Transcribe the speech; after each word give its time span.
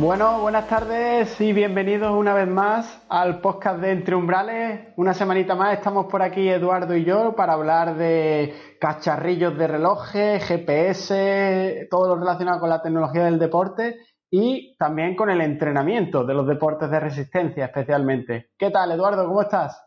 Bueno, 0.00 0.40
buenas 0.40 0.66
tardes 0.66 1.38
y 1.42 1.52
bienvenidos 1.52 2.10
una 2.10 2.32
vez 2.32 2.48
más 2.48 3.04
al 3.10 3.42
podcast 3.42 3.82
de 3.82 3.90
Entre 3.90 4.14
Umbrales. 4.14 4.94
Una 4.96 5.12
semanita 5.12 5.54
más 5.54 5.76
estamos 5.76 6.06
por 6.06 6.22
aquí 6.22 6.48
Eduardo 6.48 6.96
y 6.96 7.04
yo 7.04 7.34
para 7.36 7.52
hablar 7.52 7.98
de 7.98 8.78
cacharrillos 8.80 9.58
de 9.58 9.66
relojes, 9.66 10.42
GPS, 10.42 11.86
todo 11.90 12.08
lo 12.08 12.18
relacionado 12.18 12.60
con 12.60 12.70
la 12.70 12.80
tecnología 12.80 13.24
del 13.24 13.38
deporte 13.38 13.98
y 14.30 14.74
también 14.78 15.14
con 15.14 15.28
el 15.28 15.42
entrenamiento 15.42 16.24
de 16.24 16.32
los 16.32 16.46
deportes 16.46 16.90
de 16.90 16.98
resistencia 16.98 17.66
especialmente. 17.66 18.52
¿Qué 18.56 18.70
tal 18.70 18.92
Eduardo? 18.92 19.26
¿Cómo 19.26 19.42
estás? 19.42 19.84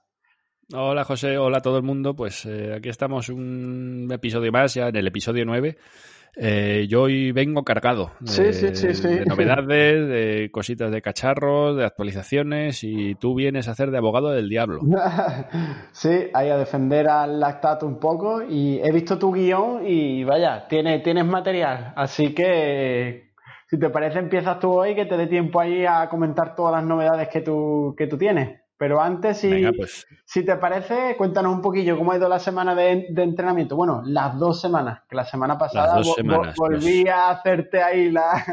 Hola 0.76 1.06
José, 1.06 1.40
hola 1.40 1.58
a 1.58 1.62
todo 1.62 1.78
el 1.78 1.84
mundo. 1.84 2.16
Pues 2.16 2.46
eh, 2.46 2.72
aquí 2.76 2.90
estamos 2.90 3.30
un 3.30 4.08
episodio 4.12 4.52
más, 4.52 4.76
ya 4.76 4.90
en 4.90 4.96
el 4.96 5.08
episodio 5.08 5.44
9. 5.44 5.76
Eh, 6.36 6.88
yo 6.90 7.04
hoy 7.04 7.32
vengo 7.32 7.64
cargado 7.64 8.12
de, 8.20 9.26
novedades, 9.26 10.08
de 10.08 10.50
cositas 10.52 10.92
de 10.92 11.02
cacharros, 11.02 11.78
de 11.78 11.86
actualizaciones 11.86 12.84
y 12.84 13.14
tú 13.16 13.36
vienes 13.36 13.68
a 13.68 13.72
hacer 13.72 13.92
de 13.92 14.00
abogado 14.00 14.32
del 14.32 14.50
diablo. 14.50 14.82
sí, 15.92 16.28
ahí 16.34 16.50
a 16.50 16.58
defender 16.58 17.08
al 17.08 17.40
lactato 17.40 17.86
un 17.86 18.00
poco 18.00 18.42
y 18.42 18.80
he 18.80 18.92
visto 18.92 19.20
tu 19.20 19.32
guion 19.32 19.86
y 19.86 20.24
vaya, 20.24 20.68
tienes, 20.68 21.04
tienes 21.04 21.26
material, 21.26 21.94
así 21.96 22.34
que 22.34 23.34
si 23.70 23.78
te 23.78 23.90
parece 23.90 24.20
empiezas 24.20 24.60
tú 24.60 24.72
hoy 24.72 24.96
que 24.96 25.06
te 25.06 25.18
dé 25.18 25.28
tiempo 25.28 25.60
ahí 25.60 25.86
a 25.86 26.10
comentar 26.10 26.56
todas 26.56 26.74
las 26.74 26.84
novedades 26.84 27.30
que 27.30 27.42
tú, 27.42 27.94
que 27.96 28.08
tú 28.08 28.18
tienes. 28.18 28.63
Pero 28.84 29.00
antes, 29.00 29.38
si, 29.38 29.66
pues. 29.78 30.06
si 30.26 30.44
te 30.44 30.58
parece, 30.58 31.16
cuéntanos 31.18 31.54
un 31.54 31.62
poquillo 31.62 31.98
cómo 31.98 32.12
ha 32.12 32.18
ido 32.18 32.28
la 32.28 32.38
semana 32.38 32.76
de, 32.76 33.08
entrenamiento. 33.16 33.78
Bueno, 33.78 34.02
las 34.04 34.38
dos 34.38 34.60
semanas, 34.60 35.04
que 35.08 35.16
la 35.16 35.24
semana 35.24 35.58
pasada 35.58 36.02
pues. 36.02 36.54
volví 36.58 37.08
a 37.08 37.30
hacerte 37.30 37.82
ahí 37.82 38.12
la, 38.12 38.44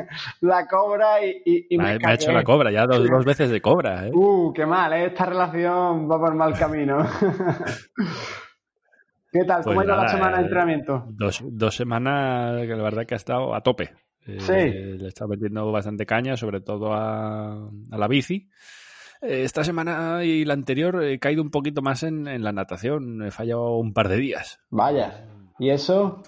cobra 0.71 1.17
y, 1.25 1.67
me, 1.77 1.99
ha 2.05 2.15
hecho 2.15 2.31
la 2.31 2.45
cobra, 2.45 2.71
ya 2.71 2.87
dos, 2.87 3.25
veces 3.25 3.51
de 3.51 3.61
cobra. 3.61 4.07
¿eh? 4.07 4.13
Uh, 4.15 4.53
qué 4.53 4.65
mal, 4.67 4.93
¿eh? 4.93 5.07
esta 5.07 5.27
relación 5.27 6.09
va 6.09 6.21
por 6.21 6.37
mal 6.37 6.57
camino. 6.57 6.99
¿Qué 9.33 9.43
tal? 9.45 9.65
¿Cómo 9.65 9.81
ha 9.81 9.85
ido 9.85 9.97
la 9.97 10.07
semana 10.07 10.37
de 10.37 10.43
eh, 10.43 10.45
entrenamiento? 10.45 11.07
Dos, 11.09 11.43
dos 11.45 11.75
semanas 11.75 12.69
que 12.69 12.77
la 12.77 12.85
verdad 12.85 13.05
que 13.05 13.15
ha 13.15 13.17
estado 13.17 13.53
a 13.53 13.63
tope. 13.63 13.95
sí. 14.25 14.53
Eh, 14.53 14.95
le 14.97 15.09
está 15.09 15.27
metiendo 15.27 15.73
bastante 15.73 16.07
caña, 16.07 16.37
sobre 16.37 16.61
todo 16.61 16.95
a, 16.95 17.69
a 17.91 17.99
la 17.99 18.07
bici. 18.07 18.49
Eh, 19.23 19.45
esta 19.45 19.65
semana 19.65 20.25
y 20.25 20.45
la 20.45 20.55
anterior 20.55 21.03
he 21.03 21.19
caído 21.19 21.43
un 21.43 21.51
poquito 21.51 21.83
más 21.83 22.03
en, 22.03 22.43
la 22.43 22.53
natación. 22.53 23.23
He 23.23 23.31
fallado 23.31 23.77
un 23.77 23.93
par 23.93 24.09
de 24.09 24.17
días. 24.17 24.61
Vaya. 24.71 25.27
¿Y 25.59 25.71
eso? 25.71 26.23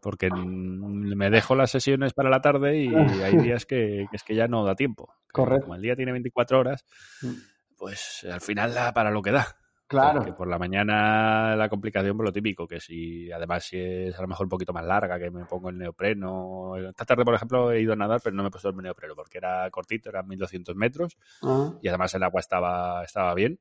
porque 0.00 0.30
me 0.30 1.28
dejo 1.28 1.54
las 1.54 1.70
sesiones 1.70 2.14
para 2.14 2.30
la 2.30 2.40
tarde 2.40 2.78
y 2.78 2.88
hay 3.22 3.36
días 3.36 3.66
que, 3.66 4.06
es 4.12 4.22
que 4.22 4.34
ya 4.34 4.48
no 4.48 4.64
da 4.64 4.74
tiempo. 4.74 5.14
Correcto. 5.32 5.64
Como 5.64 5.74
el 5.74 5.82
día 5.82 5.94
tiene 5.94 6.12
24 6.12 6.58
horas, 6.58 6.84
mm. 7.22 7.32
pues 7.76 8.26
al 8.30 8.40
final 8.40 8.72
da 8.72 8.92
para 8.92 9.10
lo 9.10 9.22
que 9.22 9.32
da. 9.32 9.57
Claro. 9.88 10.18
Porque 10.18 10.34
por 10.34 10.48
la 10.48 10.58
mañana 10.58 11.56
la 11.56 11.68
complicación, 11.70 12.14
por 12.14 12.26
lo 12.26 12.32
típico, 12.32 12.66
que 12.66 12.78
si 12.78 13.32
además 13.32 13.64
si 13.64 13.78
es 13.78 14.18
a 14.18 14.22
lo 14.22 14.28
mejor 14.28 14.44
un 14.44 14.50
poquito 14.50 14.74
más 14.74 14.84
larga, 14.84 15.18
que 15.18 15.30
me 15.30 15.46
pongo 15.46 15.70
el 15.70 15.78
neopreno. 15.78 16.76
Esta 16.76 17.06
tarde, 17.06 17.24
por 17.24 17.34
ejemplo, 17.34 17.72
he 17.72 17.80
ido 17.80 17.94
a 17.94 17.96
nadar, 17.96 18.20
pero 18.22 18.36
no 18.36 18.42
me 18.42 18.48
he 18.48 18.50
puesto 18.50 18.68
el 18.68 18.76
neopreno 18.76 19.14
porque 19.16 19.38
era 19.38 19.70
cortito, 19.70 20.10
eran 20.10 20.28
1200 20.28 20.76
metros 20.76 21.16
ah. 21.42 21.72
y 21.80 21.88
además 21.88 22.14
el 22.14 22.22
agua 22.22 22.40
estaba, 22.40 23.02
estaba 23.02 23.34
bien. 23.34 23.58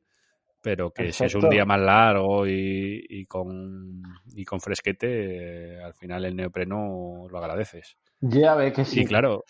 Pero 0.61 0.91
que 0.91 1.13
si 1.13 1.23
es 1.23 1.35
un 1.35 1.49
día 1.49 1.63
más 1.63 1.79
largo 1.79 2.45
y, 2.45 3.25
con, 3.29 4.03
y 4.35 4.43
con 4.43 4.59
fresquete, 4.59 5.77
eh, 5.77 5.81
al 5.81 5.93
final 5.93 6.25
el 6.25 6.35
neopreno 6.35 7.25
lo 7.29 7.37
agradeces. 7.37 7.95
Ya 8.19 8.55
ve 8.55 8.73
que 8.73 8.83
sí. 8.83 9.01
Y 9.01 9.05
claro, 9.05 9.45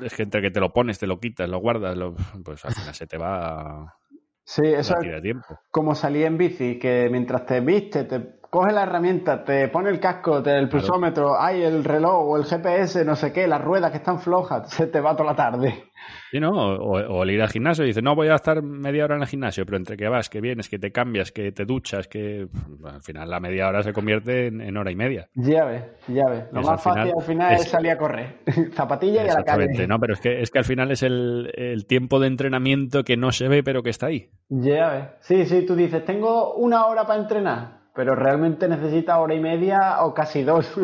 es 0.00 0.14
que 0.14 0.22
entre 0.22 0.40
que 0.40 0.50
te 0.50 0.60
lo 0.60 0.72
pones, 0.72 0.98
te 0.98 1.06
lo 1.06 1.18
quitas, 1.18 1.48
lo 1.48 1.58
guardas, 1.58 1.98
pues 2.42 2.64
al 2.64 2.72
final 2.72 2.94
se 2.94 3.06
te 3.06 3.18
va 3.18 3.98
Sí, 4.44 4.62
eso 4.64 4.94
es 5.00 5.36
como 5.70 5.94
salí 5.94 6.22
en 6.22 6.36
bici, 6.36 6.78
que 6.78 7.08
mientras 7.10 7.46
te 7.46 7.60
viste, 7.60 8.04
te 8.04 8.20
coge 8.54 8.72
la 8.72 8.84
herramienta, 8.84 9.44
te 9.44 9.66
pone 9.66 9.90
el 9.90 9.98
casco, 9.98 10.40
te, 10.40 10.56
el 10.56 10.68
pulsómetro, 10.68 11.36
hay 11.36 11.64
el 11.64 11.82
reloj 11.82 12.24
o 12.24 12.36
el 12.36 12.44
GPS, 12.44 13.04
no 13.04 13.16
sé 13.16 13.32
qué, 13.32 13.48
las 13.48 13.60
ruedas 13.60 13.90
que 13.90 13.96
están 13.96 14.20
flojas, 14.20 14.70
se 14.72 14.86
te 14.86 15.00
va 15.00 15.16
toda 15.16 15.32
la 15.32 15.34
tarde. 15.34 15.86
Sí, 16.30 16.38
¿no? 16.38 16.50
O, 16.52 17.22
el 17.24 17.30
ir 17.32 17.42
al 17.42 17.48
gimnasio 17.48 17.82
y 17.82 17.88
dices, 17.88 18.02
no 18.02 18.14
voy 18.14 18.28
a 18.28 18.36
estar 18.36 18.62
media 18.62 19.04
hora 19.04 19.16
en 19.16 19.22
el 19.22 19.26
gimnasio, 19.26 19.66
pero 19.66 19.76
entre 19.76 19.96
que 19.96 20.06
vas, 20.08 20.28
que 20.28 20.40
vienes, 20.40 20.68
que 20.68 20.78
te 20.78 20.92
cambias, 20.92 21.32
que 21.32 21.50
te 21.50 21.64
duchas, 21.64 22.06
que 22.06 22.46
al 22.84 23.00
final 23.02 23.28
la 23.28 23.40
media 23.40 23.66
hora 23.68 23.82
se 23.82 23.92
convierte 23.92 24.46
en, 24.46 24.76
hora 24.76 24.92
y 24.92 24.94
media. 24.94 25.28
Ya 25.34 25.64
ves, 25.64 25.82
ya 26.06 26.24
ves. 26.30 26.44
Lo 26.52 26.62
más 26.62 26.80
fácil 26.80 27.12
al 27.16 27.24
final 27.24 27.54
es, 27.54 27.68
salir 27.68 27.90
a 27.90 27.98
correr, 27.98 28.38
zapatilla 28.74 29.24
y 29.24 29.28
a 29.30 29.34
la 29.34 29.42
calle. 29.42 29.86
no, 29.88 29.98
pero 29.98 30.14
es 30.14 30.20
que, 30.20 30.42
es 30.42 30.52
que 30.52 30.58
al 30.58 30.64
final 30.64 30.92
es 30.92 31.02
el, 31.02 31.50
el 31.56 31.86
tiempo 31.86 32.20
de 32.20 32.28
entrenamiento 32.28 33.02
que 33.02 33.16
no 33.16 33.32
se 33.32 33.48
ve, 33.48 33.64
pero 33.64 33.82
que 33.82 33.90
está 33.90 34.06
ahí. 34.06 34.30
Ya 34.48 34.90
ves. 34.90 35.04
Sí, 35.20 35.46
sí, 35.46 35.66
tú 35.66 35.74
dices, 35.74 36.04
tengo 36.04 36.54
una 36.54 36.86
hora 36.86 37.04
para 37.04 37.20
entrenar, 37.20 37.83
pero 37.94 38.14
realmente 38.14 38.68
necesitas 38.68 39.18
hora 39.18 39.34
y 39.34 39.40
media 39.40 40.02
o 40.02 40.14
casi 40.14 40.42
dos. 40.42 40.70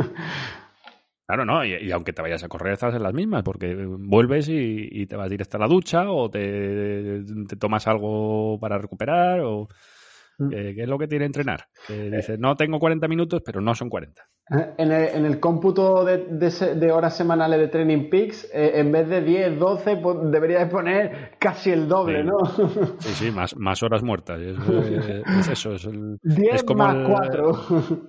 Claro, 1.26 1.44
no, 1.44 1.65
y, 1.65 1.93
aunque 1.93 2.12
te 2.12 2.22
vayas 2.22 2.43
a 2.43 2.48
correr 2.48 2.72
estás 2.72 2.93
en 2.93 3.04
las 3.04 3.15
mismas, 3.15 3.44
porque 3.44 3.72
vuelves 3.87 4.48
y, 4.48 5.06
te 5.06 5.15
vas 5.15 5.31
directo 5.31 5.59
a 5.59 5.60
la 5.60 5.69
ducha 5.69 6.10
o 6.10 6.28
te, 6.28 7.22
tomas 7.56 7.87
algo 7.87 8.59
para 8.59 8.78
recuperar 8.78 9.38
o... 9.43 9.69
Mm. 10.40 10.48
¿Qué 10.48 10.82
es 10.82 10.88
lo 10.88 10.98
que 10.98 11.06
tiene 11.06 11.26
entrenar? 11.26 11.66
Que 11.86 12.06
eh. 12.06 12.10
dices, 12.10 12.38
no 12.38 12.56
tengo 12.56 12.78
40 12.78 13.06
minutos, 13.08 13.42
pero 13.44 13.60
no 13.60 13.74
son 13.74 13.90
40. 13.90 14.22
Eh, 14.22 14.70
en 14.78 14.90
el, 14.90 15.08
en 15.14 15.26
el 15.26 15.38
cómputo 15.38 16.02
de, 16.02 16.16
de, 16.16 16.90
horas 16.90 17.14
semanales 17.14 17.60
de 17.60 17.68
Training 17.68 18.08
Peaks, 18.08 18.50
eh, 18.54 18.72
en 18.76 18.90
vez 18.90 19.06
de 19.06 19.20
10, 19.20 19.58
12, 19.58 19.96
pues 19.98 20.16
deberías 20.30 20.70
poner 20.70 21.32
casi 21.38 21.70
el 21.70 21.86
doble, 21.86 22.24
¿no? 22.24 22.38
Sí, 23.00 23.26
sí, 23.26 23.30
más, 23.30 23.54
más 23.54 23.82
horas 23.82 24.02
muertas. 24.02 24.40
Es, 24.40 24.56
eso. 25.50 25.74
Es, 25.74 25.84
el, 25.84 26.16
10 26.22 26.62
como 26.64 26.84
más 26.84 26.96
4. 27.06 27.52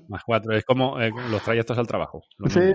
Más 0.07 0.23
4. 0.23 0.53
Es 0.53 0.63
como 0.63 0.97
los 0.97 1.43
trayectos 1.43 1.77
al 1.77 1.87
trabajo. 1.87 2.23
Sí. 2.47 2.71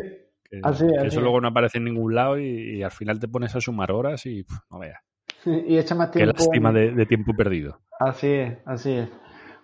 eso 0.50 1.20
luego 1.22 1.40
no 1.40 1.48
aparece 1.48 1.78
en 1.78 1.84
ningún 1.84 2.14
lado 2.14 2.38
y, 2.38 2.82
al 2.82 2.92
final 2.92 3.18
te 3.18 3.26
pones 3.26 3.56
a 3.56 3.60
sumar 3.62 3.90
horas 3.90 4.26
y 4.26 4.44
no 4.70 4.80
veas. 4.80 5.00
Y 5.46 5.78
echa 5.78 5.94
más 5.94 6.10
tiempo. 6.10 6.34
Qué 6.34 6.38
lástima 6.38 6.72
de, 6.72 7.06
tiempo 7.06 7.32
perdido. 7.34 7.80
Así 7.98 8.28
es, 8.28 8.58
así 8.66 8.92
es. 8.92 9.08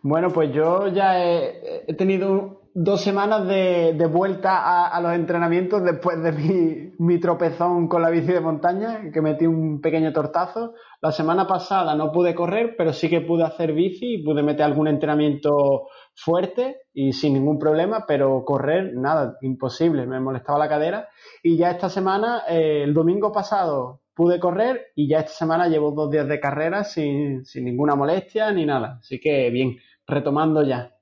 Bueno, 0.05 0.31
pues 0.33 0.53
yo 0.53 0.89
ya 0.89 1.25
he, 1.25 1.95
tenido 1.97 2.63
dos 2.75 3.03
semanas 3.03 3.47
de, 3.47 4.09
vuelta 4.11 4.89
a, 4.89 5.01
los 5.01 5.13
entrenamientos 5.15 5.85
después 5.85 6.21
de 6.25 6.93
mi, 6.99 7.21
tropezón 7.21 7.87
con 7.87 8.03
la 8.03 8.11
bici 8.11 8.33
de 8.33 8.41
montaña, 8.41 9.13
que 9.13 9.21
metí 9.21 9.47
un 9.47 9.81
pequeño 9.81 10.13
tortazo. 10.13 10.75
La 11.01 11.13
semana 11.13 11.47
pasada 11.47 11.95
no 11.95 12.11
pude 12.11 12.35
correr, 12.35 12.75
pero 12.77 12.93
sí 12.93 13.09
que 13.09 13.21
pude 13.21 13.45
hacer 13.45 13.75
bici 13.75 14.15
y 14.15 14.25
pude 14.25 14.43
meter 14.43 14.65
algún 14.65 14.89
entrenamiento 14.89 15.87
fuerte 16.17 16.79
y 16.93 17.13
sin 17.13 17.35
ningún 17.35 17.61
problema, 17.61 18.05
pero 18.05 18.45
correr, 18.45 18.95
nada, 18.97 19.37
imposible, 19.41 20.05
me 20.07 20.19
molestaba 20.19 20.59
la 20.59 20.69
cadera. 20.69 21.09
Y 21.45 21.57
ya 21.57 21.71
esta 21.71 21.89
semana, 21.89 22.43
eh, 22.49 22.83
el 22.83 22.93
domingo 22.93 23.31
pasado, 23.31 24.01
pude 24.15 24.41
correr 24.41 24.89
y 24.95 25.09
ya 25.09 25.21
esta 25.21 25.33
semana 25.33 25.69
llevo 25.69 25.93
dos 25.93 26.11
días 26.11 26.29
de 26.29 26.39
carrera 26.39 26.85
sin 26.85 27.45
ninguna 27.55 27.95
molestia 27.95 28.51
ni 28.51 28.67
nada. 28.67 28.99
Así 29.01 29.19
que 29.19 29.49
bien, 29.51 29.77
retomando 30.13 30.63
ya. 30.63 30.95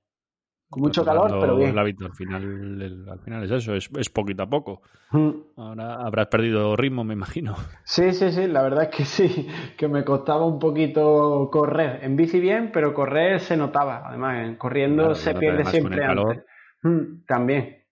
con 0.68 0.82
mucho 0.82 1.04
calor, 1.04 1.38
pero 1.40 1.56
bien. 1.56 1.76
al, 1.76 2.14
final, 2.14 3.08
al 3.10 3.18
final 3.18 3.44
es 3.44 3.50
eso, 3.50 3.74
es, 3.74 4.08
poquito 4.10 4.44
a 4.44 4.46
poco. 4.48 4.82
Mm. 5.10 5.30
Ahora 5.56 5.96
habrás 5.96 6.28
perdido 6.28 6.76
ritmo, 6.76 7.04
me 7.04 7.14
imagino. 7.14 7.56
Sí, 7.84 8.12
sí, 8.12 8.30
sí, 8.30 8.46
la 8.46 8.62
verdad 8.62 8.84
es 8.84 8.96
que 8.96 9.04
sí, 9.04 9.48
que 9.76 9.88
me 9.88 10.04
costaba 10.04 10.46
un 10.46 10.58
poquito 10.58 11.48
correr. 11.52 12.04
En 12.04 12.16
bici 12.16 12.40
bien, 12.40 12.70
pero 12.72 12.94
correr 12.94 13.40
se 13.40 13.56
notaba. 13.56 14.08
Además, 14.08 14.56
corriendo 14.58 15.14
se 15.14 15.34
pierde 15.34 15.64
siempre 15.64 16.04
antes. 16.04 16.44
Mm, 16.82 17.24
también. 17.26 17.84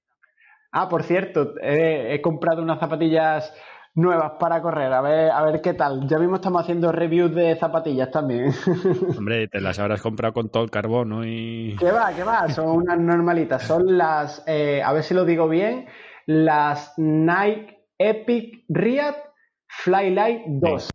Ah, 0.70 0.88
por 0.88 1.02
cierto, 1.02 1.54
he 1.60 2.20
comprado 2.20 2.62
unas 2.62 2.78
zapatillas 2.78 3.52
nuevas 3.98 4.32
para 4.38 4.62
correr. 4.62 4.92
A 4.92 5.00
ver, 5.00 5.30
a 5.30 5.42
ver 5.42 5.60
qué 5.60 5.74
tal. 5.74 6.08
Ya 6.08 6.18
mismo 6.18 6.36
estamos 6.36 6.62
haciendo 6.62 6.92
reviews 6.92 7.34
de 7.34 7.56
zapatillas 7.56 8.10
también. 8.10 8.52
Hombre, 9.18 9.48
te 9.48 9.60
las 9.60 9.78
habrás 9.78 10.00
comprado 10.00 10.32
con 10.32 10.48
todo 10.48 10.62
el 10.62 10.70
carbono 10.70 11.26
y. 11.26 11.76
¿Qué 11.78 11.90
va? 11.90 12.12
¿Qué 12.14 12.22
va? 12.22 12.48
Son 12.48 12.68
unas 12.68 12.98
normalitas. 12.98 13.62
Son 13.62 13.98
las, 13.98 14.42
eh, 14.46 14.82
a 14.82 14.92
ver 14.92 15.02
si 15.02 15.14
lo 15.14 15.24
digo 15.24 15.48
bien, 15.48 15.86
las 16.26 16.94
Nike 16.96 17.86
Epic 17.98 18.64
Riad 18.68 19.16
Flylight 19.66 20.42
2. 20.46 20.90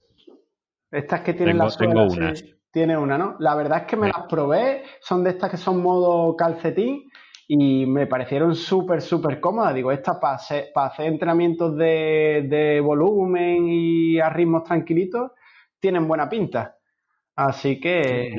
Estas 0.92 1.22
que 1.22 1.34
tienen 1.34 1.58
las 1.58 1.78
Tengo 1.78 2.06
unas. 2.06 2.44
Tiene 2.72 2.98
una, 2.98 3.20
¿no? 3.20 3.36
La 3.38 3.54
verdad 3.54 3.82
es 3.82 3.86
que 3.86 3.98
me 3.98 4.08
las 4.08 4.26
probé. 4.28 4.84
Son 5.00 5.24
de 5.24 5.32
estas 5.32 5.52
que 5.52 5.58
son 5.58 5.84
modo 5.84 6.36
calcetín 6.36 7.08
y 7.48 7.86
me 7.86 8.08
parecieron 8.08 8.56
súper, 8.56 9.02
súper 9.02 9.40
cómodas. 9.40 9.74
Digo, 9.74 9.92
estas 9.92 10.18
para 10.18 10.36
hacer, 10.36 10.70
para 10.74 10.88
hacer 10.88 11.08
entrenamientos 11.08 11.76
de, 11.78 12.82
volumen 12.84 13.68
y 13.68 14.20
a 14.20 14.30
ritmos 14.30 14.64
tranquilitos 14.64 15.32
tienen 15.80 16.08
buena 16.08 16.30
pinta. 16.30 16.78
Así 17.36 17.80
que, 17.80 18.34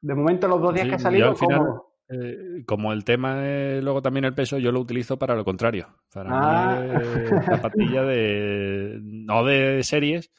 de 0.00 0.14
momento, 0.14 0.48
los 0.48 0.60
dos 0.60 0.74
días 0.74 0.88
que 0.88 0.94
he 0.94 0.98
salido, 0.98 1.34
como... 1.34 1.88
Eh, 2.10 2.64
como 2.66 2.94
el 2.94 3.04
tema 3.04 3.46
es 3.46 3.84
luego 3.84 4.00
también 4.00 4.24
el 4.24 4.34
peso, 4.34 4.56
yo 4.56 4.72
lo 4.72 4.80
utilizo 4.80 5.18
para 5.18 5.34
lo 5.34 5.44
contrario. 5.44 5.88
Para 6.10 6.30
ah. 6.32 7.00
zapatilla 7.44 8.02
de. 8.04 8.98
no 9.02 9.44
de 9.44 9.82
series, 9.82 10.30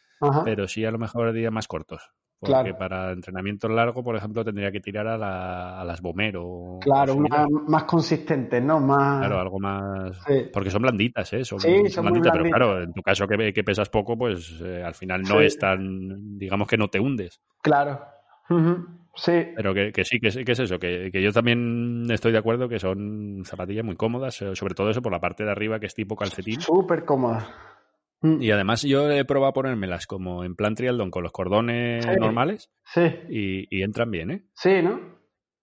pero 0.43 0.67
sí 0.67 0.83
a 0.83 0.89
lo 0.89 0.97
mejor 0.97 1.31
de 1.31 1.39
días 1.39 1.51
más 1.51 1.67
cortos. 1.67 2.11
Porque 2.39 2.73
para 2.73 3.11
entrenamiento 3.11 3.67
largo, 3.67 4.01
por 4.01 4.15
ejemplo, 4.15 4.45
tendría 4.45 4.71
que 4.71 4.79
tirar 4.79 5.05
a, 5.07 5.83
las 5.83 6.01
Bomero. 6.01 6.79
Claro, 6.81 7.15
una, 7.15 7.45
más 7.67 7.83
consistente, 7.83 8.61
¿no? 8.61 8.79
Más... 8.79 9.19
Claro, 9.19 9.39
algo 9.39 9.59
más... 9.59 10.17
Porque 10.53 10.69
son 10.69 10.83
blanditas, 10.83 11.33
¿eh? 11.33 11.43
Son, 11.43 11.59
sí, 11.59 11.89
son, 11.89 12.05
blanditas, 12.05 12.31
pero 12.31 12.45
claro, 12.45 12.81
en 12.81 12.93
tu 12.93 13.01
caso 13.01 13.27
que, 13.27 13.51
que 13.51 13.63
pesas 13.63 13.89
poco, 13.89 14.17
pues 14.17 14.61
eh, 14.63 14.81
al 14.81 14.95
final 14.95 15.23
no 15.23 15.41
es 15.41 15.59
tan... 15.59 16.37
digamos 16.37 16.67
que 16.67 16.77
no 16.77 16.87
te 16.87 16.99
hundes. 16.99 17.41
Claro. 17.61 17.99
Sí. 19.15 19.47
Pero 19.55 19.73
que, 19.73 19.91
sí, 20.05 20.19
que, 20.19 20.45
que, 20.45 20.51
es 20.53 20.59
eso, 20.59 20.79
que, 20.79 21.11
yo 21.11 21.33
también 21.33 22.07
estoy 22.09 22.31
de 22.31 22.37
acuerdo 22.37 22.69
que 22.69 22.79
son 22.79 23.43
zapatillas 23.45 23.83
muy 23.83 23.95
cómodas, 23.95 24.41
eh, 24.41 24.55
sobre 24.55 24.75
todo 24.75 24.89
eso 24.89 25.01
por 25.01 25.11
la 25.11 25.19
parte 25.19 25.43
de 25.43 25.51
arriba 25.51 25.79
que 25.79 25.87
es 25.87 25.93
tipo 25.93 26.15
calcetín. 26.15 26.61
Súper 26.61 27.03
cómoda. 27.03 27.45
Mm. 28.21 28.41
Y 28.41 28.51
además 28.51 28.81
yo 28.83 29.09
he 29.09 29.23
probado 29.25 29.51
a 29.51 29.53
ponérmelas 29.53 30.05
como 30.07 30.43
en 30.43 30.55
plan 30.55 30.75
trialdón 30.75 31.11
con 31.11 31.23
los 31.23 31.31
cordones 31.31 32.05
normales. 32.19 32.69
Sí. 32.85 33.01
Y, 33.29 33.81
entran 33.83 34.11
bien, 34.11 34.31
¿eh? 34.31 34.43
Sí, 34.53 34.81
¿no? 34.81 34.99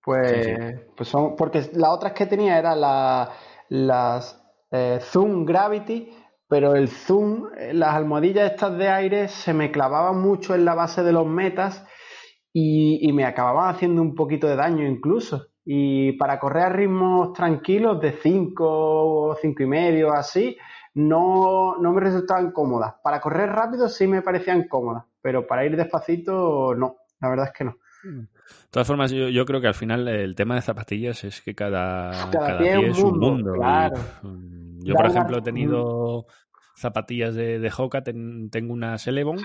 Pues, 0.02 0.48
pues 0.96 1.08
son. 1.08 1.36
Porque 1.36 1.62
la 1.74 1.90
otra 1.90 2.14
que 2.14 2.26
tenía 2.26 2.58
era 2.58 2.74
la, 2.76 3.30
las 3.68 4.42
eh, 4.70 4.98
Zoom 5.00 5.44
Gravity, 5.44 6.10
pero 6.48 6.74
el 6.74 6.88
Zoom, 6.88 7.48
eh, 7.58 7.74
las 7.74 7.94
almohadillas 7.94 8.52
estas 8.52 8.78
de 8.78 8.88
aire 8.88 9.28
se 9.28 9.52
me 9.52 9.70
clavaban 9.70 10.20
mucho 10.20 10.54
en 10.54 10.64
la 10.64 10.74
base 10.74 11.02
de 11.02 11.12
los 11.12 11.26
metas 11.26 11.86
y, 12.52 13.06
y 13.06 13.12
me 13.12 13.24
acababan 13.24 13.74
haciendo 13.74 14.00
un 14.00 14.14
poquito 14.14 14.46
de 14.46 14.56
daño 14.56 14.86
incluso. 14.86 15.48
Y 15.64 16.12
para 16.12 16.38
correr 16.38 16.62
a 16.62 16.68
ritmos 16.68 17.32
tranquilos 17.32 18.00
de 18.00 18.12
5 18.12 19.36
5 19.42 19.62
y 19.62 19.66
medio, 19.66 20.12
así, 20.12 20.56
no, 20.96 21.76
no 21.76 21.92
me 21.92 22.00
resultaban 22.00 22.52
cómodas. 22.52 22.94
Para 23.02 23.20
correr 23.20 23.50
rápido 23.50 23.88
sí 23.88 24.06
me 24.06 24.22
parecían 24.22 24.66
cómodas, 24.66 25.04
pero 25.20 25.46
para 25.46 25.64
ir 25.66 25.76
despacito 25.76 26.74
no, 26.74 26.96
la 27.20 27.28
verdad 27.28 27.46
es 27.46 27.52
que 27.52 27.64
no. 27.64 27.76
De 28.02 28.26
todas 28.70 28.86
formas, 28.86 29.10
yo, 29.10 29.44
creo 29.44 29.60
que 29.60 29.66
al 29.66 29.74
final 29.74 30.08
el 30.08 30.34
tema 30.34 30.54
de 30.54 30.62
zapatillas 30.62 31.24
es 31.24 31.42
que 31.42 31.54
cada, 31.54 32.30
cada, 32.30 32.58
pie, 32.58 32.88
es 32.88 32.98
un 32.98 33.18
mundo. 33.18 33.54
Mm, 34.22 34.84
yo, 34.84 34.94
por 34.94 35.06
ejemplo, 35.06 35.38
he 35.38 35.42
tenido 35.42 36.26
zapatillas 36.76 37.34
de, 37.34 37.58
de 37.58 37.72
Hoka, 37.76 38.02
tengo 38.02 38.72
unas 38.72 39.06
Elevon. 39.06 39.38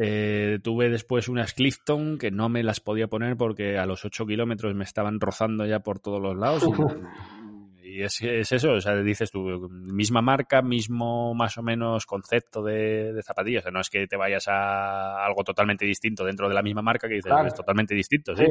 Eh, 0.00 0.58
tuve 0.62 0.90
después 0.90 1.28
unas 1.28 1.54
Clifton 1.54 2.18
que 2.18 2.30
no 2.30 2.48
me 2.48 2.62
las 2.62 2.80
podía 2.80 3.08
poner 3.08 3.36
porque 3.36 3.78
a 3.78 3.86
los 3.86 4.04
8 4.04 4.26
kilómetros 4.26 4.74
me 4.74 4.84
estaban 4.84 5.18
rozando 5.20 5.66
ya 5.66 5.80
por 5.80 5.98
todos 6.00 6.20
los 6.20 6.36
lados. 6.36 6.64
Y, 6.64 6.72
y 7.98 8.04
es, 8.04 8.22
es, 8.22 8.52
eso, 8.52 8.74
o 8.74 8.80
sea, 8.80 8.94
dices 9.02 9.28
tú, 9.32 9.68
misma 9.70 10.22
marca, 10.22 10.62
mismo 10.62 11.34
más 11.34 11.58
o 11.58 11.64
menos 11.64 12.06
concepto 12.06 12.62
de, 12.62 13.20
zapatillas. 13.24 13.62
O 13.62 13.64
sea, 13.64 13.72
no 13.72 13.80
es 13.80 13.90
que 13.90 14.06
te 14.06 14.16
vayas 14.16 14.46
a 14.46 15.24
algo 15.26 15.42
totalmente 15.42 15.84
distinto 15.84 16.24
dentro 16.24 16.48
de 16.48 16.54
la 16.54 16.62
misma 16.62 16.80
marca 16.80 17.08
que 17.08 17.14
dices, 17.14 17.32
es 17.44 17.54
totalmente 17.54 17.96
distinto, 17.96 18.36
¿sí? 18.36 18.46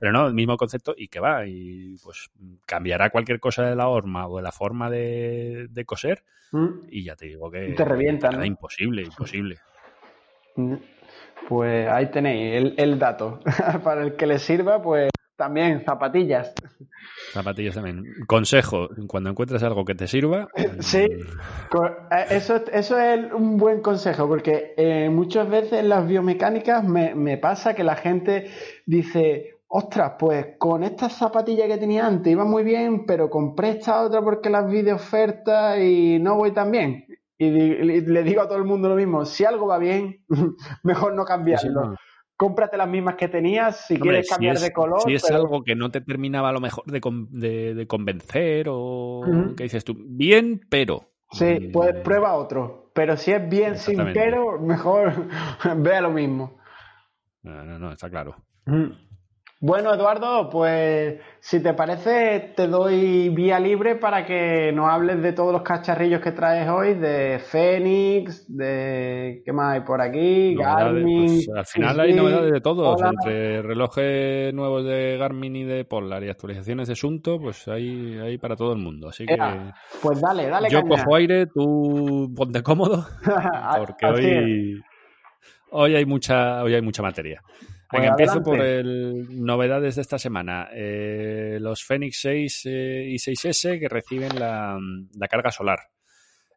Pero 0.00 0.10
no, 0.10 0.26
el 0.26 0.34
mismo 0.34 0.56
concepto 0.56 0.94
y 0.96 1.06
que 1.06 1.20
va. 1.20 1.46
Y 1.46 1.96
pues 2.02 2.28
cambiará 2.66 3.10
cualquier 3.10 3.38
cosa 3.38 3.62
de 3.62 3.76
la 3.76 3.86
horma 3.86 4.26
o 4.26 4.38
de 4.38 4.42
la 4.42 4.50
forma 4.50 4.90
de, 4.90 5.84
coser 5.86 6.24
mm. 6.50 6.88
y 6.90 7.04
ya 7.04 7.14
te 7.14 7.26
digo 7.26 7.52
que... 7.52 7.74
Te 7.74 7.84
revientan. 7.84 8.44
Imposible, 8.44 9.02
imposible. 9.02 9.58
Mm. 10.56 10.74
Pues 11.48 11.88
ahí 11.88 12.10
tenéis 12.10 12.56
el, 12.56 12.74
el 12.78 12.98
dato. 12.98 13.38
Para 13.84 14.02
el 14.02 14.16
que 14.16 14.26
le 14.26 14.40
sirva, 14.40 14.82
pues 14.82 15.08
también 15.42 15.84
zapatillas. 15.84 16.54
Zapatillas 17.32 17.74
también. 17.74 18.04
Consejo, 18.28 18.90
cuando 19.08 19.30
encuentres 19.30 19.60
algo 19.64 19.84
que 19.84 19.96
te 19.96 20.06
sirva. 20.06 20.48
Sí, 20.78 20.98
eh, 20.98 22.24
eso, 22.30 22.62
eso 22.72 22.96
es 22.96 23.32
un 23.32 23.56
buen 23.56 23.80
consejo, 23.80 24.28
porque 24.28 24.74
eh, 24.76 25.10
muchas 25.10 25.48
veces 25.50 25.80
en 25.80 25.88
las 25.88 26.06
biomecánicas 26.06 26.84
me, 26.84 27.16
me 27.16 27.38
pasa 27.38 27.74
que 27.74 27.82
la 27.82 27.96
gente 27.96 28.50
dice, 28.86 29.58
ostras, 29.66 30.12
pues 30.16 30.46
con 30.58 30.84
esta 30.84 31.08
zapatilla 31.08 31.66
que 31.66 31.78
tenía 31.78 32.06
antes 32.06 32.32
iba 32.32 32.44
muy 32.44 32.62
bien, 32.62 33.04
pero 33.04 33.28
compré 33.28 33.70
esta 33.70 34.02
otra 34.02 34.22
porque 34.22 34.48
las 34.48 34.70
vi 34.70 34.82
de 34.82 34.92
oferta 34.92 35.82
y 35.82 36.20
no 36.20 36.36
voy 36.36 36.52
tan 36.52 36.70
bien. 36.70 37.04
Y 37.36 37.50
le 37.50 38.22
digo 38.22 38.42
a 38.42 38.46
todo 38.46 38.58
el 38.58 38.64
mundo 38.64 38.88
lo 38.88 38.94
mismo, 38.94 39.24
si 39.24 39.44
algo 39.44 39.66
va 39.66 39.78
bien, 39.78 40.24
mejor 40.84 41.14
no 41.14 41.24
cambiarlo 41.24 41.96
cómprate 42.42 42.76
las 42.76 42.88
mismas 42.88 43.14
que 43.14 43.28
tenías 43.28 43.86
si 43.86 43.96
quieres 44.00 44.28
cambiar 44.28 44.58
de 44.58 44.72
color. 44.72 45.02
Si 45.02 45.14
es 45.14 45.30
algo 45.30 45.62
que 45.62 45.76
no 45.76 45.92
te 45.92 46.00
terminaba 46.00 46.48
a 46.48 46.52
lo 46.52 46.58
mejor 46.58 46.84
de, 46.86 47.86
convencer 47.86 48.66
o 48.68 49.22
que 49.56 49.62
dices 49.62 49.84
tú, 49.84 49.94
bien, 49.96 50.60
pero. 50.68 51.12
Sí, 51.30 51.68
mm. 51.68 51.72
pues 51.72 51.94
prueba 52.02 52.34
otro. 52.34 52.90
Pero 52.94 53.16
si 53.16 53.30
es 53.30 53.48
bien 53.48 53.78
sin 53.78 54.12
pero, 54.12 54.58
mejor 54.60 55.28
vea 55.76 56.00
lo 56.00 56.10
mismo. 56.10 56.58
No, 57.44 57.64
no, 57.64 57.78
no, 57.78 57.92
está 57.92 58.10
claro. 58.10 58.34
Bueno, 59.64 59.94
Eduardo, 59.94 60.50
pues 60.50 61.20
si 61.38 61.62
te 61.62 61.72
parece, 61.72 62.52
te 62.56 62.66
doy 62.66 63.28
vía 63.28 63.60
libre 63.60 63.94
para 63.94 64.26
que 64.26 64.72
nos 64.72 64.90
hables 64.90 65.22
de 65.22 65.32
todos 65.32 65.52
los 65.52 65.62
cacharrillos 65.62 66.20
que 66.20 66.32
traes 66.32 66.68
hoy, 66.68 66.94
de 66.94 67.38
Fénix, 67.38 68.44
de 68.48 69.40
¿qué 69.44 69.52
más 69.52 69.74
hay 69.74 69.82
por 69.82 70.00
aquí? 70.00 70.56
Garmin. 70.56 71.26
Pues, 71.26 71.48
al 71.56 71.64
final 71.64 72.00
hay 72.00 72.12
novedades 72.12 72.52
de 72.52 72.60
todos, 72.60 73.00
entre 73.02 73.62
relojes 73.62 74.52
nuevos 74.52 74.84
de 74.84 75.16
Garmin 75.16 75.54
y 75.54 75.62
de 75.62 75.84
Polar 75.84 76.24
y 76.24 76.28
actualizaciones 76.28 76.88
de 76.88 76.96
Sunto, 76.96 77.38
pues 77.38 77.68
hay, 77.68 78.18
hay 78.18 78.38
para 78.38 78.56
todo 78.56 78.72
el 78.72 78.80
mundo. 78.80 79.10
Así 79.10 79.26
que. 79.26 79.38
Pues 80.02 80.20
dale, 80.20 80.48
dale. 80.48 80.70
Yo 80.70 80.82
cojo 80.82 81.14
aire, 81.14 81.46
tú 81.46 82.34
ponte 82.36 82.64
cómodo, 82.64 83.06
porque 83.78 84.06
hoy, 84.06 84.82
hoy 85.70 85.94
hay 85.94 86.04
mucha, 86.04 86.64
hoy 86.64 86.74
hay 86.74 86.82
mucha 86.82 87.00
materia. 87.00 87.40
Venga, 87.92 88.08
empiezo 88.08 88.42
por 88.42 88.60
el 88.60 89.26
novedades 89.44 89.96
de 89.96 90.02
esta 90.02 90.18
semana. 90.18 90.68
Eh, 90.72 91.58
los 91.60 91.84
Fenix 91.84 92.20
6 92.22 92.62
eh, 92.66 93.04
y 93.08 93.16
6S 93.16 93.78
que 93.78 93.88
reciben 93.88 94.38
la, 94.38 94.78
carga 95.28 95.50
solar. 95.50 95.80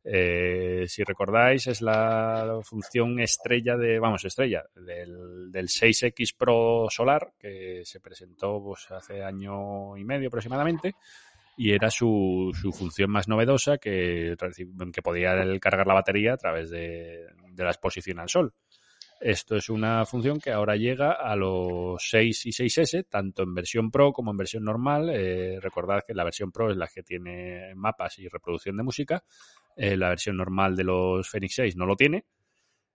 Eh, 0.04 0.86
si 0.88 1.04
recordáis, 1.04 1.68
es 1.68 1.82
la 1.82 2.60
función 2.63 3.20
estrella 3.20 3.75
de, 3.75 4.00
vamos, 4.00 4.24
estrella 4.24 4.63
del, 4.75 5.51
6X 5.51 6.36
Pro 6.38 6.88
Solar 6.89 7.34
que 7.39 7.82
se 7.84 8.00
presentó 8.00 8.62
pues, 8.63 8.89
hace 8.92 9.24
año 9.24 9.98
y 9.98 10.06
medio 10.06 10.27
aproximadamente 10.27 10.94
y 11.58 11.72
era 11.72 11.89
su, 11.89 12.51
su 12.54 12.72
función 12.72 13.10
más 13.10 13.27
novedosa 13.27 13.77
que, 13.77 14.36
que 14.94 15.01
podía 15.01 15.34
cargar 15.60 15.88
la 15.88 15.94
batería 15.96 16.34
a 16.34 16.38
través 16.38 16.70
de, 16.70 17.25
de 17.56 17.63
la 17.63 17.72
exposición 17.72 18.20
al 18.20 18.30
sol. 18.30 18.54
Esto 19.25 19.55
es 19.55 19.70
una 19.70 20.05
función 20.05 20.39
que 20.39 20.51
ahora 20.51 20.75
llega 20.75 21.13
a 21.13 21.36
los 21.36 21.98
6 22.12 22.46
y 22.46 22.51
6S, 22.51 23.08
tanto 23.10 23.41
en 23.41 23.55
versión 23.55 23.89
Pro 23.89 24.13
como 24.13 24.29
en 24.29 24.38
versión 24.38 24.63
normal. 24.63 25.10
Eh, 25.10 25.60
recordad 25.60 26.03
que 26.05 26.13
la 26.13 26.24
versión 26.24 26.51
Pro 26.51 26.70
es 26.70 26.77
la 26.77 26.86
que 26.86 27.01
tiene 27.01 27.74
mapas 27.74 28.20
y 28.20 28.27
reproducción 28.27 28.77
de 28.77 28.84
música. 28.84 29.24
Eh, 29.75 29.98
la 29.98 30.10
versión 30.10 30.38
normal 30.38 30.75
de 30.75 30.84
los 30.84 31.27
Fenix 31.27 31.55
6 31.55 31.75
no 31.75 31.88
lo 31.88 31.96
tiene. 31.96 32.25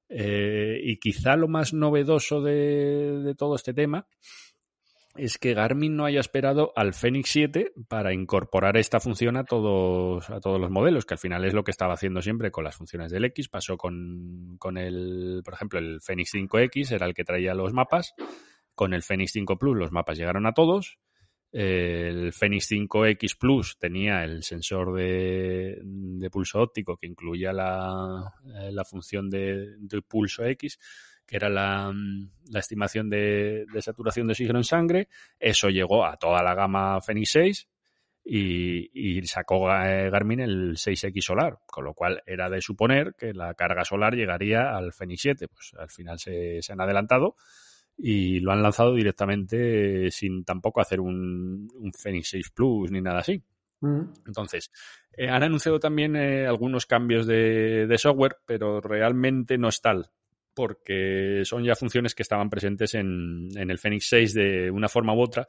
Eh, 0.08 0.80
y 0.84 0.98
quizá 0.98 1.34
lo 1.34 1.48
más 1.48 1.74
novedoso 1.74 2.40
de, 2.40 3.34
todo 3.36 3.56
este 3.56 3.74
tema 3.74 4.06
es 5.16 5.38
que 5.38 5.54
Garmin 5.54 5.96
no 5.96 6.04
haya 6.04 6.20
esperado 6.20 6.72
al 6.76 6.94
Fenix 6.94 7.30
7 7.30 7.72
para 7.88 8.14
incorporar 8.14 8.76
esta 8.76 9.00
función 9.00 9.36
a 9.36 9.44
todos, 9.44 10.30
a 10.30 10.40
todos 10.40 10.60
los 10.60 10.70
modelos, 10.70 11.04
que 11.04 11.14
al 11.14 11.18
final 11.18 11.44
es 11.44 11.52
lo 11.52 11.64
que 11.64 11.72
estaba 11.72 11.94
haciendo 11.94 12.22
siempre 12.22 12.50
con 12.50 12.64
las 12.64 12.76
funciones 12.76 13.10
del 13.10 13.24
X. 13.26 13.48
Pasó 13.48 13.76
con, 13.76 14.56
con 14.58 14.78
el, 14.78 15.42
por 15.44 15.54
ejemplo, 15.54 15.78
el 15.78 16.00
Fenix 16.00 16.34
5X, 16.34 16.92
era 16.92 17.06
el 17.06 17.14
que 17.14 17.24
traía 17.24 17.54
los 17.54 17.72
mapas. 17.72 18.14
Con 18.74 18.94
el 18.94 19.02
Fenix 19.02 19.32
5 19.32 19.58
Plus 19.58 19.76
los 19.76 19.92
mapas 19.92 20.16
llegaron 20.16 20.46
a 20.46 20.52
todos. 20.52 20.98
El 21.52 22.32
Fenix 22.32 22.70
5X 22.70 23.36
Plus 23.36 23.76
tenía 23.78 24.22
el 24.22 24.44
sensor 24.44 24.94
de, 24.94 25.80
de 25.82 26.30
pulso 26.30 26.60
óptico 26.60 26.96
que 26.96 27.08
incluía 27.08 27.52
la, 27.52 28.32
la 28.44 28.84
función 28.84 29.28
de 29.28 29.74
pulso 30.08 30.44
X 30.44 30.78
que 31.30 31.36
era 31.36 31.48
la, 31.48 31.94
la 32.50 32.58
estimación 32.58 33.08
de, 33.08 33.64
de, 33.72 33.82
saturación 33.82 34.26
de 34.26 34.32
oxígeno 34.32 34.58
en 34.58 34.64
sangre. 34.64 35.08
Eso 35.38 35.68
llegó 35.68 36.04
a 36.04 36.16
toda 36.16 36.42
la 36.42 36.56
gama 36.56 37.00
Fenix 37.00 37.30
6 37.30 37.68
y, 38.24 39.18
y, 39.18 39.24
sacó 39.28 39.66
Garmin 39.66 40.40
el 40.40 40.76
6X 40.76 41.20
solar, 41.22 41.60
con 41.66 41.84
lo 41.84 41.94
cual 41.94 42.20
era 42.26 42.50
de 42.50 42.60
suponer 42.60 43.14
que 43.16 43.32
la 43.32 43.54
carga 43.54 43.84
solar 43.84 44.16
llegaría 44.16 44.76
al 44.76 44.92
Fenix 44.92 45.22
7. 45.22 45.46
Pues 45.46 45.72
al 45.78 45.88
final 45.88 46.18
se, 46.18 46.60
se 46.62 46.72
han 46.72 46.80
adelantado 46.80 47.36
y 47.96 48.40
lo 48.40 48.50
han 48.50 48.64
lanzado 48.64 48.96
directamente 48.96 50.10
sin 50.10 50.44
tampoco 50.44 50.80
hacer 50.80 50.98
un, 50.98 51.68
un 51.72 51.92
Fenix 51.92 52.30
6 52.30 52.50
Plus 52.50 52.90
ni 52.90 53.00
nada 53.00 53.20
así. 53.20 53.40
Entonces, 54.26 54.72
eh, 55.12 55.28
han 55.28 55.44
anunciado 55.44 55.78
también 55.78 56.16
eh, 56.16 56.46
algunos 56.46 56.86
cambios 56.86 57.26
de, 57.26 57.86
de, 57.86 57.98
software, 57.98 58.36
pero 58.44 58.80
realmente 58.82 59.56
no 59.56 59.68
es 59.68 59.80
tal 59.80 60.10
porque 60.60 61.40
son 61.46 61.64
ya 61.64 61.74
funciones 61.74 62.14
que 62.14 62.22
estaban 62.22 62.50
presentes 62.50 62.94
en, 62.94 63.48
el 63.56 63.78
Fenix 63.78 64.08
6 64.10 64.34
de 64.34 64.70
una 64.70 64.90
forma 64.90 65.14
u 65.14 65.22
otra, 65.22 65.46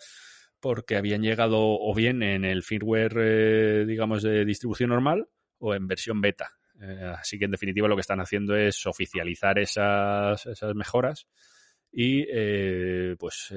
porque 0.57 0.95
habían 0.95 1.21
llegado 1.21 1.57
o 1.59 1.93
bien 1.93 2.23
en 2.23 2.45
el 2.45 2.63
firmware, 2.63 3.17
eh, 3.19 3.85
digamos, 3.85 4.23
de 4.23 4.45
distribución 4.45 4.89
normal 4.89 5.27
o 5.59 5.75
en 5.75 5.85
versión 5.85 6.21
beta. 6.21 6.51
Eh, 6.81 7.13
así 7.19 7.37
que, 7.37 7.43
en 7.43 7.51
definitiva, 7.51 7.89
lo 7.89 7.97
que 7.97 8.01
están 8.07 8.21
haciendo 8.21 8.55
es 8.55 8.85
oficializar 8.85 9.59
esas, 9.59 10.45
esas 10.45 10.75
mejoras 10.75 11.27
y, 11.91 12.25
eh, 12.31 13.17
pues, 13.19 13.53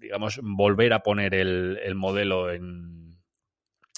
digamos, 0.00 0.40
volver 0.42 0.94
a 0.94 1.00
poner 1.00 1.34
el, 1.34 1.78
el 1.84 1.96
modelo 1.96 2.50
en, 2.50 3.18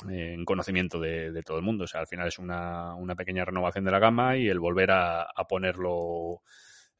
en 0.08 0.44
conocimiento 0.44 0.98
de, 0.98 1.40
todo 1.44 1.58
el 1.58 1.64
mundo. 1.64 1.84
O 1.84 1.86
sea, 1.86 2.00
al 2.00 2.08
final 2.08 2.26
es 2.26 2.40
una, 2.40 2.96
una, 2.96 3.14
pequeña 3.14 3.44
renovación 3.44 3.84
de 3.84 3.92
la 3.92 4.00
gama 4.00 4.36
y 4.36 4.48
el 4.48 4.58
volver 4.58 4.90
a 4.90 5.28
ponerlo 5.48 6.42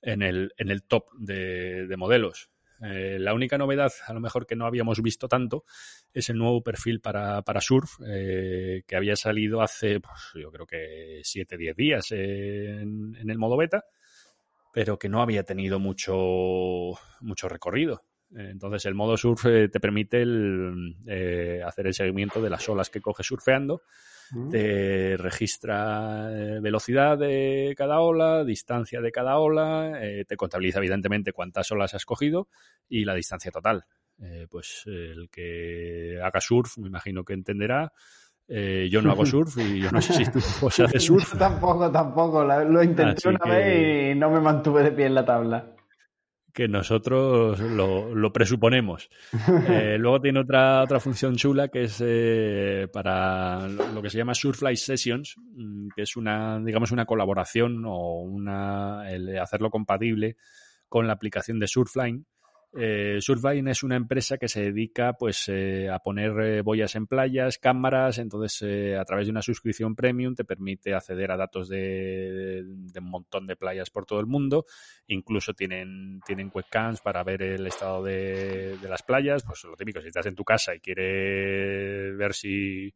en 0.03 0.23
el, 0.23 0.53
en 0.57 0.71
el 0.71 0.83
top 0.83 1.05
de, 1.19 1.87
de 1.87 1.97
modelos. 1.97 2.51
Eh, 2.83 3.19
la 3.19 3.35
única 3.35 3.59
novedad, 3.59 3.93
a 4.07 4.13
lo 4.15 4.21
mejor 4.21 4.47
que 4.47 4.57
no 4.57 4.65
habíamos 4.65 5.03
visto 5.03 5.29
tanto, 5.29 5.65
es 6.15 6.31
el 6.31 6.39
nuevo 6.39 6.63
perfil 6.63 7.01
para, 7.01 7.43
para 7.43 7.61
Surf, 7.61 8.01
eh, 8.07 8.83
que 8.87 8.97
había 8.97 9.17
salido 9.17 9.61
hace, 9.61 10.01
pues, 10.01 10.33
yo 10.35 10.51
creo 10.51 10.67
que 10.67 11.21
7-10 11.23 11.75
días 11.77 12.13
en, 12.13 13.17
en, 13.17 13.31
el 13.31 13.39
modo 13.39 13.59
beta, 13.59 13.85
pero 14.73 14.99
que 14.99 15.11
no 15.11 15.21
había 15.21 15.43
tenido 15.43 15.79
mucho, 15.79 16.93
mucho 17.21 17.49
recorrido. 17.49 18.03
Entonces, 18.35 18.87
el 18.87 18.95
modo 18.95 19.17
surf 19.17 19.47
eh, 19.47 19.69
te 19.69 19.81
permite 19.81 20.23
el, 20.23 20.97
eh, 21.07 21.63
hacer 21.67 21.89
el 21.89 21.95
seguimiento 21.95 22.41
de 22.41 22.51
las 22.51 22.69
olas 22.69 22.89
que 22.89 23.01
coges 23.01 23.27
surfeando 23.27 23.83
te 24.51 25.17
registra 25.17 26.29
eh, 26.31 26.61
velocidad 26.61 27.19
de 27.19 27.75
cada 27.77 28.01
ola, 28.01 28.45
distancia 28.45 29.01
de 29.01 29.11
cada 29.11 29.39
ola, 29.39 29.93
eh, 30.03 30.25
te 30.27 30.37
contabiliza 30.37 30.79
evidentemente 30.79 31.33
cuántas 31.33 31.71
olas 31.73 31.95
has 31.95 32.05
cogido 32.05 32.49
y 32.89 33.05
la 33.05 33.15
distancia 33.15 33.51
total. 33.51 33.85
Eh, 34.23 34.47
pues 34.51 34.83
el 34.87 35.29
que 35.31 36.21
haga 36.23 36.41
surf, 36.41 36.79
me 36.79 36.89
imagino 36.89 37.25
que 37.25 37.33
entenderá. 37.33 37.93
Eh, 38.47 38.89
yo 38.91 39.01
no 39.01 39.13
hago 39.13 39.25
surf 39.27 39.57
y 39.59 39.81
yo 39.81 39.91
no 39.91 40.03
sé 40.03 40.13
si 40.13 40.31
tú 40.31 40.41
pues, 40.61 40.81
haces 40.81 41.05
surf. 41.05 41.33
Yo 41.33 41.39
tampoco, 41.39 41.91
tampoco. 41.91 42.45
Lo 42.45 42.83
intenté 42.83 43.13
Así 43.13 43.29
una 43.29 43.39
que... 43.39 43.51
vez 43.51 44.17
y 44.17 44.19
no 44.19 44.31
me 44.31 44.41
mantuve 44.41 44.83
de 44.83 44.93
pie 44.93 45.07
en 45.07 45.15
la 45.15 45.25
tabla 45.25 45.75
que 46.53 46.69
nosotros 46.69 47.59
lo, 47.61 48.15
lo 48.15 48.33
presuponemos. 48.33 49.11
Eh, 49.71 49.99
luego 49.99 50.21
tiene 50.21 50.41
otra, 50.41 50.83
otra 50.83 51.01
función 51.01 51.37
chula 51.37 51.69
que 51.69 51.85
es 51.85 52.03
eh, 52.05 52.89
para 52.93 53.69
lo 53.69 54.03
que 54.03 54.11
se 54.11 54.19
llama 54.19 54.35
Surflight 54.35 54.79
Sessions, 54.79 55.37
mm, 55.39 55.89
que 55.95 56.03
es 56.03 56.17
una, 56.17 56.61
digamos, 56.61 56.91
una 56.93 57.05
colaboración 57.05 57.85
o 57.87 58.21
una, 58.23 59.11
el 59.11 59.39
hacerlo 59.39 59.71
compatible 59.71 60.37
con 60.89 61.07
la 61.07 61.13
aplicación 61.13 61.59
de 61.59 61.69
Surfline 61.69 62.25
eh, 62.73 63.19
Surfline 63.21 63.69
es 63.69 63.83
una 63.83 63.97
empresa 63.97 64.39
que 64.39 64.49
se 64.49 64.63
dedica 64.63 65.15
pues 65.15 65.49
eh, 65.49 65.89
a 65.91 65.99
poner 65.99 66.39
eh, 66.41 66.63
boyas 66.63 66.95
en 66.95 67.07
playas, 67.07 67.59
cámaras, 67.59 68.19
entonces 68.19 68.63
eh, 68.63 68.97
a 68.97 69.05
través 69.05 69.27
de 69.27 69.33
una 69.33 69.43
suscripción 69.43 69.97
premium 69.97 70.37
te 70.37 70.45
permite 70.45 70.95
acceder 70.95 71.33
a 71.33 71.37
datos 71.37 71.69
de, 71.69 72.63
de, 72.65 73.01
un 73.01 73.11
montón 73.11 73.49
de 73.49 73.57
playas 73.57 73.91
por 73.91 74.07
todo 74.07 74.21
el 74.21 74.27
mundo, 74.27 74.67
incluso 75.09 75.53
tienen, 75.53 76.21
tienen 76.25 76.51
webcams 76.55 77.01
para 77.01 77.25
ver 77.25 77.43
el 77.43 77.67
estado 77.67 78.05
de, 78.05 78.77
de 78.81 78.89
las 78.89 79.03
playas, 79.03 79.43
pues 79.43 79.65
lo 79.65 79.77
típico, 79.77 80.01
si 80.01 80.07
estás 80.07 80.27
en 80.27 80.37
tu 80.37 80.45
casa 80.45 80.75
y 80.75 80.81
quieres 80.81 82.17
ver 82.17 82.35
si 82.35 82.95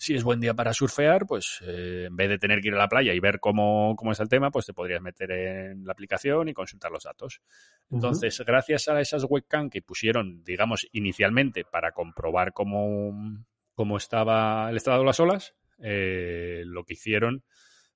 si 0.00 0.14
es 0.14 0.24
buen 0.24 0.40
día 0.40 0.54
para 0.54 0.72
surfear, 0.72 1.26
pues 1.26 1.60
eh, 1.62 2.06
en 2.06 2.16
vez 2.16 2.30
de 2.30 2.38
tener 2.38 2.62
que 2.62 2.68
ir 2.68 2.74
a 2.74 2.78
la 2.78 2.88
playa 2.88 3.12
y 3.12 3.20
ver 3.20 3.38
cómo, 3.38 3.94
cómo 3.96 4.12
es 4.12 4.20
el 4.20 4.30
tema, 4.30 4.50
pues 4.50 4.64
te 4.64 4.72
podrías 4.72 5.02
meter 5.02 5.30
en 5.30 5.84
la 5.84 5.92
aplicación 5.92 6.48
y 6.48 6.54
consultar 6.54 6.90
los 6.90 7.04
datos. 7.04 7.42
Entonces, 7.90 8.40
uh 8.40 8.42
-huh. 8.42 8.46
gracias 8.46 8.88
a 8.88 8.98
esas 8.98 9.26
webcam 9.28 9.68
que 9.68 9.82
pusieron, 9.82 10.42
digamos, 10.42 10.88
inicialmente 10.92 11.64
para 11.70 11.92
comprobar 11.92 12.54
cómo, 12.54 13.44
cómo 13.74 13.98
estaba 13.98 14.70
el 14.70 14.78
estado 14.78 15.00
de 15.00 15.04
las 15.04 15.20
olas, 15.20 15.54
eh, 15.82 16.62
lo 16.64 16.84
que 16.84 16.94
hicieron 16.94 17.44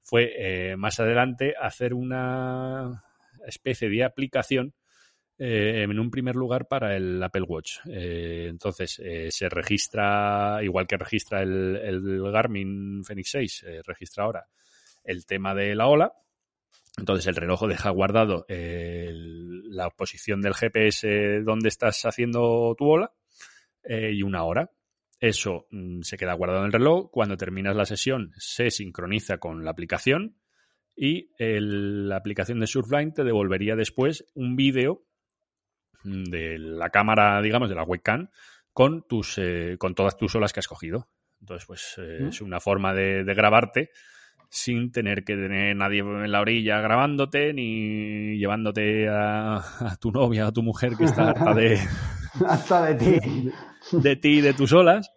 fue 0.02 0.32
eh, 0.36 0.76
más 0.76 1.00
adelante 1.00 1.54
hacer 1.58 1.94
una 1.94 3.02
especie 3.46 3.88
de 3.88 4.04
aplicación 4.04 4.74
eh, 5.36 5.82
en 5.82 5.98
un 5.98 6.10
primer 6.10 6.36
lugar 6.36 6.68
para 6.68 6.96
el 6.96 7.22
Apple 7.22 7.42
Watch. 7.42 7.78
Eh, 7.86 8.46
entonces, 8.48 9.00
eh, 9.00 9.30
se 9.30 9.48
registra, 9.48 10.60
igual 10.62 10.86
que 10.86 10.96
registra 10.96 11.42
el, 11.42 12.22
Garmin 12.32 13.02
Fenix 13.04 13.30
6, 13.30 13.64
eh, 13.66 13.80
registra 13.84 14.24
ahora 14.24 14.46
el 15.02 15.26
tema 15.26 15.54
de 15.54 15.74
la 15.74 15.88
ola. 15.88 16.12
Entonces, 16.96 17.26
el 17.26 17.34
reloj 17.34 17.66
deja 17.66 17.90
guardado 17.90 18.46
la 18.48 19.90
posición 19.90 20.40
del 20.40 20.54
GPS 20.54 21.42
donde 21.42 21.68
estás 21.68 22.04
haciendo 22.04 22.72
tu 22.78 22.88
ola 22.88 23.12
y 23.84 24.22
una 24.22 24.44
hora. 24.44 24.70
Eso 25.18 25.66
mm, 25.72 26.02
se 26.02 26.16
queda 26.16 26.34
guardado 26.34 26.60
en 26.60 26.66
el 26.66 26.72
reloj. 26.72 27.10
Cuando 27.10 27.36
terminas 27.36 27.74
la 27.74 27.84
sesión, 27.84 28.30
se 28.36 28.70
sincroniza 28.70 29.38
con 29.38 29.64
la 29.64 29.72
aplicación 29.72 30.36
y 30.94 31.30
la 31.38 32.16
aplicación 32.16 32.60
de 32.60 32.68
Surfline 32.68 33.12
te 33.12 33.24
devolvería 33.24 33.74
después 33.74 34.24
un 34.34 34.54
vídeo 34.54 35.02
de 36.04 36.58
la 36.58 36.90
cámara, 36.90 37.40
digamos, 37.42 37.68
de 37.68 37.74
la 37.74 37.82
webcam, 37.82 38.28
con 38.72 39.06
tus 39.08 39.38
eh, 39.38 39.76
con 39.78 39.94
todas 39.94 40.16
tus 40.16 40.34
olas 40.34 40.52
que 40.52 40.60
has 40.60 40.68
cogido. 40.68 41.08
Entonces, 41.40 41.66
pues 41.66 41.94
eh, 41.98 42.20
¿Mm? 42.22 42.28
es 42.28 42.40
una 42.40 42.60
forma 42.60 42.94
de, 42.94 43.24
de, 43.24 43.34
grabarte 43.34 43.90
sin 44.50 44.92
tener 44.92 45.24
que 45.24 45.34
tener 45.34 45.74
nadie 45.76 46.00
en 46.00 46.30
la 46.30 46.40
orilla 46.40 46.80
grabándote 46.80 47.52
ni 47.52 48.38
llevándote 48.38 49.08
a, 49.08 49.56
a 49.56 49.96
tu 49.96 50.12
novia 50.12 50.44
o 50.44 50.48
a 50.48 50.52
tu 50.52 50.62
mujer 50.62 50.96
que 50.96 51.04
está 51.04 51.30
harta 51.30 51.54
de 51.54 51.78
hasta 52.46 52.86
de 52.86 52.94
ti 52.94 53.50
de 53.92 54.16
ti 54.16 54.40
de 54.40 54.54
tus 54.54 54.72
olas 54.72 55.10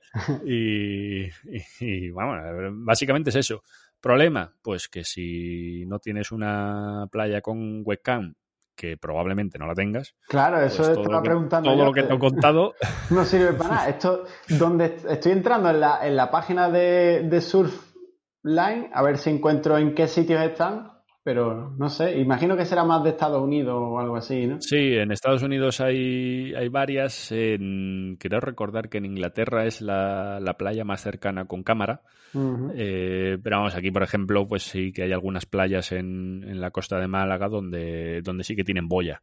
y, 0.44 1.26
y, 1.26 1.32
y 1.80 2.10
vamos 2.10 2.38
básicamente 2.84 3.30
es 3.30 3.36
eso 3.36 3.64
problema 4.02 4.56
pues 4.64 4.88
que 4.88 5.04
si 5.04 5.86
no 5.86 6.00
tienes 6.00 6.32
una 6.32 7.08
playa 7.12 7.42
con 7.42 7.84
webcam 7.86 8.34
que 8.78 8.96
probablemente 8.96 9.58
no 9.58 9.66
la 9.66 9.74
tengas. 9.74 10.14
Claro, 10.30 10.62
eso 10.62 10.84
pues 10.84 10.98
estaba 10.98 11.22
preguntando. 11.22 11.70
Todo 11.70 11.80
yo, 11.80 11.86
lo 11.86 11.94
que 11.94 12.04
te 12.04 12.14
he 12.14 12.20
contado. 12.20 12.76
No 13.10 13.26
sirve 13.26 13.54
para 13.54 13.70
nada. 13.72 13.90
Esto, 13.90 14.26
donde 14.48 14.98
estoy 15.10 15.32
entrando 15.32 15.70
en 15.70 15.80
la, 15.80 16.08
en 16.08 16.16
la 16.16 16.30
página 16.30 16.70
de, 16.70 17.24
de 17.24 17.42
Surfline, 17.42 18.90
a 18.94 19.02
ver 19.02 19.18
si 19.18 19.32
encuentro 19.32 19.78
en 19.78 19.96
qué 19.96 20.08
sitios 20.08 20.42
están, 20.42 20.92
pero 21.28 21.76
no 21.78 21.90
sé, 21.90 22.22
imagino 22.22 22.56
que 22.56 22.64
será 22.64 22.86
más 22.86 23.04
de 23.04 23.10
Estados 23.10 23.44
Unidos 23.44 23.76
o 23.78 24.00
algo 24.00 24.16
así, 24.16 24.48
¿no? 24.48 24.62
Sí, 24.62 24.94
en 24.96 25.12
Estados 25.12 25.44
Unidos 25.44 25.82
hay, 25.82 26.54
hay 26.56 26.70
varias. 26.70 27.34
En, 27.34 28.16
quiero 28.18 28.40
recordar 28.40 28.88
que 28.88 29.00
en 29.00 29.04
Inglaterra 29.08 29.66
es 29.66 29.82
la, 29.82 30.40
la 30.40 30.54
playa 30.54 30.86
más 30.86 31.02
cercana 31.02 31.44
con 31.44 31.64
cámara. 31.64 32.00
Uh 32.34 32.40
-huh. 32.40 32.72
eh, 32.78 33.38
pero 33.44 33.58
vamos, 33.58 33.76
aquí, 33.76 33.92
por 33.92 34.04
ejemplo, 34.04 34.48
pues 34.48 34.64
sí 34.64 34.94
que 34.94 35.04
hay 35.04 35.12
algunas 35.12 35.46
playas 35.46 35.92
en, 35.92 36.46
en 36.48 36.62
la 36.62 36.72
costa 36.72 36.98
de 36.98 37.10
Málaga 37.10 37.50
donde, 37.50 38.22
donde 38.22 38.46
sí 38.46 38.56
que 38.56 38.64
tienen 38.64 38.88
boya. 38.88 39.22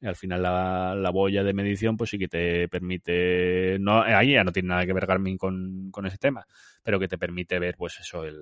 Y 0.00 0.06
al 0.06 0.16
final 0.16 0.40
la, 0.40 0.94
la, 0.94 1.10
boya 1.10 1.44
de 1.44 1.52
medición 1.52 1.98
pues 1.98 2.08
sí 2.08 2.18
que 2.18 2.28
te 2.28 2.66
permite 2.68 3.76
no 3.78 4.02
ahí 4.02 4.32
ya 4.32 4.42
no 4.42 4.50
tiene 4.50 4.70
nada 4.70 4.84
que 4.84 4.92
ver 4.92 5.06
Garmin 5.06 5.36
con, 5.38 5.90
con 5.92 6.06
ese 6.06 6.18
tema 6.18 6.44
pero 6.82 6.98
que 6.98 7.06
te 7.06 7.18
permite 7.18 7.60
ver 7.60 7.76
pues 7.78 8.00
eso 8.00 8.24
el, 8.24 8.36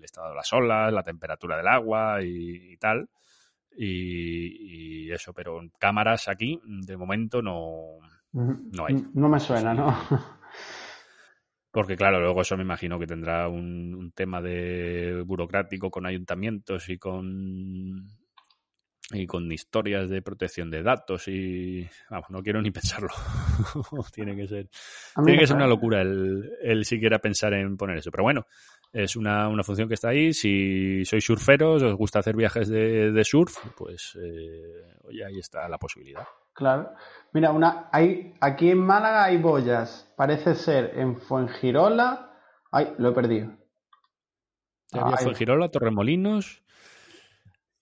el 0.00 0.04
estado 0.04 0.30
de 0.30 0.36
las 0.36 0.52
olas 0.52 0.92
la 0.92 1.02
temperatura 1.02 1.56
del 1.56 1.68
agua 1.68 2.22
y, 2.22 2.72
y 2.72 2.76
tal 2.78 3.08
y, 3.76 5.06
y, 5.06 5.12
eso 5.12 5.32
pero 5.32 5.60
cámaras 5.78 6.28
aquí 6.28 6.60
de 6.64 6.96
momento 6.96 7.40
no 7.40 7.98
No 8.32 8.86
hay. 8.86 8.96
No 9.14 9.28
me 9.28 9.40
suena, 9.40 9.74
¿no? 9.74 9.96
Porque 11.72 11.96
claro, 11.96 12.20
luego 12.20 12.40
eso 12.40 12.56
me 12.56 12.64
imagino 12.64 12.98
que 12.98 13.06
tendrá 13.06 13.48
un, 13.48 13.94
un 13.94 14.10
tema 14.12 14.42
de 14.42 15.22
burocrático 15.24 15.88
con 15.90 16.04
ayuntamientos 16.04 16.88
y 16.88 16.98
con 16.98 18.08
y 19.12 19.26
con 19.26 19.50
historias 19.50 20.08
de 20.08 20.22
protección 20.22 20.70
de 20.70 20.82
datos 20.82 21.26
y 21.26 21.88
vamos, 22.08 22.30
no 22.30 22.42
quiero 22.42 22.62
ni 22.62 22.70
pensarlo. 22.72 23.10
tiene 24.12 24.36
que 24.36 24.46
ser 24.46 24.68
tiene 25.24 25.38
que 25.38 25.46
ser 25.46 25.56
una 25.56 25.66
locura 25.66 26.02
el, 26.02 26.50
el 26.62 26.84
siquiera 26.84 27.18
pensar 27.18 27.54
en 27.54 27.76
poner 27.76 27.98
eso. 27.98 28.10
Pero 28.10 28.24
bueno, 28.24 28.46
es 28.92 29.16
una, 29.16 29.48
una 29.48 29.62
función 29.62 29.88
que 29.88 29.94
está 29.94 30.08
ahí. 30.08 30.32
Si 30.32 31.04
sois 31.04 31.24
surferos, 31.24 31.82
os 31.82 31.94
gusta 31.94 32.18
hacer 32.18 32.34
viajes 32.36 32.68
de, 32.68 33.12
de 33.12 33.24
surf, 33.24 33.56
pues 33.76 34.18
eh, 34.20 34.94
oye, 35.04 35.24
ahí 35.24 35.38
está 35.38 35.68
la 35.68 35.78
posibilidad. 35.78 36.24
Claro. 36.52 36.90
Mira, 37.32 37.52
una, 37.52 37.88
hay, 37.92 38.34
aquí 38.40 38.70
en 38.70 38.78
Málaga 38.78 39.24
hay 39.24 39.38
boyas. 39.38 40.12
Parece 40.16 40.54
ser 40.54 40.92
en 40.96 41.16
Fuengirola. 41.16 42.32
Ay, 42.72 42.92
lo 42.98 43.10
he 43.10 43.12
perdido. 43.12 43.52
Había 44.92 45.16
Ay. 45.18 45.24
Fuengirola, 45.24 45.68
Torremolinos 45.70 46.62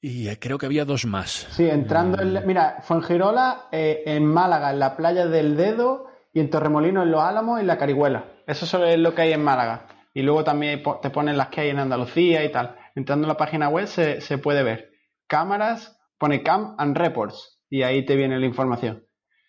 y 0.00 0.28
eh, 0.28 0.38
creo 0.38 0.58
que 0.58 0.66
había 0.66 0.84
dos 0.84 1.06
más. 1.06 1.48
Sí, 1.50 1.68
entrando 1.68 2.20
en. 2.22 2.34
la- 2.34 2.40
Mira, 2.42 2.78
Fuengirola, 2.82 3.68
eh, 3.72 4.02
en 4.06 4.24
Málaga, 4.26 4.70
en 4.70 4.78
la 4.78 4.96
playa 4.96 5.26
del 5.26 5.56
Dedo, 5.56 6.06
y 6.32 6.40
en 6.40 6.50
Torremolinos, 6.50 7.04
en 7.04 7.10
Los 7.10 7.22
Álamos 7.22 7.58
y 7.58 7.62
en 7.62 7.66
la 7.66 7.78
Carihuela. 7.78 8.26
Eso 8.46 8.66
solo 8.66 8.84
es 8.86 8.98
lo 8.98 9.14
que 9.14 9.22
hay 9.22 9.32
en 9.32 9.42
Málaga. 9.42 9.86
Y 10.18 10.22
luego 10.22 10.42
también 10.42 10.82
te 11.00 11.10
ponen 11.10 11.36
las 11.36 11.46
que 11.48 11.60
hay 11.60 11.68
en 11.68 11.78
Andalucía 11.78 12.44
y 12.44 12.50
tal. 12.50 12.74
Entrando 12.96 13.24
en 13.24 13.28
la 13.28 13.36
página 13.36 13.68
web 13.68 13.86
se, 13.86 14.20
se 14.20 14.36
puede 14.38 14.64
ver. 14.64 14.90
Cámaras, 15.28 15.96
pone 16.18 16.42
Cam 16.42 16.74
and 16.76 16.96
Reports. 16.96 17.62
Y 17.70 17.82
ahí 17.82 18.04
te 18.04 18.16
viene 18.16 18.36
la 18.40 18.46
información. 18.46 19.06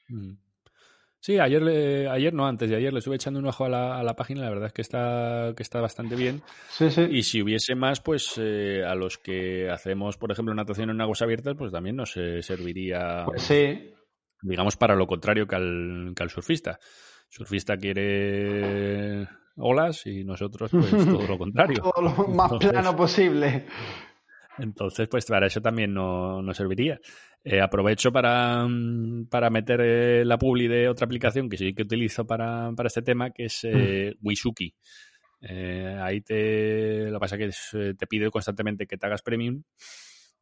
Mm. 0.09 0.33
Sí, 1.21 1.39
ayer, 1.39 1.63
le- 1.63 2.07
ayer 2.07 2.35
no, 2.35 2.45
antes 2.45 2.69
de 2.69 2.75
ayer 2.75 2.93
le 2.93 2.99
estuve 2.99 3.15
echando 3.15 3.39
un 3.39 3.47
ojo 3.47 3.65
a 3.65 3.69
la, 3.69 3.97
a 3.99 4.03
la 4.03 4.15
página, 4.15 4.41
la 4.41 4.49
verdad 4.51 4.67
es 4.67 4.73
que 4.73 4.83
está, 4.83 5.53
que 5.57 5.63
está 5.63 5.81
bastante 5.81 6.15
bien. 6.15 6.43
Sí, 6.69 6.91
sí. 6.91 7.01
Y 7.09 7.23
si 7.23 7.41
hubiese 7.41 7.73
más, 7.73 7.99
pues 7.99 8.33
eh, 8.37 8.83
a 8.87 8.93
los 8.93 9.17
que 9.17 9.71
hacemos, 9.71 10.17
por 10.17 10.31
ejemplo, 10.31 10.53
natación 10.53 10.91
en 10.91 11.01
aguas 11.01 11.23
abiertas, 11.23 11.55
pues 11.57 11.71
también 11.71 11.95
nos 11.95 12.15
eh, 12.15 12.43
serviría, 12.43 13.23
Pues 13.25 13.41
sí. 13.41 13.91
digamos, 14.43 14.77
para 14.77 14.95
lo 14.95 15.07
contrario 15.07 15.47
que 15.47 15.55
al, 15.55 16.13
que 16.15 16.21
al 16.21 16.29
surfista. 16.29 16.79
Surfista 17.27 17.75
quiere 17.75 19.27
olas 19.59 20.05
y 20.05 20.23
nosotros, 20.23 20.71
pues 20.71 20.89
todo 20.89 21.27
lo 21.27 21.37
contrario. 21.37 21.81
Todo 21.93 22.01
lo 22.03 22.27
más 22.27 22.51
Entonces- 22.51 22.71
plano 22.71 22.95
posible. 22.95 23.65
Entonces, 24.57 25.07
pues 25.07 25.25
para 25.25 25.47
eso 25.47 25.61
también 25.61 25.93
no- 25.93 26.41
nos 26.41 26.57
serviría. 26.57 26.99
Eh, 27.43 27.61
aprovecho 27.61 28.11
para, 28.11 28.65
mm, 28.67 29.27
para 29.29 29.49
meter 29.49 29.79
eh, 29.81 30.25
la 30.25 30.37
publi 30.37 30.67
de 30.67 30.89
otra 30.89 31.05
aplicación 31.05 31.47
que 31.49 31.57
sí 31.57 31.73
que 31.73 31.83
utilizo 31.83 32.27
para, 32.27 32.71
para 32.75 32.87
este 32.87 33.01
tema, 33.01 33.31
que 33.31 33.45
es 33.45 33.61
eh, 33.63 34.15
Wisuki. 34.21 34.75
Eh, 35.41 35.97
ahí 36.01 36.19
te 36.19 37.05
lo 37.09 37.13
que 37.13 37.19
pasa 37.21 37.37
es 37.37 37.69
que 37.71 37.93
te 37.93 38.07
pide 38.07 38.29
constantemente 38.29 38.85
que 38.85 38.97
te 38.97 39.05
hagas 39.05 39.21
premium, 39.21 39.63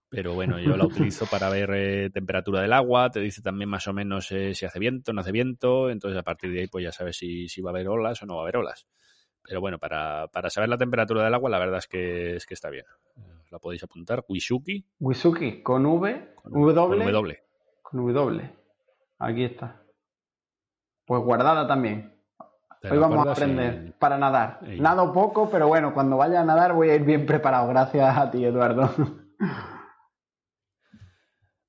pero 0.09 0.33
bueno, 0.33 0.59
yo 0.59 0.75
la 0.75 0.85
utilizo 1.13 1.27
para 1.27 1.49
ver 1.51 1.69
eh, 1.75 2.09
temperatura 2.11 2.61
del 2.63 2.73
agua, 2.73 3.11
te 3.11 3.19
dice 3.19 3.43
también 3.43 3.69
más 3.69 3.87
o 3.87 3.93
menos 3.93 4.31
eh, 4.31 4.55
si 4.55 4.65
hace 4.65 4.79
viento, 4.79 5.13
no 5.13 5.21
hace 5.21 5.31
viento, 5.31 5.91
entonces 5.91 6.17
a 6.19 6.23
partir 6.23 6.51
de 6.51 6.61
ahí 6.61 6.67
pues 6.67 6.83
ya 6.83 6.91
sabes 6.91 7.15
si, 7.17 7.47
si 7.47 7.61
va 7.61 7.69
a 7.69 7.73
haber 7.73 7.87
olas 7.89 8.23
o 8.23 8.25
no 8.25 8.37
va 8.37 8.41
a 8.41 8.43
haber 8.45 8.57
olas. 8.57 8.87
Pero 9.47 9.61
bueno, 9.61 9.79
para, 9.79 10.27
para 10.27 10.49
saber 10.49 10.69
la 10.69 10.77
temperatura 10.77 11.23
del 11.23 11.33
agua, 11.33 11.49
la 11.49 11.59
verdad 11.59 11.77
es 11.77 11.87
que, 11.87 12.35
es 12.35 12.45
que 12.45 12.53
está 12.53 12.69
bien. 12.69 12.85
Eh, 13.15 13.21
La 13.49 13.59
podéis 13.59 13.83
apuntar, 13.83 14.25
Wisuki, 14.27 14.85
Wisuki, 14.99 15.63
con 15.63 15.85
V, 15.85 16.33
con, 16.35 16.51
W, 16.51 16.75
con 16.75 17.11
W. 17.13 17.43
con 17.81 18.13
W. 18.13 18.51
Aquí 19.19 19.43
está. 19.45 19.81
Pues 21.05 21.21
guardada 21.23 21.65
también. 21.65 22.13
Hoy 22.83 22.97
vamos 22.97 23.25
a 23.25 23.31
aprender 23.31 23.93
para 23.97 24.17
nadar. 24.17 24.59
Nado 24.61 25.11
poco, 25.13 25.49
pero 25.49 25.67
bueno, 25.67 25.93
cuando 25.93 26.17
vaya 26.17 26.41
a 26.41 26.45
nadar 26.45 26.73
voy 26.73 26.89
a 26.89 26.95
ir 26.95 27.03
bien 27.03 27.25
preparado. 27.25 27.67
Gracias 27.69 28.17
a 28.17 28.29
ti, 28.29 28.43
Eduardo. 28.43 28.89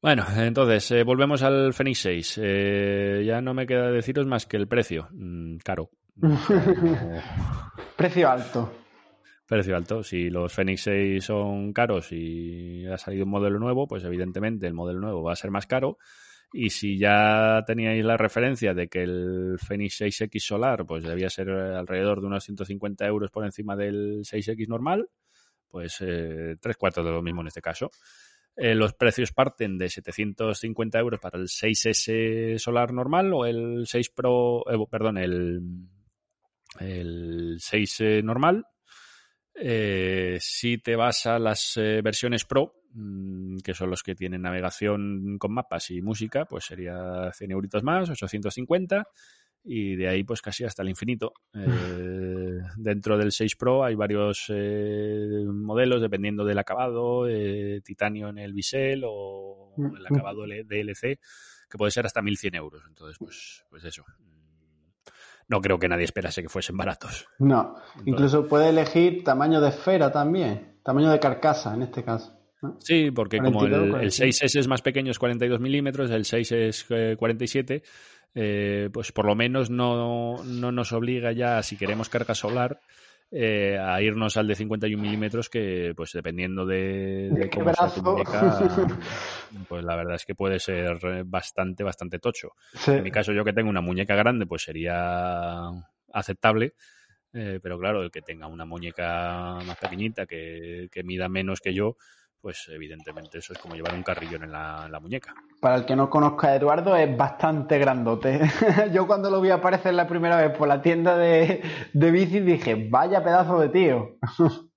Bueno, 0.00 0.24
entonces, 0.36 0.92
eh, 0.92 1.02
volvemos 1.02 1.42
al 1.42 1.74
Fenix 1.74 1.98
6. 2.02 2.40
Eh, 2.40 3.24
ya 3.26 3.40
no 3.40 3.52
me 3.52 3.66
queda 3.66 3.90
deciros 3.90 4.26
más 4.26 4.46
que 4.46 4.56
el 4.56 4.68
precio. 4.68 5.08
Mm, 5.10 5.56
caro. 5.56 5.90
Precio 7.96 8.28
alto. 8.28 8.72
precio 9.46 9.76
alto. 9.76 10.02
Si 10.02 10.30
los 10.30 10.52
Fenix 10.52 10.82
6 10.82 11.24
son 11.24 11.72
caros 11.72 12.10
y 12.10 12.86
ha 12.86 12.98
salido 12.98 13.24
un 13.24 13.30
modelo 13.30 13.58
nuevo, 13.58 13.86
pues 13.86 14.04
evidentemente 14.04 14.66
el 14.66 14.74
modelo 14.74 15.00
nuevo 15.00 15.22
va 15.22 15.32
a 15.32 15.36
ser 15.36 15.50
más 15.50 15.66
caro. 15.66 15.98
Y 16.52 16.70
si 16.70 16.98
ya 16.98 17.62
teníais 17.66 18.04
la 18.04 18.16
referencia 18.16 18.74
de 18.74 18.88
que 18.88 19.02
el 19.02 19.58
Fenix 19.58 20.00
6X 20.00 20.40
Solar 20.40 20.86
pues 20.86 21.04
debía 21.04 21.28
ser 21.28 21.50
alrededor 21.50 22.20
de 22.20 22.26
unos 22.26 22.44
150 22.44 23.06
euros 23.06 23.30
por 23.30 23.44
encima 23.44 23.76
del 23.76 24.24
6X 24.24 24.66
normal, 24.66 25.08
pues 25.68 25.98
eh, 26.00 26.56
tres 26.60 26.76
cuartos 26.76 27.04
de 27.04 27.10
lo 27.10 27.22
mismo 27.22 27.42
en 27.42 27.48
este 27.48 27.60
caso. 27.60 27.90
Eh, 28.56 28.74
los 28.74 28.94
precios 28.94 29.30
parten 29.32 29.78
de 29.78 29.88
750 29.88 30.98
euros 30.98 31.20
para 31.20 31.38
el 31.38 31.46
6S 31.46 32.58
Solar 32.58 32.92
normal 32.92 33.32
o 33.32 33.46
el 33.46 33.86
6 33.86 34.10
Pro, 34.10 34.64
eh, 34.68 34.86
perdón, 34.90 35.18
el, 35.18 35.60
el 36.80 37.56
6 37.58 38.00
eh, 38.00 38.22
normal. 38.22 38.66
Eh, 39.60 40.38
si 40.40 40.78
te 40.78 40.94
vas 40.94 41.26
a 41.26 41.38
las 41.38 41.76
eh, 41.76 42.00
versiones 42.02 42.44
Pro, 42.44 42.82
mm, 42.92 43.58
que 43.58 43.74
son 43.74 43.90
los 43.90 44.02
que 44.02 44.14
tienen 44.14 44.42
navegación 44.42 45.36
con 45.38 45.52
mapas 45.52 45.90
y 45.90 46.00
música, 46.00 46.44
pues 46.44 46.64
sería 46.64 47.32
100 47.32 47.50
euritos 47.50 47.82
más, 47.82 48.08
850 48.08 49.08
y 49.64 49.96
de 49.96 50.08
ahí 50.08 50.22
pues 50.22 50.40
casi 50.40 50.64
hasta 50.64 50.82
el 50.82 50.90
infinito. 50.90 51.32
Eh, 51.54 52.60
dentro 52.76 53.18
del 53.18 53.32
6 53.32 53.56
Pro 53.56 53.84
hay 53.84 53.96
varios 53.96 54.46
eh, 54.48 55.44
modelos 55.44 56.00
dependiendo 56.00 56.44
del 56.44 56.58
acabado, 56.58 57.26
titanio 57.82 58.28
en 58.28 58.38
el 58.38 58.52
bisel 58.52 59.02
o 59.04 59.74
el 59.76 60.06
acabado 60.06 60.44
DLC, 60.46 61.18
que 61.68 61.78
puede 61.78 61.90
ser 61.90 62.06
hasta 62.06 62.22
1100 62.22 62.54
euros. 62.54 62.82
Entonces, 62.86 63.16
pues, 63.18 63.64
pues 63.68 63.84
eso. 63.84 64.04
No 65.48 65.60
creo 65.60 65.78
que 65.78 65.88
nadie 65.88 66.04
esperase 66.04 66.42
que 66.42 66.48
fuesen 66.48 66.76
baratos. 66.76 67.26
No. 67.38 67.76
Incluso 68.04 68.46
puede 68.46 68.68
elegir 68.68 69.24
tamaño 69.24 69.60
de 69.60 69.70
esfera 69.70 70.12
también. 70.12 70.78
Tamaño 70.82 71.10
de 71.10 71.18
carcasa, 71.18 71.74
en 71.74 71.82
este 71.82 72.04
caso. 72.04 72.38
¿no? 72.60 72.76
Sí, 72.80 73.10
porque 73.10 73.38
como 73.38 73.60
42, 73.60 73.78
el, 73.78 73.84
el 73.84 73.90
45. 73.92 74.46
6S 74.46 74.58
es 74.60 74.68
más 74.68 74.82
pequeño, 74.82 75.10
es 75.10 75.18
42 75.18 75.60
milímetros, 75.60 76.10
el 76.10 76.24
6 76.24 76.52
es 76.52 76.86
eh, 76.90 77.16
47, 77.18 77.82
eh, 78.34 78.90
pues 78.92 79.12
por 79.12 79.26
lo 79.26 79.34
menos 79.34 79.70
no, 79.70 80.42
no 80.44 80.72
nos 80.72 80.92
obliga 80.92 81.32
ya, 81.32 81.62
si 81.62 81.76
queremos 81.76 82.08
carga 82.08 82.34
solar, 82.34 82.80
eh, 83.30 83.78
a 83.78 84.00
irnos 84.00 84.36
al 84.36 84.48
de 84.48 84.54
51 84.54 85.02
milímetros, 85.02 85.48
que 85.48 85.92
pues 85.96 86.12
dependiendo 86.12 86.64
de, 86.64 87.28
de 87.30 87.40
¿De 87.40 87.50
qué 87.50 87.58
cómo 87.58 87.66
brazo? 87.66 88.02
muñeca, 88.02 88.58
pues 89.68 89.84
la 89.84 89.96
verdad 89.96 90.14
es 90.14 90.24
que 90.24 90.34
puede 90.34 90.58
ser 90.58 91.24
bastante, 91.24 91.84
bastante 91.84 92.18
tocho. 92.18 92.52
Sí. 92.74 92.92
En 92.92 93.02
mi 93.02 93.10
caso, 93.10 93.32
yo 93.32 93.44
que 93.44 93.52
tengo 93.52 93.70
una 93.70 93.80
muñeca 93.80 94.14
grande, 94.14 94.46
pues 94.46 94.62
sería 94.62 95.68
aceptable. 96.12 96.74
eh, 97.34 97.60
pero 97.62 97.78
claro, 97.78 98.02
el 98.02 98.10
que 98.10 98.22
tenga 98.22 98.46
una 98.46 98.64
muñeca 98.64 99.58
más 99.66 99.76
pequeñita, 99.78 100.26
que, 100.26 100.88
que 100.90 101.02
mida 101.02 101.28
menos 101.28 101.60
que 101.60 101.74
yo, 101.74 101.96
pues 102.40 102.66
evidentemente 102.72 103.38
eso 103.38 103.52
es 103.52 103.58
como 103.58 103.74
llevar 103.74 103.94
un 103.94 104.02
carrillón 104.02 104.44
en 104.44 104.52
la, 104.52 104.82
en 104.86 104.92
la 104.92 105.00
muñeca. 105.00 105.34
Para 105.60 105.76
el 105.76 105.84
que 105.86 105.96
no 105.96 106.08
conozca 106.08 106.48
a 106.48 106.54
Eduardo, 106.56 106.94
es 106.96 107.16
bastante 107.16 107.78
grandote. 107.78 108.40
Yo 108.92 109.06
cuando 109.06 109.30
lo 109.30 109.40
vi 109.40 109.50
aparecer 109.50 109.94
la 109.94 110.06
primera 110.06 110.36
vez 110.36 110.56
por 110.56 110.68
la 110.68 110.80
tienda 110.80 111.16
de, 111.16 111.62
de 111.92 112.10
bici 112.10 112.40
dije, 112.40 112.88
vaya 112.90 113.22
pedazo 113.24 113.58
de 113.60 113.68
tío. 113.68 114.18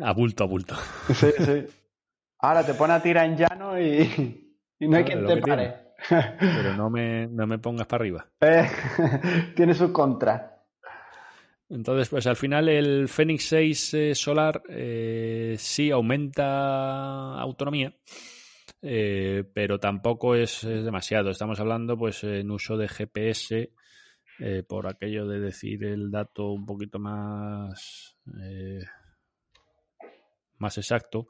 A 0.00 0.12
bulto, 0.12 0.44
a 0.44 0.46
bulto. 0.46 0.76
Sí, 1.12 1.26
sí. 1.38 1.66
Ahora 2.38 2.64
te 2.64 2.74
pone 2.74 2.92
a 2.94 3.02
tirar 3.02 3.24
en 3.26 3.36
llano 3.36 3.80
y, 3.80 4.56
y 4.78 4.86
no 4.86 4.96
hay 4.96 5.02
quien 5.02 5.26
te 5.26 5.40
tiene. 5.42 5.42
pare. 5.42 5.94
Pero 6.38 6.74
no 6.74 6.88
me, 6.88 7.26
no 7.26 7.48
me 7.48 7.58
pongas 7.58 7.88
para 7.88 8.02
arriba. 8.02 8.26
Eh, 8.40 8.70
tiene 9.56 9.74
sus 9.74 9.90
contras. 9.90 10.42
Entonces, 11.70 12.08
pues 12.08 12.26
al 12.26 12.36
final 12.36 12.68
el 12.68 13.08
Fenix 13.08 13.44
6 13.48 13.94
eh, 13.94 14.14
Solar 14.14 14.62
eh, 14.70 15.54
sí 15.58 15.90
aumenta 15.90 17.38
autonomía, 17.38 17.94
eh, 18.80 19.44
pero 19.52 19.78
tampoco 19.78 20.34
es, 20.34 20.62
demasiado. 20.62 21.30
Estamos 21.30 21.60
hablando 21.60 21.98
pues 21.98 22.24
en 22.24 22.50
uso 22.50 22.76
de 22.76 22.88
GPS, 22.88 23.72
por 24.68 24.86
aquello 24.86 25.26
de 25.26 25.40
decir 25.40 25.82
el 25.82 26.12
dato 26.12 26.52
un 26.52 26.64
poquito 26.64 27.00
más, 27.00 28.16
más 30.58 30.78
exacto. 30.78 31.26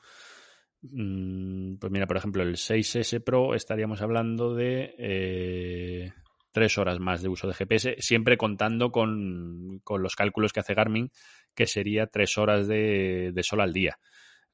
Mm, 0.82 1.78
Pues 1.78 1.90
mira, 1.90 2.06
por 2.06 2.18
ejemplo, 2.18 2.42
el 2.42 2.56
6S 2.56 3.24
Pro 3.24 3.54
estaríamos 3.54 4.02
hablando 4.02 4.54
de 4.54 6.12
tres 6.58 6.76
horas 6.76 6.98
más 6.98 7.22
de 7.22 7.28
uso 7.28 7.46
de 7.46 7.54
GPS, 7.54 7.94
siempre 8.00 8.36
contando 8.36 8.90
con, 8.90 9.78
con 9.84 10.02
los 10.02 10.16
cálculos 10.16 10.52
que 10.52 10.58
hace 10.58 10.74
Garmin, 10.74 11.12
que 11.54 11.68
sería 11.68 12.08
tres 12.08 12.36
horas 12.36 12.66
de, 12.66 13.30
de 13.32 13.42
sol 13.44 13.60
al 13.60 13.72
día. 13.72 13.96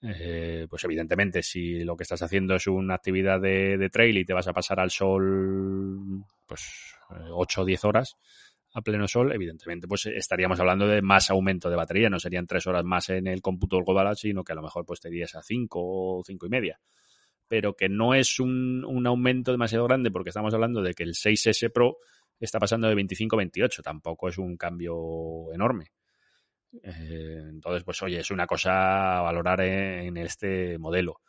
Eh, 0.03 0.67
pues 0.69 0.85
evidentemente, 0.85 1.43
si 1.43 1.83
lo 1.83 1.97
que 1.97 2.03
estás 2.03 2.21
haciendo 2.21 2.55
es 2.57 2.67
una 2.67 2.95
actividad 2.95 3.41
de, 3.41 3.79
de 3.79 3.89
trail 3.89 4.19
y 4.19 4.27
te 4.27 4.35
vas 4.35 4.47
a 4.47 4.53
pasar 4.53 4.81
al 4.81 4.91
sol 4.91 6.27
pues 6.45 6.95
8 7.31 7.63
o 7.63 7.65
10 7.65 7.85
horas 7.87 8.17
a 8.75 8.83
pleno 8.83 9.09
sol, 9.09 9.33
evidentemente, 9.33 9.89
pues 9.89 10.05
estaríamos 10.05 10.61
hablando 10.61 10.87
de 10.87 11.01
más 11.01 11.31
aumento 11.31 11.71
de 11.71 11.77
batería, 11.77 12.11
no 12.11 12.19
serían 12.19 12.47
3 12.47 12.67
horas 12.67 12.85
más 12.85 13.09
en 13.09 13.29
el 13.29 13.41
cómputo 13.41 13.83
global, 13.83 14.15
sino 14.15 14.45
que 14.45 14.53
a 14.53 14.57
lo 14.57 14.63
mejor 14.63 14.85
pues 14.85 15.01
te 15.01 15.09
irías 15.09 15.35
a 15.37 15.43
5 15.43 15.81
o 15.81 16.23
5 16.23 16.45
y 16.45 16.51
media. 16.51 16.79
Pero 17.49 17.75
que 17.75 17.89
no 17.89 18.15
es 18.15 18.41
un, 18.41 18.85
un 18.85 19.07
aumento 19.07 19.53
demasiado 19.53 19.85
grande 19.85 20.11
porque 20.11 20.31
estamos 20.31 20.55
hablando 20.55 20.83
de 20.83 20.95
que 20.95 21.03
el 21.03 21.15
6S 21.15 21.71
Pro 21.73 21.99
está 22.41 22.59
pasando 22.59 22.89
de 22.89 22.95
25 22.95 23.37
a 23.37 23.39
28, 23.39 23.83
tampoco 23.83 24.29
es 24.29 24.39
un 24.39 24.57
cambio 24.57 25.53
enorme. 25.53 25.93
Eh, 26.83 27.41
entonces, 27.49 27.85
pues 27.85 28.03
oye, 28.03 28.21
es 28.21 28.31
una 28.31 28.47
cosa 28.47 29.19
a 29.19 29.23
valorar 29.23 29.61
en, 29.61 30.17
este 30.17 30.79
modelo. 30.79 31.21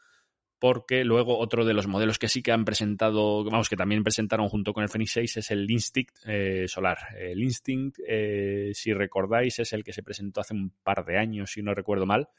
Porque 0.57 1.03
luego 1.03 1.37
otro 1.37 1.65
de 1.65 1.73
los 1.73 1.85
modelos 1.85 2.17
que 2.17 2.29
sí 2.29 2.41
que 2.41 2.51
han 2.51 2.65
presentado, 2.65 3.43
vamos, 3.43 3.69
que 3.69 3.75
también 3.75 4.03
presentaron 4.03 4.47
junto 4.47 4.73
con 4.73 4.83
el 4.83 4.89
Fenix 4.89 5.11
6 5.11 5.37
es 5.37 5.51
el 5.51 5.69
Instinct 5.69 6.15
eh, 6.25 6.65
Solar. 6.67 6.97
El 7.19 7.43
Instinct, 7.43 7.99
eh, 8.07 8.71
si 8.73 8.93
recordáis, 8.93 9.59
es 9.59 9.73
el 9.73 9.83
que 9.83 9.93
se 9.93 10.01
presentó 10.01 10.41
hace 10.41 10.53
un 10.53 10.71
par 10.81 11.05
de 11.05 11.17
años, 11.17 11.51
si 11.51 11.61
no 11.61 11.73
recuerdo 11.73 12.05
mal, 12.05 12.29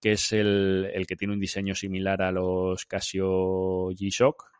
que 0.00 0.12
es 0.12 0.32
el, 0.32 0.90
el 0.94 1.06
que 1.06 1.16
tiene 1.16 1.34
un 1.34 1.40
diseño 1.40 1.74
similar 1.74 2.22
a 2.22 2.32
los 2.32 2.86
Casio 2.86 3.90
G-Shock 3.90 4.50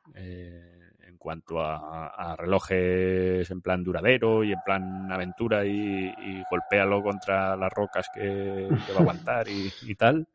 cuanto 1.21 1.61
a, 1.61 2.35
relojes 2.37 3.49
en 3.51 3.61
plan 3.61 3.85
duradero 3.85 4.43
y 4.43 4.53
en 4.53 4.59
plan 4.65 5.13
aventura 5.13 5.67
y, 5.67 6.07
y 6.09 6.43
golpéalo 6.51 7.03
contra 7.03 7.55
las 7.57 7.71
rocas 7.73 8.09
que, 8.13 8.67
va 8.71 8.97
a 8.97 9.01
aguantar 9.01 9.47
y, 9.49 9.95
tal. 9.95 10.27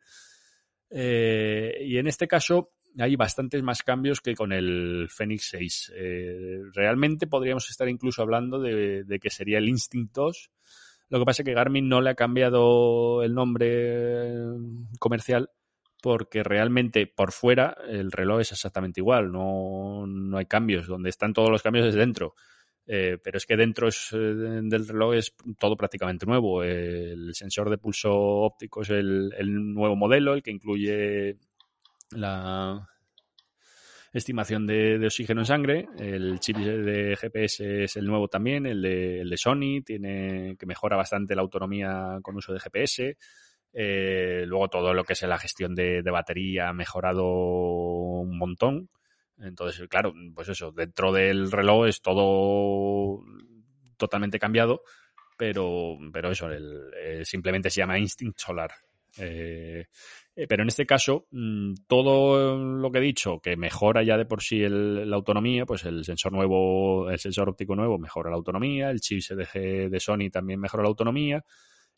Eh, 0.92 1.80
y 1.82 1.98
en 1.98 2.08
este 2.08 2.28
caso 2.28 2.74
hay 3.00 3.16
bastantes 3.16 3.64
más 3.64 3.82
cambios 3.82 4.22
que 4.22 4.36
con 4.36 4.54
el 4.54 5.08
Fenix 5.10 5.50
6. 5.50 5.94
Eh, 5.96 6.60
realmente 6.72 7.26
podríamos 7.26 7.68
estar 7.70 7.90
incluso 7.90 8.22
hablando 8.22 8.62
de, 8.62 9.04
de, 9.04 9.20
que 9.20 9.32
sería 9.32 9.58
el 9.58 9.68
Instinct 9.68 10.14
2. 10.14 10.52
Lo 11.10 11.20
que 11.20 11.26
pasa 11.26 11.42
es 11.42 11.46
que 11.46 11.54
Garmin 11.54 11.88
no 11.88 12.02
le 12.02 12.10
ha 12.10 12.16
cambiado 12.16 13.24
el 13.24 13.34
nombre 13.34 14.36
comercial 15.00 15.50
porque 16.02 16.44
realmente 16.44 17.08
por 17.08 17.32
fuera 17.32 17.76
el 17.88 18.12
reloj 18.12 18.42
es 18.42 18.52
exactamente 18.52 19.02
igual, 19.02 19.32
no, 19.32 20.06
no 20.06 20.38
hay 20.38 20.46
cambios, 20.46 20.88
donde 20.88 21.10
están 21.10 21.34
todos 21.34 21.50
los 21.50 21.64
cambios 21.64 21.88
es 21.88 21.96
dentro. 21.96 22.36
Eh, 22.88 23.18
pero 23.24 23.38
es 23.38 23.48
que 23.48 23.58
dentro 23.58 23.88
eh, 23.90 23.92
del 24.12 24.88
reloj 24.88 25.16
es 25.16 25.36
todo 25.58 25.76
prácticamente 25.76 26.26
nuevo. 26.26 26.64
el 26.64 27.34
sensor 27.34 27.70
de 27.70 27.80
pulso 27.80 28.14
óptico 28.14 28.84
es 28.84 28.92
el, 28.92 29.32
nuevo 29.74 29.96
modelo, 29.96 30.34
el 30.34 30.44
que 30.44 30.52
incluye 30.52 31.38
la 32.12 32.88
estimación 34.20 34.66
de, 34.66 35.04
oxígeno 35.06 35.42
en 35.42 35.46
sangre. 35.46 35.88
El 35.98 36.40
chip 36.40 36.58
de 36.58 37.16
GPS 37.18 37.84
es 37.84 37.96
el 37.98 38.06
nuevo 38.06 38.28
también, 38.28 38.66
el 38.66 38.82
de, 38.82 39.38
Sony, 39.38 39.82
tiene, 39.86 40.56
que 40.58 40.66
mejora 40.66 40.96
bastante 40.96 41.36
la 41.36 41.42
autonomía 41.42 42.20
con 42.22 42.36
uso 42.36 42.54
de 42.54 42.60
GPS. 42.60 43.18
Eh, 43.74 44.46
luego 44.48 44.70
todo 44.70 44.94
lo 44.94 45.04
que 45.04 45.14
es 45.14 45.22
la 45.24 45.38
gestión 45.38 45.76
de, 45.76 46.02
batería 46.02 46.70
ha 46.70 46.74
mejorado 46.74 47.26
un 47.26 48.38
montón. 48.38 48.90
Entonces, 49.38 49.88
claro, 49.90 50.14
pues 50.34 50.48
eso, 50.48 50.72
dentro 50.72 51.12
del 51.12 51.52
reloj 51.52 51.88
es 51.88 52.02
todo 52.02 53.22
totalmente 53.98 54.40
cambiado, 54.40 54.82
pero, 55.38 55.98
pero 56.14 56.32
eso, 56.32 56.50
el, 56.50 57.26
simplemente 57.26 57.70
se 57.70 57.82
llama 57.82 58.00
Instinct 58.00 58.40
Solar. 58.40 58.72
Eh, 59.18 59.86
eh, 59.86 59.88
pero 60.36 60.64
en 60.64 60.68
este 60.68 60.86
caso, 60.86 61.28
mm, 61.32 61.74
todo 61.88 62.58
lo 62.58 62.92
que 62.92 62.98
he 62.98 63.02
dicho, 63.02 63.40
que 63.40 63.56
mejora 63.56 64.04
ya 64.04 64.18
de 64.18 64.26
por 64.26 64.42
sí 64.42 64.60
la 64.68 65.16
autonomía, 65.16 65.66
pues 65.66 65.86
el 65.86 66.04
sensor 66.04 66.34
nuevo, 66.34 67.10
el 67.10 67.20
sensor 67.20 67.50
óptico 67.50 67.76
nuevo 67.76 67.98
mejora 67.98 68.30
la 68.30 68.36
autonomía, 68.36 68.90
el 68.90 69.00
chip 69.00 69.22
SDG 69.22 69.90
de 69.90 70.00
Sony 70.00 70.30
también 70.32 70.60
mejora 70.60 70.84
la 70.84 70.90
autonomía, 70.90 71.44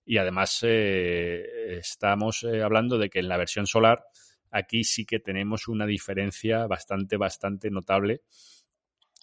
y 0.07 0.17
además 0.19 0.59
eh, 0.61 1.77
estamos 1.79 2.43
eh, 2.43 2.63
hablando 2.63 2.97
de 2.97 3.09
que 3.09 3.19
en 3.19 3.27
la 3.27 3.37
versión 3.37 3.67
solar 3.67 4.05
aquí 4.51 4.85
sí 4.85 5.05
que 5.05 5.19
tenemos 5.19 5.67
una 5.67 5.85
diferencia 5.85 6.65
bastante, 6.65 7.17
bastante 7.17 7.69
notable 7.69 8.21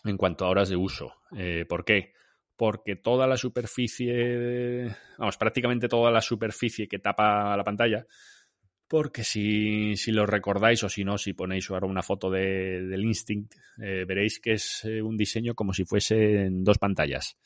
en 0.05 0.18
cuanto 0.18 0.44
a 0.44 0.50
horas 0.50 0.68
de 0.68 0.77
uso. 0.77 1.14
Eh, 1.37 1.64
¿Por 1.66 1.87
qué? 1.87 2.12
Porque 2.55 2.96
toda 2.96 3.27
la 3.27 3.38
superficie, 3.38 4.94
vamos, 5.16 5.38
prácticamente 5.38 5.88
toda 5.88 6.11
la 6.11 6.20
superficie 6.20 6.87
que 6.87 6.98
tapa 6.98 7.57
la 7.57 7.64
pantalla, 7.64 8.07
porque 8.88 9.25
si, 9.25 9.97
si 9.97 10.12
lo 10.12 10.27
recordáis 10.27 10.83
o 10.85 10.88
si 10.88 11.05
no, 11.05 11.18
si 11.18 11.33
ponéis 11.33 11.70
ahora 11.70 11.87
una 11.87 12.03
foto 12.03 12.31
de, 12.31 12.83
del 12.83 13.05
Instinct, 13.05 13.55
veréis 13.77 14.40
que 14.40 14.53
es 14.53 14.85
un 14.85 15.16
diseño 15.16 15.55
como 15.55 15.73
si 15.73 15.85
fuesen 15.85 16.62
dos 16.64 16.79
pantallas 16.79 17.37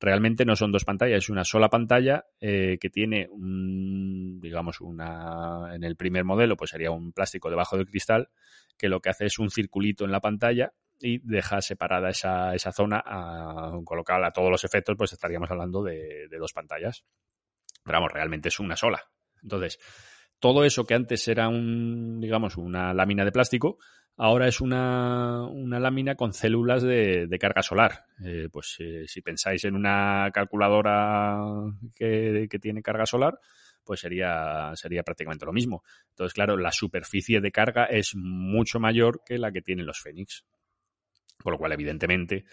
realmente 0.00 0.46
no 0.46 0.56
son 0.56 0.72
dos 0.72 0.84
pantallas, 0.84 1.18
es 1.18 1.28
una 1.28 1.44
sola 1.44 1.68
pantalla 1.68 2.24
eh, 2.40 2.78
que 2.80 2.88
tiene 2.88 3.28
un, 3.30 4.40
digamos, 4.40 4.80
una, 4.80 5.74
en 5.74 5.84
el 5.84 5.94
primer 5.94 6.24
modelo, 6.24 6.56
pues 6.56 6.70
sería 6.70 6.90
un 6.90 7.12
plástico 7.12 7.50
debajo 7.50 7.76
del 7.76 7.86
cristal, 7.86 8.30
que 8.78 8.88
lo 8.88 9.00
que 9.00 9.10
hace 9.10 9.26
es 9.26 9.38
un 9.38 9.50
circulito 9.50 10.06
en 10.06 10.10
la 10.10 10.20
pantalla 10.20 10.72
y 10.98 11.18
deja 11.18 11.60
separada 11.60 12.08
esa, 12.08 12.54
esa 12.54 12.72
zona, 12.72 13.02
a, 13.04 13.78
colocar 13.84 14.24
a 14.24 14.32
todos 14.32 14.50
los 14.50 14.64
efectos, 14.64 14.96
pues 14.96 15.12
estaríamos 15.12 15.50
hablando 15.50 15.82
de, 15.82 16.28
de 16.28 16.38
dos 16.38 16.52
pantallas. 16.54 17.04
Pero 17.84 17.98
vamos, 17.98 18.12
realmente 18.12 18.48
es 18.48 18.58
una 18.58 18.76
sola. 18.76 19.02
Entonces, 19.42 19.78
todo 20.40 20.64
eso 20.64 20.84
que 20.84 20.94
antes 20.94 21.28
era 21.28 21.48
un, 21.48 22.20
digamos, 22.20 22.56
una 22.56 22.92
lámina 22.94 23.24
de 23.24 23.32
plástico, 23.32 23.78
ahora 24.16 24.48
es 24.48 24.60
una, 24.60 25.46
una 25.46 25.78
lámina 25.78 26.14
con 26.14 26.32
células 26.32 26.82
de, 26.82 27.38
carga 27.40 27.62
solar. 27.62 28.04
Eh, 28.24 28.48
pues 28.50 28.76
eh, 28.80 29.04
si 29.06 29.22
pensáis 29.22 29.64
en 29.64 29.76
una 29.76 30.30
calculadora 30.32 31.38
que, 31.94 32.48
tiene 32.60 32.82
carga 32.82 33.06
solar, 33.06 33.38
pues 33.84 34.00
sería, 34.00 34.72
sería 34.74 35.02
prácticamente 35.02 35.46
lo 35.46 35.52
mismo. 35.52 35.82
Entonces, 36.10 36.34
claro, 36.34 36.56
la 36.56 36.72
superficie 36.72 37.40
de 37.40 37.52
carga 37.52 37.84
es 37.84 38.14
mucho 38.14 38.80
mayor 38.80 39.22
que 39.24 39.38
la 39.38 39.52
que 39.52 39.62
tienen 39.62 39.86
los 39.86 40.00
Fénix. 40.00 40.44
Con 41.42 41.52
lo 41.52 41.58
cual, 41.58 41.72
evidentemente, 41.72 42.44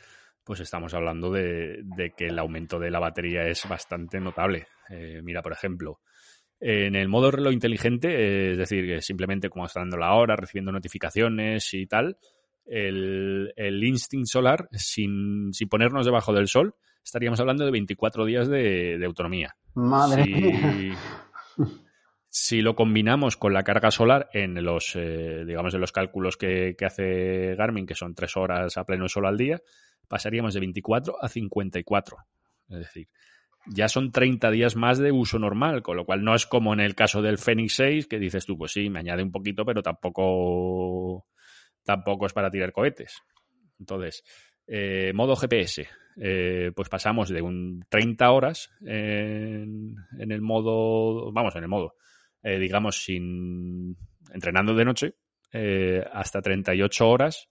pues 0.44 0.62
estamos 0.62 0.94
hablando 0.94 1.32
de, 1.32 1.84
que 2.16 2.28
el 2.28 2.40
aumento 2.40 2.80
de 2.80 2.90
la 2.90 3.00
batería 3.00 3.46
es 3.48 3.68
bastante 3.68 4.22
notable. 4.22 4.68
Eh, 4.90 5.20
mira, 5.22 5.42
por 5.42 5.52
ejemplo, 5.52 6.00
en 6.60 6.96
el 6.96 7.08
modo 7.08 7.32
reloj 7.32 7.54
inteligente, 7.54 8.10
eh, 8.10 8.52
es 8.54 8.58
decir, 8.58 8.86
que 8.86 9.02
simplemente 9.02 9.50
como 9.50 9.66
está 9.66 9.82
dando 9.82 9.98
la 9.98 10.14
hora, 10.14 10.36
recibiendo 10.36 10.72
notificaciones 10.72 11.74
y 11.74 11.86
tal, 11.86 12.18
el, 12.66 13.54
Instinct 13.84 14.28
Solar, 14.28 14.68
sin, 14.72 15.52
ponernos 15.70 16.06
debajo 16.06 16.34
del 16.34 16.48
sol, 16.48 16.76
estaríamos 17.04 17.40
hablando 17.40 17.66
de 17.66 17.72
24 17.72 18.26
días 18.26 18.48
de, 18.48 19.00
autonomía. 19.06 19.56
Madre 19.76 20.26
mía. 20.26 20.98
Si 22.30 22.62
lo 22.62 22.76
combinamos 22.76 23.36
con 23.36 23.54
la 23.54 23.64
carga 23.64 23.90
solar 23.90 24.30
en 24.32 24.64
los, 24.64 24.96
eh, 24.96 25.44
digamos, 25.48 25.74
en 25.74 25.82
los 25.82 25.92
cálculos 25.92 26.38
que, 26.38 26.76
que, 26.78 26.86
hace 26.86 27.56
Garmin, 27.56 27.88
que 27.88 27.96
son 27.96 28.14
3 28.14 28.38
horas 28.38 28.78
a 28.78 28.84
pleno 28.84 29.08
sol 29.08 29.26
al 29.26 29.38
día, 29.38 29.60
pasaríamos 30.08 30.54
de 30.54 30.60
24 30.60 31.16
a 31.20 31.30
54. 31.30 32.18
Es 32.70 32.80
decir, 32.80 33.08
ya 33.70 33.88
son 33.90 34.12
30 34.12 34.52
días 34.52 34.76
más 34.76 34.98
de 34.98 35.12
uso 35.12 35.40
normal, 35.40 35.82
con 35.82 35.98
lo 35.98 36.06
cual 36.06 36.24
no 36.24 36.36
es 36.36 36.46
como 36.46 36.74
en 36.74 36.80
el 36.80 36.96
caso 36.96 37.22
del 37.22 37.38
Fenix 37.38 37.76
6, 37.76 38.08
que 38.08 38.20
dices 38.20 38.46
tú, 38.46 38.58
pues 38.58 38.72
sí, 38.72 38.90
me 38.90 39.00
añade 39.00 39.24
un 39.24 39.32
poquito, 39.32 39.66
pero 39.66 39.82
tampoco, 39.82 41.26
tampoco 41.84 42.26
es 42.26 42.34
para 42.34 42.50
tirar 42.50 42.72
cohetes. 42.72 43.22
Entonces, 43.80 44.24
eh, 44.68 45.12
modo 45.14 45.36
GPS, 45.36 45.88
eh, 46.20 46.72
pues 46.76 46.90
pasamos 46.90 47.30
de 47.30 47.42
un 47.42 47.86
30 47.90 48.32
horas 48.32 48.70
en, 48.86 49.96
el 50.18 50.42
modo, 50.42 51.32
vamos, 51.32 51.56
en 51.56 51.64
el 51.64 51.70
modo, 51.70 51.96
eh, 52.44 52.60
digamos, 52.60 53.04
sin 53.04 53.98
entrenando 54.34 54.74
de 54.74 54.86
noche, 54.86 55.16
hasta 56.12 56.42
38 56.42 57.10
horas 57.10 57.50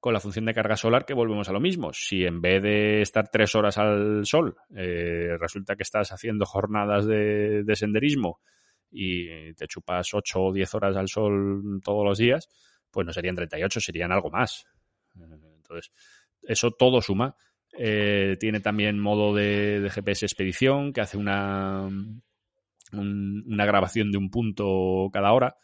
con 0.00 0.12
la 0.12 0.20
función 0.20 0.44
de 0.44 0.54
carga 0.54 0.76
solar 0.76 1.04
que 1.04 1.14
volvemos 1.14 1.48
a 1.48 1.52
lo 1.52 1.60
mismo. 1.60 1.92
Si 1.92 2.24
en 2.24 2.40
vez 2.40 2.62
de 2.62 3.02
estar 3.02 3.28
tres 3.30 3.54
horas 3.54 3.78
al 3.78 4.24
sol, 4.24 4.56
eh, 4.74 5.36
resulta 5.38 5.74
que 5.74 5.82
estás 5.82 6.12
haciendo 6.12 6.46
jornadas 6.46 7.06
de, 7.06 7.64
senderismo 7.74 8.40
y 8.90 9.52
te 9.54 9.66
chupas 9.66 10.14
ocho 10.14 10.44
o 10.44 10.52
diez 10.52 10.74
horas 10.74 10.96
al 10.96 11.08
sol 11.08 11.80
todos 11.82 12.04
los 12.04 12.18
días, 12.18 12.48
pues 12.90 13.06
no 13.06 13.12
serían 13.12 13.34
38, 13.34 13.80
serían 13.80 14.12
algo 14.12 14.30
más. 14.30 14.66
Entonces, 15.16 15.92
eso 16.42 16.70
todo 16.70 17.00
suma. 17.02 17.36
Eh, 17.76 18.36
tiene 18.40 18.60
también 18.60 18.98
modo 18.98 19.34
de, 19.34 19.88
GPS 19.92 20.24
expedición 20.26 20.92
que 20.92 21.00
hace 21.00 21.18
una, 21.18 21.88
una 22.92 23.66
grabación 23.66 24.10
de 24.10 24.18
un 24.18 24.30
punto 24.30 25.10
cada 25.12 25.32
hora 25.32 25.56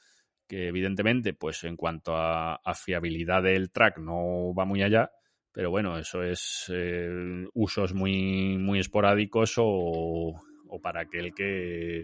que 0.46 0.68
evidentemente, 0.68 1.34
pues 1.34 1.64
en 1.64 1.76
cuanto 1.76 2.14
a, 2.16 2.58
fiabilidad 2.74 3.42
del 3.42 3.70
track 3.70 3.98
no 3.98 4.54
va 4.54 4.64
muy 4.64 4.82
allá, 4.82 5.10
pero 5.52 5.70
bueno, 5.70 5.98
eso 5.98 6.22
es 6.22 6.70
eh, 6.72 7.46
usos 7.54 7.94
muy, 7.94 8.58
muy 8.58 8.80
esporádicos 8.80 9.54
o, 9.58 10.40
para 10.82 11.02
aquel 11.02 11.32
que, 11.32 12.02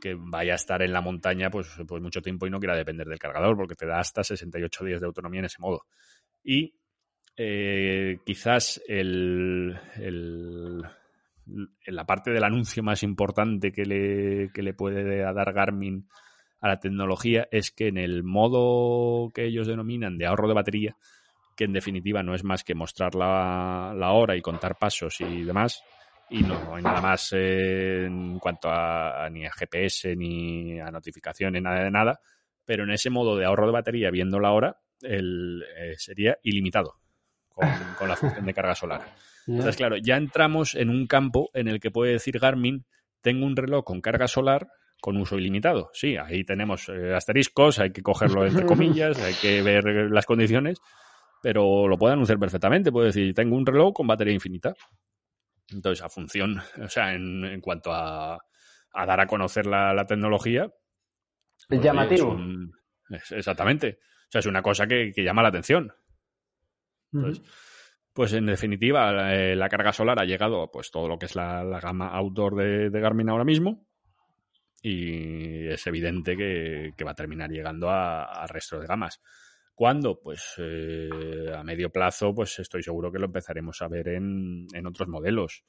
que 0.00 0.14
vaya 0.14 0.52
a 0.52 0.56
estar 0.56 0.82
en 0.82 0.92
la 0.92 1.00
montaña 1.00 1.48
pues, 1.50 1.68
pues 1.88 2.02
mucho 2.02 2.20
tiempo 2.20 2.46
y 2.46 2.50
no 2.50 2.60
quiera 2.60 2.76
depender 2.76 3.06
del 3.06 3.18
cargador, 3.18 3.56
porque 3.56 3.74
te 3.74 3.86
da 3.86 3.98
hasta 3.98 4.22
68 4.22 4.84
días 4.84 5.00
de 5.00 5.06
autonomía 5.06 5.40
en 5.40 5.46
ese 5.46 5.60
modo. 5.60 5.86
Y 6.44 6.74
eh, 7.36 8.18
quizás 8.26 8.82
el, 8.86 9.74
el, 9.96 10.82
la 11.86 12.04
parte 12.04 12.30
del 12.30 12.44
anuncio 12.44 12.82
más 12.82 13.02
importante 13.02 13.72
que 13.72 13.84
le, 13.84 14.50
que 14.52 14.62
le 14.62 14.74
puede 14.74 15.22
dar 15.22 15.52
Garmin 15.52 16.06
a 16.62 16.68
la 16.68 16.78
tecnología 16.78 17.48
es 17.50 17.72
que 17.72 17.88
en 17.88 17.98
el 17.98 18.22
modo 18.22 19.30
que 19.34 19.44
ellos 19.44 19.66
denominan 19.66 20.16
de 20.16 20.26
ahorro 20.26 20.48
de 20.48 20.54
batería, 20.54 20.96
que 21.56 21.64
en 21.64 21.72
definitiva 21.72 22.22
no 22.22 22.34
es 22.34 22.44
más 22.44 22.62
que 22.62 22.74
mostrar 22.74 23.16
la, 23.16 23.92
la 23.96 24.12
hora 24.12 24.36
y 24.36 24.40
contar 24.40 24.78
pasos 24.78 25.20
y 25.20 25.42
demás, 25.42 25.82
y 26.30 26.42
no 26.42 26.74
hay 26.74 26.82
nada 26.82 27.00
más 27.00 27.32
eh, 27.36 28.04
en 28.06 28.38
cuanto 28.38 28.70
a, 28.70 29.28
ni 29.28 29.44
a 29.44 29.50
GPS 29.50 30.14
ni 30.14 30.78
a 30.78 30.90
notificaciones, 30.92 31.60
nada 31.60 31.82
de 31.82 31.90
nada, 31.90 32.20
pero 32.64 32.84
en 32.84 32.90
ese 32.92 33.10
modo 33.10 33.36
de 33.36 33.44
ahorro 33.44 33.66
de 33.66 33.72
batería 33.72 34.10
viendo 34.10 34.38
la 34.38 34.52
hora 34.52 34.78
el, 35.02 35.64
eh, 35.76 35.94
sería 35.98 36.38
ilimitado 36.44 36.94
con, 37.48 37.66
la 38.08 38.16
función 38.16 38.46
de 38.46 38.54
carga 38.54 38.76
solar. 38.76 39.02
Entonces, 39.48 39.76
claro, 39.76 39.96
ya 39.96 40.16
entramos 40.16 40.76
en 40.76 40.88
un 40.88 41.08
campo 41.08 41.50
en 41.54 41.66
el 41.66 41.80
que 41.80 41.90
puede 41.90 42.12
decir 42.12 42.38
Garmin, 42.38 42.86
tengo 43.20 43.44
un 43.44 43.56
reloj 43.56 43.84
con 43.84 44.00
carga 44.00 44.28
solar 44.28 44.68
con 45.02 45.16
uso 45.16 45.36
ilimitado. 45.36 45.90
Sí, 45.92 46.16
ahí 46.16 46.44
tenemos 46.44 46.88
eh, 46.88 47.12
asteriscos, 47.12 47.80
hay 47.80 47.90
que 47.90 48.02
cogerlo 48.02 48.46
entre 48.46 48.64
comillas, 48.64 49.20
hay 49.20 49.34
que 49.34 49.60
ver 49.60 49.84
las 50.12 50.24
condiciones, 50.24 50.80
pero 51.42 51.88
lo 51.88 51.98
puede 51.98 52.12
anunciar 52.14 52.38
perfectamente. 52.38 52.92
Puede 52.92 53.08
decir, 53.08 53.34
tengo 53.34 53.56
un 53.56 53.66
reloj 53.66 53.92
con 53.92 54.06
batería 54.06 54.32
infinita. 54.32 54.74
Entonces, 55.72 56.04
a 56.04 56.08
función, 56.08 56.62
o 56.80 56.88
sea, 56.88 57.12
en, 57.14 57.60
cuanto 57.60 57.92
a, 57.92 58.38
dar 58.94 59.20
a 59.20 59.26
conocer 59.26 59.66
la, 59.66 60.06
tecnología. 60.06 60.70
Es 61.58 61.66
pues, 61.68 61.82
llamativo. 61.82 62.38
exactamente. 63.30 63.98
O 64.28 64.30
sea, 64.30 64.38
es 64.38 64.46
una 64.46 64.62
cosa 64.62 64.86
que, 64.86 65.12
llama 65.16 65.42
la 65.42 65.48
atención. 65.48 65.92
pues 68.12 68.32
en 68.34 68.46
definitiva, 68.46 69.10
la, 69.12 69.68
carga 69.68 69.92
solar 69.92 70.20
ha 70.20 70.24
llegado 70.24 70.70
pues 70.70 70.92
todo 70.92 71.08
lo 71.08 71.18
que 71.18 71.26
es 71.26 71.34
la, 71.34 71.80
gama 71.82 72.06
outdoor 72.06 72.54
de, 72.54 73.00
Garmin 73.00 73.30
ahora 73.30 73.44
mismo. 73.44 73.88
Y 74.82 75.68
es 75.68 75.86
evidente 75.86 76.36
que, 76.36 77.04
va 77.04 77.12
a 77.12 77.14
terminar 77.14 77.50
llegando 77.50 77.88
al 77.90 78.48
resto 78.48 78.80
de 78.80 78.86
gamas. 78.86 79.20
¿Cuándo? 79.74 80.20
Pues 80.20 80.54
eh, 80.58 81.52
a 81.56 81.62
medio 81.62 81.90
plazo, 81.90 82.34
pues 82.34 82.58
estoy 82.58 82.82
seguro 82.82 83.10
que 83.10 83.18
lo 83.18 83.26
empezaremos 83.26 83.80
a 83.80 83.88
ver 83.88 84.08
en, 84.08 84.66
otros 84.86 85.08
modelos. 85.08 85.64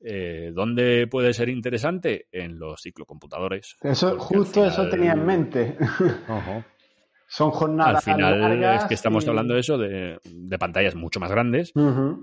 Eh, 0.00 0.50
¿Dónde 0.52 1.06
puede 1.06 1.32
ser 1.32 1.48
interesante? 1.48 2.26
En 2.32 2.58
los 2.58 2.80
ciclocomputadores. 2.82 3.76
Eso, 3.82 4.18
justo 4.18 4.66
eso 4.66 4.88
tenía 4.88 5.12
en 5.12 5.24
mente. 5.24 5.76
Son 7.26 7.50
jornadas. 7.50 8.06
Al 8.06 8.14
final 8.14 8.64
es 8.76 8.84
que 8.84 8.94
estamos 8.94 9.26
hablando 9.26 9.54
de 9.54 9.60
eso, 9.60 9.78
de, 9.78 10.18
pantallas 10.58 10.94
mucho 10.94 11.20
más 11.20 11.30
grandes, 11.30 11.72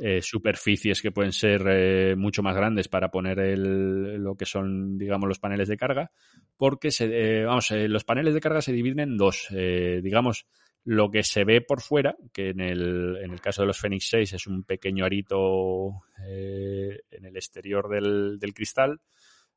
eh, 0.01 0.21
superficies 0.21 1.01
que 1.01 1.11
pueden 1.11 1.33
ser 1.33 2.15
mucho 2.17 2.43
más 2.43 2.55
grandes 2.55 2.87
para 2.87 3.09
poner 3.09 3.57
lo 3.57 4.35
que 4.35 4.45
son, 4.45 4.97
digamos, 4.97 5.27
los 5.27 5.39
paneles 5.39 5.67
de 5.67 5.77
carga, 5.77 6.11
porque 6.57 6.91
se, 6.91 7.43
vamos, 7.43 7.71
los 7.71 8.03
paneles 8.03 8.33
de 8.33 8.39
carga 8.39 8.61
se 8.61 8.73
dividen 8.73 8.99
en 8.99 9.17
dos, 9.17 9.47
digamos, 9.49 10.45
lo 10.83 11.11
que 11.11 11.23
se 11.23 11.43
ve 11.43 11.61
por 11.61 11.81
fuera, 11.81 12.15
que 12.33 12.49
en 12.49 12.59
el, 12.59 13.17
en 13.21 13.31
el 13.31 13.41
caso 13.41 13.61
de 13.61 13.67
los 13.67 13.79
Fenix 13.79 14.07
6 14.09 14.33
es 14.33 14.47
un 14.47 14.63
pequeño 14.63 15.05
arito 15.05 16.01
eh, 16.27 17.01
en 17.11 17.25
el 17.25 17.35
exterior 17.35 17.87
del, 17.89 18.39
cristal, 18.53 18.99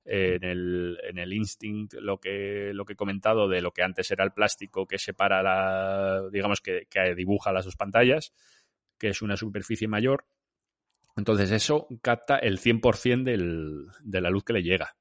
en, 0.05 0.45
el, 0.45 0.99
en 1.03 1.19
el 1.19 1.33
Instinct 1.33 1.95
lo 1.95 2.19
que, 2.19 2.73
lo 2.75 2.85
que 2.85 2.93
he 2.93 2.97
comentado 2.97 3.49
de 3.49 3.63
lo 3.63 3.73
que 3.73 3.83
antes 3.83 4.11
era 4.11 4.25
el 4.25 4.33
plástico 4.33 4.87
que 4.87 4.99
separa 4.99 5.43
la, 5.43 6.29
digamos 6.31 6.61
que, 6.61 6.87
que 6.91 7.15
dibuja 7.15 7.53
las 7.53 7.65
dos 7.65 7.77
pantallas, 7.77 8.33
que 8.99 9.09
es 9.09 9.23
una 9.23 9.37
superficie 9.37 9.89
mayor. 9.89 10.27
Entonces 11.17 11.51
eso 11.53 11.87
capta 12.03 12.39
el 12.39 12.59
100% 12.59 13.23
del, 13.23 13.87
de 14.03 14.21
la 14.21 14.31
luz 14.31 14.45
que 14.45 14.53
le 14.53 14.63
llega. 14.63 14.97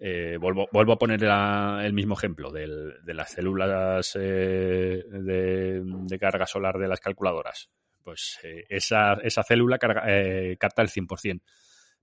Eh, 0.00 0.36
vuelvo, 0.38 0.68
vuelvo, 0.72 0.92
a 0.92 0.98
poner 0.98 1.24
el 1.24 1.92
mismo 1.92 2.14
ejemplo 2.14 2.52
de 2.52 3.14
las 3.14 3.32
células 3.32 4.16
eh, 4.20 5.02
de, 5.08 6.18
carga 6.20 6.46
solar 6.46 6.78
de 6.78 6.86
las 6.86 7.00
calculadoras. 7.00 7.68
Pues 8.04 8.38
eh, 8.44 8.64
esa, 8.68 9.14
esa, 9.24 9.42
célula 9.42 9.78
carga, 9.78 10.02
capta 10.58 10.82
el 10.82 10.88
100%. 10.88 11.42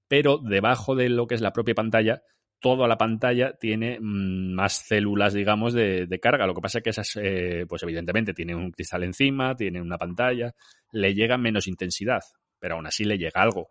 Pero 0.08 0.38
debajo 0.38 0.96
de 0.96 1.10
lo 1.10 1.28
que 1.28 1.36
es 1.36 1.42
la 1.42 1.54
propia 1.54 1.76
pantalla, 1.76 2.22
toda 2.60 2.88
la 2.88 2.98
pantalla 2.98 3.54
tiene 3.60 4.00
mm, 4.00 4.54
más 4.54 4.86
células, 4.88 5.34
digamos, 5.34 5.74
de, 5.74 6.20
carga. 6.22 6.48
Lo 6.48 6.54
que 6.54 6.62
pasa 6.62 6.80
es 6.80 6.84
que 6.84 6.90
esas, 6.92 7.20
pues 7.68 7.84
evidentemente, 7.84 8.34
tienen 8.34 8.58
un 8.58 8.72
cristal 8.72 9.04
encima, 9.04 9.56
tienen 9.56 9.82
una 9.82 9.98
pantalla, 9.98 10.54
le 10.92 11.14
llega 11.14 11.38
menos 11.38 11.68
intensidad, 11.68 12.22
pero 12.60 12.76
aún 12.76 12.88
así 12.88 13.04
le 13.04 13.18
llega 13.18 13.42
algo. 13.42 13.68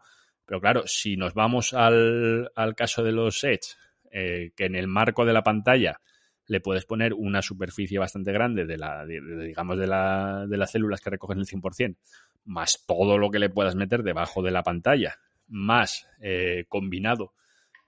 Pero 0.47 0.61
claro, 0.61 0.83
si 0.87 1.17
nos 1.17 1.35
vamos 1.35 1.73
al, 1.73 2.51
caso 2.77 3.03
de 3.03 3.13
los 3.13 3.43
Edge, 3.45 3.77
eh, 4.11 4.53
que 4.55 4.67
en 4.67 4.75
el 4.75 4.87
marco 4.87 5.25
de 5.25 5.33
la 5.33 5.43
pantalla 5.43 6.01
le 6.47 6.61
puedes 6.61 6.85
poner 6.85 7.15
una 7.15 7.41
superficie 7.41 7.99
bastante 7.99 8.31
grande 8.33 8.67
de 8.67 8.77
la, 8.77 9.07
digamos, 9.07 9.79
de 9.79 9.87
las 9.87 10.71
células 10.71 11.01
que 11.01 11.11
recogen 11.11 11.39
el 11.39 11.47
100%, 11.47 11.97
más 12.45 12.85
todo 12.87 13.17
lo 13.17 13.31
que 13.31 13.39
le 13.39 13.49
puedas 13.49 13.75
meter 13.75 14.03
debajo 14.03 14.43
de 14.43 14.51
la 14.51 14.63
pantalla, 14.63 15.17
más 15.49 16.07
eh, 16.21 16.65
combinado 16.69 17.33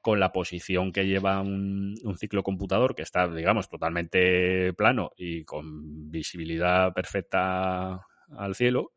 con 0.01 0.21
la 0.21 0.33
posición 0.33 0.93
que 0.93 1.07
lleva 1.07 1.41
un, 1.41 1.95
un, 2.05 2.17
ciclo 2.17 2.45
computador 2.45 2.95
que 2.95 3.03
está, 3.03 3.27
digamos, 3.27 3.69
totalmente 3.69 4.73
plano 4.75 5.11
y 5.17 5.45
con 5.45 6.11
visibilidad 6.11 6.93
perfecta 6.93 8.07
al 8.37 8.55
cielo, 8.55 8.93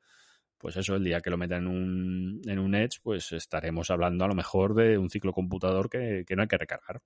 pues 0.60 0.76
eso, 0.76 0.96
el 0.96 1.04
día 1.04 1.22
que 1.22 1.30
lo 1.30 1.38
meta 1.38 1.56
en 1.56 1.68
un, 1.68 2.42
en 2.46 2.60
un 2.60 2.76
Edge, 2.76 3.00
pues 3.02 3.32
estaremos 3.32 3.90
hablando 3.90 4.26
a 4.26 4.28
lo 4.28 4.36
mejor 4.36 4.76
de 4.76 4.98
un 4.98 5.10
ciclo 5.10 5.32
computador 5.32 5.90
que, 5.90 6.26
no 6.36 6.42
hay 6.42 6.48
que 6.48 6.58
recargar. 6.58 7.00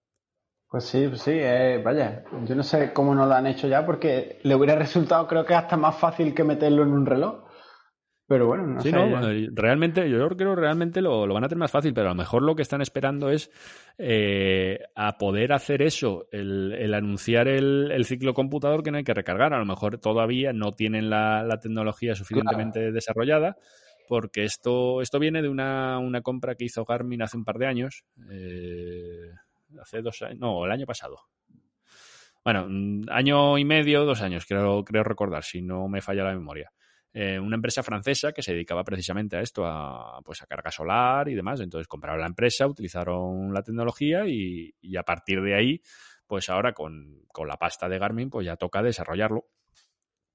Pues 0.67 0.85
sí, 0.85 1.07
pues 1.07 1.21
sí, 1.21 1.33
eh, 1.35 1.79
vaya, 1.85 2.23
yo 2.45 2.55
no 2.55 2.63
sé 2.63 2.91
cómo 2.93 3.13
no 3.13 3.27
lo 3.27 3.35
han 3.35 3.45
hecho 3.45 3.67
ya 3.67 3.85
porque 3.85 4.39
le 4.41 4.55
hubiera 4.55 4.75
resultado 4.75 5.27
creo 5.27 5.45
que 5.45 5.53
hasta 5.53 5.77
más 5.77 5.95
fácil 5.95 6.33
que 6.33 6.43
meterlo 6.43 6.81
en 6.81 6.93
un 6.93 7.05
reloj. 7.05 7.42
Pero 8.25 8.47
bueno, 8.47 8.65
no 8.65 8.81
sí, 8.81 8.89
sé. 8.89 8.95
No, 8.95 9.19
realmente, 9.51 10.09
yo 10.09 10.17
creo 10.29 10.55
que 10.55 10.61
realmente 10.61 11.01
lo, 11.01 11.27
van 11.27 11.43
a 11.43 11.49
tener 11.49 11.59
más 11.59 11.71
fácil, 11.71 11.93
pero 11.93 12.07
a 12.07 12.11
lo 12.11 12.15
mejor 12.15 12.41
lo 12.41 12.55
que 12.55 12.61
están 12.61 12.81
esperando 12.81 13.29
es 13.29 13.51
eh, 13.97 14.79
a 14.95 15.17
poder 15.17 15.51
hacer 15.51 15.81
eso, 15.81 16.27
el, 16.31 16.93
anunciar 16.93 17.49
el, 17.49 18.05
ciclo 18.05 18.33
computador 18.33 18.81
que 18.81 18.91
no 18.91 18.97
hay 18.97 19.03
que 19.03 19.13
recargar. 19.13 19.53
A 19.53 19.59
lo 19.59 19.65
mejor 19.65 19.97
todavía 19.97 20.53
no 20.53 20.71
tienen 20.71 21.09
la, 21.09 21.59
tecnología 21.61 22.15
suficientemente 22.15 22.93
desarrollada, 22.93 23.57
porque 24.07 24.45
esto, 24.45 25.01
esto 25.01 25.19
viene 25.19 25.41
de 25.41 25.49
una, 25.49 25.99
compra 26.23 26.55
que 26.55 26.65
hizo 26.65 26.85
Garmin 26.85 27.23
hace 27.23 27.35
un 27.35 27.43
par 27.43 27.57
de 27.57 27.67
años. 27.67 28.05
Eh, 28.31 29.31
hace 29.81 30.01
dos 30.01 30.21
años, 30.21 30.39
no, 30.39 30.65
el 30.65 30.71
año 30.71 30.85
pasado. 30.85 31.19
Bueno, 32.45 32.67
año 33.09 33.57
y 33.57 33.65
medio, 33.65 34.05
dos 34.05 34.21
años, 34.21 34.45
creo, 34.45 34.83
creo 34.85 35.03
recordar, 35.03 35.43
si 35.43 35.61
no 35.61 35.89
me 35.89 36.01
falla 36.01 36.23
la 36.23 36.33
memoria. 36.33 36.71
Eh, 37.15 37.39
una 37.39 37.57
empresa 37.57 37.83
francesa 37.83 38.31
que 38.31 38.41
se 38.41 38.53
dedicaba 38.53 38.83
precisamente 38.83 39.37
a 39.37 39.41
esto, 39.41 39.65
a, 39.67 40.19
pues 40.23 40.41
a 40.41 40.47
carga 40.47 40.71
solar 40.71 41.29
y 41.29 41.35
demás. 41.35 41.59
Entonces 41.59 41.87
compraron 41.87 42.21
la 42.21 42.27
empresa, 42.27 42.65
utilizaron 42.65 43.53
la 43.53 43.61
tecnología 43.61 44.25
y, 44.25 44.73
a 44.97 45.03
partir 45.03 45.41
de 45.41 45.55
ahí, 45.55 45.81
pues 46.25 46.49
ahora 46.49 46.73
con, 46.73 47.23
la 47.45 47.57
pasta 47.57 47.87
de 47.87 47.99
Garmin, 47.99 48.31
pues 48.31 48.47
ya 48.47 48.55
toca 48.55 48.81
desarrollarlo. 48.81 49.47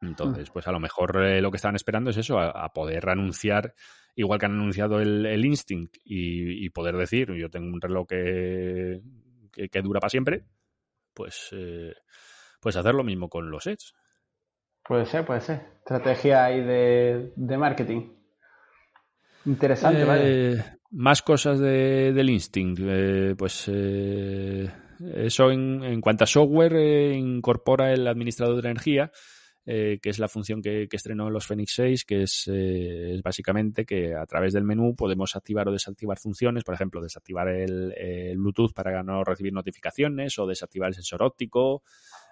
Entonces, 0.01 0.49
mm. 0.49 0.53
pues 0.53 0.69
a 0.69 0.73
lo 0.73 0.79
mejor 0.79 1.21
eh, 1.25 1.41
lo 1.41 1.51
que 1.51 1.57
están 1.57 1.75
esperando 1.75 2.11
es 2.11 2.17
eso, 2.17 2.39
a, 2.39 2.73
poder 2.73 3.09
anunciar, 3.09 3.75
igual 4.15 4.39
que 4.39 4.47
han 4.47 4.53
anunciado 4.53 5.01
el, 5.01 5.45
Instinct 5.45 5.97
y, 6.05 6.71
poder 6.71 6.97
decir, 6.97 7.33
yo 7.35 7.51
tengo 7.51 7.67
un 7.67 7.81
reloj 7.81 8.07
que, 8.07 9.01
que, 9.51 9.83
dura 9.83 9.99
para 9.99 10.11
siempre, 10.11 10.45
pues, 11.13 11.49
eh, 11.51 11.93
pues 12.61 12.77
hacer 12.77 12.95
lo 12.95 13.03
mismo 13.03 13.29
con 13.29 13.51
los 13.51 13.67
Edge. 13.67 13.93
Puede 14.89 15.05
ser, 15.05 15.27
puede 15.27 15.43
ser. 15.43 15.61
Estrategia 15.81 16.47
ahí 16.47 16.63
de, 16.63 17.59
marketing. 17.59 18.11
Interesante, 19.45 20.03
¿vale? 20.03 20.53
Eh, 20.55 20.65
más 20.93 21.21
cosas 21.21 21.59
de, 21.61 22.15
del 22.15 22.31
Instinct. 22.31 22.81
Eh, 22.83 23.35
pues 23.37 23.71
eh, 23.71 24.67
eso 25.15 25.51
en, 25.51 26.01
cuanto 26.01 26.25
a 26.25 26.27
software 26.27 27.13
incorpora 27.13 27.93
el 27.93 28.09
administrador 28.09 28.55
de 28.55 28.71
energía, 28.71 29.13
que 29.67 30.01
es 30.03 30.19
la 30.19 30.29
función 30.29 30.63
que, 30.63 30.89
estrenó 30.91 31.29
los 31.29 31.47
Phoenix 31.47 31.75
6, 31.75 32.05
que 32.07 32.23
es, 32.23 32.51
básicamente 33.23 33.85
que 33.85 34.15
a 34.15 34.25
través 34.25 34.55
del 34.55 34.65
menú 34.65 34.97
podemos 34.97 35.37
activar 35.37 35.69
o 35.69 35.73
desactivar 35.73 36.19
funciones, 36.19 36.65
por 36.65 36.75
ejemplo, 36.75 37.03
desactivar 37.03 37.49
el 37.49 38.39
Bluetooth 38.39 38.73
para 38.73 39.03
no 39.03 39.23
recibir 39.23 39.53
notificaciones 39.53 40.39
o 40.39 40.47
desactivar 40.47 40.89
el 40.89 40.95
sensor 40.95 41.23
óptico, 41.23 41.83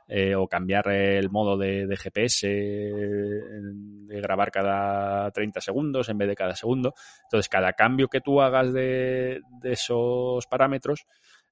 eh, 0.08 0.34
o 0.34 0.46
cambiar 0.46 0.88
el 0.88 1.30
modo 1.30 1.56
de, 1.56 1.86
GPS 1.96 2.46
de 2.46 4.20
grabar 4.20 4.50
cada 4.50 5.30
30 5.30 5.60
segundos 5.60 6.08
en 6.08 6.18
vez 6.18 6.28
de 6.28 6.36
cada 6.36 6.54
segundo. 6.54 6.94
Entonces, 7.24 7.48
cada 7.48 7.72
cambio 7.72 8.08
que 8.08 8.20
tú 8.20 8.40
hagas 8.40 8.72
de, 8.72 9.40
esos 9.64 10.46
parámetros 10.46 11.06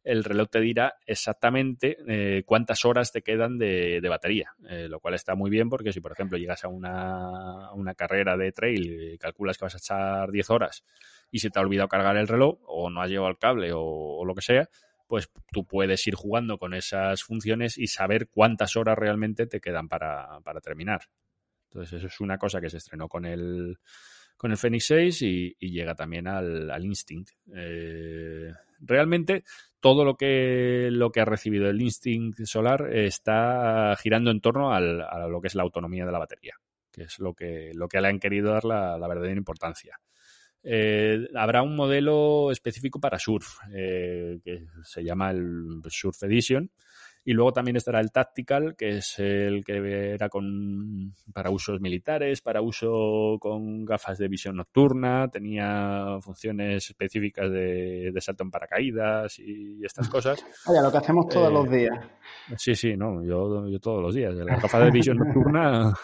el 0.04 0.22
reloj 0.22 0.50
te 0.50 0.60
dirá 0.60 0.96
exactamente 1.06 1.96
eh, 2.06 2.42
cuántas 2.44 2.84
horas 2.84 3.10
te 3.10 3.22
quedan 3.22 3.56
de, 3.56 4.06
batería, 4.06 4.54
eh, 4.68 4.86
lo 4.86 5.00
cual 5.00 5.14
está 5.14 5.34
muy 5.34 5.50
bien 5.50 5.70
porque 5.70 5.94
si, 5.94 6.00
por 6.00 6.12
ejemplo, 6.12 6.36
llegas 6.36 6.62
a 6.64 6.68
una, 6.68 7.72
una 7.72 7.94
carrera 7.94 8.36
de 8.36 8.52
trail 8.52 9.14
y 9.14 9.18
calculas 9.18 9.56
que 9.56 9.64
vas 9.64 9.74
a 9.74 9.78
echar 9.78 10.30
10 10.30 10.50
horas 10.50 10.84
y 11.30 11.38
se 11.38 11.50
te 11.50 11.58
ha 11.58 11.62
olvidado 11.62 11.88
cargar 11.88 12.16
el 12.16 12.28
reloj 12.28 12.58
o 12.66 12.90
no 12.90 13.00
has 13.02 13.10
llevado 13.10 13.30
el 13.30 13.38
cable 13.38 13.72
o, 13.74 14.24
lo 14.24 14.34
que 14.34 14.40
sea, 14.40 14.68
pues 15.06 15.30
tú 15.52 15.64
puedes 15.66 16.06
ir 16.06 16.14
jugando 16.14 16.58
con 16.58 16.74
esas 16.74 17.22
funciones 17.22 17.78
y 17.78 17.86
saber 17.86 18.28
cuántas 18.28 18.76
horas 18.76 18.98
realmente 18.98 19.46
te 19.46 19.60
quedan 19.60 19.88
para, 19.88 20.40
para 20.42 20.60
terminar. 20.60 21.02
Entonces, 21.70 21.98
eso 21.98 22.06
es 22.06 22.20
una 22.20 22.38
cosa 22.38 22.60
que 22.60 22.70
se 22.70 22.78
estrenó 22.78 23.08
con 23.08 23.24
el, 23.24 23.78
con 24.36 24.50
el 24.50 24.56
Fenix 24.56 24.86
6 24.86 25.22
y, 25.22 25.54
llega 25.58 25.94
también 25.94 26.28
al, 26.28 26.70
al 26.70 26.84
Instinct. 26.84 27.30
Eh, 27.54 28.52
realmente 28.80 29.44
todo 29.80 30.04
lo 30.04 30.16
que, 30.16 30.88
lo 30.90 31.10
que 31.10 31.20
ha 31.20 31.24
recibido 31.24 31.68
el 31.68 31.80
Instinct 31.80 32.44
Solar 32.44 32.94
está 32.94 33.94
girando 33.96 34.30
en 34.30 34.40
torno 34.40 34.72
al, 34.72 35.02
a 35.02 35.26
lo 35.28 35.40
que 35.40 35.48
es 35.48 35.54
la 35.54 35.62
autonomía 35.62 36.06
de 36.06 36.12
la 36.12 36.18
batería, 36.18 36.54
que 36.90 37.02
es 37.02 37.18
lo 37.18 37.34
que, 37.34 37.72
lo 37.74 37.88
que 37.88 38.00
le 38.00 38.08
han 38.08 38.18
querido 38.18 38.52
dar 38.52 38.64
la, 38.64 38.96
verdadera 39.08 39.36
importancia. 39.36 39.98
Eh, 40.66 41.28
habrá 41.34 41.62
un 41.62 41.76
modelo 41.76 42.50
específico 42.50 42.98
para 42.98 43.18
surf, 43.18 43.58
eh, 43.70 44.40
que 44.42 44.66
se 44.82 45.04
llama 45.04 45.30
el 45.30 45.82
Surf 45.88 46.22
Edition, 46.22 46.70
y 47.24 47.32
luego 47.32 47.52
también 47.52 47.76
estará 47.76 48.00
el 48.00 48.12
Tactical, 48.12 48.76
que 48.76 48.98
es 48.98 49.18
el 49.18 49.64
que 49.64 50.14
era 50.14 50.28
con, 50.28 51.14
para 51.32 51.50
usos 51.50 51.80
militares, 51.80 52.42
para 52.42 52.60
uso 52.60 53.38
con 53.40 53.84
gafas 53.84 54.18
de 54.18 54.28
visión 54.28 54.56
nocturna, 54.56 55.28
tenía 55.28 56.18
funciones 56.20 56.90
específicas 56.90 57.50
de, 57.50 58.10
de 58.12 58.20
salto 58.20 58.44
en 58.44 58.50
paracaídas 58.50 59.38
y 59.38 59.84
estas 59.84 60.08
cosas. 60.08 60.44
Vaya, 60.66 60.82
lo 60.82 60.92
que 60.92 60.98
hacemos 60.98 61.28
todos 61.28 61.52
los 61.52 61.66
eh, 61.68 61.76
días. 61.78 61.98
Sí, 62.56 62.74
sí, 62.74 62.96
no, 62.96 63.24
yo, 63.24 63.68
yo 63.68 63.80
todos 63.80 64.02
los 64.02 64.14
días. 64.14 64.34
Las 64.34 64.60
gafas 64.60 64.84
de 64.84 64.90
visión 64.90 65.16
nocturna 65.16 65.94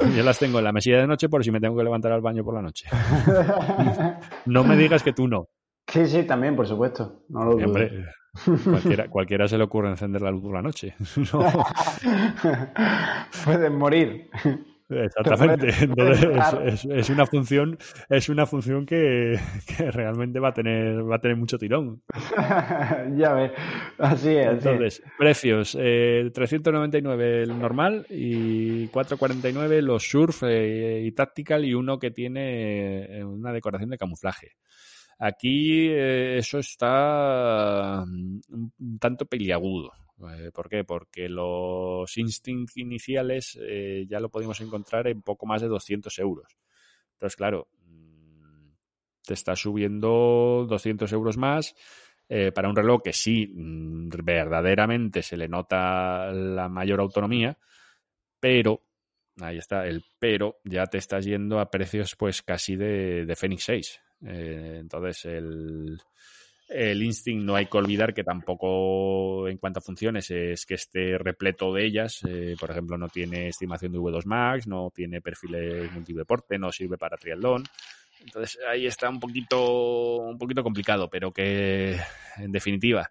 yo 0.16 0.22
las 0.22 0.38
tengo 0.38 0.58
en 0.58 0.64
la 0.64 0.72
mesilla 0.72 0.98
de 0.98 1.06
noche 1.06 1.28
por 1.28 1.44
si 1.44 1.50
me 1.50 1.60
tengo 1.60 1.76
que 1.76 1.84
levantar 1.84 2.12
al 2.12 2.20
baño 2.20 2.44
por 2.44 2.54
la 2.54 2.62
noche. 2.62 2.88
no 4.46 4.64
me 4.64 4.76
digas 4.76 5.02
que 5.02 5.12
tú 5.12 5.26
no. 5.26 5.48
Sí, 5.86 6.06
sí, 6.06 6.22
también, 6.22 6.54
por 6.54 6.68
supuesto. 6.68 7.24
No 7.28 7.44
lo 7.44 7.56
Hombre, 7.56 8.06
cualquiera, 8.64 9.08
cualquiera, 9.08 9.48
se 9.48 9.58
le 9.58 9.64
ocurre 9.64 9.90
encender 9.90 10.22
la 10.22 10.30
luz 10.30 10.42
por 10.42 10.54
la 10.54 10.62
noche. 10.62 10.94
Pueden 13.44 13.76
morir. 13.76 14.30
Exactamente. 14.90 15.68
Entonces, 15.80 16.84
es, 16.90 17.10
una 17.10 17.26
función, 17.26 17.78
es 18.08 18.28
una 18.28 18.46
función 18.46 18.86
que, 18.86 19.38
realmente 19.92 20.40
va 20.40 20.48
a 20.48 20.52
tener, 20.52 21.08
va 21.08 21.16
a 21.16 21.20
tener 21.20 21.36
mucho 21.36 21.58
tirón. 21.58 22.02
ya 23.16 23.34
ves. 23.34 23.52
Así 23.98 24.30
es. 24.30 24.46
Entonces, 24.46 25.02
precios. 25.16 25.76
Eh, 25.78 26.30
399 26.34 27.42
el 27.42 27.58
normal 27.58 28.06
y 28.10 28.88
449 28.88 29.82
los 29.82 30.08
surf 30.08 30.42
eh, 30.44 31.02
y 31.04 31.12
tactical 31.12 31.64
y 31.64 31.74
uno 31.74 31.98
que 31.98 32.10
tiene 32.10 33.18
eh, 33.18 33.24
una 33.24 33.52
decoración 33.52 33.90
de 33.90 33.98
camuflaje. 33.98 34.56
Aquí 35.22 35.86
eh, 35.90 36.38
eso 36.38 36.58
está 36.58 38.02
mm, 38.06 38.40
un 38.78 38.98
tanto 38.98 39.26
peliagudo. 39.26 39.92
Eh, 40.34 40.50
¿Por 40.50 40.70
qué? 40.70 40.84
Porque 40.84 41.28
los 41.28 42.16
Instinct 42.16 42.78
iniciales 42.78 43.58
eh, 43.60 44.06
ya 44.08 44.18
lo 44.18 44.30
podemos 44.30 44.58
encontrar 44.62 45.08
en 45.08 45.20
poco 45.20 45.44
más 45.44 45.60
de 45.60 45.68
200 45.68 46.18
euros. 46.20 46.56
Entonces, 47.12 47.36
claro, 47.36 47.68
mm, 47.84 48.70
te 49.26 49.34
está 49.34 49.54
subiendo 49.56 50.66
200 50.68 51.12
euros 51.12 51.36
más 51.36 51.74
para 52.54 52.68
un 52.68 52.76
reloj 52.76 53.02
que 53.02 53.12
sí, 53.12 53.48
mm, 53.52 54.08
verdaderamente 54.24 55.20
se 55.20 55.36
le 55.36 55.48
nota 55.48 56.30
la 56.32 56.68
mayor 56.68 57.00
autonomía, 57.00 57.58
pero, 58.40 58.84
ahí 59.40 59.58
está, 59.58 59.86
el 59.86 60.04
pero 60.20 60.60
ya 60.64 60.86
te 60.86 60.98
estás 60.98 61.24
yendo 61.24 61.58
a 61.60 61.70
precios 61.70 62.16
pues 62.16 62.42
casi 62.42 62.76
de, 62.76 63.26
de 63.26 63.36
Fenix 63.36 63.64
6. 63.64 64.00
Eh, 64.26 64.78
entonces, 64.80 65.24
el, 65.26 66.00
el 66.68 67.02
Instinct 67.02 67.44
no 67.44 67.56
hay 67.56 67.66
que 67.66 67.78
olvidar 67.78 68.14
que 68.14 68.22
tampoco 68.22 69.48
en 69.48 69.58
cuanto 69.58 69.80
a 69.80 69.82
funciones 69.82 70.30
es 70.30 70.64
que 70.64 70.74
esté 70.74 71.18
repleto 71.18 71.72
de 71.74 71.84
ellas. 71.84 72.20
Eh, 72.28 72.54
por 72.58 72.70
ejemplo, 72.70 72.96
no 72.96 73.08
tiene 73.08 73.48
estimación 73.48 73.92
de 73.92 73.98
V2 73.98 74.24
Max, 74.24 74.66
no 74.66 74.90
tiene 74.94 75.20
perfiles 75.20 75.90
multideporte, 75.92 76.58
no 76.58 76.70
sirve 76.70 76.96
para 76.96 77.16
triatlón. 77.16 77.64
Entonces 78.20 78.58
ahí 78.68 78.86
está 78.86 79.08
un 79.08 79.18
poquito, 79.18 80.16
un 80.18 80.38
poquito 80.38 80.62
complicado, 80.62 81.08
pero 81.08 81.32
que 81.32 81.98
en 82.36 82.52
definitiva, 82.52 83.10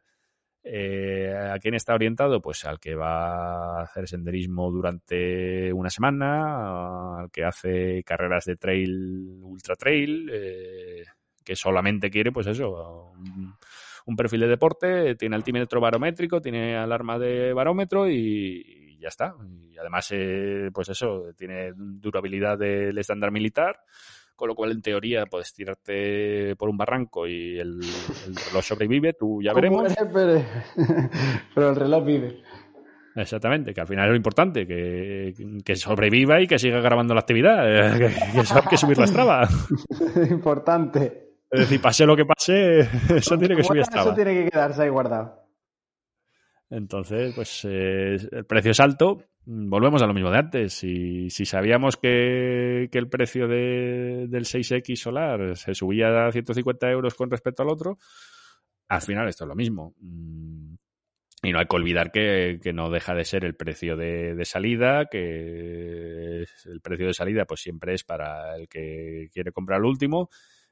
eh, 0.64 1.34
¿a 1.34 1.58
quién 1.60 1.74
está 1.74 1.94
orientado? 1.94 2.42
Pues 2.42 2.66
al 2.66 2.80
que 2.80 2.96
va 2.96 3.80
a 3.80 3.84
hacer 3.84 4.08
senderismo 4.08 4.70
durante 4.72 5.72
una 5.72 5.90
semana, 5.90 7.20
al 7.20 7.32
que 7.32 7.46
hace 7.46 8.04
carreras 8.04 8.46
de 8.46 8.58
trail, 8.58 9.40
ultra 9.42 9.76
trail, 9.76 10.30
eh, 10.32 11.04
que 11.44 11.56
solamente 11.56 12.10
quiere, 12.10 12.32
pues 12.32 12.48
eso, 12.48 13.14
un, 14.06 14.16
perfil 14.16 14.42
de 14.42 14.48
deporte, 14.48 15.16
tiene 15.16 15.36
altímetro 15.36 15.80
barométrico, 15.80 16.42
tiene 16.42 16.76
alarma 16.76 17.18
de 17.18 17.54
barómetro 17.54 18.10
y, 18.10 18.98
ya 19.00 19.08
está. 19.08 19.34
Y 19.72 19.78
además, 19.78 20.10
eh, 20.12 20.70
pues 20.74 20.90
eso, 20.90 21.34
tiene 21.38 21.72
durabilidad 21.76 22.58
del 22.58 22.98
estándar 22.98 23.32
militar 23.32 23.80
con 24.40 24.48
lo 24.48 24.56
cual 24.56 24.72
en 24.72 24.82
teoría 24.82 25.26
puedes 25.26 25.54
tirarte 25.54 26.56
por 26.56 26.70
un 26.70 26.78
barranco 26.78 27.28
y 27.28 27.60
el, 27.60 27.82
reloj 28.48 28.64
sobrevive, 28.64 29.14
tú 29.14 29.42
ya 29.44 29.54
veremos. 29.54 29.94
Pero 31.54 31.70
el 31.70 31.76
reloj 31.76 32.06
vive. 32.06 32.42
Exactamente, 33.16 33.74
que 33.74 33.82
al 33.82 33.88
final 33.88 34.06
es 34.06 34.12
lo 34.12 34.16
importante, 34.16 34.66
que, 34.66 35.76
sobreviva 35.76 36.42
y 36.42 36.48
que 36.48 36.58
siga 36.58 36.80
grabando 36.80 37.14
la 37.14 37.20
actividad, 37.20 37.98
que, 37.98 38.08
que, 38.08 38.70
que 38.70 38.78
subir 38.78 38.98
la 38.98 39.08
Strava. 39.08 39.48
importante. 40.30 41.36
Es 41.52 41.60
decir, 41.62 41.82
pase 41.82 42.06
lo 42.06 42.16
que 42.16 42.26
pase, 42.26 42.80
eso 43.16 43.38
tiene 43.38 43.58
que 43.58 43.64
subir 43.64 43.84
Strava. 43.84 44.06
Eso 44.06 44.16
tiene 44.16 44.34
que 44.34 44.50
quedarse 44.50 44.84
ahí 44.84 44.90
guardado. 44.90 45.50
Entonces, 46.70 47.34
pues 47.36 47.66
eh, 47.66 48.16
el 48.32 48.46
precio 48.46 48.72
es 48.72 48.80
alto. 48.80 49.24
Volvemos 49.52 50.00
a 50.04 50.06
lo 50.06 50.14
mismo 50.14 50.30
de 50.30 50.38
antes. 50.38 50.74
Si, 50.74 51.32
si 51.32 51.44
sabíamos 51.44 51.98
que, 51.98 52.88
que, 52.92 53.00
el 53.00 53.10
precio 53.10 53.48
de, 53.48 54.28
del 54.30 54.46
6X 54.46 54.96
solar 54.96 55.58
se 55.58 55.74
subía 55.74 56.28
a 56.28 56.32
150 56.32 56.92
euros 56.92 57.16
con 57.16 57.32
respecto 57.32 57.64
al 57.64 57.70
otro, 57.70 57.98
al 58.88 59.02
final 59.02 59.28
esto 59.28 59.46
es 59.46 59.48
lo 59.48 59.56
mismo. 59.56 59.96
Mm, 60.02 60.76
y 61.42 61.52
no 61.52 61.58
hay 61.58 61.66
que 61.66 61.76
olvidar 61.76 62.12
que, 62.12 62.60
que 62.62 62.74
no 62.74 62.92
deja 62.92 63.16
de 63.16 63.26
ser 63.26 63.44
el 63.44 63.56
precio 63.56 63.98
de, 63.98 64.36
de, 64.36 64.46
salida, 64.46 65.06
que 65.10 66.46
el 66.66 66.82
precio 66.84 67.08
de 67.08 67.14
salida 67.16 67.46
pues 67.46 67.62
siempre 67.62 67.96
es 67.96 68.04
para 68.04 68.56
el 68.56 68.70
que 68.70 69.30
quiere 69.34 69.52
comprar 69.52 69.80
el 69.80 69.86
último 69.86 70.30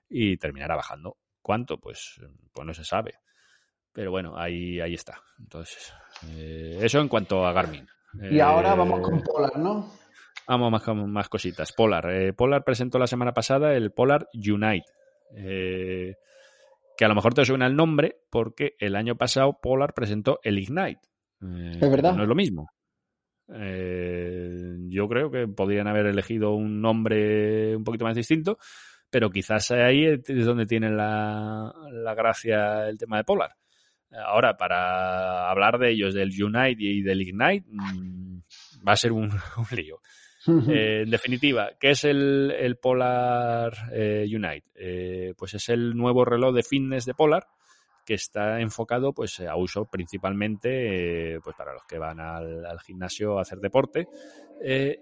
y 0.08 0.38
terminará 0.38 0.76
bajando. 0.76 1.18
¿Cuánto? 1.42 1.80
Pues, 1.80 2.22
pues 2.54 2.68
no 2.68 2.76
se 2.76 2.84
sabe. 2.84 3.16
Pero 3.92 4.12
bueno, 4.12 4.38
ahí, 4.38 4.80
ahí 4.80 4.94
está. 4.94 5.20
Entonces, 5.40 5.92
eh, 6.28 6.78
eso 6.80 7.00
en 7.00 7.08
cuanto 7.08 7.44
a 7.44 7.54
Garmin. 7.54 7.88
Y 8.30 8.40
ahora 8.40 8.76
vamos 8.76 9.02
con 9.02 9.20
eh, 9.20 9.24
Polar, 9.26 9.58
¿no? 9.58 9.90
Vamos 10.48 10.72
más 10.72 10.84
con 10.84 11.12
más 11.12 11.30
cositas. 11.30 11.74
Polar. 11.74 12.10
Eh, 12.12 12.34
Polar 12.34 12.64
presentó 12.64 12.98
la 13.00 13.08
semana 13.08 13.34
pasada 13.34 13.74
el 13.74 13.92
Polar 13.92 14.28
Unite. 14.34 14.86
que 15.36 17.06
a 17.06 17.08
lo 17.08 17.16
mejor 17.16 17.34
te 17.34 17.46
suena 17.46 17.68
el 17.68 17.76
nombre 17.76 18.22
porque 18.30 18.76
el 18.80 18.96
año 18.96 19.18
pasado 19.18 19.60
Polar 19.62 19.94
presentó 19.94 20.40
el 20.44 20.58
Ignite. 20.60 21.02
es 21.42 21.92
verdad. 21.92 22.16
No 22.16 22.24
es 22.24 22.30
lo 22.30 22.36
mismo. 22.36 22.70
yo 23.48 25.08
creo 25.08 25.32
que 25.32 25.48
podrían 25.48 25.88
haber 25.88 26.08
elegido 26.08 26.54
un 26.54 26.82
nombre 26.82 27.76
un 27.76 27.84
poquito 27.84 28.06
más 28.06 28.16
distinto, 28.16 28.58
pero 29.10 29.30
quizás 29.30 29.72
ahí 29.72 30.06
es 30.06 30.46
donde 30.46 30.66
tiene 30.66 30.90
la, 30.90 31.74
la 31.92 32.16
gracia 32.16 32.88
el 32.88 32.98
tema 32.98 33.18
de 33.18 33.24
Polar. 33.26 33.52
Ahora, 34.26 34.58
para 34.58 35.50
hablar 35.50 35.78
de 35.78 35.92
ellos, 35.92 36.14
del 36.14 36.32
Unite 36.42 36.82
y 36.84 37.02
del 37.02 37.22
Ignite, 37.22 37.66
mm, 37.70 38.40
va 38.88 38.94
a 38.94 38.98
ser 38.98 39.12
un, 39.12 39.30
lío. 39.72 40.00
Eh, 40.48 41.02
en 41.04 41.10
definitiva, 41.10 41.72
¿qué 41.80 41.90
es 41.90 42.06
el, 42.06 42.78
Polar 42.82 43.74
eh, 43.92 44.26
Unite? 44.34 44.64
Eh, 44.76 45.34
pues 45.38 45.54
es 45.56 45.68
el 45.70 45.96
nuevo 45.96 46.24
reloj 46.24 46.56
de 46.56 46.64
fitness 46.64 47.06
de 47.06 47.14
Polar 47.14 47.48
que 48.08 48.14
está 48.14 48.62
enfocado 48.62 49.14
pues 49.14 49.42
a 49.42 49.56
uso 49.58 49.86
principalmente 49.86 51.40
pues 51.44 51.56
para 51.56 51.74
los 51.74 51.84
que 51.84 52.00
van 52.00 52.22
al, 52.22 52.80
gimnasio 52.80 53.38
a 53.38 53.42
hacer 53.42 53.60
deporte 53.60 54.08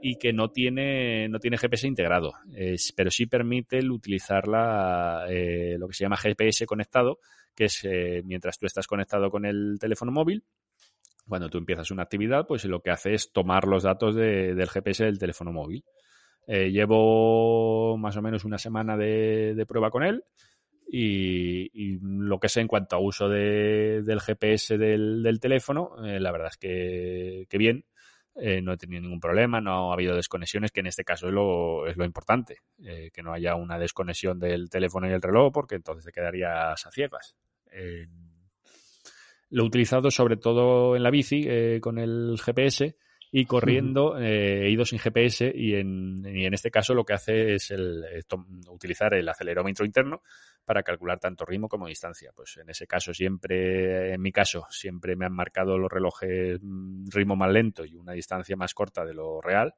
y 0.01 0.17
que 0.17 0.34
no 0.34 0.49
tiene 0.49 1.30
no 1.30 1.39
tiene 1.39 1.57
GPS 1.57 1.88
integrado 1.88 2.34
pero 2.95 3.11
sí 3.11 3.27
permite 3.27 3.77
el 3.77 3.91
utilizar 3.91 4.47
lo 4.47 5.88
que 5.88 5.93
se 5.93 6.03
llama 6.03 6.17
GPS 6.17 6.65
conectado 6.65 7.19
que 7.55 7.65
es 7.65 7.84
eh, 7.86 8.21
mientras 8.25 8.59
tú 8.59 8.65
estás 8.65 8.86
conectado 8.86 9.32
con 9.32 9.45
el 9.45 9.77
teléfono 9.80 10.11
móvil, 10.11 10.43
cuando 11.27 11.49
tú 11.49 11.57
empiezas 11.57 11.89
una 11.89 12.03
actividad, 12.03 12.45
pues 12.45 12.65
lo 12.65 12.82
que 12.82 12.91
hace 12.91 13.13
es 13.13 13.32
tomar 13.32 13.65
los 13.65 13.84
datos 13.84 14.13
del 14.15 14.69
GPS 14.69 15.05
del 15.05 15.17
teléfono 15.17 15.51
móvil. 15.51 15.84
Eh, 16.47 16.69
llevo 16.69 17.97
más 17.97 18.15
o 18.17 18.21
menos 18.21 18.45
una 18.45 18.59
semana 18.59 18.95
de, 18.95 19.65
prueba 19.67 19.89
con 19.89 20.03
él. 20.03 20.23
Y, 20.88 21.97
lo 22.01 22.39
que 22.39 22.49
sé 22.49 22.61
en 22.61 22.67
cuanto 22.67 22.95
a 22.95 22.99
uso 22.99 23.27
del 23.29 24.19
GPS 24.19 24.77
del, 24.77 25.39
teléfono, 25.39 25.95
eh, 26.05 26.19
la 26.19 26.31
verdad 26.31 26.49
es 26.51 26.57
que, 26.57 27.45
que 27.49 27.57
bien. 27.57 27.86
Eh, 28.38 28.61
no 28.61 28.73
he 28.73 28.77
tenido 28.77 29.01
ningún 29.01 29.21
problema, 29.21 29.61
no 29.61 29.91
ha 29.91 29.93
habido 29.93 30.13
desconexiones, 30.13 30.71
que 30.71 30.81
en 30.81 30.88
este 30.88 31.05
caso 31.05 31.27
es 31.27 31.33
lo, 31.33 31.88
es 31.88 31.95
lo 31.95 32.03
importante, 32.03 32.57
eh, 32.83 33.09
que 33.13 33.23
no 33.23 33.31
haya 33.31 33.55
una 33.55 33.79
desconexión 33.79 34.39
del 34.39 34.69
teléfono 34.69 35.07
y 35.07 35.13
el 35.13 35.21
reloj, 35.21 35.53
porque 35.53 35.75
entonces 35.75 36.03
te 36.03 36.11
quedarías 36.11 36.86
a 36.86 36.91
ciegas. 36.91 37.38
lo 39.51 39.63
he 39.63 39.65
utilizado 39.65 40.11
sobre 40.11 40.36
todo 40.36 40.97
en 40.97 41.03
la 41.03 41.11
bici 41.11 41.47
con 41.79 41.97
el 41.97 42.38
GPS 42.38 42.97
y 43.31 43.45
corriendo 43.45 44.17
he 44.19 44.69
ido 44.69 44.83
sin 44.83 44.99
GPS 44.99 45.53
y 45.55 45.75
en, 45.75 46.25
y 46.25 46.45
en, 46.45 46.53
este 46.53 46.71
caso 46.71 46.93
lo 46.93 47.05
que 47.05 47.13
hace 47.13 47.55
es 47.55 47.71
el, 47.71 48.03
utilizar 48.67 49.13
el 49.13 49.29
acelerómetro 49.29 49.86
interno 49.86 50.21
para 50.66 50.84
calcular 50.84 51.20
tanto 51.20 51.45
ritmo 51.45 51.70
como 51.70 51.88
distancia. 51.88 52.32
Pues 52.36 52.57
en 52.57 52.70
ese 52.70 52.88
caso 52.88 53.13
siempre, 53.13 54.13
en 54.13 54.22
mi 54.22 54.32
caso, 54.32 54.66
siempre 54.70 55.16
me 55.16 55.26
han 55.26 55.34
marcado 55.34 55.78
los 55.78 55.91
relojes 55.91 56.59
mm, 56.61 57.09
ritmo 57.11 57.36
más 57.36 57.51
lento 57.51 57.86
y 57.86 57.95
una 57.95 58.13
distancia 58.13 58.55
más 58.55 58.74
corta 58.74 59.05
de 59.05 59.13
lo 59.13 59.41
real. 59.41 59.76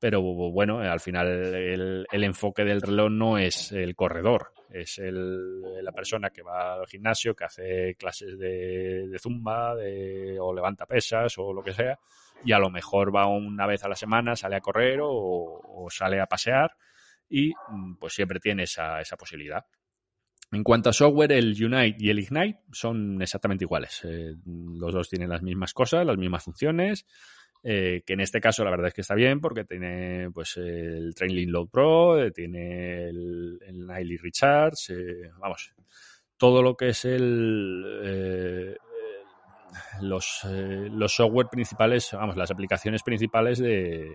Pero 0.00 0.22
bueno, 0.22 0.78
al 0.78 1.00
final 1.00 1.26
el, 1.54 2.06
enfoque 2.24 2.64
del 2.64 2.80
reloj 2.80 3.10
no 3.10 3.36
es 3.36 3.72
el 3.72 3.96
corredor, 3.96 4.52
es 4.70 4.98
el, 4.98 5.84
la 5.84 5.90
persona 5.90 6.30
que 6.30 6.42
va 6.42 6.74
al 6.74 6.86
gimnasio, 6.86 7.34
que 7.34 7.44
hace 7.44 7.96
clases 7.96 8.38
de, 8.38 9.10
zumba 9.20 9.74
de, 9.74 10.38
o 10.40 10.54
levanta 10.54 10.86
pesas 10.86 11.36
o 11.38 11.52
lo 11.52 11.64
que 11.64 11.72
sea, 11.72 11.98
y 12.44 12.52
a 12.52 12.60
lo 12.60 12.70
mejor 12.70 13.12
va 13.12 13.26
una 13.26 13.66
vez 13.66 13.82
a 13.82 13.88
la 13.88 13.96
semana, 13.96 14.36
sale 14.36 14.54
a 14.54 14.60
correr 14.60 15.00
o, 15.02 15.08
o 15.10 15.90
sale 15.90 16.20
a 16.20 16.26
pasear 16.26 16.76
y 17.28 17.52
mm, 17.68 17.96
pues 17.96 18.14
siempre 18.14 18.40
tiene 18.40 18.64
esa, 18.64 19.00
esa 19.00 19.16
posibilidad. 19.16 19.64
En 20.50 20.64
cuanto 20.64 20.88
a 20.88 20.92
software, 20.92 21.32
el 21.32 21.52
Unite 21.62 21.96
y 21.98 22.08
el 22.08 22.20
Ignite 22.20 22.60
son 22.72 23.20
exactamente 23.20 23.64
iguales. 23.64 24.00
Eh, 24.04 24.34
los 24.46 24.94
dos 24.94 25.08
tienen 25.08 25.28
las 25.28 25.42
mismas 25.42 25.74
cosas, 25.74 26.06
las 26.06 26.16
mismas 26.16 26.42
funciones. 26.42 27.06
Eh, 27.62 28.02
que 28.06 28.12
en 28.12 28.20
este 28.20 28.40
caso 28.40 28.62
la 28.62 28.70
verdad 28.70 28.86
es 28.86 28.94
que 28.94 29.00
está 29.00 29.16
bien 29.16 29.40
porque 29.40 29.64
tiene 29.64 30.30
pues 30.32 30.56
el 30.58 31.12
Trailing 31.12 31.50
Load 31.50 31.68
Pro, 31.68 32.22
eh, 32.22 32.30
tiene 32.30 33.08
el, 33.08 33.58
el 33.66 33.84
Nightly 33.84 34.16
Recharge, 34.16 35.32
vamos, 35.40 35.74
todo 36.36 36.62
lo 36.62 36.76
que 36.76 36.90
es 36.90 37.04
el 37.04 38.78
los, 40.00 40.42
los 40.44 41.12
software 41.12 41.48
principales, 41.50 42.10
vamos, 42.12 42.36
las 42.36 42.52
aplicaciones 42.52 43.02
principales 43.02 43.58
de, 43.58 44.14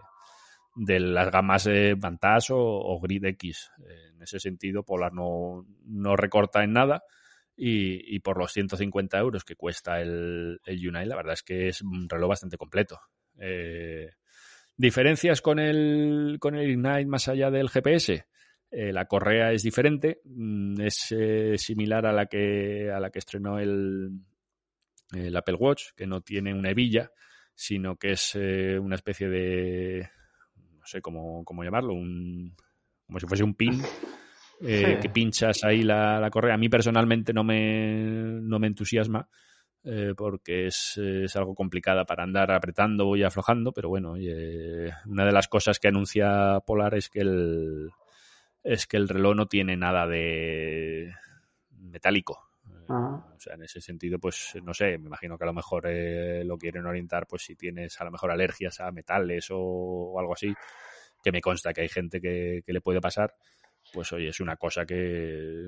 de 0.75 0.99
las 0.99 1.31
gamas 1.31 1.65
de 1.65 1.95
Vantage 1.95 2.53
o, 2.55 2.99
Grid 3.01 3.25
X. 3.25 3.71
En 4.13 4.21
ese 4.21 4.39
sentido, 4.39 4.83
Polar 4.83 5.13
no, 5.13 5.65
no 5.85 6.15
recorta 6.15 6.63
en 6.63 6.73
nada 6.73 7.03
y, 7.55 8.19
por 8.19 8.37
los 8.37 8.51
150 8.51 9.17
euros 9.17 9.43
que 9.43 9.55
cuesta 9.55 10.01
el, 10.01 10.59
el 10.65 10.87
Unite, 10.87 11.05
la 11.05 11.15
verdad 11.15 11.33
es 11.33 11.43
que 11.43 11.67
es 11.67 11.81
un 11.81 12.09
reloj 12.09 12.29
bastante 12.29 12.57
completo. 12.57 12.99
Eh, 13.39 14.09
¿Diferencias 14.75 15.41
con 15.41 15.59
el, 15.59 16.37
con 16.39 16.55
el 16.55 16.71
Ignite 16.71 17.05
más 17.05 17.27
allá 17.27 17.51
del 17.51 17.69
GPS? 17.69 18.25
Eh, 18.71 18.91
la 18.91 19.05
correa 19.05 19.51
es 19.51 19.61
diferente, 19.61 20.21
mm, 20.25 20.81
es 20.81 21.11
eh, 21.11 21.57
similar 21.57 22.07
a 22.07 22.11
la 22.11 22.25
que, 22.25 22.89
a 22.91 22.99
la 22.99 23.11
que 23.11 23.19
estrenó 23.19 23.59
el, 23.59 24.09
el 25.11 25.37
Apple 25.37 25.55
Watch, 25.55 25.91
que 25.95 26.07
no 26.07 26.21
tiene 26.21 26.55
una 26.55 26.71
hebilla, 26.71 27.11
sino 27.53 27.97
que 27.97 28.13
es 28.13 28.33
una 28.33 28.95
especie 28.95 29.29
de, 29.29 30.09
no 30.83 30.87
sé 30.87 31.01
cómo, 31.01 31.45
cómo 31.45 31.63
llamarlo, 31.63 31.93
un, 31.93 32.53
como 33.07 33.17
si 33.17 33.25
fuese 33.25 33.43
un 33.43 33.55
pin. 33.55 33.81
Eh, 34.65 34.99
que 35.01 35.09
pinchas 35.09 35.65
ahí 35.65 35.83
la, 35.83 36.29
correa. 36.31 36.53
A 36.53 36.57
mí 36.57 36.69
personalmente 36.69 37.33
no 37.33 37.43
me, 37.43 38.05
no 38.05 38.59
me 38.59 38.67
entusiasma 38.67 39.27
eh, 39.83 40.13
porque 40.15 40.67
es, 40.67 40.95
es, 40.95 41.35
algo 41.35 41.53
complicada 41.53 42.05
para 42.05 42.23
andar 42.23 42.49
apretando 42.49 43.13
y 43.17 43.23
aflojando, 43.23 43.73
pero 43.73 43.89
bueno, 43.89 44.13
una 44.13 45.25
de 45.25 45.31
las 45.33 45.49
cosas 45.49 45.79
que 45.79 45.89
anuncia 45.89 46.61
Polar 46.65 46.95
es 46.95 47.09
que 47.09 47.19
el, 47.21 47.89
es 48.63 48.87
que 48.87 48.95
el 48.95 49.09
reloj 49.09 49.35
no 49.35 49.47
tiene 49.47 49.75
nada 49.75 50.07
de 50.07 51.11
metálico. 51.71 52.52
O 52.87 53.39
sea, 53.39 53.55
en 53.55 53.63
ese 53.63 53.81
sentido, 53.81 54.19
pues 54.19 54.53
no 54.63 54.73
sé, 54.73 54.97
me 54.97 55.07
imagino 55.07 55.37
que 55.37 55.43
a 55.43 55.47
lo 55.47 55.53
mejor 55.53 55.85
eh, 55.87 56.43
lo 56.43 56.57
quieren 56.57 56.85
orientar, 56.85 57.27
pues 57.27 57.43
si 57.43 57.55
tienes 57.55 57.99
a 57.99 58.05
lo 58.05 58.11
mejor 58.11 58.31
alergias 58.31 58.79
a 58.79 58.91
metales 58.91 59.47
o, 59.51 60.19
algo 60.19 60.33
así, 60.33 60.53
que 61.23 61.31
me 61.31 61.41
consta 61.41 61.73
que 61.73 61.81
hay 61.81 61.89
gente 61.89 62.19
que, 62.19 62.63
le 62.65 62.81
puede 62.81 63.01
pasar, 63.01 63.35
pues 63.93 64.11
oye, 64.13 64.29
es 64.29 64.39
una 64.39 64.55
cosa 64.57 64.85
que, 64.85 65.67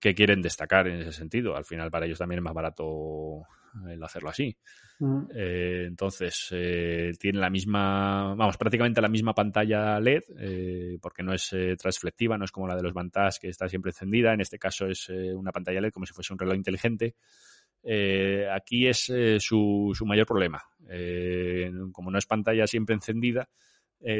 que 0.00 0.14
quieren 0.14 0.42
destacar 0.42 0.88
en 0.88 1.00
ese 1.00 1.12
sentido. 1.12 1.56
Al 1.56 1.64
final 1.64 1.90
para 1.90 2.06
ellos 2.06 2.18
también 2.18 2.38
es 2.38 2.44
más 2.44 2.54
barato 2.54 3.46
el 3.88 4.02
hacerlo 4.02 4.30
así. 4.30 4.56
Eh, 5.34 5.84
entonces, 5.88 6.48
eh, 6.52 7.12
tiene 7.18 7.40
la 7.40 7.50
misma, 7.50 8.34
vamos, 8.36 8.56
prácticamente 8.56 9.00
la 9.00 9.08
misma 9.08 9.34
pantalla 9.34 9.98
LED, 9.98 10.22
eh, 10.38 10.98
porque 11.00 11.22
no 11.22 11.32
es 11.32 11.54
transflectiva, 11.78 12.38
no 12.38 12.44
es 12.44 12.52
como 12.52 12.68
la 12.68 12.76
de 12.76 12.82
los 12.82 12.92
Vantage 12.92 13.38
que 13.40 13.48
está 13.48 13.68
siempre 13.68 13.90
encendida. 13.90 14.32
En 14.32 14.40
este 14.40 14.58
caso 14.58 14.86
es 14.86 15.08
una 15.08 15.52
pantalla 15.52 15.80
LED 15.80 15.92
como 15.92 16.06
si 16.06 16.12
fuese 16.12 16.32
un 16.32 16.38
reloj 16.38 16.56
inteligente. 16.56 17.16
aquí 18.52 18.86
es 18.86 19.12
su, 19.38 19.92
su, 19.94 20.06
mayor 20.06 20.26
problema. 20.26 20.62
como 21.92 22.10
no 22.10 22.18
es 22.18 22.26
pantalla 22.26 22.66
siempre 22.66 22.94
encendida, 22.94 23.48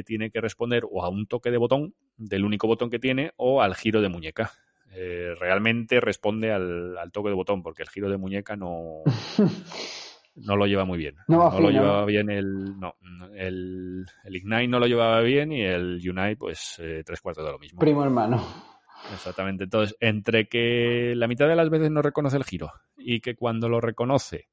tiene 0.05 0.31
que 0.31 0.41
responder 0.41 0.85
o 0.91 1.05
a 1.05 1.09
un 1.09 1.27
toque 1.27 1.51
de 1.51 1.59
botón, 1.59 1.95
del 2.17 2.45
único 2.45 2.67
botón 2.67 2.91
que 2.91 2.99
tiene, 2.99 3.33
o 3.37 3.63
al 3.63 3.75
giro 3.75 4.01
de 4.01 4.09
muñeca. 4.09 4.53
Realmente 5.39 6.01
responde 6.01 6.53
al, 6.53 6.97
al, 6.99 7.13
toque 7.13 7.31
de 7.31 7.35
botón, 7.35 7.63
porque 7.63 7.83
el 7.83 7.89
giro 7.89 8.11
de 8.11 8.19
muñeca 8.19 8.57
no, 8.57 9.03
no 10.37 10.57
lo 10.57 10.67
lleva 10.67 10.85
muy 10.85 10.99
bien. 10.99 11.17
No, 11.29 11.59
lo 11.61 11.71
llevaba 11.71 12.05
bien 12.05 12.31
el, 12.31 12.79
no, 12.79 12.95
el, 13.35 14.05
el, 14.25 14.37
Ignite 14.37 14.69
no 14.69 14.79
lo 14.79 14.87
llevaba 14.87 15.21
bien 15.21 15.53
y 15.53 15.63
el 15.63 16.01
Unite 16.07 16.37
pues 16.37 16.77
eh, 16.79 17.03
tres 17.05 17.21
cuartos 17.21 17.45
de 17.45 17.53
lo 17.53 17.59
mismo. 17.59 17.81
Primo 17.81 18.05
hermano. 18.05 18.43
Exactamente. 19.13 19.65
Entonces, 19.65 19.97
entre 20.01 20.47
que 20.49 21.15
la 21.17 21.27
mitad 21.27 21.49
de 21.49 21.57
las 21.57 21.71
veces 21.71 21.91
no 21.91 22.03
reconoce 22.03 22.37
el 22.37 22.45
giro 22.45 22.73
y 22.97 23.21
que 23.21 23.35
cuando 23.35 23.69
lo 23.69 23.81
reconoce 23.81 24.49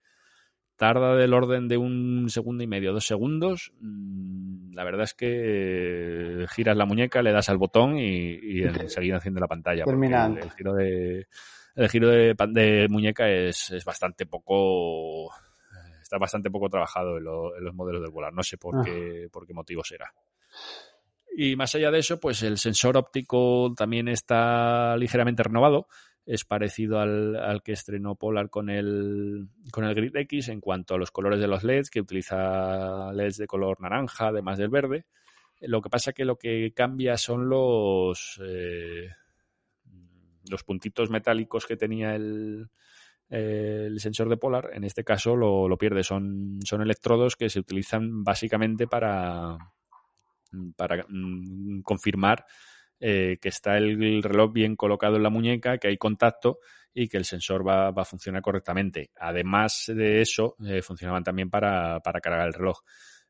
tarda 0.80 1.14
del 1.16 1.34
orden 1.34 1.68
de 1.68 1.78
un 1.78 2.30
segundo 2.30 2.64
y 2.64 2.68
medio, 2.68 2.94
dos 2.94 3.06
segundos, 3.06 3.74
mm, 3.82 4.74
la 4.74 4.86
verdad 4.86 5.04
es 5.04 5.14
que 5.14 6.46
giras 6.50 6.78
la 6.78 6.86
muñeca, 6.86 7.22
le 7.22 7.34
das 7.34 7.50
al 7.50 7.58
botón 7.58 7.98
y, 7.98 8.40
y 8.42 8.64
enseguida 8.64 9.16
enciende 9.16 9.42
la 9.42 9.48
pantalla. 9.48 9.84
El, 9.84 10.52
giro 10.52 10.74
de 10.74 11.28
el 11.76 11.90
giro 11.90 12.08
de, 12.08 12.34
de 12.48 12.88
muñeca 12.90 13.30
es, 13.30 13.72
es 13.72 13.84
bastante 13.84 14.26
poco 14.26 15.30
está 16.02 16.18
bastante 16.18 16.50
poco 16.50 16.70
trabajado 16.70 17.18
en, 17.18 17.26
los 17.26 17.76
modelos 17.76 18.02
del 18.02 18.12
volar. 18.12 18.34
No 18.34 18.42
sé 18.42 18.58
por, 18.58 18.78
ah. 18.78 18.82
qué, 18.84 19.28
por 19.32 19.46
qué 19.46 19.54
motivo 19.54 19.84
será. 19.84 20.12
Y 21.36 21.56
más 21.56 21.76
allá 21.76 21.92
de 21.92 22.00
eso, 22.00 22.20
pues 22.20 22.42
el 22.42 22.58
sensor 22.58 22.98
óptico 22.98 23.74
también 23.76 24.08
está 24.08 24.96
ligeramente 24.98 25.44
renovado. 25.44 25.88
Es 26.30 26.46
parecido 26.46 27.00
al, 27.00 27.64
que 27.64 27.72
estrenó 27.72 28.14
Polar 28.14 28.52
con 28.52 28.70
el, 28.70 29.48
con 29.72 29.84
el 29.84 29.96
Grid 29.96 30.16
X 30.16 30.50
en 30.50 30.62
cuanto 30.62 30.94
a 30.94 31.00
los 31.00 31.10
colores 31.10 31.40
de 31.40 31.48
los 31.48 31.64
LEDs, 31.64 31.90
que 31.90 32.02
utiliza 32.02 33.12
LEDs 33.12 33.38
de 33.38 33.48
color 33.48 33.82
naranja, 33.82 34.28
además 34.28 34.60
del 34.60 34.70
verde. 34.70 35.08
Lo 35.60 35.82
que 35.82 35.90
pasa 35.90 36.14
que 36.14 36.26
lo 36.26 36.38
que 36.38 36.72
cambia 36.72 37.18
son 37.18 37.50
los, 37.50 38.40
eh, 38.46 39.10
los 40.52 40.64
puntitos 40.64 41.10
metálicos 41.10 41.66
que 41.66 41.78
tenía 41.78 42.14
el, 42.14 42.70
el 43.28 44.00
sensor 44.00 44.30
de 44.30 44.38
Polar, 44.38 44.70
en 44.72 44.84
este 44.84 45.04
caso 45.04 45.36
lo, 45.36 45.76
pierde. 45.80 46.04
Son, 46.04 46.60
son 46.64 46.84
electrodos 46.84 47.38
que 47.38 47.50
se 47.50 47.60
utilizan 47.60 48.24
básicamente 48.24 48.86
para, 48.86 49.58
para 50.76 51.08
mm, 51.10 51.82
confirmar 51.82 52.46
eh, 53.00 53.38
que 53.42 53.50
está 53.50 53.78
el, 53.78 54.24
reloj 54.24 54.52
bien 54.54 54.76
colocado 54.76 55.16
en 55.16 55.24
la 55.24 55.30
muñeca, 55.30 55.78
que 55.78 55.88
hay 55.88 55.98
contacto 55.98 56.60
y 56.94 57.08
que 57.08 57.18
el 57.18 57.26
sensor 57.26 57.68
va, 57.68 57.90
a 57.90 58.06
funcionar 58.06 58.42
correctamente. 58.42 59.12
Además 59.18 59.86
de 59.88 60.22
eso, 60.22 60.56
eh, 60.66 60.82
funcionaban 60.82 61.24
también 61.24 61.50
para, 61.50 62.00
para 62.02 62.22
cargar 62.22 62.48
el 62.48 62.54
reloj. 62.54 62.80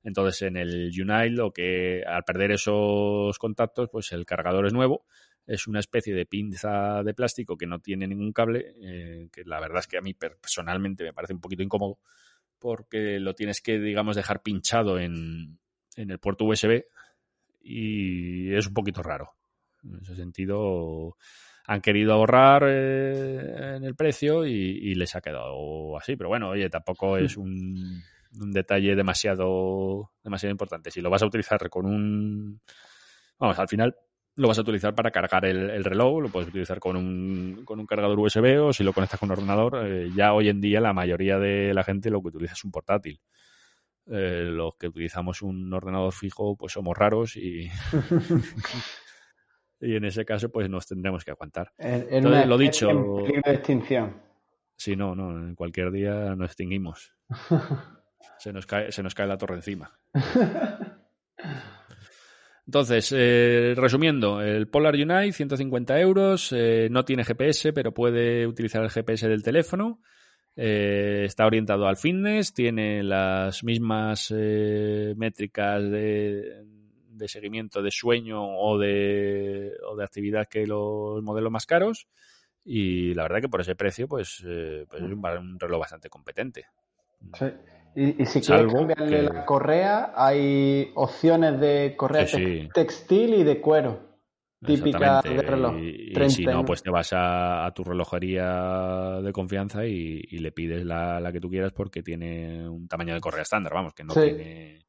Entonces, 0.02 0.44
en 0.44 0.58
el 0.58 0.90
Unite, 0.90 1.32
lo 1.32 1.52
que 1.52 2.04
al 2.06 2.24
perder 2.24 2.52
esos 2.52 3.38
contactos, 3.38 3.90
pues 3.92 4.12
el 4.12 4.26
cargador 4.26 4.66
es 4.66 4.74
nuevo 4.74 5.06
es 5.50 5.66
una 5.66 5.80
especie 5.80 6.14
de 6.14 6.28
pinza 6.28 7.02
de 7.04 7.16
plástico 7.16 7.58
que 7.58 7.66
no 7.66 7.80
tiene 7.80 8.08
ningún 8.08 8.32
cable, 8.32 8.76
eh, 8.84 9.30
que 9.34 9.44
la 9.46 9.60
verdad 9.60 9.80
es 9.80 9.88
que 9.88 9.98
a 9.98 10.02
mí 10.02 10.14
personalmente 10.14 11.04
me 11.04 11.12
parece 11.12 11.34
un 11.34 11.42
poquito 11.42 11.64
incómodo, 11.64 12.00
porque 12.60 13.20
lo 13.20 13.34
tienes 13.34 13.60
que, 13.60 13.80
digamos, 13.80 14.16
dejar 14.16 14.44
pinchado 14.44 15.00
en, 15.00 15.58
en 15.96 16.12
el 16.12 16.20
puerto 16.20 16.46
USB 16.46 16.84
y 17.62 18.54
es 18.54 18.68
un 18.68 18.76
poquito 18.76 19.02
raro. 19.02 19.39
En 19.84 20.00
ese 20.02 20.16
sentido, 20.16 21.16
han 21.70 21.82
querido 21.82 22.14
ahorrar 22.14 22.64
eh, 22.68 23.76
en 23.78 23.84
el 23.84 23.96
precio 23.96 24.44
y, 24.44 24.96
les 24.96 25.16
ha 25.16 25.22
quedado 25.22 25.96
así. 25.98 26.16
Pero 26.16 26.30
bueno, 26.30 26.50
oye, 26.50 26.68
tampoco 26.68 27.16
es 27.18 27.38
un, 27.38 28.02
un, 28.42 28.52
detalle 28.52 28.96
demasiado, 28.96 30.12
demasiado 30.24 30.52
importante. 30.52 30.90
Si 30.90 31.00
lo 31.00 31.12
vas 31.12 31.22
a 31.22 31.28
utilizar 31.28 31.70
con 31.70 31.86
un... 31.86 32.60
Vamos, 33.38 33.60
al 33.60 33.68
final 33.68 33.96
lo 34.36 34.48
vas 34.48 34.58
a 34.58 34.62
utilizar 34.62 34.96
para 34.96 35.12
cargar 35.12 35.46
el, 35.46 35.84
reloj, 35.84 36.22
lo 36.24 36.30
puedes 36.30 36.50
utilizar 36.50 36.80
con 36.80 36.96
un, 36.96 37.64
con 37.66 37.80
un 37.80 37.86
cargador 37.86 38.18
USB 38.18 38.64
o 38.64 38.74
si 38.74 38.84
lo 38.84 38.94
conectas 38.94 39.20
con 39.20 39.28
un 39.30 39.34
ordenador. 39.34 39.86
Eh, 39.86 40.10
ya 40.16 40.34
hoy 40.34 40.50
en 40.50 40.62
día 40.62 40.82
la 40.82 40.94
mayoría 40.94 41.38
de 41.38 41.74
la 41.74 41.84
gente 41.84 42.10
lo 42.10 42.22
que 42.22 42.30
utiliza 42.30 42.54
es 42.54 42.64
un 42.64 42.72
portátil. 42.72 43.20
Eh, 44.08 44.46
los 44.46 44.76
que 44.76 44.88
utilizamos 44.88 45.44
un 45.44 45.72
ordenador 45.72 46.14
fijo 46.14 46.56
pues 46.56 46.74
somos 46.74 46.98
raros 46.98 47.36
y, 47.36 47.70
y 49.82 49.96
en 49.96 50.06
ese 50.06 50.26
caso 50.26 50.50
pues 50.50 50.70
nos 50.70 50.88
tendremos 50.88 51.24
que 51.24 51.32
aguantar. 51.32 51.72
En, 51.78 52.24
lo 52.24 52.58
dicho. 52.58 52.90
En 52.90 53.42
de 53.42 53.54
extinción. 53.54 54.22
Sí, 54.76 54.96
no, 54.96 55.14
no, 55.14 55.32
en 55.32 55.56
cualquier 55.56 55.92
día 55.92 56.36
nos 56.36 56.48
extinguimos. 56.48 57.14
se, 58.40 58.54
nos 58.54 58.66
cae, 58.66 58.92
se 58.92 59.04
nos 59.04 59.14
cae 59.14 59.28
la 59.28 59.38
torre 59.38 59.56
encima. 59.56 60.00
Entonces, 62.70 63.12
eh, 63.18 63.74
resumiendo, 63.76 64.42
el 64.42 64.68
Polar 64.68 64.94
Unite, 64.94 65.32
150 65.32 66.00
euros, 66.00 66.54
eh, 66.56 66.88
no 66.92 67.04
tiene 67.04 67.24
GPS, 67.24 67.74
pero 67.74 67.96
puede 67.96 68.46
utilizar 68.46 68.84
el 68.84 68.92
GPS 68.92 69.28
del 69.28 69.42
teléfono. 69.42 70.02
Eh, 70.56 71.24
está 71.26 71.48
orientado 71.48 71.88
al 71.88 71.98
fitness, 71.98 72.54
tiene 72.54 73.02
las 73.02 73.64
mismas 73.64 74.32
métricas 74.32 75.82
de, 75.90 76.64
seguimiento 77.28 77.82
de 77.82 77.92
sueño 77.92 78.42
o 78.42 78.78
de, 78.78 79.72
o 79.88 79.96
de, 79.96 80.04
actividad 80.04 80.48
que 80.48 80.66
los 80.66 81.22
modelos 81.24 81.52
más 81.52 81.66
caros. 81.66 82.08
Y 82.64 83.14
la 83.14 83.24
verdad 83.24 83.42
que 83.42 83.50
por 83.50 83.62
ese 83.62 83.76
precio, 83.76 84.08
pues, 84.08 84.44
pues 84.90 85.04
es 85.04 85.12
un, 85.12 85.60
reloj 85.60 85.80
bastante 85.80 86.10
competente. 86.10 86.66
Sí. 87.34 87.46
Y, 87.96 88.26
si 88.26 88.42
quieres 88.42 88.72
cambiarle 88.72 89.24
la 89.24 89.46
correa, 89.46 90.14
hay 90.16 90.92
opciones 90.96 91.60
de 91.60 91.96
correa 91.98 92.26
textil 92.74 93.34
y 93.34 93.44
de 93.44 93.60
cuero. 93.60 94.10
Típica 94.66 95.22
de 95.22 95.42
reloj. 95.42 95.76
Y, 95.78 96.30
si 96.30 96.46
no, 96.46 96.66
pues 96.66 96.84
te 96.84 96.90
vas 96.90 97.10
a, 97.14 97.72
tu 97.74 97.84
relojería 97.84 99.22
de 99.22 99.32
confianza 99.32 99.86
y, 99.86 100.22
le 100.22 100.52
pides 100.52 100.86
la, 100.86 101.30
que 101.32 101.40
tú 101.40 101.50
quieras 101.50 101.72
porque 101.74 102.04
tiene 102.04 102.68
un 102.70 102.88
tamaño 102.88 103.14
de 103.14 103.22
correa 103.22 103.44
estándar, 103.44 103.74
vamos, 103.74 103.94
que 103.94 104.04
no 104.04 104.14
tiene. 104.14 104.86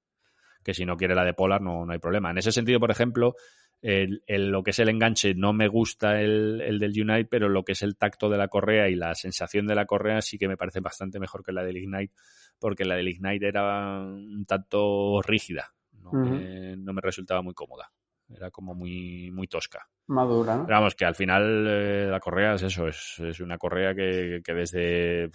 Que 0.63 0.75
si 0.75 0.85
no 0.85 0.97
quiere 0.97 1.15
la 1.15 1.25
de 1.25 1.35
Polar 1.35 1.63
no, 1.63 1.87
no 1.87 1.93
hay 1.93 1.99
problema. 1.99 2.31
En 2.31 2.39
ese 2.39 2.53
sentido, 2.53 2.79
por 2.79 2.91
ejemplo, 2.91 3.35
el, 3.83 4.23
lo 4.27 4.63
que 4.63 4.71
es 4.71 4.79
el 4.79 4.91
enganche 4.91 5.35
no 5.35 5.53
me 5.53 5.69
gusta 5.69 6.21
el, 6.21 6.61
el, 6.61 6.79
del 6.79 6.93
Unite, 7.01 7.29
pero 7.31 7.49
lo 7.49 7.65
que 7.65 7.73
es 7.73 7.83
el 7.83 7.97
tacto 7.97 8.29
de 8.29 8.37
la 8.37 8.49
correa 8.49 8.89
y 8.89 8.95
la 8.95 9.15
sensación 9.15 9.67
de 9.67 9.75
la 9.75 9.87
correa 9.87 10.21
sí 10.21 10.39
que 10.39 10.49
me 10.49 10.57
parece 10.57 10.81
bastante 10.81 11.19
mejor 11.19 11.43
que 11.43 11.53
la 11.53 11.65
del 11.65 11.79
Ignite 11.79 12.13
porque 12.61 12.85
la 12.85 12.95
del 12.95 13.09
Ignite 13.09 13.49
era 13.49 14.01
un 14.01 14.45
tanto 14.47 15.21
rígida, 15.23 15.73
no, 15.93 16.13
me, 16.13 17.01
resultaba 17.01 17.43
muy 17.43 17.55
cómoda, 17.55 17.91
era 18.29 18.51
como 18.51 18.75
muy, 18.75 19.31
muy 19.33 19.49
tosca. 19.49 19.89
Madura, 20.07 20.57
¿no? 20.57 20.67
Pero 20.67 20.79
vamos, 20.79 20.95
que 20.95 21.05
al 21.05 21.15
final 21.15 21.67
eh, 21.67 22.07
la 22.11 22.21
correa 22.21 22.55
es 22.55 22.63
eso, 22.63 22.87
es, 22.87 23.41
una 23.41 23.59
correa 23.59 23.95
que, 23.95 24.43
desde, 24.47 25.31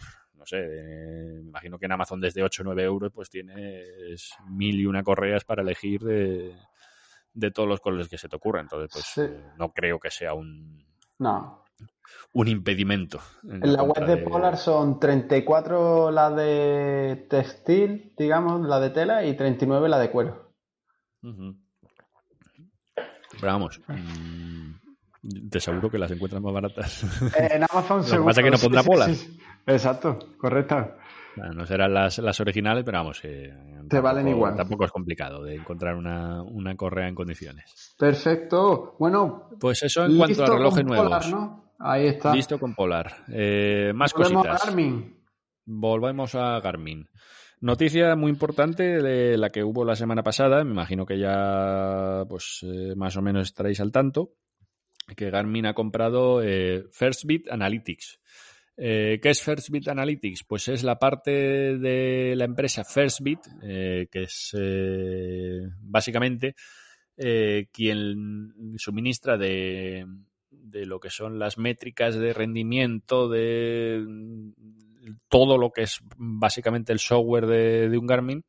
no 0.46 0.48
sé, 0.48 1.42
me 1.42 1.50
imagino 1.50 1.80
que 1.80 1.86
en 1.86 1.92
Amazon 1.92 2.22
desde 2.22 2.44
8 2.44 2.62
o 2.62 2.66
9 2.66 2.84
euros 2.84 3.12
pues 3.12 3.30
tienes 3.30 4.32
mil 4.48 4.80
y 4.80 4.86
una 4.86 5.04
correas 5.04 5.44
para 5.44 5.64
elegir 5.64 6.02
de, 6.04 7.52
todos 7.52 7.68
los 7.68 7.80
colores 7.80 8.08
que 8.08 8.18
se 8.18 8.30
te 8.30 8.36
ocurran. 8.36 8.66
Entonces, 8.66 8.90
pues 8.92 9.28
eh, 9.28 9.52
no 9.58 9.72
creo 9.72 10.00
que 10.00 10.12
sea 10.12 10.34
un... 10.34 10.86
No, 11.18 11.64
un 12.34 12.48
impedimento. 12.48 13.20
En, 13.44 13.74
la 13.74 13.84
web 13.84 14.06
de, 14.06 14.18
Polar 14.18 14.58
son 14.58 15.00
34 15.00 16.12
la 16.12 16.30
de 16.30 17.26
textil, 17.30 18.14
digamos, 18.18 18.68
la 18.68 18.80
de 18.80 18.90
tela, 18.92 19.26
y 19.26 19.36
39 19.36 19.90
la 19.90 20.00
de 20.00 20.12
cuero. 20.12 20.52
Pero 21.22 21.42
vamos, 23.42 23.82
mm, 23.88 24.74
te 25.50 25.58
aseguro 25.58 25.90
que 25.90 25.98
las 25.98 26.12
encuentras 26.12 26.42
más 26.42 26.54
baratas. 26.54 27.04
En 27.52 27.64
Amazon 27.64 28.02
Lo 28.02 28.20
que 28.20 28.26
pasa 28.26 28.42
es 28.42 28.46
que 28.46 28.52
no 28.52 28.58
pondrá 28.58 28.84
Polar. 28.84 29.12
Exacto, 29.68 30.20
correcto. 30.38 30.96
no 31.54 31.66
serán 31.66 31.94
las, 31.94 32.20
las 32.20 32.40
originales, 32.40 32.84
pero 32.84 33.00
vamos, 33.00 33.22
eh, 33.24 33.54
te 33.90 34.00
valen 34.00 34.28
igual. 34.28 34.56
Tampoco 34.56 34.86
es 34.86 34.92
complicado 34.92 35.44
de 35.44 35.56
encontrar 35.56 35.96
una, 35.96 36.42
una, 36.44 36.76
correa 36.76 37.08
en 37.08 37.16
condiciones. 37.16 37.96
Perfecto. 37.98 38.96
Bueno, 39.00 39.50
pues 39.60 39.84
eso 39.84 40.06
en 40.06 40.18
cuanto 40.18 40.44
a 40.44 40.48
relojes 40.48 40.86
nuevos. 40.86 41.34
Ahí 41.80 42.08
está. 42.08 42.34
Listo 42.34 42.58
con 42.58 42.74
Polar. 42.74 43.26
Eh, 43.28 43.92
más 43.94 44.14
Volvemos 44.14 44.44
cositas. 44.44 44.64
A 44.64 44.66
Garmin. 44.68 45.18
Volvemos 45.66 46.36
a 46.36 46.60
Garmin. 46.60 47.10
Noticia 47.62 48.16
muy 48.16 48.30
importante 48.30 49.02
de 49.02 49.38
la 49.38 49.50
que 49.50 49.64
hubo 49.64 49.86
la 49.86 49.96
semana 49.96 50.24
pasada, 50.24 50.64
me 50.64 50.72
imagino 50.72 51.06
que 51.06 51.18
ya 51.18 52.24
pues 52.28 52.60
eh, 52.64 52.94
más 52.96 53.16
o 53.18 53.22
menos 53.22 53.48
estaréis 53.48 53.80
al 53.80 53.92
tanto, 53.92 54.34
que 55.16 55.30
Garmin 55.30 55.66
ha 55.66 55.74
comprado 55.74 56.42
eh, 56.42 56.86
FirstBit 56.92 57.50
Analytics. 57.50 58.20
¿Qué 58.78 59.22
es 59.24 59.42
FirstBit 59.42 59.88
Analytics? 59.88 60.44
Pues 60.44 60.68
es 60.68 60.84
la 60.84 61.00
parte 61.00 61.32
de 61.32 62.34
la 62.36 62.44
empresa 62.44 62.84
FirstBit, 62.84 63.40
que 63.62 64.24
es 64.24 64.52
básicamente 65.80 66.56
quien 67.72 68.76
suministra 68.78 69.38
de, 69.38 70.06
de 70.50 70.86
lo 70.86 71.00
que 71.00 71.10
son 71.10 71.40
las 71.40 71.58
métricas 71.58 72.16
de 72.16 72.34
rendimiento, 72.34 73.30
de 73.30 74.04
todo 75.30 75.58
lo 75.58 75.72
que 75.72 75.84
es 75.84 76.00
básicamente 76.18 76.94
el 76.94 77.00
software 77.00 77.46
de, 77.46 77.98
un 77.98 78.08
Garmin, 78.08 78.44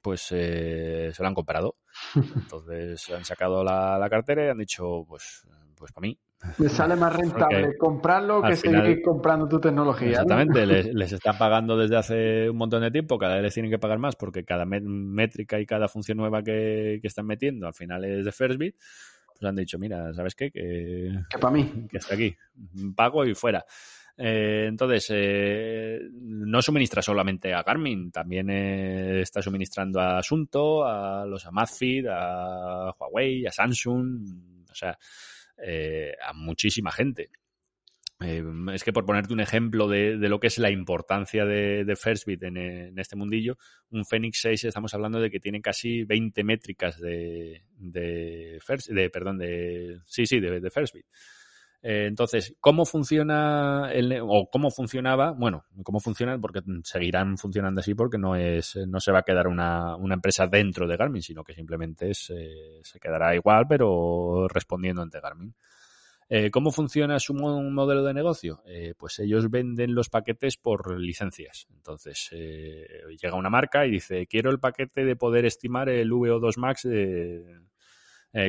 pues 0.00 0.28
eh, 0.30 1.10
se 1.12 1.22
lo 1.22 1.28
han 1.28 1.34
comprado. 1.34 1.76
Entonces 2.14 3.10
han 3.10 3.24
sacado 3.24 3.64
la, 3.64 4.06
cartera 4.10 4.46
y 4.46 4.48
han 4.48 4.58
dicho, 4.58 5.04
pues, 5.06 5.46
pues 5.80 5.92
para 5.92 6.06
mí. 6.06 6.18
Me 6.58 6.68
sale 6.68 6.94
más 6.94 7.12
rentable 7.16 7.76
comprarlo 7.76 8.42
que 8.42 8.54
seguir 8.54 9.02
comprando 9.02 9.48
tu 9.48 9.58
tecnología. 9.58 10.10
Exactamente, 10.10 10.66
les, 10.94 11.12
están 11.12 11.36
pagando 11.38 11.76
desde 11.76 11.96
hace 11.96 12.50
un 12.50 12.56
montón 12.56 12.82
de 12.82 12.90
tiempo, 12.92 13.18
cada 13.18 13.34
vez 13.34 13.42
les 13.42 13.54
tienen 13.54 13.72
que 13.72 13.78
pagar 13.78 13.98
más 13.98 14.14
porque 14.14 14.44
cada 14.44 14.64
métrica 14.64 15.58
y 15.58 15.66
cada 15.66 15.88
función 15.88 16.18
nueva 16.18 16.42
que, 16.42 16.98
que 17.00 17.08
están 17.08 17.26
metiendo 17.26 17.66
al 17.66 17.74
final 17.74 18.04
es 18.04 18.24
de 18.24 18.32
Firstbit 18.32 18.76
pues 19.40 19.48
han 19.48 19.56
dicho, 19.56 19.78
mira, 19.78 20.12
¿sabes 20.12 20.34
qué? 20.34 20.50
Que, 20.50 21.10
que 21.30 21.38
para 21.38 21.54
mí. 21.54 21.86
Que 21.90 21.96
está 21.96 22.14
aquí. 22.14 22.36
Pago 22.94 23.24
y 23.24 23.34
fuera. 23.34 23.64
Eh, 24.22 24.66
entonces, 24.68 25.06
eh, 25.14 25.98
no 26.12 26.60
suministra 26.60 27.00
solamente 27.00 27.54
a 27.54 27.62
Garmin, 27.62 28.12
también 28.12 28.50
eh, 28.50 29.22
está 29.22 29.40
suministrando 29.40 29.98
a 29.98 30.18
Asunto, 30.18 30.84
a 30.84 31.24
los 31.24 31.46
Amazfit, 31.46 32.04
a 32.06 32.94
Huawei, 32.98 33.46
a 33.46 33.50
Samsung, 33.50 34.66
o 34.70 34.74
sea, 34.74 34.98
a 36.22 36.32
muchísima 36.32 36.92
gente. 36.92 37.30
Eh, 38.22 38.44
es 38.74 38.84
que 38.84 38.92
por 38.92 39.06
ponerte 39.06 39.32
un 39.32 39.40
ejemplo 39.40 39.88
de, 39.88 40.16
lo 40.16 40.40
que 40.40 40.48
es 40.48 40.58
la 40.58 40.70
importancia 40.70 41.46
de, 41.46 41.84
de 41.86 41.96
Firstbit 41.96 42.42
en, 42.42 42.98
este 42.98 43.16
mundillo, 43.16 43.56
un 43.90 44.04
Fenix 44.04 44.42
6 44.42 44.64
estamos 44.64 44.92
hablando 44.92 45.20
de 45.20 45.30
que 45.30 45.40
tiene 45.40 45.62
casi 45.62 46.04
20 46.04 46.44
métricas 46.44 47.00
de, 47.00 47.64
de, 47.76 48.60
de 48.88 49.10
perdón, 49.10 49.38
de, 49.38 50.00
sí, 50.04 50.26
sí, 50.26 50.38
de, 50.38 50.60
de 50.60 50.70
Firstbit. 50.70 51.06
Eh, 51.82 52.06
entonces, 52.06 52.54
¿cómo 52.60 52.84
funciona 52.84 53.90
el, 53.92 54.20
o 54.22 54.48
cómo 54.50 54.70
funcionaba? 54.70 55.32
Bueno, 55.32 55.64
cómo 55.82 56.00
funciona 56.00 56.38
porque 56.38 56.60
seguirán 56.84 57.38
funcionando 57.38 57.80
así 57.80 57.94
porque 57.94 58.18
no 58.18 58.36
es, 58.36 58.76
no 58.86 59.00
se 59.00 59.12
va 59.12 59.20
a 59.20 59.22
quedar 59.22 59.48
una, 59.48 59.96
una 59.96 60.14
empresa 60.14 60.46
dentro 60.46 60.86
de 60.86 60.96
Garmin, 60.96 61.22
sino 61.22 61.42
que 61.42 61.54
simplemente 61.54 62.12
se 62.14 63.00
quedará 63.00 63.34
igual, 63.34 63.66
pero 63.68 64.46
respondiendo 64.48 65.02
ante 65.02 65.20
Garmin. 65.20 65.54
Eh, 66.32 66.48
¿Cómo 66.52 66.70
funciona 66.70 67.18
su 67.18 67.34
modelo 67.34 68.04
de 68.04 68.14
negocio? 68.14 68.62
Eh, 68.64 68.94
pues 68.96 69.18
ellos 69.18 69.50
venden 69.50 69.96
los 69.96 70.08
paquetes 70.08 70.56
por 70.56 70.96
licencias. 70.96 71.66
Entonces, 71.74 72.28
eh, 72.30 72.86
llega 73.20 73.34
una 73.34 73.50
marca 73.50 73.84
y 73.84 73.90
dice, 73.90 74.28
quiero 74.28 74.52
el 74.52 74.60
paquete 74.60 75.04
de 75.04 75.16
poder 75.16 75.44
estimar 75.44 75.88
el 75.88 76.08
VO2 76.12 76.56
Max 76.56 76.82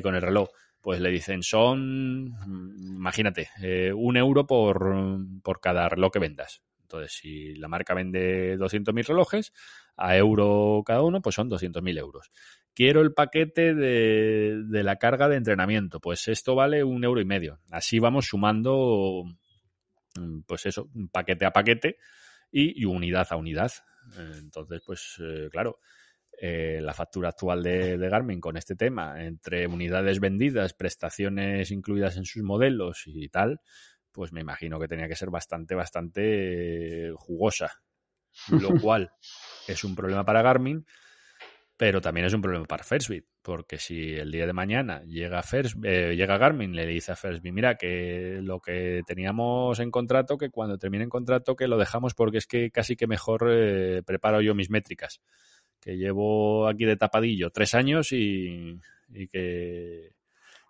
con 0.03 0.13
el 0.15 0.21
reloj. 0.21 0.49
Pues 0.81 0.99
le 0.99 1.11
dicen, 1.11 1.43
son, 1.43 2.33
imagínate, 2.79 3.49
un 3.95 4.17
euro 4.17 4.47
por, 4.47 5.19
por 5.43 5.59
cada 5.59 5.87
reloj 5.87 6.11
que 6.11 6.19
vendas. 6.19 6.63
Entonces, 6.81 7.13
si 7.13 7.55
la 7.55 7.67
marca 7.67 7.93
vende 7.93 8.57
200.000 8.57 9.05
relojes, 9.05 9.53
a 9.95 10.17
euro 10.17 10.81
cada 10.85 11.03
uno, 11.03 11.21
pues 11.21 11.35
son 11.35 11.49
200.000 11.49 11.97
euros 11.99 12.31
quiero 12.73 13.01
el 13.01 13.13
paquete 13.13 13.73
de, 13.73 14.63
de, 14.65 14.83
la 14.83 14.97
carga 14.97 15.27
de 15.27 15.37
entrenamiento. 15.37 15.99
Pues 15.99 16.27
esto 16.27 16.55
vale 16.55 16.83
un 16.83 17.03
euro 17.03 17.21
y 17.21 17.25
medio. 17.25 17.59
Así 17.69 17.99
vamos 17.99 18.27
sumando, 18.27 19.23
pues 20.45 20.65
eso, 20.65 20.89
paquete 21.11 21.45
a 21.45 21.51
paquete 21.51 21.97
y, 22.51 22.85
unidad 22.85 23.27
a 23.29 23.35
unidad. 23.35 23.71
Entonces, 24.39 24.81
pues 24.85 25.15
eh, 25.19 25.49
claro, 25.51 25.79
eh, 26.43 26.79
la 26.81 26.95
factura 26.95 27.29
actual 27.29 27.61
de, 27.61 27.99
de, 27.99 28.09
Garmin 28.09 28.41
con 28.41 28.57
este 28.57 28.75
tema, 28.75 29.23
entre 29.23 29.67
unidades 29.67 30.19
vendidas, 30.19 30.73
prestaciones 30.73 31.69
incluidas 31.69 32.17
en 32.17 32.25
sus 32.25 32.41
modelos 32.41 33.03
y 33.05 33.29
tal, 33.29 33.61
pues 34.11 34.33
me 34.33 34.41
imagino 34.41 34.79
que 34.79 34.87
tenía 34.87 35.07
que 35.07 35.15
ser 35.15 35.29
bastante, 35.29 35.75
bastante 35.75 37.11
jugosa. 37.15 37.83
Lo 38.49 38.71
cual 38.81 39.11
es 39.67 39.83
un 39.83 39.93
problema 39.93 40.25
para 40.25 40.41
Garmin 40.41 40.83
pero 41.81 41.99
también 41.99 42.27
es 42.27 42.33
un 42.35 42.43
problema 42.43 42.65
para 42.65 42.83
Firstbit, 42.83 43.25
porque 43.41 43.79
si 43.79 44.13
el 44.13 44.31
día 44.31 44.45
de 44.45 44.53
mañana 44.53 45.01
llega, 45.03 45.41
First, 45.41 45.77
eh, 45.83 46.15
llega 46.15 46.37
Garmin 46.37 46.75
le 46.75 46.85
dice 46.85 47.11
a 47.11 47.15
Firstbit, 47.15 47.51
mira, 47.51 47.73
que 47.73 48.37
lo 48.43 48.59
que 48.59 49.01
teníamos 49.07 49.79
en 49.79 49.89
contrato, 49.89 50.37
que 50.37 50.51
cuando 50.51 50.77
termine 50.77 51.05
en 51.05 51.09
contrato, 51.09 51.55
que 51.55 51.67
lo 51.67 51.79
dejamos 51.79 52.13
porque 52.13 52.37
es 52.37 52.45
que 52.45 52.69
casi 52.69 52.95
que 52.95 53.07
mejor 53.07 53.47
eh, 53.49 54.03
preparo 54.05 54.41
yo 54.41 54.53
mis 54.53 54.69
métricas, 54.69 55.21
que 55.81 55.97
llevo 55.97 56.67
aquí 56.67 56.85
de 56.85 56.95
tapadillo 56.95 57.49
tres 57.49 57.73
años 57.73 58.11
y, 58.11 58.79
que 59.31 60.11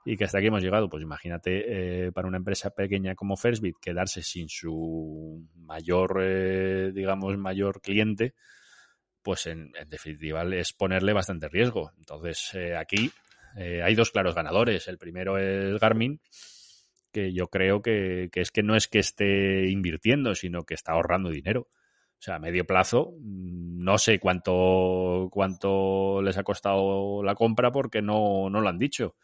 y 0.04 0.18
que 0.18 0.24
hasta 0.24 0.40
aquí 0.40 0.48
hemos 0.48 0.64
llegado. 0.64 0.90
Pues 0.90 1.04
imagínate 1.04 2.06
eh, 2.08 2.12
para 2.12 2.28
una 2.28 2.38
empresa 2.38 2.72
pequeña 2.72 3.14
como 3.14 3.38
Firstbit 3.38 3.76
quedarse 3.80 4.24
sin 4.24 4.50
su 4.50 5.46
mayor, 5.56 6.24
digamos, 6.94 7.38
mayor 7.38 7.82
cliente, 7.82 8.34
pues 9.22 9.48
en, 9.48 9.72
definitiva 9.88 10.44
es 10.56 10.74
ponerle 10.74 11.14
bastante 11.14 11.48
riesgo. 11.48 11.92
Entonces, 11.98 12.52
eh, 12.54 12.76
aquí 12.76 13.12
eh, 13.56 13.82
hay 13.84 13.96
dos 13.96 14.12
claros 14.12 14.36
ganadores. 14.36 14.88
El 14.88 14.98
primero 14.98 15.38
es 15.38 15.80
Garmin, 15.80 16.20
que 17.12 17.34
yo 17.34 17.48
creo 17.48 17.82
que, 17.82 18.30
es 18.34 18.52
que 18.52 18.64
no 18.64 18.76
es 18.76 18.88
que 18.88 19.00
esté 19.00 19.70
invirtiendo, 19.70 20.36
sino 20.36 20.64
que 20.64 20.74
está 20.74 20.94
ahorrando 20.94 21.30
dinero. 21.30 21.68
O 22.22 22.24
sea, 22.24 22.36
a 22.36 22.40
medio 22.40 22.66
plazo, 22.68 23.16
mm, 23.20 23.84
no 23.84 23.98
sé 23.98 24.20
cuánto, 24.20 25.28
cuánto 25.32 26.22
les 26.22 26.38
ha 26.38 26.44
costado 26.44 27.24
la 27.24 27.34
compra 27.34 27.72
porque 27.72 28.04
no, 28.04 28.48
no 28.48 28.62
lo 28.62 28.70
han 28.70 28.78
dicho. 28.78 29.16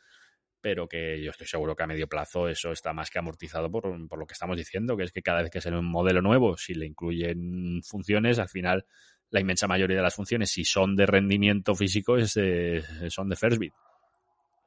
Pero 0.59 0.87
que 0.87 1.21
yo 1.21 1.29
estoy 1.29 1.45
seguro 1.45 1.75
que 1.75 1.83
a 1.83 1.87
medio 1.87 2.07
plazo 2.07 2.47
eso 2.47 2.71
está 2.71 2.93
más 2.93 3.11
que 3.11 3.19
amortizado 3.19 3.69
por, 3.69 3.83
por 4.07 4.17
lo 4.17 4.25
que 4.25 4.33
estamos 4.33 4.57
diciendo, 4.57 4.97
que 4.97 5.03
es 5.03 5.11
que 5.11 5.21
cada 5.21 5.43
vez 5.43 5.51
que 5.51 5.61
sale 5.61 5.77
un 5.77 5.85
modelo 5.85 6.23
nuevo, 6.23 6.57
si 6.57 6.73
le 6.73 6.87
incluyen 6.87 7.83
funciones, 7.83 8.39
al 8.39 8.49
final 8.49 8.83
la 9.29 9.41
inmensa 9.41 9.67
mayoría 9.67 9.97
de 9.97 10.01
las 10.01 10.15
funciones, 10.15 10.49
si 10.49 10.65
son 10.65 10.95
de 10.95 11.05
rendimiento 11.05 11.75
físico, 11.75 12.17
es 12.17 12.31
son 13.09 13.29
de 13.29 13.35
Firstbit. 13.35 13.73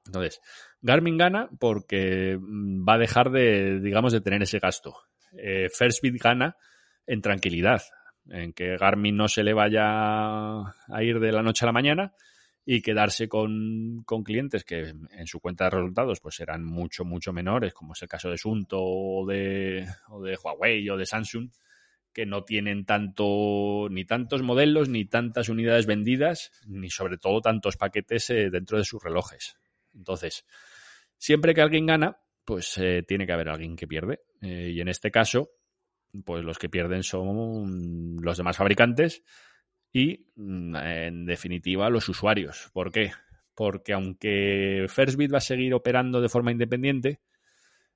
Entonces, 0.06 0.40
Garmin 0.80 1.18
gana 1.18 1.48
porque 1.58 2.38
mm, 2.40 2.88
va 2.88 2.94
a 2.94 2.98
dejar 2.98 3.32
de, 3.32 3.80
digamos, 3.80 4.12
de 4.12 4.20
tener 4.20 4.40
ese 4.42 4.60
gasto. 4.60 4.96
Eh, 5.32 5.68
Firstbit 5.68 6.22
gana 6.22 6.56
en 7.08 7.20
tranquilidad, 7.22 7.82
en 8.30 8.52
que 8.52 8.76
Garmin 8.76 9.16
no 9.16 9.28
se 9.28 9.42
le 9.42 9.52
vaya 9.52 10.60
a 10.60 11.02
ir 11.02 11.20
de 11.20 11.32
la 11.32 11.42
noche 11.42 11.64
a 11.64 11.66
la 11.66 11.72
mañana 11.72 12.14
y 12.64 12.82
quedarse 12.82 13.28
con, 13.28 14.02
con, 14.04 14.22
clientes 14.22 14.64
que 14.64 14.94
en 15.10 15.26
su 15.26 15.40
cuenta 15.40 15.64
de 15.64 15.70
resultados 15.70 16.20
pues 16.20 16.36
serán 16.36 16.64
mucho, 16.64 17.04
mucho 17.04 17.32
menores, 17.32 17.74
como 17.74 17.94
es 17.94 18.02
el 18.02 18.08
caso 18.08 18.30
de 18.30 18.38
Sunto 18.38 18.78
o 18.80 19.26
de, 19.26 19.86
o 20.08 20.22
de 20.22 20.38
Huawei 20.42 20.88
o 20.88 20.96
de 20.96 21.06
Samsung, 21.06 21.50
que 22.12 22.26
no 22.26 22.44
tienen 22.44 22.84
tanto 22.84 23.88
ni 23.90 24.04
tantos 24.04 24.42
modelos 24.42 24.88
ni 24.88 25.04
tantas 25.04 25.48
unidades 25.48 25.86
vendidas 25.86 26.52
ni 26.66 26.90
sobre 26.90 27.18
todo 27.18 27.40
tantos 27.40 27.76
paquetes 27.76 28.30
eh, 28.30 28.50
dentro 28.50 28.78
de 28.78 28.84
sus 28.84 29.02
relojes. 29.02 29.56
Entonces, 29.94 30.44
siempre 31.16 31.54
que 31.54 31.62
alguien 31.62 31.86
gana, 31.86 32.18
pues 32.44 32.78
eh, 32.78 33.02
tiene 33.06 33.26
que 33.26 33.32
haber 33.32 33.48
alguien 33.48 33.76
que 33.76 33.86
pierde. 33.86 34.20
Eh, 34.42 34.70
y 34.74 34.80
en 34.80 34.88
este 34.88 35.10
caso, 35.10 35.50
pues 36.24 36.44
los 36.44 36.58
que 36.58 36.68
pierden 36.68 37.02
son 37.02 38.16
los 38.20 38.36
demás 38.36 38.56
fabricantes 38.56 39.22
y, 39.92 40.26
mm, 40.36 40.76
en 40.76 41.26
definitiva, 41.26 41.90
los 41.90 42.08
usuarios. 42.08 42.70
¿Por 42.72 42.92
qué? 42.92 43.12
Porque 43.54 43.92
aunque 43.92 44.86
Firstbit 44.88 45.32
va 45.32 45.38
a 45.38 45.42
seguir 45.42 45.74
operando 45.74 46.20
de 46.20 46.28
forma 46.28 46.52
independiente, 46.52 47.20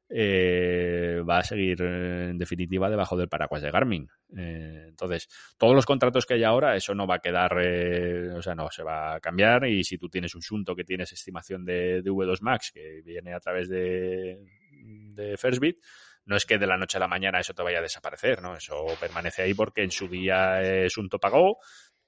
eh, 0.09 1.23
va 1.29 1.39
a 1.39 1.43
seguir 1.43 1.81
eh, 1.83 2.29
en 2.31 2.39
definitiva 2.39 2.91
debajo 2.91 3.17
del 3.17 3.29
paraguas 3.29 3.62
de 3.62 3.71
Garmin. 3.71 4.09
Eh, 4.37 4.87
entonces, 4.89 5.29
todos 5.57 5.75
los 5.75 5.87
contratos 5.87 6.27
que 6.27 6.35
hay 6.35 6.45
ahora, 6.45 6.77
eso 6.77 6.95
no 6.95 7.07
va 7.07 7.17
a 7.17 7.21
quedar, 7.21 7.57
o 8.37 8.43
sea, 8.43 8.55
no, 8.55 8.71
se 8.71 8.83
va 8.83 9.15
a 9.15 9.21
cambiar 9.21 9.67
y 9.67 9.83
si 9.83 9.97
tú 9.97 10.09
tienes 10.09 10.35
un 10.35 10.43
Sunto 10.43 10.77
que 10.77 10.85
tienes 10.85 11.12
estimación 11.12 11.65
de, 11.65 12.03
V2 12.03 12.43
Max 12.43 12.71
que 12.73 13.03
viene 13.03 13.33
a 13.33 13.41
través 13.41 13.69
de, 13.69 14.39
de 14.71 15.37
Firstbit, 15.37 15.79
no 16.27 16.37
es 16.37 16.47
que 16.47 16.59
de 16.59 16.66
la 16.66 16.77
noche 16.77 16.97
a 16.97 17.01
la 17.01 17.09
mañana 17.09 17.41
eso 17.41 17.55
te 17.55 17.62
vaya 17.62 17.79
a 17.79 17.83
desaparecer, 17.83 18.41
¿no? 18.43 18.57
Eso 18.57 18.87
permanece 19.01 19.43
ahí 19.43 19.55
porque 19.55 19.83
en 19.83 19.91
su 19.91 20.09
día 20.09 20.61
Sunto 20.89 21.18
pagó 21.18 21.59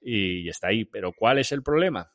y 0.01 0.47
está 0.49 0.69
ahí. 0.69 0.85
Pero 0.85 1.11
¿cuál 1.13 1.39
es 1.39 1.51
el 1.51 1.63
problema? 1.63 2.11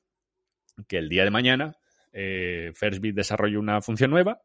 Que 0.88 0.98
el 0.98 1.08
día 1.08 1.24
de 1.24 1.30
mañana 1.30 1.76
eh, 2.12 2.72
Firstbit 2.74 3.14
desarrolla 3.14 3.58
una 3.58 3.80
función 3.80 4.10
nueva 4.10 4.40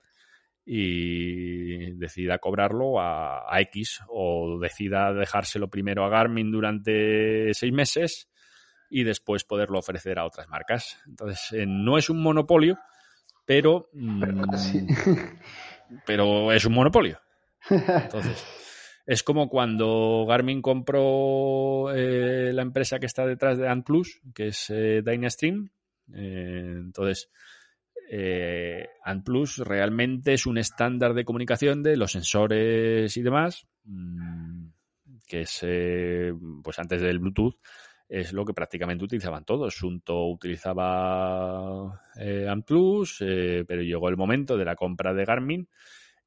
y 0.65 1.93
decida 1.93 2.39
cobrarlo 2.39 2.99
a, 2.99 3.47
X 3.61 4.01
o 4.09 4.59
decida 4.59 5.13
dejárselo 5.13 5.69
primero 5.69 6.03
a 6.03 6.09
Garmin 6.09 6.51
durante 6.51 7.53
seis 7.53 7.71
meses 7.71 8.29
y 8.89 9.03
después 9.03 9.45
poderlo 9.45 9.79
ofrecer 9.79 10.19
a 10.19 10.25
otras 10.25 10.49
marcas. 10.49 11.01
Entonces, 11.07 11.53
eh, 11.53 11.65
no 11.65 11.97
es 11.97 12.09
un 12.09 12.21
monopolio, 12.21 12.77
pero, 13.45 13.89
mm, 13.93 14.23
pero, 16.05 16.51
es 16.51 16.65
un 16.65 16.73
monopolio. 16.73 17.19
Entonces, 17.69 18.45
es 19.05 19.23
como 19.23 19.49
cuando 19.49 20.25
Garmin 20.27 20.61
compró 20.61 21.93
eh, 21.93 22.51
la 22.53 22.61
empresa 22.61 22.99
que 22.99 23.05
está 23.05 23.25
detrás 23.25 23.57
de 23.57 23.67
AntPlus, 23.67 24.21
que 24.33 24.47
es 24.47 24.69
eh, 24.69 25.01
Dynastream. 25.03 25.69
entonces, 26.13 27.29
eh, 28.09 28.87
AntPlus 29.03 29.57
realmente 29.57 30.33
es 30.33 30.45
un 30.45 30.57
estándar 30.57 31.13
de 31.13 31.25
comunicación 31.25 31.83
de 31.83 31.97
los 31.97 32.11
sensores 32.13 33.15
y 33.17 33.21
demás, 33.21 33.67
mm, 33.83 34.67
que 35.27 35.41
es, 35.41 35.59
eh, 35.63 36.33
pues 36.63 36.79
antes 36.79 37.01
del 37.01 37.19
Bluetooth, 37.19 37.55
es 38.07 38.31
lo 38.31 38.45
que 38.45 38.53
prácticamente 38.53 39.03
utilizaban 39.03 39.43
todos. 39.43 39.75
Sunto 39.75 40.27
utilizaba 40.27 42.01
eh, 42.17 42.47
AntPlus, 42.47 43.17
eh, 43.21 43.65
pero 43.67 43.81
llegó 43.81 44.07
el 44.07 44.15
momento 44.15 44.57
de 44.57 44.65
la 44.65 44.75
compra 44.75 45.13
de 45.13 45.25
Garmin 45.25 45.67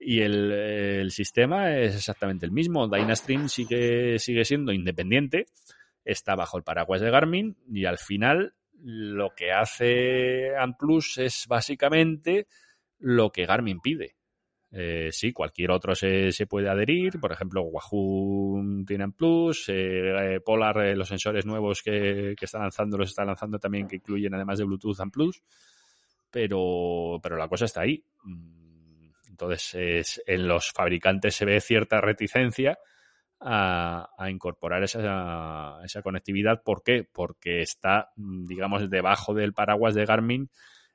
y 0.00 0.22
el, 0.22 1.10
sistema 1.10 1.76
es 1.76 1.94
exactamente 1.94 2.46
el 2.46 2.52
mismo. 2.52 2.88
Dynastream 2.88 3.48
sigue, 3.48 4.18
sigue 4.18 4.44
siendo 4.46 4.72
independiente, 4.72 5.46
está 6.04 6.34
bajo 6.34 6.56
el 6.56 6.64
paraguas 6.64 7.02
de 7.02 7.10
Garmin 7.10 7.56
y 7.70 7.84
al 7.84 7.98
final 7.98 8.54
lo 8.82 9.34
que 9.34 9.52
hace 9.52 10.56
AntPlus 10.56 11.18
es 11.18 11.44
básicamente 11.46 12.46
lo 12.98 13.30
que 13.30 13.44
Garmin 13.44 13.80
pide. 13.80 14.16
Eh, 14.72 15.08
sí, 15.10 15.32
cualquier 15.32 15.70
otro 15.72 15.94
se, 15.94 16.30
puede 16.48 16.70
adherir. 16.70 17.20
Por 17.20 17.32
ejemplo, 17.32 17.62
Wahoo 17.62 18.84
tiene 18.86 19.04
AntPlus, 19.04 19.68
eh, 19.68 20.36
eh, 20.36 20.40
Polar, 20.40 20.78
eh, 20.78 20.96
los 20.96 21.08
sensores 21.08 21.44
nuevos 21.44 21.82
que, 21.82 22.34
que, 22.38 22.44
está 22.46 22.60
lanzando, 22.60 22.96
los 22.96 23.10
está 23.10 23.24
lanzando 23.24 23.58
también, 23.58 23.86
que 23.86 23.96
incluyen 23.96 24.34
además 24.34 24.58
de 24.58 24.64
Bluetooth 24.64 25.00
AntPlus. 25.00 25.42
Pero, 26.30 27.18
pero 27.22 27.36
la 27.36 27.48
cosa 27.48 27.66
está 27.66 27.82
ahí. 27.82 28.02
Mm, 29.40 29.44
entonces, 29.44 29.74
es, 29.74 30.22
en 30.26 30.48
los 30.48 30.70
fabricantes 30.70 31.34
se 31.34 31.44
ve 31.44 31.60
cierta 31.60 32.00
reticencia 32.00 32.78
a, 33.40 34.08
incorporar 34.28 34.82
esa, 34.82 35.78
esa, 35.84 36.02
conectividad. 36.02 36.62
¿Por 36.62 36.82
qué? 36.82 37.08
Porque 37.10 37.62
está, 37.62 38.10
digamos, 38.16 38.90
debajo 38.90 39.32
del 39.34 39.54
paraguas 39.54 39.94
de 39.94 40.04
Garmin 40.04 40.50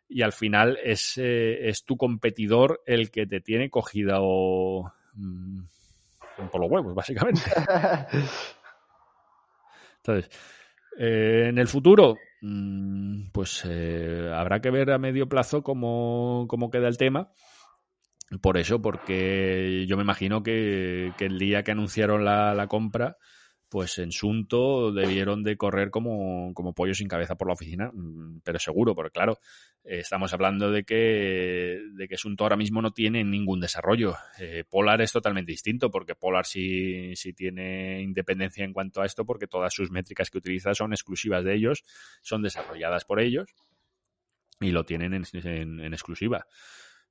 y 0.07 0.21
al 0.21 0.31
final 0.31 0.77
es, 0.83 1.17
eh, 1.17 1.67
es 1.69 1.83
tu 1.83 1.97
competidor 1.97 2.81
el 2.85 3.09
que 3.09 3.25
te 3.25 3.41
tiene 3.41 3.71
cogido 3.71 4.93
mm, 5.13 5.61
por 6.51 6.61
los 6.61 6.69
huevos, 6.69 6.93
básicamente. 6.93 7.41
Entonces, 9.97 10.29
eh, 10.99 11.47
en 11.49 11.57
el 11.57 11.67
futuro, 11.67 12.15
mm, 12.41 13.29
pues 13.31 13.63
eh, 13.67 14.29
habrá 14.31 14.61
que 14.61 14.69
ver 14.69 14.91
a 14.91 14.99
medio 14.99 15.27
plazo 15.27 15.63
cómo, 15.63 16.45
cómo 16.47 16.69
queda 16.69 16.87
el 16.87 16.97
tema 16.97 17.31
por 18.41 18.57
eso, 18.57 18.81
porque 18.81 19.85
yo 19.87 19.97
me 19.97 20.03
imagino 20.03 20.41
que, 20.41 21.13
el 21.19 21.39
día 21.39 21.63
que 21.63 21.71
anunciaron 21.71 22.25
la, 22.25 22.65
compra, 22.67 23.17
pues 23.69 23.99
en 23.99 24.11
Sunto 24.11 24.91
debieron 24.91 25.43
de 25.43 25.57
correr 25.57 25.91
como, 25.91 26.53
pollo 26.75 26.95
sin 26.95 27.07
cabeza 27.07 27.35
por 27.35 27.47
la 27.47 27.53
oficina, 27.53 27.91
mm, 27.93 28.41
pero 28.43 28.57
seguro, 28.57 28.95
porque 28.95 29.11
claro, 29.11 29.37
estamos 29.83 30.33
hablando 30.33 30.71
de 30.71 30.83
que, 30.83 31.81
de 31.93 32.07
que 32.07 32.17
Sunto 32.17 32.45
ahora 32.45 32.57
mismo 32.57 32.81
no 32.81 32.91
tiene 32.91 33.23
ningún 33.23 33.59
desarrollo. 33.59 34.15
Eh, 34.39 34.63
Polar 34.67 35.01
es 35.01 35.11
totalmente 35.11 35.51
distinto, 35.51 35.91
porque 35.91 36.15
Polar 36.15 36.47
sí, 36.47 37.15
sí 37.15 37.33
tiene 37.33 38.01
independencia 38.01 38.65
en 38.65 38.73
cuanto 38.73 39.01
a 39.01 39.05
esto, 39.05 39.25
porque 39.25 39.47
todas 39.47 39.73
sus 39.73 39.91
métricas 39.91 40.31
que 40.31 40.39
utiliza 40.39 40.73
son 40.73 40.93
exclusivas 40.93 41.43
de 41.43 41.55
ellos, 41.55 41.83
son 42.23 42.41
desarrolladas 42.41 43.05
por 43.05 43.19
ellos 43.19 43.53
y 44.59 44.71
lo 44.71 44.83
tienen 44.83 45.13
en 45.13 45.93
exclusiva. 45.93 46.47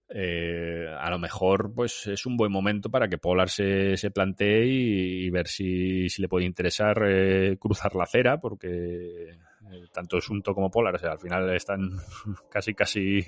Eh, 0.09 0.87
a 0.97 1.09
lo 1.11 1.19
mejor 1.19 1.73
pues 1.75 2.07
es 2.07 2.27
un 2.27 2.37
buen 2.37 2.53
momento 2.53 2.91
para 2.91 3.09
que 3.09 3.17
Polar 3.17 3.49
se, 3.49 3.97
se 3.97 4.11
plantee 4.11 4.67
y, 4.67 5.31
ver 5.31 5.49
si, 5.49 6.09
le 6.19 6.29
puede 6.29 6.45
interesar 6.45 7.03
eh, 7.07 7.57
cruzar 7.59 7.95
la 7.95 8.05
acera, 8.05 8.39
porque 8.39 9.31
eh, 9.31 9.87
tanto 9.93 10.21
Sunto 10.21 10.55
como 10.55 10.71
Polar 10.71 11.05
al 11.05 11.19
final 11.19 11.55
están 11.55 11.97
casi 12.51 12.75
casi 12.75 13.25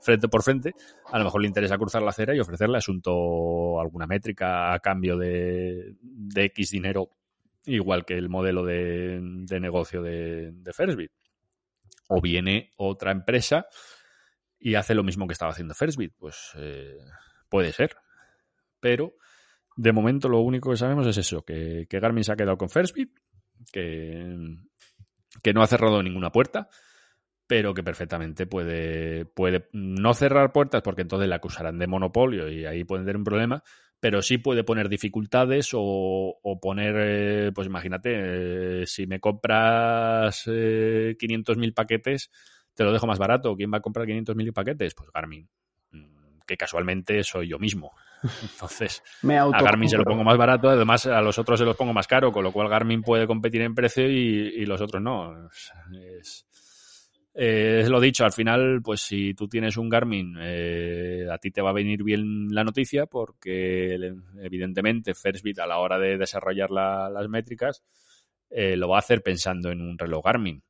frente 0.00 0.28
por 0.28 0.42
frente. 0.42 0.74
A 1.06 1.18
lo 1.18 1.24
mejor 1.24 1.42
le 1.42 1.48
interesa 1.48 1.78
cruzar 1.78 2.02
la 2.02 2.10
acera 2.10 2.34
y 2.34 2.40
ofrecerle 2.40 2.78
Asunto 2.78 3.80
alguna 3.80 4.06
métrica 4.06 4.74
a 4.74 4.80
cambio 4.80 5.16
de, 5.16 5.94
de 6.00 6.44
X 6.46 6.70
dinero, 6.70 7.10
igual 7.66 8.04
que 8.04 8.14
el 8.14 8.28
modelo 8.28 8.64
de, 8.64 9.20
negocio 9.60 10.02
de, 10.02 10.50
de 10.52 10.72
Firstbit. 10.72 11.12
O 12.08 12.20
viene 12.20 12.72
otra 12.76 13.12
empresa 13.12 13.66
y 14.60 14.74
hace 14.74 14.94
lo 14.94 15.02
mismo 15.02 15.26
que 15.26 15.32
estaba 15.32 15.52
haciendo 15.52 15.74
Firstbit. 15.74 16.14
Pues 16.16 16.52
eh, 16.56 16.98
puede 17.48 17.72
ser. 17.72 17.96
Pero 18.78 19.14
de 19.76 19.92
momento 19.92 20.28
lo 20.28 20.40
único 20.40 20.70
que 20.70 20.76
sabemos 20.76 21.06
es 21.06 21.16
eso, 21.16 21.42
que, 21.42 21.86
Garmin 21.90 22.24
se 22.24 22.32
ha 22.32 22.36
quedado 22.36 22.58
con 22.58 22.70
Firstbit, 22.70 23.10
que, 23.72 24.36
que 25.42 25.52
no 25.52 25.62
ha 25.62 25.66
cerrado 25.66 26.02
ninguna 26.02 26.30
puerta, 26.30 26.68
pero 27.46 27.74
que 27.74 27.82
perfectamente 27.82 28.46
puede, 28.46 29.24
puede 29.24 29.68
no 29.72 30.14
cerrar 30.14 30.52
puertas 30.52 30.82
porque 30.82 31.02
entonces 31.02 31.28
la 31.28 31.36
acusarán 31.36 31.78
de 31.78 31.86
monopolio 31.86 32.48
y 32.48 32.64
ahí 32.64 32.84
puede 32.84 33.02
tener 33.02 33.16
un 33.16 33.24
problema, 33.24 33.62
pero 34.00 34.22
sí 34.22 34.38
puede 34.38 34.64
poner 34.64 34.88
dificultades 34.88 35.70
o, 35.72 36.40
poner, 36.60 36.94
eh, 36.98 37.52
pues 37.52 37.66
imagínate, 37.66 38.82
eh, 38.82 38.86
si 38.86 39.06
me 39.06 39.20
compras 39.20 40.44
eh, 40.46 41.16
500.000 41.18 41.74
paquetes, 41.74 42.30
te 42.74 42.84
lo 42.84 42.92
dejo 42.92 43.06
más 43.06 43.18
barato. 43.18 43.56
¿Quién 43.56 43.72
va 43.72 43.78
a 43.78 43.82
comprar 43.82 44.06
500.000 44.06 44.52
paquetes? 44.52 44.94
Pues 44.94 45.10
Garmin, 45.12 45.48
mm, 45.92 46.40
que 46.46 46.56
casualmente 46.56 47.22
soy 47.22 47.48
yo 47.48 47.58
mismo. 47.58 47.92
Entonces, 48.42 49.02
a 49.22 49.62
Garmin 49.62 49.88
se 49.88 49.96
lo 49.96 50.04
pongo 50.04 50.24
más 50.24 50.36
barato, 50.36 50.68
además 50.68 51.06
a 51.06 51.20
los 51.20 51.38
otros 51.38 51.58
se 51.58 51.64
los 51.64 51.76
pongo 51.76 51.92
más 51.92 52.06
caro, 52.06 52.32
con 52.32 52.44
lo 52.44 52.52
cual 52.52 52.68
Garmin 52.68 53.02
puede 53.02 53.26
competir 53.26 53.62
en 53.62 53.74
precio 53.74 54.08
y, 54.08 54.64
los 54.66 54.80
otros 54.80 55.02
no. 55.02 55.48
Es, 55.92 56.46
es 57.32 57.88
lo 57.88 58.00
dicho, 58.00 58.24
al 58.24 58.32
final, 58.32 58.80
pues 58.82 59.00
si 59.02 59.34
tú 59.34 59.48
tienes 59.48 59.76
un 59.76 59.88
Garmin, 59.88 60.36
eh, 60.40 61.26
a 61.30 61.38
ti 61.38 61.50
te 61.50 61.62
va 61.62 61.70
a 61.70 61.74
venir 61.74 62.02
bien 62.02 62.48
la 62.50 62.64
noticia 62.64 63.06
porque 63.06 63.94
evidentemente 64.42 65.14
Firstbit 65.14 65.60
a 65.60 65.66
la 65.66 65.78
hora 65.78 65.98
de 65.98 66.18
desarrollar 66.18 66.70
las 66.70 67.28
métricas 67.28 67.82
eh, 68.50 68.76
lo 68.76 68.88
va 68.88 68.96
a 68.96 68.98
hacer 68.98 69.22
pensando 69.22 69.70
en 69.70 69.80
un 69.80 69.96
reloj 69.96 70.24
Garmin, 70.24 70.62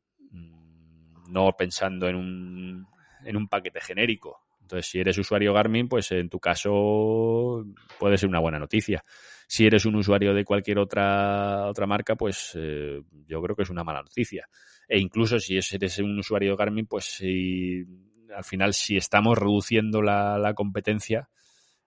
no 1.30 1.52
pensando 1.56 2.08
en 2.08 2.16
un, 2.16 2.86
en 3.24 3.36
un 3.36 3.48
paquete 3.48 3.80
genérico. 3.80 4.40
Entonces, 4.70 4.90
si 4.90 5.00
eres 5.00 5.18
usuario 5.18 5.52
Garmin, 5.52 5.88
pues 5.88 6.12
en 6.12 6.28
tu 6.28 6.38
caso 6.38 7.64
puede 7.98 8.16
ser 8.16 8.28
una 8.28 8.38
buena 8.38 8.60
noticia. 8.60 9.04
Si 9.48 9.66
eres 9.66 9.84
un 9.84 9.96
usuario 9.96 10.32
de 10.32 10.44
cualquier 10.44 10.78
otra, 10.78 11.66
otra 11.66 11.86
marca, 11.86 12.14
pues 12.14 12.52
eh, 12.54 13.02
yo 13.26 13.42
creo 13.42 13.56
que 13.56 13.64
es 13.64 13.70
una 13.70 13.82
mala 13.82 14.02
noticia. 14.02 14.48
E 14.88 15.00
incluso 15.00 15.40
si 15.40 15.56
eres 15.56 15.98
un 15.98 16.16
usuario 16.16 16.56
Garmin, 16.56 16.86
pues 16.86 17.04
si, 17.06 17.84
al 18.32 18.44
final 18.44 18.72
si 18.72 18.96
estamos 18.96 19.36
reduciendo 19.36 20.02
la, 20.02 20.52
competencia, 20.54 21.28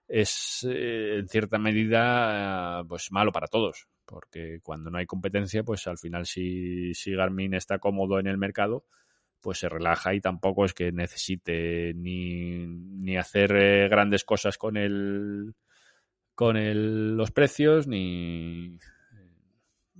es 0.06 0.66
eh, 0.68 1.20
en 1.20 1.28
cierta 1.28 1.58
medida 1.58 2.84
pues 2.86 3.10
malo 3.12 3.32
para 3.32 3.46
todos. 3.46 3.88
Porque 4.04 4.60
cuando 4.62 4.90
no 4.90 4.98
hay 4.98 5.06
competencia, 5.06 5.62
pues 5.62 5.86
al 5.86 5.96
final 5.96 6.26
si, 6.26 6.92
si 6.92 7.12
Garmin 7.12 7.54
está 7.54 7.78
cómodo 7.78 8.18
en 8.18 8.26
el 8.26 8.36
mercado, 8.36 8.84
pues 9.44 9.58
se 9.58 9.68
relaja 9.68 10.14
y 10.14 10.20
tampoco 10.22 10.64
es 10.64 10.72
que 10.72 10.90
necesite 10.90 11.92
ni, 11.94 12.66
ni 12.66 13.18
hacer 13.18 13.54
eh, 13.54 13.88
grandes 13.90 14.24
cosas 14.24 14.56
con 14.56 14.78
el 14.78 15.54
con 16.34 16.56
el, 16.56 17.14
los 17.14 17.30
precios 17.30 17.86
ni 17.86 18.78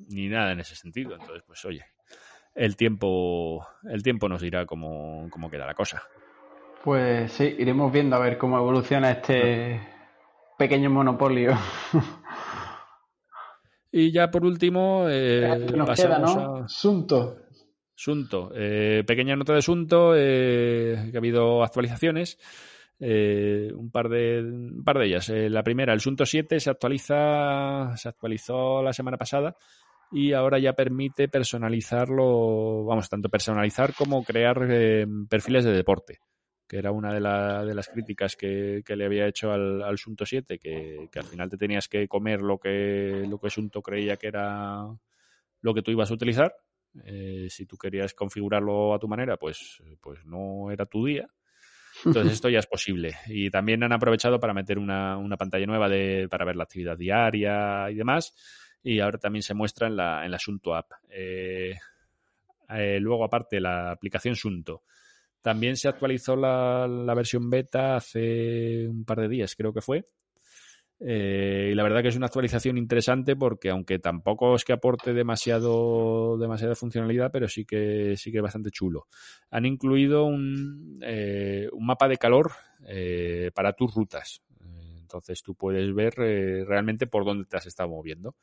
ni 0.09 0.29
nada 0.29 0.53
en 0.53 0.61
ese 0.61 0.75
sentido. 0.75 1.13
Entonces, 1.13 1.45
pues 1.47 1.63
oye, 1.67 1.85
el 2.55 2.75
tiempo, 2.75 3.67
el 3.85 4.03
tiempo 4.03 4.29
nos 4.29 4.41
dirá 4.41 4.65
cómo, 4.65 5.29
queda 5.51 5.67
la 5.67 5.75
cosa. 5.75 6.03
Pues 6.83 7.31
sí, 7.31 7.55
iremos 7.59 7.93
viendo 7.93 8.17
a 8.17 8.21
ver 8.21 8.39
cómo 8.39 8.57
evoluciona 8.57 9.11
este 9.11 9.81
pequeño 10.59 10.91
monopolio. 10.91 11.53
Y 13.97 14.11
ya 14.11 14.29
por 14.29 14.45
último, 14.45 15.07
eh, 15.09 15.69
nos 15.73 15.91
queda, 15.91 16.19
¿no? 16.19 16.69
Sunto. 16.69 17.44
Sunto. 17.95 18.51
Eh, 18.55 19.05
pequeña 19.07 19.37
nota 19.37 19.55
de 19.55 19.63
Sunto, 19.63 20.15
eh, 20.17 21.09
que 21.11 21.17
ha 21.17 21.21
habido 21.21 21.63
actualizaciones. 21.63 22.39
Eh, 23.01 23.73
un, 23.75 23.91
par 23.91 24.09
de, 24.09 24.41
un 24.41 24.85
par 24.85 24.99
de 24.99 25.07
ellas. 25.07 25.29
la 25.29 25.63
primera, 25.63 25.93
el 25.93 26.01
Sunto 26.01 26.25
7 26.25 26.61
se 26.61 26.71
actualiza, 26.71 27.97
se 27.97 28.09
actualizó 28.09 28.83
la 28.83 28.93
semana 28.93 29.17
pasada 29.17 29.57
y 30.15 30.33
ahora 30.33 30.61
ya 30.61 30.75
permite 30.75 31.29
personalizarlo, 31.29 32.85
vamos, 32.85 33.09
tanto 33.09 33.29
personalizar 33.29 33.95
como 33.95 34.23
crear 34.23 34.65
eh, 34.71 35.07
perfiles 35.29 35.65
de 35.65 35.73
deporte, 35.73 36.21
que 36.69 36.79
era 36.79 36.93
una 36.93 37.13
de, 37.13 37.17
de 37.67 37.75
las 37.75 37.89
críticas 37.89 38.37
que, 38.37 38.83
le 38.87 39.05
había 39.05 39.27
hecho 39.27 39.51
al, 39.51 39.99
Sunto 39.99 40.25
7, 40.25 40.61
que, 40.61 41.09
al 41.17 41.25
final 41.25 41.51
te 41.51 41.57
tenías 41.57 41.89
que 41.89 42.07
comer 42.07 42.43
lo 42.43 42.59
que, 42.59 43.25
lo 43.29 43.39
que 43.41 43.51
Sunto 43.51 43.83
creía 43.83 44.17
que 44.17 44.29
era 44.29 44.87
lo 45.61 45.75
que 45.75 45.83
tú 45.83 45.91
ibas 45.91 46.13
a 46.13 46.15
utilizar. 46.15 46.55
Eh, 47.05 47.49
si 47.51 47.67
tú 47.67 47.77
querías 47.77 48.15
configurarlo 48.15 48.95
a 48.95 48.99
tu 48.99 49.09
manera, 49.09 49.37
pues, 49.37 49.83
pues 50.01 50.25
no 50.25 50.71
era 50.71 50.87
tu 50.87 51.05
día. 51.05 51.29
Entonces 52.05 52.33
esto 52.35 52.49
ya 52.49 52.61
es 52.61 52.67
posible. 52.67 53.17
Y 53.27 53.51
también 53.51 53.83
han 53.83 53.93
aprovechado 53.93 54.39
para 54.39 54.55
meter 54.55 54.79
una, 54.79 55.17
una 55.17 55.37
pantalla 55.37 55.67
nueva 55.67 55.89
de, 55.89 56.29
para 56.31 56.45
ver 56.45 56.57
la 56.57 56.65
actividad 56.65 56.97
diaria 56.97 57.91
y 57.91 57.95
demás 57.95 58.35
y 58.85 59.01
ahora 59.01 59.19
también 59.19 59.43
se 59.43 59.55
muestra 59.55 59.89
en 59.89 59.97
la, 59.97 60.25
en 60.25 60.31
la 60.31 60.39
Sunto 60.39 60.75
App. 60.75 60.93
Eh, 61.09 61.75
eh, 62.69 62.99
luego, 63.01 63.25
aparte, 63.25 63.59
la 63.59 63.91
aplicación 63.91 64.37
Sunto. 64.37 64.83
También 65.41 65.77
se 65.77 65.89
actualizó 65.89 66.37
la, 66.37 67.15
versión 67.17 67.49
beta 67.49 67.97
hace 67.97 68.87
un 68.87 69.05
par 69.05 69.21
de 69.21 69.29
días, 69.29 69.57
creo 69.57 69.73
que 69.73 69.81
fue. 69.81 70.07
Eh, 71.01 71.71
y 71.73 71.75
la 71.75 71.83
verdad 71.83 72.03
que 72.03 72.09
es 72.09 72.17
una 72.17 72.27
actualización 72.27 72.79
interesante 72.79 73.37
porque 73.37 73.69
aunque 73.71 73.99
tampoco 73.99 74.55
es 74.55 74.65
que 74.65 74.73
aporte 74.73 75.13
demasiado 75.13 76.39
demasiada 76.39 76.75
funcionalidad, 76.75 77.31
pero 77.33 77.49
sí 77.49 77.65
que 77.65 78.15
sí 78.17 78.31
que 78.31 78.39
es 78.39 78.43
bastante 78.43 78.71
chulo. 78.71 79.07
Han 79.51 79.67
incluido 79.67 80.25
un, 80.25 81.01
un 81.73 81.87
mapa 81.87 82.09
de 82.09 82.17
calor 82.17 82.53
para 83.55 83.73
tus 83.73 83.95
rutas. 83.95 84.43
Entonces 85.01 85.43
tú 85.43 85.55
puedes 85.55 85.95
ver 85.95 86.15
realmente 86.15 87.07
por 87.07 87.25
dónde 87.25 87.45
te 87.45 87.57
has 87.57 87.67
estado 87.67 87.89
moviendo. 87.91 88.35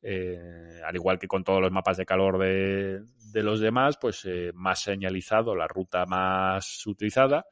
Eh, 0.00 0.80
al 0.84 0.94
igual 0.94 1.18
que 1.18 1.26
con 1.26 1.42
todos 1.42 1.60
los 1.60 1.72
mapas 1.72 1.96
de 1.96 2.06
calor 2.06 2.38
de, 2.38 3.02
los 3.42 3.60
demás, 3.60 3.98
pues 4.00 4.24
eh, 4.26 4.52
más 4.54 4.80
señalizado 4.80 5.56
la 5.56 5.66
ruta 5.66 6.06
más 6.06 6.86
utilizada, 6.86 7.46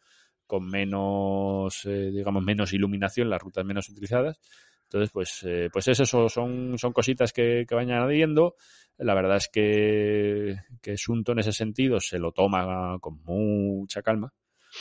con 0.46 0.66
menos, 0.68 1.84
eh, 1.84 2.10
digamos, 2.12 2.42
menos 2.42 2.72
iluminación, 2.72 3.30
las 3.30 3.42
rutas 3.42 3.64
menos 3.64 3.88
utilizadas. 3.88 4.40
Entonces, 4.84 5.10
pues, 5.12 5.46
pues 5.72 5.88
eso 5.88 6.28
son, 6.28 6.78
son 6.78 6.92
cositas 6.92 7.32
que, 7.32 7.66
que 7.68 7.74
van 7.74 7.90
añadiendo. 7.90 8.54
La 8.98 9.14
verdad 9.14 9.36
es 9.36 9.48
que, 9.48 10.56
que 10.80 10.96
Sunto 10.96 11.32
en 11.32 11.40
ese 11.40 11.52
sentido 11.52 11.98
se 12.00 12.18
lo 12.18 12.32
toma 12.32 12.98
con 13.00 13.22
mucha 13.24 14.02
calma. 14.02 14.32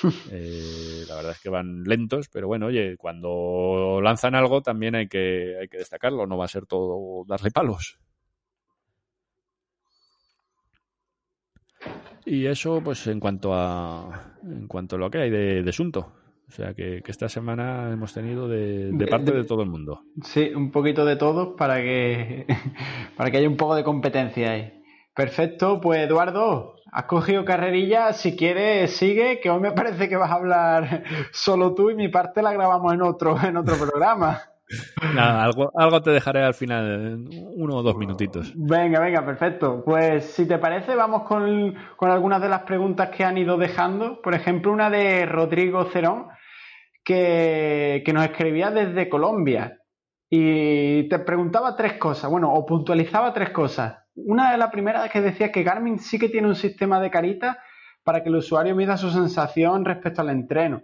Eh, 0.32 1.06
la 1.08 1.16
verdad 1.16 1.32
es 1.32 1.40
que 1.40 1.50
van 1.50 1.84
lentos, 1.84 2.28
pero 2.30 2.48
bueno, 2.48 2.68
oye, 2.68 2.98
cuando 2.98 4.02
lanzan 4.02 4.36
algo 4.36 4.62
también 4.62 4.96
hay 4.96 5.08
que, 5.08 5.56
hay 5.60 5.68
que 5.68 5.78
destacarlo, 5.78 6.26
no 6.28 6.38
va 6.38 6.46
a 6.46 6.50
ser 6.50 6.66
todo 6.66 7.24
darle 7.28 7.52
palos. 7.52 7.98
Y 12.26 12.48
eso, 12.48 12.82
pues 12.84 13.06
en 13.08 13.20
cuanto 13.20 13.54
a 13.54 14.34
en 14.44 14.68
cuanto 14.68 14.96
a 14.96 15.00
lo 15.00 15.10
que 15.10 15.20
hay 15.20 15.30
de, 15.30 15.64
de 15.64 15.70
asunto. 15.70 16.12
O 16.48 16.52
sea 16.52 16.74
que, 16.74 17.02
esta 17.08 17.28
semana 17.28 17.92
hemos 17.92 18.14
tenido 18.14 18.48
de, 18.48 18.92
de 18.92 19.08
parte 19.08 19.32
de, 19.32 19.44
todo 19.46 19.64
el 19.64 19.70
mundo. 19.70 20.02
Sí, 20.22 20.52
un 20.56 20.72
poquito 20.72 21.04
de 21.04 21.16
todos 21.16 21.56
para 21.58 21.82
que 21.82 22.46
para 23.18 23.32
que 23.32 23.38
haya 23.38 23.50
un 23.50 23.58
poco 23.58 23.76
de 23.76 23.84
competencia 23.84 24.52
ahí. 24.52 24.74
Perfecto, 25.16 25.80
pues 25.82 26.02
Eduardo, 26.02 26.76
has 26.92 27.06
cogido 27.06 27.46
carrerilla, 27.46 28.14
si 28.14 28.36
quieres 28.36 28.92
sigue, 28.92 29.40
que 29.40 29.50
hoy 29.50 29.60
me 29.60 29.72
parece 29.74 30.08
que 30.08 30.18
vas 30.18 30.32
a 30.32 30.36
hablar 30.36 31.04
solo 31.32 31.74
tú 31.74 31.90
y 31.90 31.96
mi 31.96 32.10
parte 32.10 32.42
la 32.42 32.54
grabamos 32.54 32.94
en 32.94 33.02
otro, 33.02 33.38
en 33.42 33.58
otro 33.58 33.76
programa. 33.78 34.42
Algo, 35.18 35.72
algo 35.76 36.02
te 36.02 36.12
dejaré 36.12 36.44
al 36.44 36.54
final, 36.54 37.28
uno 37.56 37.76
o 37.76 37.84
dos 37.84 37.96
minutitos. 37.98 38.52
Venga, 38.56 39.00
venga, 39.00 39.26
perfecto. 39.26 39.84
Pues 39.86 40.26
si 40.26 40.48
te 40.48 40.58
parece, 40.58 40.96
vamos 40.96 41.24
con, 41.24 41.76
con 41.96 42.10
algunas 42.10 42.42
de 42.42 42.50
las 42.50 42.62
preguntas 42.64 43.10
que 43.10 43.24
han 43.24 43.38
ido 43.38 43.58
dejando. 43.58 44.22
Por 44.22 44.34
ejemplo, 44.34 44.72
una 44.72 44.90
de 44.90 45.26
Rodrigo 45.26 45.86
Cerón, 45.86 46.28
que, 47.04 48.02
que 48.06 48.14
nos 48.14 48.26
escribía 48.26 48.72
desde 48.72 49.10
Colombia. 49.10 49.80
Y 50.30 51.08
te 51.10 51.20
preguntaba 51.20 51.76
tres 51.76 51.94
cosas, 51.94 52.30
bueno, 52.32 52.52
o 52.52 52.66
puntualizaba 52.66 53.34
tres 53.34 53.52
cosas 53.52 54.06
una 54.16 54.52
de 54.52 54.58
las 54.58 54.72
primeras 54.72 55.10
que 55.12 55.22
decía 55.22 55.52
que 55.52 55.64
Garmin 55.64 56.00
sí 56.00 56.18
que 56.18 56.30
tiene 56.30 56.48
un 56.48 56.56
sistema 56.56 57.00
de 57.00 57.12
carita 57.12 57.60
para 58.04 58.24
que 58.24 58.30
el 58.30 58.38
usuario 58.38 58.76
mida 58.76 58.98
su 58.98 59.10
sensación 59.10 59.84
respecto 59.84 60.22
al 60.22 60.30
entreno 60.30 60.84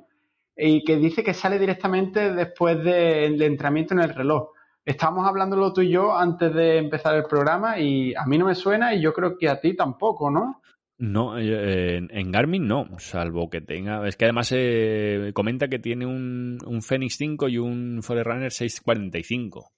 y 0.56 0.84
que 0.84 0.98
dice 0.98 1.24
que 1.24 1.34
sale 1.34 1.60
directamente 1.60 2.34
después 2.34 2.84
del 2.84 3.42
entrenamiento 3.42 3.94
en 3.94 4.02
el 4.02 4.14
reloj. 4.14 4.50
Estábamos 4.84 5.28
hablándolo 5.28 5.74
tú 5.74 5.82
y 5.82 5.92
yo 5.92 6.16
antes 6.16 6.54
de 6.54 6.78
empezar 6.78 7.16
el 7.16 7.26
programa 7.26 7.80
y 7.80 8.14
a 8.16 8.26
mí 8.26 8.38
no 8.38 8.46
me 8.46 8.56
suena 8.56 8.94
y 8.94 9.02
yo 9.02 9.14
creo 9.14 9.38
que 9.38 9.48
a 9.48 9.60
ti 9.60 9.76
tampoco, 9.76 10.32
¿no? 10.32 10.62
No, 10.98 11.40
eh, 11.40 11.98
en 11.98 12.32
Garmin 12.32 12.68
no, 12.68 12.88
salvo 13.00 13.50
que 13.50 13.62
tenga. 13.62 14.08
Es 14.08 14.18
que 14.18 14.26
además 14.26 14.52
eh, 14.56 15.32
comenta 15.34 15.68
que 15.68 15.80
tiene 15.80 16.06
un, 16.06 16.60
un 16.66 16.82
Fenix 16.84 17.16
5 17.18 17.50
y 17.50 17.58
un 17.58 18.04
Forerunner 18.04 18.52
645 18.52 19.72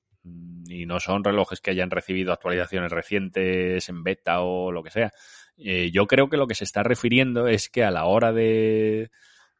y 0.67 0.85
no 0.85 0.99
son 0.99 1.23
relojes 1.23 1.61
que 1.61 1.71
hayan 1.71 1.91
recibido 1.91 2.31
actualizaciones 2.31 2.91
recientes 2.91 3.87
en 3.89 4.03
beta 4.03 4.41
o 4.41 4.71
lo 4.71 4.83
que 4.83 4.89
sea. 4.89 5.11
Eh, 5.57 5.91
yo 5.91 6.07
creo 6.07 6.29
que 6.29 6.37
lo 6.37 6.47
que 6.47 6.55
se 6.55 6.63
está 6.63 6.83
refiriendo 6.83 7.47
es 7.47 7.69
que 7.69 7.83
a 7.83 7.91
la 7.91 8.05
hora 8.05 8.31
de, 8.31 9.11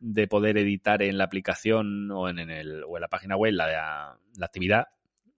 de 0.03 0.27
poder 0.27 0.57
editar 0.57 1.01
en 1.01 1.17
la 1.17 1.23
aplicación 1.23 2.11
o 2.11 2.27
en, 2.27 2.39
el, 2.39 2.83
o 2.83 2.97
en 2.97 3.01
la 3.01 3.07
página 3.07 3.37
web 3.37 3.53
la, 3.53 4.17
la 4.37 4.45
actividad, 4.45 4.87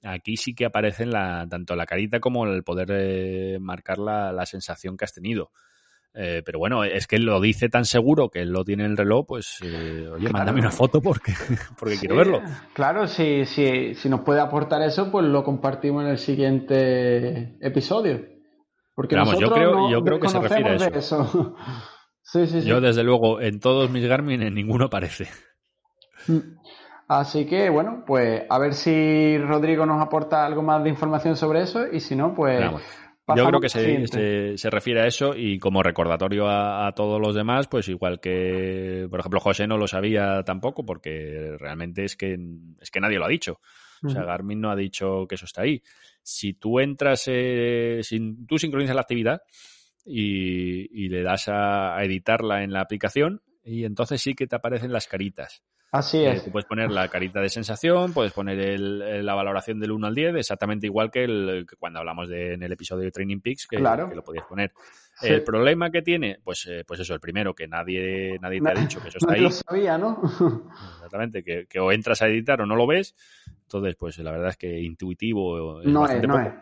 aquí 0.02 0.38
sí 0.38 0.56
que 0.56 0.66
aparecen 0.66 1.12
la, 1.12 1.46
tanto 1.48 1.76
la 1.76 1.86
carita 1.86 2.20
como 2.20 2.46
el 2.46 2.64
poder 2.64 2.88
eh, 2.92 3.58
marcar 3.62 4.00
la, 4.00 4.32
la, 4.32 4.46
sensación 4.48 4.98
que 4.98 5.06
has 5.06 5.14
tenido. 5.14 5.52
Eh, 6.16 6.42
pero 6.44 6.58
bueno, 6.60 6.84
es 6.84 7.06
que 7.08 7.20
lo 7.20 7.40
dice 7.42 7.70
tan 7.70 7.86
seguro 7.86 8.30
que 8.30 8.42
él 8.42 8.50
lo 8.50 8.64
tiene 8.64 8.86
en 8.86 8.92
el 8.92 8.98
reloj, 8.98 9.26
pues 9.28 9.60
eh, 9.62 10.08
oye, 10.08 10.22
claro. 10.22 10.34
mándame 10.34 10.62
una 10.62 10.72
foto 10.72 11.02
porque, 11.02 11.34
porque 11.78 11.96
sí, 11.96 12.00
quiero 12.00 12.16
verlo. 12.16 12.42
Claro, 12.74 13.06
si, 13.06 13.46
si, 13.46 13.94
si 13.94 14.10
nos 14.10 14.22
puede 14.22 14.40
aportar 14.40 14.82
eso, 14.82 15.12
pues 15.12 15.26
lo 15.26 15.44
compartimos 15.44 16.04
en 16.06 16.10
el 16.10 16.18
siguiente 16.18 17.58
episodio. 17.62 18.26
Porque 18.96 19.16
Vamos, 19.16 19.38
yo 19.40 19.52
creo, 19.52 19.74
no 19.74 19.92
yo 19.92 20.02
creo 20.02 20.20
que 20.20 20.30
se 20.30 20.40
refiere 20.40 20.70
a 20.70 20.76
eso. 20.76 20.90
eso. 20.96 21.56
Sí, 22.36 22.48
sí, 22.48 22.62
sí. 22.62 22.68
Yo, 22.68 22.82
desde 22.82 23.04
luego, 23.04 23.40
en 23.40 23.60
todos 23.60 23.90
mis 23.90 24.06
Garmin, 24.06 24.42
en 24.42 24.54
ninguno 24.54 24.86
aparece. 24.86 25.28
Así 27.08 27.46
que, 27.46 27.70
bueno, 27.70 28.04
pues 28.06 28.44
a 28.50 28.60
ver 28.60 28.74
si 28.74 29.38
Rodrigo 29.38 29.86
nos 29.86 30.02
aporta 30.02 30.46
algo 30.46 30.62
más 30.62 30.84
de 30.84 30.90
información 30.90 31.36
sobre 31.36 31.62
eso 31.62 31.86
y 31.92 32.00
si 32.00 32.16
no, 32.16 32.34
pues... 32.34 32.60
Vamos. 32.60 32.82
Yo 33.36 33.48
creo 33.48 33.60
que 33.60 33.70
se, 33.70 34.06
se, 34.06 34.56
se, 34.56 34.70
refiere 34.70 35.02
a 35.02 35.08
eso 35.08 35.34
y 35.36 35.58
como 35.58 35.82
recordatorio 35.82 36.48
a, 36.48 36.86
a, 36.86 36.92
todos 36.92 37.20
los 37.20 37.34
demás, 37.34 37.68
pues 37.68 37.90
igual 37.90 38.20
que, 38.20 39.08
por 39.10 39.20
ejemplo, 39.20 39.40
José 39.40 39.66
no 39.66 39.80
lo 39.80 39.88
sabía 39.88 40.44
tampoco 40.44 40.86
porque 40.86 41.56
realmente 41.58 42.04
es 42.04 42.16
que, 42.16 42.38
es 42.80 42.92
que 42.92 43.00
nadie 43.00 43.18
lo 43.18 43.26
ha 43.26 43.30
dicho. 43.30 43.62
O 44.04 44.10
sea, 44.10 44.24
Garmin 44.24 44.62
no 44.62 44.70
ha 44.70 44.76
dicho 44.76 45.26
que 45.28 45.36
eso 45.36 45.46
está 45.46 45.64
ahí. 45.64 45.82
Si 46.22 46.54
tú 46.54 46.80
entras, 46.80 47.24
eh, 47.26 48.02
si 48.04 48.46
tú 48.46 48.60
sincronizas 48.60 48.96
la 48.96 49.02
actividad 49.02 49.42
y, 50.06 51.06
y 51.06 51.10
le 51.10 51.24
das 51.24 51.48
a, 51.48 51.98
a 51.98 52.04
editarla 52.04 52.64
en 52.64 52.72
la 52.72 52.82
aplicación, 52.82 53.42
y 53.64 53.84
entonces 53.84 54.22
sí 54.22 54.36
que 54.36 54.48
te 54.48 54.56
aparecen 54.56 54.94
las 54.94 55.08
caritas. 55.08 55.64
Así 55.92 56.26
es. 56.26 56.40
Eh, 56.40 56.42
tú 56.46 56.52
puedes 56.52 56.66
poner 56.68 56.92
la 56.92 57.08
carita 57.08 57.40
de 57.40 57.48
sensación, 57.48 58.12
puedes 58.12 58.34
poner 58.34 58.60
el, 58.60 59.26
la 59.26 59.34
valoración 59.34 59.80
del 59.80 59.92
1 59.92 60.08
al 60.08 60.16
10, 60.16 60.36
exactamente 60.36 60.88
igual 60.88 61.10
que, 61.10 61.24
el, 61.24 61.66
que 61.70 61.78
cuando 61.78 62.00
hablamos 62.00 62.28
de, 62.28 62.54
en 62.56 62.64
el 62.64 62.72
episodio 62.74 63.06
de 63.06 63.12
Training 63.12 63.40
Peaks, 63.40 63.66
que, 63.66 63.78
claro. 63.78 64.10
que 64.10 64.16
lo 64.16 64.24
podías 64.24 64.46
poner. 64.46 64.74
Sí. 65.22 65.28
El 65.28 65.44
problema 65.44 65.90
que 65.92 66.02
tiene, 66.02 66.40
pues, 66.44 66.68
eh, 66.70 66.84
pues 66.86 67.00
eso, 67.00 67.14
el 67.14 67.22
primero, 67.22 67.54
que 67.54 67.68
nadie, 67.68 68.38
nadie 68.42 68.60
te 68.60 68.70
ha 68.70 68.74
dicho 68.74 69.02
que 69.02 69.08
eso 69.08 69.20
está 69.20 69.32
no 69.32 69.34
ahí. 69.38 69.42
lo 69.42 69.52
sabía, 69.52 69.98
¿no? 69.98 70.22
Exactamente, 70.96 71.44
que, 71.44 71.66
que, 71.68 71.80
o 71.80 71.94
entras 71.94 72.22
a 72.22 72.28
editar 72.28 72.60
o 72.60 72.66
no 72.66 72.76
lo 72.76 72.86
ves. 72.86 73.16
Entonces, 73.62 73.96
pues 73.96 74.18
la 74.18 74.32
verdad 74.32 74.50
es 74.50 74.58
que 74.58 74.82
intuitivo 74.82 75.80
es 75.82 75.88
no 75.88 76.06
es, 76.06 76.22
no 76.28 76.34
poco. 76.36 76.40
es. 76.46 76.54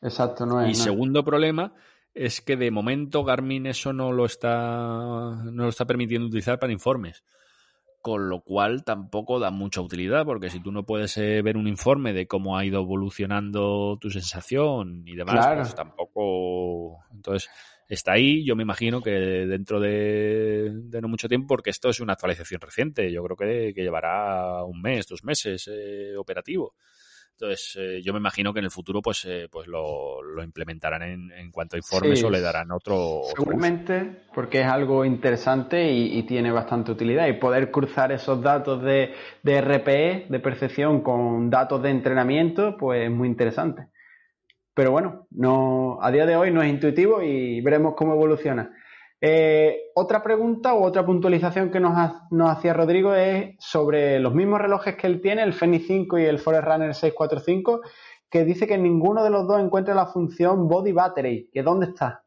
Exacto, 0.00 0.46
no 0.46 0.62
es. 0.62 0.68
Y 0.68 0.78
no 0.78 0.84
segundo 0.84 1.22
problema 1.22 1.74
es 2.18 2.40
que 2.40 2.56
de 2.56 2.70
momento 2.70 3.22
Garmin 3.24 3.66
eso 3.66 3.92
no 3.92 4.12
lo 4.12 4.24
está, 4.24 4.48
no 4.50 5.62
lo 5.64 5.68
está 5.68 5.86
permitiendo 5.86 6.26
utilizar 6.26 6.58
para 6.58 6.72
informes 6.72 7.22
con 8.00 8.28
lo 8.28 8.40
cual 8.40 8.84
tampoco 8.84 9.38
da 9.38 9.50
mucha 9.50 9.80
utilidad, 9.80 10.24
porque 10.24 10.50
si 10.50 10.60
tú 10.60 10.72
no 10.72 10.84
puedes 10.86 11.16
eh, 11.18 11.42
ver 11.42 11.56
un 11.56 11.66
informe 11.66 12.12
de 12.12 12.26
cómo 12.26 12.56
ha 12.56 12.64
ido 12.64 12.80
evolucionando 12.80 13.98
tu 14.00 14.08
sensación 14.10 15.02
y 15.06 15.14
demás, 15.16 15.44
Claro. 15.44 15.62
pues 15.62 15.74
tampoco. 15.74 17.04
Entonces, 17.12 17.50
está 17.88 18.12
ahí, 18.12 18.44
yo 18.44 18.54
me 18.56 18.62
imagino 18.62 19.02
que 19.02 19.10
dentro 19.10 19.80
de, 19.80 20.70
de 20.74 21.00
no 21.00 21.08
mucho 21.08 21.28
tiempo, 21.28 21.48
porque 21.48 21.70
esto 21.70 21.88
es 21.88 22.00
una 22.00 22.12
actualización 22.14 22.60
reciente, 22.60 23.10
yo 23.12 23.22
creo 23.24 23.36
que, 23.36 23.74
que 23.74 23.82
llevará 23.82 24.64
un 24.64 24.80
mes, 24.80 25.06
dos 25.06 25.24
meses 25.24 25.68
eh, 25.70 26.16
operativo. 26.16 26.74
Entonces, 27.40 27.76
eh, 27.78 28.02
yo 28.02 28.12
me 28.12 28.18
imagino 28.18 28.52
que 28.52 28.58
en 28.58 28.64
el 28.64 28.70
futuro 28.72 29.00
pues, 29.00 29.24
eh, 29.24 29.46
pues 29.48 29.68
lo, 29.68 30.20
lo 30.24 30.42
implementarán 30.42 31.02
en, 31.02 31.30
en, 31.30 31.52
cuanto 31.52 31.76
a 31.76 31.78
informes 31.78 32.18
Sí, 32.18 32.24
o 32.24 32.30
le 32.30 32.40
darán 32.40 32.72
otro. 32.72 33.20
Seguramente, 33.32 34.22
porque 34.34 34.62
es 34.62 34.66
algo 34.66 35.04
interesante 35.04 35.88
y, 35.88 36.18
y, 36.18 36.24
tiene 36.24 36.50
bastante 36.50 36.90
utilidad. 36.90 37.28
Y 37.28 37.34
poder 37.34 37.70
cruzar 37.70 38.10
esos 38.10 38.42
datos 38.42 38.82
de, 38.82 39.14
de, 39.44 39.60
RPE, 39.60 40.26
de 40.28 40.40
percepción, 40.40 41.00
con 41.02 41.48
datos 41.48 41.80
de 41.80 41.90
entrenamiento, 41.90 42.76
pues 42.76 43.04
es 43.04 43.10
muy 43.10 43.28
interesante. 43.28 43.86
Pero 44.74 44.90
bueno, 44.90 45.28
no, 45.30 45.98
a 46.02 46.10
día 46.10 46.26
de 46.26 46.34
hoy 46.34 46.50
no 46.50 46.60
es 46.60 46.68
intuitivo 46.68 47.22
y 47.22 47.60
veremos 47.60 47.94
cómo 47.94 48.14
evoluciona. 48.14 48.72
Eh, 49.20 49.90
otra 49.94 50.22
pregunta 50.22 50.74
o 50.74 50.84
otra 50.84 51.04
puntualización 51.04 51.70
que 51.70 51.80
nos, 51.80 51.96
ha, 51.96 52.28
nos, 52.30 52.50
hacía 52.50 52.72
Rodrigo 52.72 53.14
es 53.14 53.56
sobre 53.58 54.20
los 54.20 54.32
mismos 54.32 54.60
relojes 54.60 54.96
que 54.96 55.08
él 55.08 55.20
tiene, 55.20 55.42
el 55.42 55.52
Fenix 55.52 55.86
5 55.88 56.18
y 56.18 56.24
el 56.24 56.38
Forerunner 56.38 56.94
645, 56.94 57.80
que 58.30 58.44
dice 58.44 58.66
que 58.66 58.78
ninguno 58.78 59.24
de 59.24 59.30
los 59.30 59.46
dos 59.48 59.60
encuentra 59.60 59.94
la 59.94 60.06
función 60.06 60.68
Body 60.68 60.92
Battery. 60.92 61.50
¿Que 61.52 61.62
dónde 61.62 61.86
está? 61.86 62.24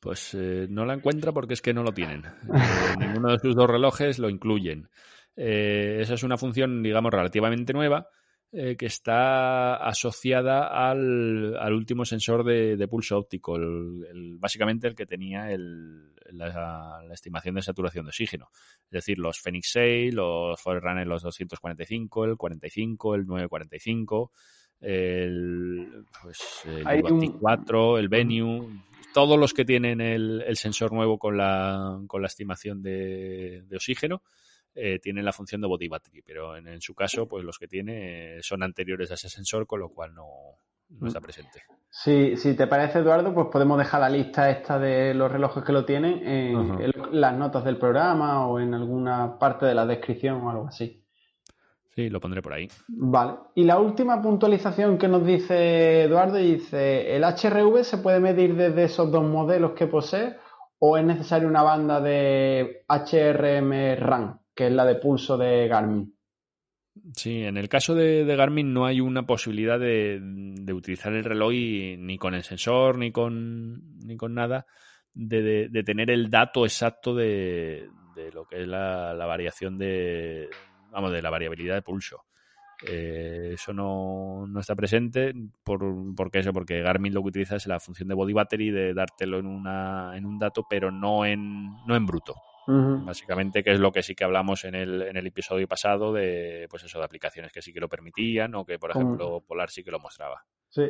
Pues 0.00 0.34
eh, 0.34 0.66
no 0.68 0.84
la 0.84 0.94
encuentra 0.94 1.32
porque 1.32 1.54
es 1.54 1.62
que 1.62 1.74
no 1.74 1.82
lo 1.82 1.92
tienen. 1.92 2.24
Eh, 2.24 2.96
ninguno 2.98 3.32
de 3.32 3.38
sus 3.38 3.54
dos 3.54 3.68
relojes 3.68 4.18
lo 4.18 4.28
incluyen. 4.28 4.88
Eh, 5.36 5.98
esa 6.00 6.14
es 6.14 6.22
una 6.22 6.36
función, 6.36 6.82
digamos, 6.82 7.12
relativamente 7.12 7.72
nueva 7.72 8.08
eh, 8.52 8.76
que 8.76 8.86
está 8.86 9.76
asociada 9.76 10.66
al, 10.90 11.56
al 11.56 11.72
último 11.72 12.04
sensor 12.04 12.42
de, 12.42 12.76
de 12.76 12.88
pulso 12.88 13.16
óptico, 13.16 13.54
el, 13.54 14.04
el, 14.10 14.38
básicamente 14.38 14.88
el 14.88 14.96
que 14.96 15.06
tenía 15.06 15.52
el, 15.52 16.12
la, 16.32 17.00
la, 17.06 17.14
estimación 17.14 17.54
de 17.54 17.62
saturación 17.62 18.06
de 18.06 18.08
oxígeno. 18.08 18.48
Es 18.86 18.90
decir, 18.90 19.20
los 19.20 19.38
Phoenix 19.38 19.70
6, 19.70 20.14
los 20.14 20.60
Forerunner 20.60 21.06
los 21.06 21.22
245, 21.22 22.24
el 22.24 22.36
45, 22.36 23.14
el 23.14 23.26
945, 23.26 24.32
el, 24.80 26.04
pues, 26.20 26.62
el 26.64 27.02
24, 27.02 27.92
un... 27.92 27.98
el 28.00 28.08
Venue, 28.08 28.82
todos 29.14 29.38
los 29.38 29.54
que 29.54 29.64
tienen 29.64 30.00
el, 30.00 30.42
el 30.44 30.56
sensor 30.56 30.92
nuevo 30.92 31.20
con 31.20 31.36
la, 31.36 32.00
con 32.08 32.20
la 32.20 32.26
estimación 32.26 32.82
de, 32.82 33.62
de 33.68 33.76
oxígeno 33.76 34.22
eh, 34.74 34.98
tienen 35.00 35.24
la 35.24 35.32
función 35.32 35.60
de 35.60 35.68
body 35.68 35.88
battery, 35.88 36.22
pero 36.22 36.56
en, 36.56 36.68
en 36.68 36.80
su 36.80 36.94
caso, 36.94 37.26
pues 37.26 37.44
los 37.44 37.58
que 37.58 37.66
tiene 37.66 38.38
eh, 38.38 38.42
son 38.42 38.62
anteriores 38.62 39.10
a 39.10 39.14
ese 39.14 39.28
sensor, 39.28 39.66
con 39.66 39.80
lo 39.80 39.88
cual 39.88 40.14
no, 40.14 40.26
no 40.98 41.06
está 41.06 41.20
presente. 41.20 41.62
Si, 41.88 42.36
si, 42.36 42.54
te 42.54 42.66
parece, 42.66 43.00
Eduardo, 43.00 43.34
pues 43.34 43.48
podemos 43.50 43.76
dejar 43.78 44.00
la 44.00 44.08
lista 44.08 44.48
esta 44.50 44.78
de 44.78 45.12
los 45.14 45.30
relojes 45.30 45.64
que 45.64 45.72
lo 45.72 45.84
tienen 45.84 46.26
en, 46.26 46.56
uh 46.56 46.76
-huh. 46.76 46.84
en, 46.84 47.20
las 47.20 47.36
notas 47.36 47.64
del 47.64 47.78
programa 47.78 48.46
o 48.46 48.60
en 48.60 48.74
alguna 48.74 49.38
parte 49.38 49.66
de 49.66 49.74
la 49.74 49.86
descripción 49.86 50.36
o 50.36 50.50
algo 50.50 50.68
así. 50.68 51.04
Sí, 51.94 52.08
lo 52.08 52.20
pondré 52.20 52.40
por 52.40 52.52
ahí. 52.52 52.68
Vale. 52.86 53.32
Y 53.56 53.64
la 53.64 53.80
última 53.80 54.22
puntualización 54.22 54.96
que 54.96 55.08
nos 55.08 55.26
dice 55.26 56.04
Eduardo 56.04 56.36
dice, 56.36 57.16
¿el 57.16 57.24
HRV 57.24 57.82
se 57.82 57.98
puede 57.98 58.20
medir 58.20 58.54
desde 58.54 58.84
esos 58.84 59.10
dos 59.10 59.24
modelos 59.24 59.72
que 59.72 59.88
posee 59.88 60.36
o 60.78 60.96
es 60.96 61.04
necesaria 61.04 61.48
una 61.48 61.62
banda 61.62 62.00
de 62.00 62.84
HRM 62.88 63.96
RAM? 63.98 64.39
Que 64.60 64.66
es 64.66 64.72
la 64.74 64.84
de 64.84 64.96
pulso 64.96 65.38
de 65.38 65.66
Garmin. 65.68 66.14
Sí, 67.14 67.44
en 67.44 67.56
el 67.56 67.66
caso 67.70 67.94
de, 67.94 68.26
Garmin 68.36 68.74
no 68.74 68.84
hay 68.84 69.00
una 69.00 69.26
posibilidad 69.26 69.80
de, 69.80 70.20
utilizar 70.74 71.14
el 71.14 71.24
reloj 71.24 71.52
ni 71.52 72.18
con 72.18 72.34
el 72.34 72.42
sensor 72.42 72.98
ni 72.98 73.10
con, 73.10 73.96
ni 74.00 74.18
con 74.18 74.34
nada 74.34 74.66
de, 75.14 75.70
tener 75.86 76.10
el 76.10 76.28
dato 76.28 76.66
exacto 76.66 77.14
de, 77.14 77.88
lo 78.34 78.44
que 78.44 78.60
es 78.60 78.68
la, 78.68 79.14
la, 79.14 79.24
variación 79.24 79.78
de, 79.78 80.50
vamos, 80.90 81.10
de 81.10 81.22
la 81.22 81.30
variabilidad 81.30 81.76
de 81.76 81.82
pulso. 81.82 82.26
Eh, 82.86 83.52
eso 83.54 83.72
no, 83.72 84.46
no, 84.46 84.60
está 84.60 84.74
presente 84.74 85.32
por, 85.64 85.80
porque 86.14 86.40
eso 86.40 86.52
porque 86.52 86.82
Garmin 86.82 87.14
lo 87.14 87.22
que 87.22 87.28
utiliza 87.28 87.56
es 87.56 87.66
la 87.66 87.80
función 87.80 88.10
de 88.10 88.14
body 88.14 88.34
battery 88.34 88.70
de 88.70 88.92
dártelo 88.92 89.38
en 89.38 89.46
una 89.46 90.12
en 90.16 90.26
un 90.26 90.38
dato 90.38 90.66
pero 90.68 90.90
no 90.90 91.26
en 91.26 91.76
no 91.86 91.94
en 91.94 92.06
bruto 92.06 92.34
Uh 92.70 92.72
-huh. 92.72 93.04
Básicamente, 93.04 93.62
que 93.64 93.72
es 93.72 93.80
lo 93.80 93.90
que 93.90 94.02
sí 94.02 94.14
que 94.14 94.24
hablamos 94.24 94.64
en 94.64 94.74
el, 94.76 95.02
en 95.02 95.16
el 95.16 95.26
episodio 95.26 95.66
pasado 95.66 96.12
de, 96.12 96.66
pues 96.70 96.84
eso, 96.84 96.98
de 96.98 97.04
aplicaciones 97.04 97.52
que 97.52 97.62
sí 97.62 97.72
que 97.72 97.80
lo 97.80 97.88
permitían 97.88 98.54
o 98.54 98.64
que, 98.64 98.78
por 98.78 98.90
ejemplo, 98.90 99.40
Polar 99.40 99.70
sí 99.70 99.82
que 99.82 99.90
lo 99.90 99.98
mostraba. 99.98 100.44
Sí. 100.68 100.82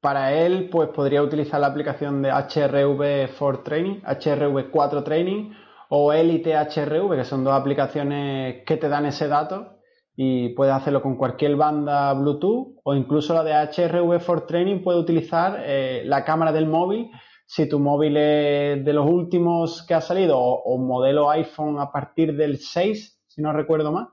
Para 0.00 0.32
él, 0.32 0.68
pues 0.70 0.88
podría 0.90 1.22
utilizar 1.22 1.60
la 1.60 1.68
aplicación 1.68 2.22
de 2.22 2.30
HRV 2.30 3.36
4 3.38 3.62
Training, 3.62 4.00
HRV 4.04 4.70
4 4.70 5.04
Training 5.04 5.52
o 5.90 6.12
Elite 6.12 6.54
HRV, 6.54 7.16
que 7.16 7.24
son 7.24 7.44
dos 7.44 7.54
aplicaciones 7.54 8.64
que 8.64 8.76
te 8.76 8.88
dan 8.88 9.06
ese 9.06 9.28
dato 9.28 9.78
y 10.20 10.50
puedes 10.50 10.74
hacerlo 10.74 11.00
con 11.00 11.16
cualquier 11.16 11.54
banda 11.54 12.12
Bluetooth 12.14 12.80
o 12.82 12.94
incluso 12.94 13.34
la 13.34 13.44
de 13.44 13.52
HRV 13.52 14.24
4 14.24 14.46
Training 14.46 14.82
puede 14.82 14.98
utilizar 14.98 15.62
eh, 15.64 16.02
la 16.04 16.24
cámara 16.24 16.50
del 16.50 16.66
móvil 16.66 17.10
si 17.48 17.66
tu 17.66 17.80
móvil 17.80 18.14
es 18.18 18.84
de 18.84 18.92
los 18.92 19.08
últimos 19.08 19.82
que 19.86 19.94
ha 19.94 20.02
salido 20.02 20.38
o, 20.38 20.62
o, 20.64 20.76
modelo 20.76 21.30
iPhone 21.30 21.80
a 21.80 21.90
partir 21.90 22.36
del 22.36 22.58
6, 22.58 23.22
si 23.26 23.40
no 23.40 23.54
recuerdo 23.54 23.90
más, 23.90 24.08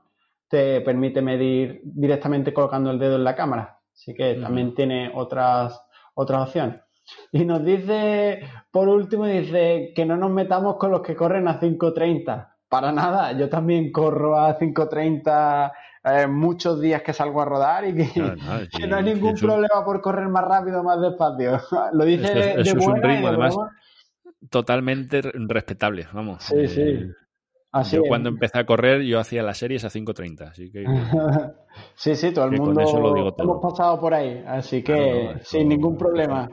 te 0.48 0.80
permite 0.80 1.20
medir 1.20 1.82
directamente 1.84 2.54
colocando 2.54 2.90
el 2.90 2.98
dedo 2.98 3.16
en 3.16 3.24
la 3.24 3.36
cámara. 3.36 3.78
Así 3.92 4.14
que 4.14 4.32
uh 4.32 4.36
-huh. 4.36 4.42
también 4.42 4.74
tiene 4.74 5.12
otras, 5.14 5.78
otras 6.14 6.48
opciones. 6.48 6.80
Y 7.30 7.44
nos 7.44 7.62
dice, 7.62 8.40
por 8.70 8.88
último, 8.88 9.26
dice 9.26 9.92
que 9.94 10.06
no 10.06 10.16
nos 10.16 10.30
metamos 10.30 10.76
con 10.76 10.90
los 10.90 11.02
que 11.02 11.14
corren 11.14 11.46
a 11.46 11.60
5.30. 11.60 12.54
Para 12.70 12.90
nada, 12.90 13.32
yo 13.32 13.50
también 13.50 13.92
corro 13.92 14.38
a 14.38 14.58
5.30 14.58 15.72
eh, 16.06 16.26
muchos 16.26 16.80
días 16.80 17.02
que 17.02 17.12
salgo 17.12 17.42
a 17.42 17.44
rodar 17.44 17.84
y 17.86 17.94
que 17.94 18.20
no, 18.20 18.34
no, 18.36 18.60
sí, 18.70 18.80
que 18.80 18.86
no 18.86 18.96
hay 18.96 19.04
ningún 19.04 19.34
problema 19.34 19.84
por 19.84 20.00
correr 20.00 20.28
más 20.28 20.44
rápido 20.44 20.80
o 20.80 20.84
más 20.84 21.00
despacio. 21.00 21.60
Lo 21.92 22.04
dice 22.04 22.22
eso, 22.24 22.34
de, 22.34 22.52
eso 22.62 22.72
de 22.74 22.78
es 22.78 22.86
un 22.86 23.02
ritmo, 23.02 23.28
de 23.28 23.28
además. 23.28 23.56
totalmente 24.50 25.20
respetable, 25.22 26.06
vamos. 26.12 26.42
Sí, 26.44 26.66
sí. 26.68 26.80
Eh, 26.80 27.08
Así 27.72 27.96
yo 27.96 28.02
es. 28.02 28.08
cuando 28.08 28.30
empecé 28.30 28.58
a 28.58 28.64
correr, 28.64 29.02
yo 29.02 29.20
hacía 29.20 29.42
las 29.42 29.58
series 29.58 29.84
a 29.84 29.90
5.30, 29.90 30.48
así 30.48 30.70
que... 30.70 30.84
sí, 31.96 32.14
sí, 32.14 32.32
todo 32.32 32.46
el 32.46 32.52
mundo 32.52 32.80
eso 32.80 32.98
lo 33.00 33.12
digo 33.12 33.32
todo. 33.32 33.44
hemos 33.44 33.60
pasado 33.60 34.00
por 34.00 34.14
ahí, 34.14 34.42
así 34.46 34.82
que 34.82 34.94
no, 34.94 35.38
sin 35.44 35.68
ningún 35.68 35.98
problema. 35.98 36.48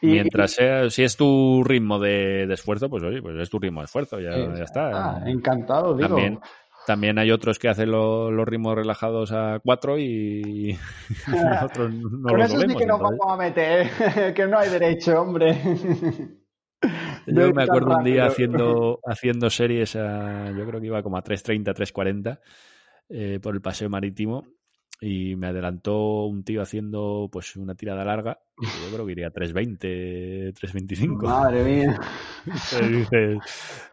Y- 0.00 0.08
Mientras 0.12 0.52
sea, 0.52 0.90
si 0.90 1.02
es 1.04 1.16
tu 1.16 1.62
ritmo 1.64 1.98
de, 1.98 2.46
de 2.46 2.54
esfuerzo, 2.54 2.88
pues 2.88 3.02
oye, 3.02 3.22
pues 3.22 3.36
es 3.38 3.50
tu 3.50 3.58
ritmo 3.58 3.80
de 3.80 3.86
esfuerzo, 3.86 4.20
ya, 4.20 4.32
Sí, 4.32 4.58
ya 4.58 4.64
está. 4.64 4.88
ah, 4.92 5.22
encantado, 5.26 5.96
digo. 5.96 6.08
También, 6.08 6.38
también 6.86 7.18
hay 7.18 7.30
otros 7.30 7.58
que 7.58 7.68
hacen 7.68 7.90
lo- 7.90 8.30
los 8.30 8.46
ritmos 8.46 8.74
relajados 8.74 9.32
a 9.32 9.60
4 9.62 9.98
y 9.98 10.76
nosotros 11.28 11.90
no 11.92 12.28
Con 12.28 12.40
eso 12.40 12.60
sí 12.60 12.74
que 12.76 12.86
nos 12.86 13.00
vamos 13.00 13.26
a 13.28 13.36
meter, 13.36 13.88
que 14.34 14.46
no 14.46 14.58
hay 14.58 14.70
derecho, 14.70 15.20
hombre. 15.20 15.56
Yo 17.26 17.52
me 17.52 17.62
acuerdo 17.62 17.96
un 17.96 18.04
día 18.04 18.26
haciendo, 18.26 19.00
haciendo 19.06 19.48
series, 19.50 19.94
a- 19.96 20.50
yo 20.56 20.66
creo 20.66 20.80
que 20.80 20.86
iba 20.86 21.02
como 21.02 21.16
a 21.16 21.22
3.30, 21.22 21.72
3.40 21.74 22.40
eh, 23.08 23.38
por 23.42 23.54
el 23.54 23.60
paseo 23.60 23.88
marítimo 23.88 24.44
y 25.02 25.34
me 25.34 25.48
adelantó 25.48 26.26
un 26.26 26.44
tío 26.44 26.62
haciendo 26.62 27.28
pues 27.30 27.56
una 27.56 27.74
tirada 27.74 28.04
larga. 28.04 28.38
Yo 28.56 28.90
creo 28.92 29.04
que 29.04 29.12
iría 29.12 29.26
a 29.26 29.30
3.20, 29.32 30.52
3.25. 30.54 31.26
Madre 31.26 31.64
mía. 31.64 32.00
Entonces 32.46 33.42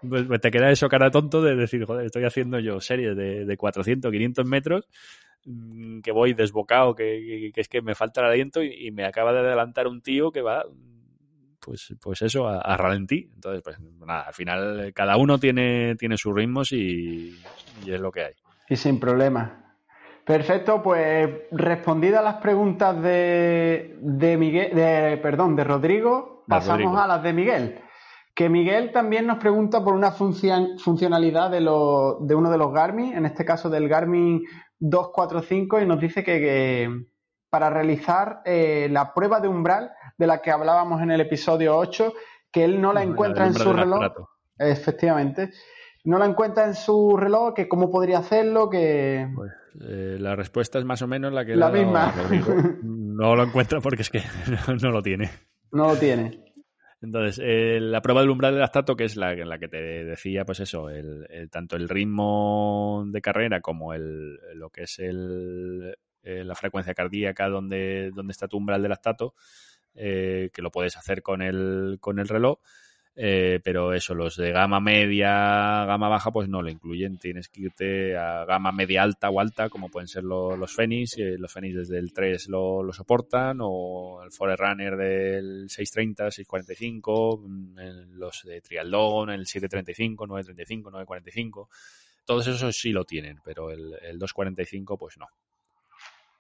pues, 0.08 0.26
pues 0.28 0.42
te 0.42 0.52
queda 0.52 0.72
eso 0.72 0.88
cara 0.88 1.10
tonto 1.12 1.42
de 1.42 1.56
decir, 1.56 1.84
joder, 1.86 2.06
estoy 2.06 2.26
haciendo 2.26 2.60
yo 2.60 2.80
series 2.80 3.16
de, 3.18 3.46
de 3.46 3.58
400, 3.58 4.12
500 4.12 4.46
metros, 4.46 4.88
mm, 5.46 6.02
que 6.02 6.12
voy 6.12 6.34
desbocado, 6.34 6.94
que, 6.94 7.52
que- 7.54 7.62
es 7.62 7.68
que 7.68 7.82
me 7.82 7.96
falta 7.96 8.22
el 8.22 8.28
aliento 8.28 8.62
y, 8.62 8.88
y 8.88 8.92
me 8.92 9.06
acaba 9.06 9.34
de 9.34 9.40
adelantar 9.40 9.88
un 9.88 10.02
tío 10.02 10.32
que 10.32 10.42
va, 10.42 10.64
pues, 11.60 11.94
pues 12.02 12.22
eso, 12.22 12.48
a, 12.48 12.60
a 12.62 12.78
ralentí. 12.78 13.30
Entonces, 13.34 13.62
pues 13.64 13.78
nada, 13.80 14.22
al 14.22 14.34
final 14.34 14.80
eh, 14.88 14.94
cada 14.94 15.18
uno 15.18 15.40
tiene, 15.40 15.96
tiene 15.96 16.18
sus 16.18 16.34
ritmos 16.36 16.72
y, 16.72 17.44
y 17.84 17.92
es 17.92 18.00
lo 18.00 18.12
que 18.12 18.22
hay. 18.26 18.34
Y 18.70 18.76
sin 18.76 19.00
problema. 19.00 19.69
Perfecto, 20.30 20.84
pues 20.84 21.28
respondidas 21.50 22.24
las 22.24 22.36
preguntas 22.36 23.02
de, 23.02 23.98
de 24.00 24.38
Miguel, 24.38 24.76
de, 24.76 25.18
perdón, 25.24 25.56
de 25.56 25.64
Rodrigo, 25.64 26.44
De 26.46 26.52
pasamos 26.56 26.84
Rodrigo. 26.84 26.98
a 27.00 27.08
las 27.08 27.24
de 27.24 27.34
Miguel. 27.34 27.82
Que 28.36 28.48
Miguel 28.48 28.92
también 28.92 29.26
nos 29.26 29.40
pregunta 29.40 29.84
por 29.84 29.96
una 29.96 30.12
funcion- 30.12 30.78
funcionalidad 30.78 31.50
de, 31.50 31.62
lo- 31.62 32.20
de 32.22 32.36
uno 32.36 32.52
de 32.52 32.60
los 32.60 32.72
Garmin, 32.72 33.14
en 33.18 33.26
este 33.26 33.44
caso 33.44 33.72
del 33.72 33.90
Garmin 33.90 34.44
245, 34.78 35.82
y 35.82 35.88
nos 35.88 36.00
dice 36.00 36.24
que, 36.24 36.40
que 36.40 36.90
para 37.50 37.72
realizar 37.72 38.42
eh, 38.46 38.88
la 38.92 39.16
prueba 39.16 39.40
de 39.40 39.48
umbral 39.48 39.90
de 40.20 40.28
la 40.28 40.44
que 40.44 40.52
hablábamos 40.52 41.02
en 41.02 41.10
el 41.10 41.22
episodio 41.22 41.76
8, 41.76 42.14
que 42.52 42.66
él 42.66 42.80
no 42.80 42.94
la 42.94 43.02
encuentra 43.02 43.48
en 43.48 43.56
su 43.56 43.74
reloj. 43.74 43.96
aparato. 44.04 44.30
Efectivamente. 44.60 45.50
No 46.04 46.20
la 46.20 46.26
encuentra 46.28 46.66
en 46.66 46.76
su 46.76 47.18
reloj, 47.18 47.56
que 47.56 47.68
cómo 47.68 47.90
podría 47.90 48.20
hacerlo, 48.20 48.70
que... 48.70 49.28
Pues, 49.36 49.52
eh, 49.82 50.18
la 50.20 50.36
respuesta 50.36 50.80
es 50.80 50.86
más 50.86 51.02
o 51.02 51.08
menos 51.08 51.32
la 51.34 51.46
que 51.46 51.56
La 51.56 51.70
misma. 51.70 52.14
No 52.84 53.36
lo 53.36 53.44
encuentra 53.44 53.82
porque 53.82 54.02
es 54.04 54.10
que 54.10 54.22
no, 54.68 54.76
no 54.82 54.92
lo 54.92 55.02
tiene. 55.02 55.30
No 55.72 55.88
lo 55.90 55.96
tiene. 55.98 56.46
Entonces, 57.02 57.40
eh, 57.44 57.80
la 57.82 58.02
prueba 58.02 58.22
del 58.22 58.30
umbral 58.30 58.54
del 58.54 58.62
lactato, 58.62 58.96
que 58.96 59.06
es 59.06 59.16
la, 59.16 59.34
la 59.34 59.58
que 59.58 59.68
te 59.70 59.78
decía, 60.04 60.44
pues 60.46 60.60
eso, 60.60 60.90
el, 60.90 61.26
el- 61.30 61.50
tanto 61.50 61.76
el 61.78 61.88
ritmo 61.88 63.06
de 63.08 63.22
carrera 63.22 63.62
como 63.62 63.94
el, 63.94 64.36
lo 64.56 64.70
que 64.70 64.84
es 64.84 65.00
el, 65.00 65.96
eh, 66.24 66.44
la 66.44 66.56
frecuencia 66.56 66.94
cardíaca 66.94 67.48
donde, 67.48 68.12
donde 68.14 68.32
está 68.32 68.48
tu 68.50 68.58
umbral 68.58 68.82
de 68.82 68.90
lactato, 68.90 69.34
eh, 69.96 70.50
que 70.54 70.62
lo 70.62 70.72
puedes 70.72 70.98
hacer 70.98 71.22
con 71.22 71.42
el, 71.42 71.98
con 72.02 72.20
el 72.20 72.28
reloj, 72.28 72.60
eh, 73.22 73.60
pero 73.62 73.94
eso, 73.94 74.14
los 74.16 74.38
de 74.38 74.52
gama 74.54 74.80
media, 74.80 75.84
gama 75.86 76.08
baja, 76.08 76.32
pues 76.32 76.48
no 76.48 76.62
lo 76.62 76.70
incluyen. 76.70 77.18
Tienes 77.18 77.50
que 77.50 77.62
irte 77.64 78.18
a 78.18 78.46
gama 78.46 78.72
media 78.72 79.04
alta 79.04 79.30
o 79.30 79.42
alta, 79.42 79.68
como 79.70 79.90
pueden 79.90 80.08
ser 80.08 80.24
lo- 80.24 80.56
los 80.56 80.74
Fenix. 80.74 81.18
eh, 81.18 81.36
los 81.38 81.52
Fenix 81.52 81.76
desde 81.76 81.98
el 82.00 82.14
3 82.14 82.48
lo, 82.48 82.82
lo 82.82 82.94
soportan, 82.94 83.58
o 83.62 84.22
el 84.24 84.32
Forerunner 84.32 84.96
del 84.96 85.70
630, 85.70 86.32
645, 86.32 87.42
mm, 87.46 87.78
los 88.18 88.42
de 88.46 88.62
Trialdón, 88.62 89.32
el 89.32 89.46
735, 89.46 90.26
935, 90.26 90.90
945. 90.90 91.70
Todos 92.26 92.48
esos 92.48 92.78
sí 92.78 92.92
lo 92.92 93.04
tienen, 93.04 93.40
pero 93.44 93.70
el, 93.70 93.96
el 94.02 94.18
245, 94.18 94.98
pues 94.98 95.18
no. 95.18 95.28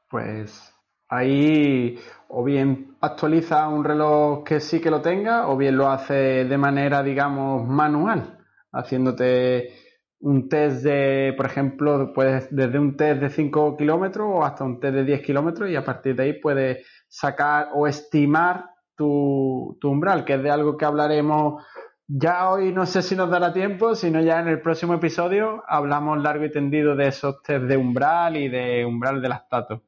Pues 0.09 0.73
ahí 1.09 1.97
o 2.27 2.43
bien 2.43 2.95
actualiza 3.01 3.67
un 3.67 3.83
reloj 3.83 4.43
que 4.43 4.59
sí 4.59 4.79
que 4.79 4.91
lo 4.91 5.01
tenga, 5.01 5.47
o 5.49 5.57
bien 5.57 5.75
lo 5.75 5.89
hace 5.89 6.45
de 6.45 6.57
manera, 6.57 7.03
digamos, 7.03 7.67
manual, 7.67 8.37
haciéndote 8.71 9.73
un 10.21 10.47
test 10.49 10.83
de, 10.83 11.33
por 11.35 11.45
ejemplo, 11.47 12.13
puedes 12.13 12.53
desde 12.55 12.77
un 12.77 12.95
test 12.95 13.21
de 13.21 13.29
5 13.29 13.75
kilómetros 13.77 14.27
o 14.31 14.43
hasta 14.43 14.63
un 14.63 14.79
test 14.79 14.95
de 14.95 15.03
10 15.05 15.21
kilómetros 15.21 15.69
y 15.69 15.75
a 15.75 15.83
partir 15.83 16.15
de 16.15 16.23
ahí 16.23 16.33
puedes 16.39 16.85
sacar 17.07 17.69
o 17.73 17.87
estimar 17.87 18.65
tu, 18.95 19.77
tu 19.81 19.89
umbral, 19.89 20.25
que 20.25 20.35
es 20.35 20.43
de 20.43 20.51
algo 20.51 20.77
que 20.77 20.85
hablaremos 20.85 21.63
ya 22.11 22.49
hoy, 22.49 22.73
no 22.73 22.87
sé 22.87 23.03
si 23.03 23.15
nos 23.15 23.29
dará 23.29 23.53
tiempo, 23.53 23.93
sino 23.93 24.19
ya 24.19 24.39
en 24.39 24.47
el 24.47 24.61
próximo 24.61 24.95
episodio 24.95 25.63
hablamos 25.67 26.19
largo 26.21 26.43
y 26.45 26.51
tendido 26.51 26.95
de 26.95 27.07
esos 27.07 27.41
test 27.43 27.65
de 27.65 27.77
umbral 27.77 28.35
y 28.35 28.49
de 28.49 28.83
umbral 28.83 29.21
de 29.21 29.29
lactato. 29.29 29.83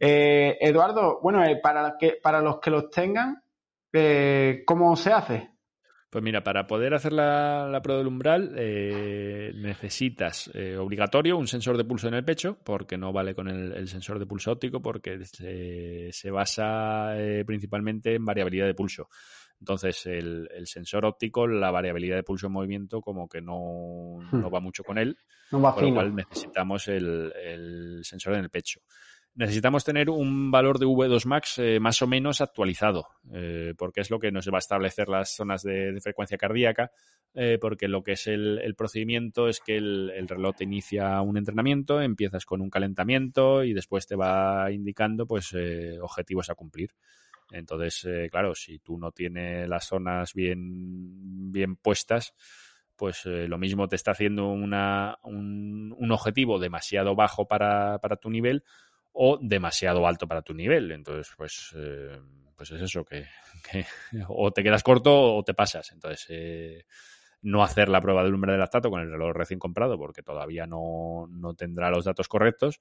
Eh, 0.00 0.56
Eduardo, 0.60 1.20
bueno, 1.22 1.44
eh, 1.44 1.58
para, 1.62 1.96
que, 1.98 2.18
para 2.22 2.40
los 2.40 2.60
que 2.60 2.70
los 2.70 2.90
tengan, 2.90 3.42
eh, 3.92 4.62
¿cómo 4.66 4.94
se 4.96 5.12
hace? 5.12 5.50
Pues 6.10 6.24
mira, 6.24 6.42
para 6.42 6.66
poder 6.66 6.94
hacer 6.94 7.12
la, 7.12 7.68
la 7.68 7.82
prueba 7.82 7.98
del 7.98 8.06
umbral 8.06 8.54
eh, 8.56 9.52
necesitas 9.54 10.50
eh, 10.54 10.74
obligatorio 10.78 11.36
un 11.36 11.46
sensor 11.46 11.76
de 11.76 11.84
pulso 11.84 12.08
en 12.08 12.14
el 12.14 12.24
pecho, 12.24 12.58
porque 12.64 12.96
no 12.96 13.12
vale 13.12 13.34
con 13.34 13.46
el, 13.48 13.72
el 13.72 13.88
sensor 13.88 14.18
de 14.18 14.24
pulso 14.24 14.52
óptico, 14.52 14.80
porque 14.80 15.22
se, 15.26 16.10
se 16.10 16.30
basa 16.30 17.12
eh, 17.18 17.44
principalmente 17.44 18.14
en 18.14 18.24
variabilidad 18.24 18.64
de 18.64 18.74
pulso. 18.74 19.10
Entonces, 19.60 20.06
el, 20.06 20.48
el 20.54 20.66
sensor 20.66 21.04
óptico, 21.04 21.46
la 21.46 21.70
variabilidad 21.70 22.16
de 22.16 22.22
pulso 22.22 22.46
en 22.46 22.52
movimiento, 22.52 23.02
como 23.02 23.28
que 23.28 23.42
no, 23.42 24.18
no 24.32 24.50
va 24.50 24.60
mucho 24.60 24.84
con 24.84 24.96
él, 24.96 25.18
No 25.50 25.60
va 25.60 25.74
con 25.74 25.84
lo 25.84 25.94
cual 25.94 26.14
necesitamos 26.14 26.88
el, 26.88 27.32
el 27.44 28.00
sensor 28.02 28.34
en 28.34 28.44
el 28.44 28.50
pecho. 28.50 28.80
Necesitamos 29.38 29.84
tener 29.84 30.10
un 30.10 30.50
valor 30.50 30.80
de 30.80 30.86
V2 30.86 31.24
Max 31.26 31.58
eh, 31.58 31.78
más 31.78 32.02
o 32.02 32.08
menos 32.08 32.40
actualizado, 32.40 33.06
eh, 33.32 33.72
porque 33.78 34.00
es 34.00 34.10
lo 34.10 34.18
que 34.18 34.32
nos 34.32 34.48
va 34.48 34.56
a 34.56 34.58
establecer 34.58 35.08
las 35.08 35.30
zonas 35.36 35.62
de, 35.62 35.96
frecuencia 36.02 36.36
cardíaca, 36.36 36.90
eh, 37.34 37.56
porque 37.60 37.86
lo 37.86 38.02
que 38.02 38.12
es 38.14 38.26
el, 38.26 38.74
procedimiento 38.76 39.46
es 39.46 39.60
que 39.60 39.76
el, 39.76 40.10
el 40.10 40.26
reloj 40.26 40.56
te 40.56 40.64
inicia 40.64 41.20
un 41.20 41.36
entrenamiento, 41.36 42.02
empiezas 42.02 42.44
con 42.44 42.60
un 42.60 42.68
calentamiento 42.68 43.62
y 43.62 43.74
después 43.74 44.08
te 44.08 44.16
va 44.16 44.72
indicando 44.72 45.24
pues 45.24 45.54
objetivos 46.02 46.50
a 46.50 46.56
cumplir. 46.56 46.90
Entonces, 47.52 48.08
claro, 48.32 48.56
si 48.56 48.80
tú 48.80 48.98
no 48.98 49.12
tienes 49.12 49.68
las 49.68 49.86
zonas 49.86 50.34
bien, 50.34 51.52
bien 51.52 51.76
puestas, 51.76 52.34
pues 52.96 53.24
lo 53.24 53.56
mismo 53.56 53.86
te 53.86 53.94
está 53.94 54.10
haciendo 54.10 54.48
un, 54.48 54.74
un 54.74 56.10
objetivo 56.10 56.58
demasiado 56.58 57.14
bajo 57.14 57.46
para, 57.46 58.00
para 58.00 58.16
tu 58.16 58.30
nivel 58.30 58.64
o 59.20 59.36
demasiado 59.42 60.06
alto 60.06 60.28
para 60.28 60.42
tu 60.42 60.54
nivel. 60.54 60.92
Entonces, 60.92 61.34
pues, 61.36 61.74
eh, 61.76 62.20
pues 62.56 62.70
es 62.70 62.80
eso, 62.80 63.04
que, 63.04 63.26
que 63.68 63.84
o 64.28 64.52
te 64.52 64.62
quedas 64.62 64.84
corto 64.84 65.34
o 65.34 65.42
te 65.42 65.54
pasas. 65.54 65.90
Entonces, 65.90 66.26
eh, 66.28 66.84
no 67.42 67.64
hacer 67.64 67.88
la 67.88 68.00
prueba 68.00 68.22
del 68.22 68.34
umbral 68.34 68.54
de 68.54 68.60
lactato 68.60 68.90
con 68.90 69.00
el 69.00 69.10
reloj 69.10 69.32
recién 69.34 69.58
comprado 69.58 69.98
porque 69.98 70.22
todavía 70.22 70.68
no, 70.68 71.26
no 71.30 71.54
tendrá 71.54 71.90
los 71.90 72.04
datos 72.04 72.28
correctos 72.28 72.80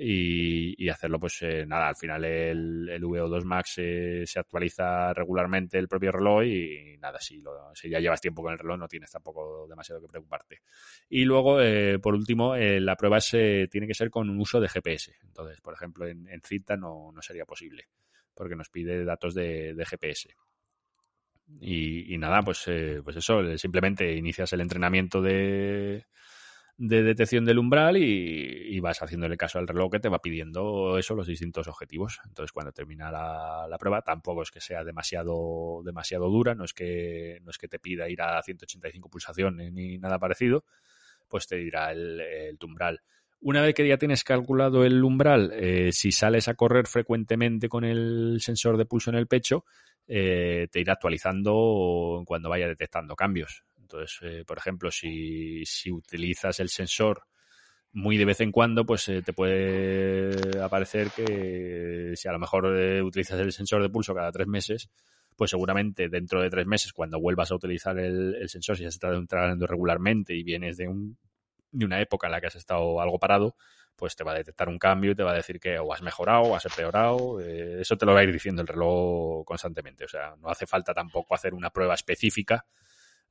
y, 0.00 0.88
hacerlo 0.88 1.18
pues 1.18 1.42
eh, 1.42 1.66
nada, 1.66 1.88
al 1.88 1.96
final 1.96 2.24
el, 2.24 2.88
el 2.88 3.02
VO2 3.02 3.42
Max 3.44 3.74
eh, 3.78 4.22
se 4.26 4.38
actualiza 4.38 5.12
regularmente 5.12 5.76
el 5.76 5.88
propio 5.88 6.12
reloj 6.12 6.44
y, 6.44 6.96
nada, 6.98 7.18
si, 7.20 7.40
lo, 7.40 7.74
si 7.74 7.90
ya 7.90 7.98
llevas 7.98 8.20
tiempo 8.20 8.42
con 8.42 8.52
el 8.52 8.58
reloj 8.58 8.78
no 8.78 8.86
tienes 8.86 9.10
tampoco 9.10 9.66
demasiado 9.68 10.00
que 10.00 10.06
preocuparte. 10.06 10.62
Y 11.08 11.24
luego, 11.24 11.60
eh, 11.60 11.98
por 11.98 12.14
último, 12.14 12.54
eh, 12.54 12.80
la 12.80 12.94
prueba 12.94 13.20
se, 13.20 13.66
tiene 13.68 13.88
que 13.88 13.94
ser 13.94 14.08
con 14.08 14.30
un 14.30 14.40
uso 14.40 14.60
de 14.60 14.68
GPS. 14.68 15.16
Entonces, 15.22 15.60
por 15.60 15.74
ejemplo, 15.74 16.06
en, 16.06 16.28
en 16.28 16.40
no, 16.78 17.10
no 17.12 17.20
sería 17.20 17.44
posible 17.44 17.88
porque 18.34 18.54
nos 18.54 18.68
pide 18.68 19.04
datos 19.04 19.34
de, 19.34 19.74
de 19.74 19.84
GPS. 19.84 20.28
Y, 21.60 22.14
y, 22.14 22.18
nada, 22.18 22.40
pues, 22.42 22.62
eh, 22.68 23.00
pues 23.02 23.16
eso, 23.16 23.56
simplemente 23.58 24.14
inicias 24.14 24.52
el 24.52 24.60
entrenamiento 24.60 25.20
de, 25.20 26.06
de 26.78 27.02
detección 27.02 27.44
del 27.44 27.58
umbral 27.58 27.96
y, 27.96 28.78
vas 28.78 29.02
haciéndole 29.02 29.36
caso 29.36 29.58
al 29.58 29.66
reloj 29.66 29.90
que 29.90 29.98
te 29.98 30.08
va 30.08 30.22
pidiendo 30.22 30.96
eso, 30.96 31.16
los 31.16 31.26
distintos 31.26 31.66
objetivos. 31.66 32.20
Entonces, 32.24 32.52
cuando 32.52 32.72
termina 32.72 33.10
la, 33.10 33.66
la, 33.68 33.78
prueba, 33.78 34.02
tampoco 34.02 34.42
es 34.42 34.52
que 34.52 34.60
sea 34.60 34.84
demasiado, 34.84 35.82
demasiado 35.84 36.28
dura, 36.28 36.54
no 36.54 36.64
es 36.64 36.72
que, 36.72 37.40
no 37.42 37.50
es 37.50 37.58
que 37.58 37.66
te 37.66 37.80
pida 37.80 38.08
ir 38.08 38.22
a 38.22 38.40
185 38.40 39.10
pulsaciones 39.10 39.72
ni 39.72 39.98
nada 39.98 40.20
parecido, 40.20 40.64
pues 41.26 41.48
te 41.48 41.56
dirá 41.56 41.90
el, 41.90 42.20
el 42.20 42.58
umbral. 42.64 43.00
Una 43.40 43.62
vez 43.62 43.74
que 43.74 43.86
ya 43.86 43.98
tienes 43.98 44.22
calculado 44.22 44.84
el 44.84 45.02
umbral, 45.02 45.52
eh, 45.54 45.90
si 45.92 46.12
sales 46.12 46.46
a 46.46 46.54
correr 46.54 46.86
frecuentemente 46.86 47.68
con 47.68 47.84
el 47.84 48.38
sensor 48.40 48.76
de 48.76 48.84
pulso 48.84 49.10
en 49.10 49.16
el 49.16 49.26
pecho, 49.26 49.64
eh, 50.06 50.68
te 50.70 50.80
irá 50.80 50.94
actualizando 50.94 52.22
cuando 52.24 52.48
vaya 52.48 52.66
detectando 52.66 53.16
cambios. 53.16 53.64
Entonces, 53.90 54.18
eh, 54.22 54.44
por 54.46 54.58
ejemplo, 54.58 54.90
si, 54.90 55.64
si, 55.64 55.90
utilizas 55.90 56.60
el 56.60 56.68
sensor 56.68 57.22
muy 57.92 58.18
de 58.18 58.26
vez 58.26 58.40
en 58.42 58.52
cuando, 58.52 58.84
pues 58.84 59.08
eh, 59.08 59.22
te 59.22 59.32
puede 59.32 60.60
aparecer 60.62 61.10
que 61.10 62.12
si 62.14 62.28
a 62.28 62.32
lo 62.32 62.38
mejor 62.38 62.66
utilizas 63.02 63.40
el 63.40 63.50
sensor 63.50 63.80
de 63.82 63.88
pulso 63.88 64.14
cada 64.14 64.30
tres 64.30 64.46
meses, 64.46 64.90
pues 65.36 65.50
seguramente 65.50 66.08
dentro 66.10 66.42
de 66.42 66.50
tres 66.50 66.66
meses, 66.66 66.92
cuando 66.92 67.18
vuelvas 67.18 67.50
a 67.50 67.54
utilizar 67.54 67.98
el, 67.98 68.34
el 68.34 68.48
sensor, 68.50 68.76
si 68.76 68.82
se 68.82 68.90
está 68.90 69.08
entrando 69.14 69.66
regularmente 69.66 70.34
y 70.34 70.42
vienes 70.42 70.76
de, 70.76 70.88
un, 70.88 71.16
de 71.70 71.86
una 71.86 72.00
época 72.00 72.26
en 72.26 72.32
la 72.32 72.40
que 72.40 72.48
has 72.48 72.56
estado 72.56 73.00
algo 73.00 73.18
parado, 73.18 73.56
pues 73.96 74.14
te 74.16 74.22
va 74.22 74.32
a 74.32 74.36
detectar 74.36 74.68
un 74.68 74.78
cambio 74.78 75.12
y 75.12 75.14
te 75.14 75.22
va 75.24 75.32
a 75.32 75.36
decir 75.36 75.58
que 75.58 75.78
o 75.78 75.92
has 75.92 76.02
mejorado 76.02 76.42
o 76.42 76.54
has 76.54 76.66
empeorado. 76.66 77.40
Eh, 77.40 77.80
eso 77.80 77.96
te 77.96 78.06
lo 78.06 78.14
va 78.14 78.20
a 78.20 78.24
ir 78.24 78.32
diciendo 78.32 78.62
el 78.62 78.68
reloj 78.68 79.44
constantemente. 79.44 80.04
O 80.04 80.08
sea, 80.08 80.34
no 80.36 80.48
hace 80.50 80.66
falta 80.66 80.92
tampoco 80.94 81.34
hacer 81.34 81.54
una 81.54 81.70
prueba 81.70 81.94
específica 81.94 82.64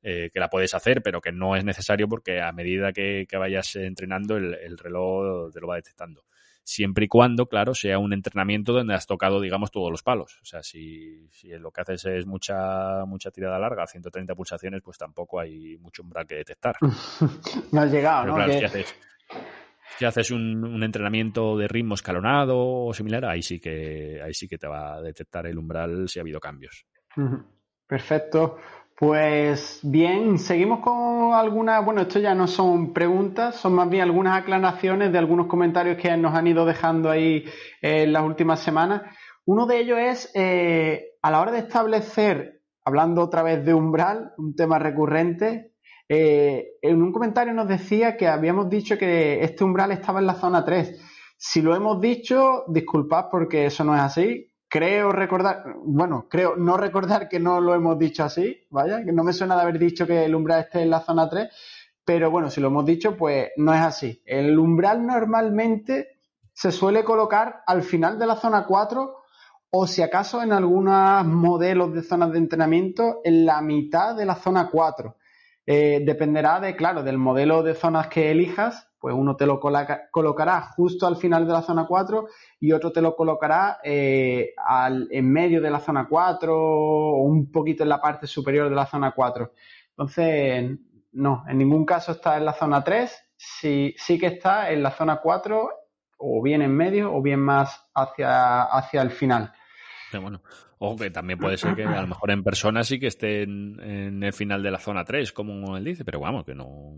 eh, 0.02 0.30
que 0.32 0.40
la 0.40 0.48
puedes 0.48 0.74
hacer, 0.74 1.02
pero 1.02 1.20
que 1.20 1.32
no 1.32 1.56
es 1.56 1.64
necesario 1.64 2.08
porque 2.08 2.40
a 2.40 2.52
medida 2.52 2.92
que, 2.92 3.26
vayas 3.32 3.74
entrenando 3.76 4.36
el, 4.36 4.78
reloj 4.78 5.52
te 5.52 5.60
lo 5.60 5.68
va 5.68 5.76
detectando. 5.76 6.24
Siempre 6.62 7.06
y 7.06 7.08
cuando, 7.08 7.46
claro, 7.46 7.74
sea 7.74 7.98
un 7.98 8.12
entrenamiento 8.12 8.72
donde 8.74 8.94
has 8.94 9.06
tocado, 9.06 9.40
digamos, 9.40 9.70
todos 9.70 9.90
los 9.90 10.02
palos. 10.02 10.38
O 10.42 10.44
sea, 10.44 10.62
si, 10.62 11.28
lo 11.58 11.70
que 11.70 11.80
haces 11.80 12.04
es 12.04 12.26
mucha 12.26 13.06
mucha 13.06 13.30
tirada 13.30 13.58
larga, 13.58 13.86
130 13.86 14.34
pulsaciones, 14.34 14.82
pues 14.82 14.98
tampoco 14.98 15.40
hay 15.40 15.78
mucho 15.78 16.02
umbral 16.02 16.26
que 16.26 16.36
detectar. 16.36 16.76
no 17.72 17.80
has 17.80 17.90
llegado, 17.90 18.26
¿no? 18.26 18.34
Claro, 18.34 18.66
haces, 18.66 18.94
si 19.98 20.04
haces 20.04 20.30
un, 20.30 20.82
entrenamiento 20.82 21.56
de 21.56 21.66
ritmo 21.66 21.94
escalonado 21.94 22.56
o 22.56 22.94
similar, 22.94 23.24
ahí 23.24 23.42
sí 23.42 23.58
que 23.58 24.20
ahí 24.22 24.32
sí 24.32 24.46
que 24.46 24.58
te 24.58 24.68
va 24.68 24.96
a 24.96 25.00
detectar 25.00 25.46
el 25.46 25.58
umbral 25.58 26.08
si 26.08 26.18
ha 26.18 26.22
habido 26.22 26.38
cambios. 26.38 26.86
Perfecto. 27.86 28.58
Pues 28.98 29.78
bien, 29.84 30.38
seguimos 30.38 30.80
con 30.80 31.32
algunas, 31.32 31.84
bueno, 31.84 32.00
esto 32.00 32.18
ya 32.18 32.34
no 32.34 32.48
son 32.48 32.92
preguntas, 32.92 33.54
son 33.54 33.74
más 33.74 33.88
bien 33.88 34.02
algunas 34.02 34.36
aclaraciones 34.36 35.12
de 35.12 35.18
algunos 35.18 35.46
comentarios 35.46 35.96
que 35.98 36.16
nos 36.16 36.34
han 36.34 36.48
ido 36.48 36.66
dejando 36.66 37.08
ahí 37.08 37.44
en 37.80 38.12
las 38.12 38.24
últimas 38.24 38.58
semanas. 38.58 39.02
Uno 39.46 39.66
de 39.66 39.78
ellos 39.78 39.98
es 40.00 40.30
eh, 40.34 41.12
a 41.22 41.30
la 41.30 41.40
hora 41.40 41.52
de 41.52 41.60
establecer, 41.60 42.62
hablando 42.84 43.22
otra 43.22 43.44
vez 43.44 43.64
de 43.64 43.72
umbral, 43.72 44.32
un 44.36 44.56
tema 44.56 44.80
recurrente, 44.80 45.74
eh, 46.08 46.70
en 46.82 47.00
un 47.00 47.12
comentario 47.12 47.54
nos 47.54 47.68
decía 47.68 48.16
que 48.16 48.26
habíamos 48.26 48.68
dicho 48.68 48.98
que 48.98 49.44
este 49.44 49.62
umbral 49.62 49.92
estaba 49.92 50.18
en 50.18 50.26
la 50.26 50.34
zona 50.34 50.64
3. 50.64 51.00
Si 51.36 51.62
lo 51.62 51.76
hemos 51.76 52.00
dicho, 52.00 52.64
disculpad 52.66 53.26
porque 53.30 53.66
eso 53.66 53.84
no 53.84 53.94
es 53.94 54.00
así. 54.00 54.47
Creo 54.68 55.12
recordar, 55.12 55.64
bueno, 55.82 56.26
creo 56.28 56.56
no 56.56 56.76
recordar 56.76 57.28
que 57.28 57.40
no 57.40 57.60
lo 57.60 57.74
hemos 57.74 57.98
dicho 57.98 58.24
así, 58.24 58.66
vaya, 58.70 59.02
que 59.02 59.12
no 59.12 59.24
me 59.24 59.32
suena 59.32 59.56
de 59.56 59.62
haber 59.62 59.78
dicho 59.78 60.06
que 60.06 60.24
el 60.24 60.34
umbral 60.34 60.60
esté 60.60 60.82
en 60.82 60.90
la 60.90 61.00
zona 61.00 61.28
3, 61.28 61.48
pero 62.04 62.30
bueno, 62.30 62.50
si 62.50 62.60
lo 62.60 62.68
hemos 62.68 62.84
dicho, 62.84 63.16
pues 63.16 63.50
no 63.56 63.72
es 63.72 63.80
así. 63.80 64.22
El 64.26 64.58
umbral 64.58 65.06
normalmente 65.06 66.18
se 66.52 66.72
suele 66.72 67.04
colocar 67.04 67.62
al 67.66 67.82
final 67.82 68.18
de 68.18 68.26
la 68.26 68.36
zona 68.36 68.66
4 68.66 69.16
o 69.70 69.86
si 69.86 70.02
acaso 70.02 70.42
en 70.42 70.52
algunos 70.52 71.24
modelos 71.24 71.92
de 71.94 72.02
zonas 72.02 72.32
de 72.32 72.38
entrenamiento 72.38 73.20
en 73.24 73.46
la 73.46 73.60
mitad 73.60 74.16
de 74.16 74.26
la 74.26 74.34
zona 74.34 74.68
4. 74.70 75.16
Eh, 75.66 76.02
dependerá 76.04 76.60
de, 76.60 76.74
claro, 76.76 77.02
del 77.02 77.18
modelo 77.18 77.62
de 77.62 77.74
zonas 77.74 78.08
que 78.08 78.30
elijas, 78.30 78.87
pues 78.98 79.14
uno 79.14 79.36
te 79.36 79.46
lo 79.46 79.60
colocará 79.60 80.62
justo 80.74 81.06
al 81.06 81.16
final 81.16 81.46
de 81.46 81.52
la 81.52 81.62
zona 81.62 81.86
4 81.86 82.26
y 82.60 82.72
otro 82.72 82.90
te 82.90 83.00
lo 83.00 83.14
colocará 83.14 83.78
eh, 83.82 84.54
en 85.10 85.32
medio 85.32 85.60
de 85.60 85.70
la 85.70 85.80
zona 85.80 86.06
4 86.08 86.54
o 86.56 87.22
un 87.22 87.50
poquito 87.50 87.82
en 87.84 87.88
la 87.90 88.00
parte 88.00 88.26
superior 88.26 88.68
de 88.68 88.74
la 88.74 88.86
zona 88.86 89.12
4. 89.12 89.52
Entonces, 89.90 90.78
no, 91.12 91.44
en 91.48 91.58
ningún 91.58 91.84
caso 91.84 92.12
está 92.12 92.36
en 92.36 92.44
la 92.44 92.52
zona 92.52 92.82
3, 92.82 93.32
sí, 93.36 93.94
sí 93.96 94.18
que 94.18 94.26
está 94.26 94.70
en 94.70 94.82
la 94.82 94.90
zona 94.90 95.20
4 95.22 95.70
o 96.18 96.42
bien 96.42 96.62
en 96.62 96.74
medio 96.74 97.14
o 97.14 97.22
bien 97.22 97.40
más 97.40 97.88
hacia, 97.94 98.62
hacia 98.62 99.02
el 99.02 99.10
final. 99.10 99.52
bueno, 100.20 100.42
o 100.78 100.96
que 100.96 101.10
también 101.10 101.38
puede 101.38 101.56
ser 101.56 101.74
que 101.74 101.84
a 101.84 102.00
lo 102.00 102.08
mejor 102.08 102.30
en 102.30 102.44
persona 102.44 102.82
sí 102.84 103.00
que 103.00 103.08
esté 103.08 103.42
en, 103.42 104.22
el 104.22 104.32
final 104.32 104.62
de 104.62 104.70
la 104.70 104.78
zona 104.78 105.04
3, 105.04 105.32
como 105.32 105.76
él 105.76 105.84
dice, 105.84 106.04
pero 106.04 106.20
vamos, 106.20 106.44
que 106.44 106.54
no. 106.54 106.94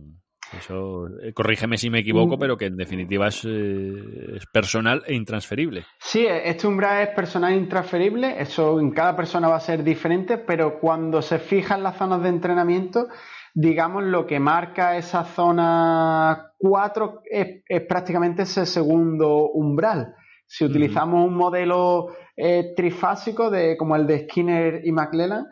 Eso, 0.57 1.07
eh, 1.23 1.33
corrígeme 1.33 1.79
si 1.79 1.91
me 1.91 2.01
equivoco, 2.01 2.37
mm. 2.37 2.39
pero 2.39 2.57
que 2.57 2.67
en 2.67 2.77
definitiva 2.77 3.29
es, 3.29 3.45
eh, 3.45 4.37
es, 4.37 4.47
personal 4.47 5.03
e 5.07 5.15
intransferible. 5.15 5.85
Sí, 5.99 6.27
este 6.27 6.67
umbral 6.67 7.09
es 7.09 7.15
personal 7.15 7.53
e 7.53 7.57
intransferible, 7.57 8.41
eso 8.41 8.81
en 8.81 8.91
cada 8.91 9.15
persona 9.15 9.49
va 9.49 9.57
a 9.57 9.61
ser 9.61 9.85
diferente, 9.85 10.39
pero 10.39 10.81
cuando 10.81 11.23
se 11.23 11.39
fijan 11.39 11.83
las 11.83 11.97
zonas 11.97 12.23
de 12.23 12.29
entrenamiento, 12.31 13.09
digamos 13.55 14.05
lo 14.05 14.27
que 14.27 14.41
marca 14.41 14.97
esa 14.97 15.25
zona 15.25 16.53
4 16.59 17.23
es, 17.25 17.63
es 17.67 17.83
prácticamente 17.83 18.43
ese 18.43 18.67
segundo 18.67 19.51
umbral. 19.51 20.15
Si 20.47 20.65
utilizamos 20.65 21.29
un 21.29 21.37
modelo 21.37 22.09
eh, 22.37 22.73
trifásico 22.75 23.51
de, 23.51 23.77
como 23.77 23.95
el 23.95 24.07
de 24.09 24.25
Skinner 24.25 24.81
y 24.85 24.91
McClellan, 24.91 25.47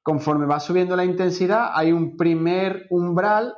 conforme 0.00 0.46
va 0.46 0.60
subiendo 0.60 0.94
la 0.94 1.04
intensidad, 1.04 1.70
hay 1.74 1.90
un 1.90 2.16
primer 2.16 2.86
umbral 2.90 3.54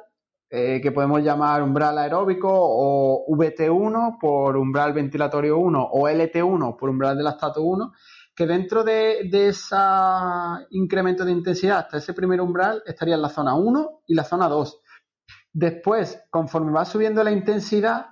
eh, 0.49 0.81
que 0.81 0.93
podemos 0.93 1.23
llamar 1.23 1.63
umbral 1.63 1.99
aeróbico 1.99 2.49
o 2.51 3.27
VT1 3.37 4.19
por 4.21 4.57
umbral 4.57 4.93
ventilatorio 4.93 5.59
1 5.59 5.83
o 5.93 6.09
LT1 6.09 6.77
por 6.77 6.89
umbral 6.89 7.17
de 7.17 7.25
lactato 7.25 7.63
1, 7.63 7.93
que 8.35 8.47
dentro 8.47 8.85
de, 8.85 9.29
de 9.31 9.49
ese 9.49 9.77
incremento 10.71 11.25
de 11.25 11.33
intensidad 11.33 11.79
hasta 11.79 11.99
ese 11.99 12.15
primer 12.15 12.41
umbral 12.41 12.83
estaría 12.87 13.17
en 13.17 13.23
la 13.23 13.29
zona 13.29 13.57
1 13.57 14.03
y 14.07 14.15
la 14.15 14.25
zona 14.25 14.49
2. 14.49 14.83
Después, 15.53 16.23
conforme 16.31 16.71
va 16.71 16.85
subiendo 16.85 17.25
la 17.25 17.33
intensidad, 17.33 18.07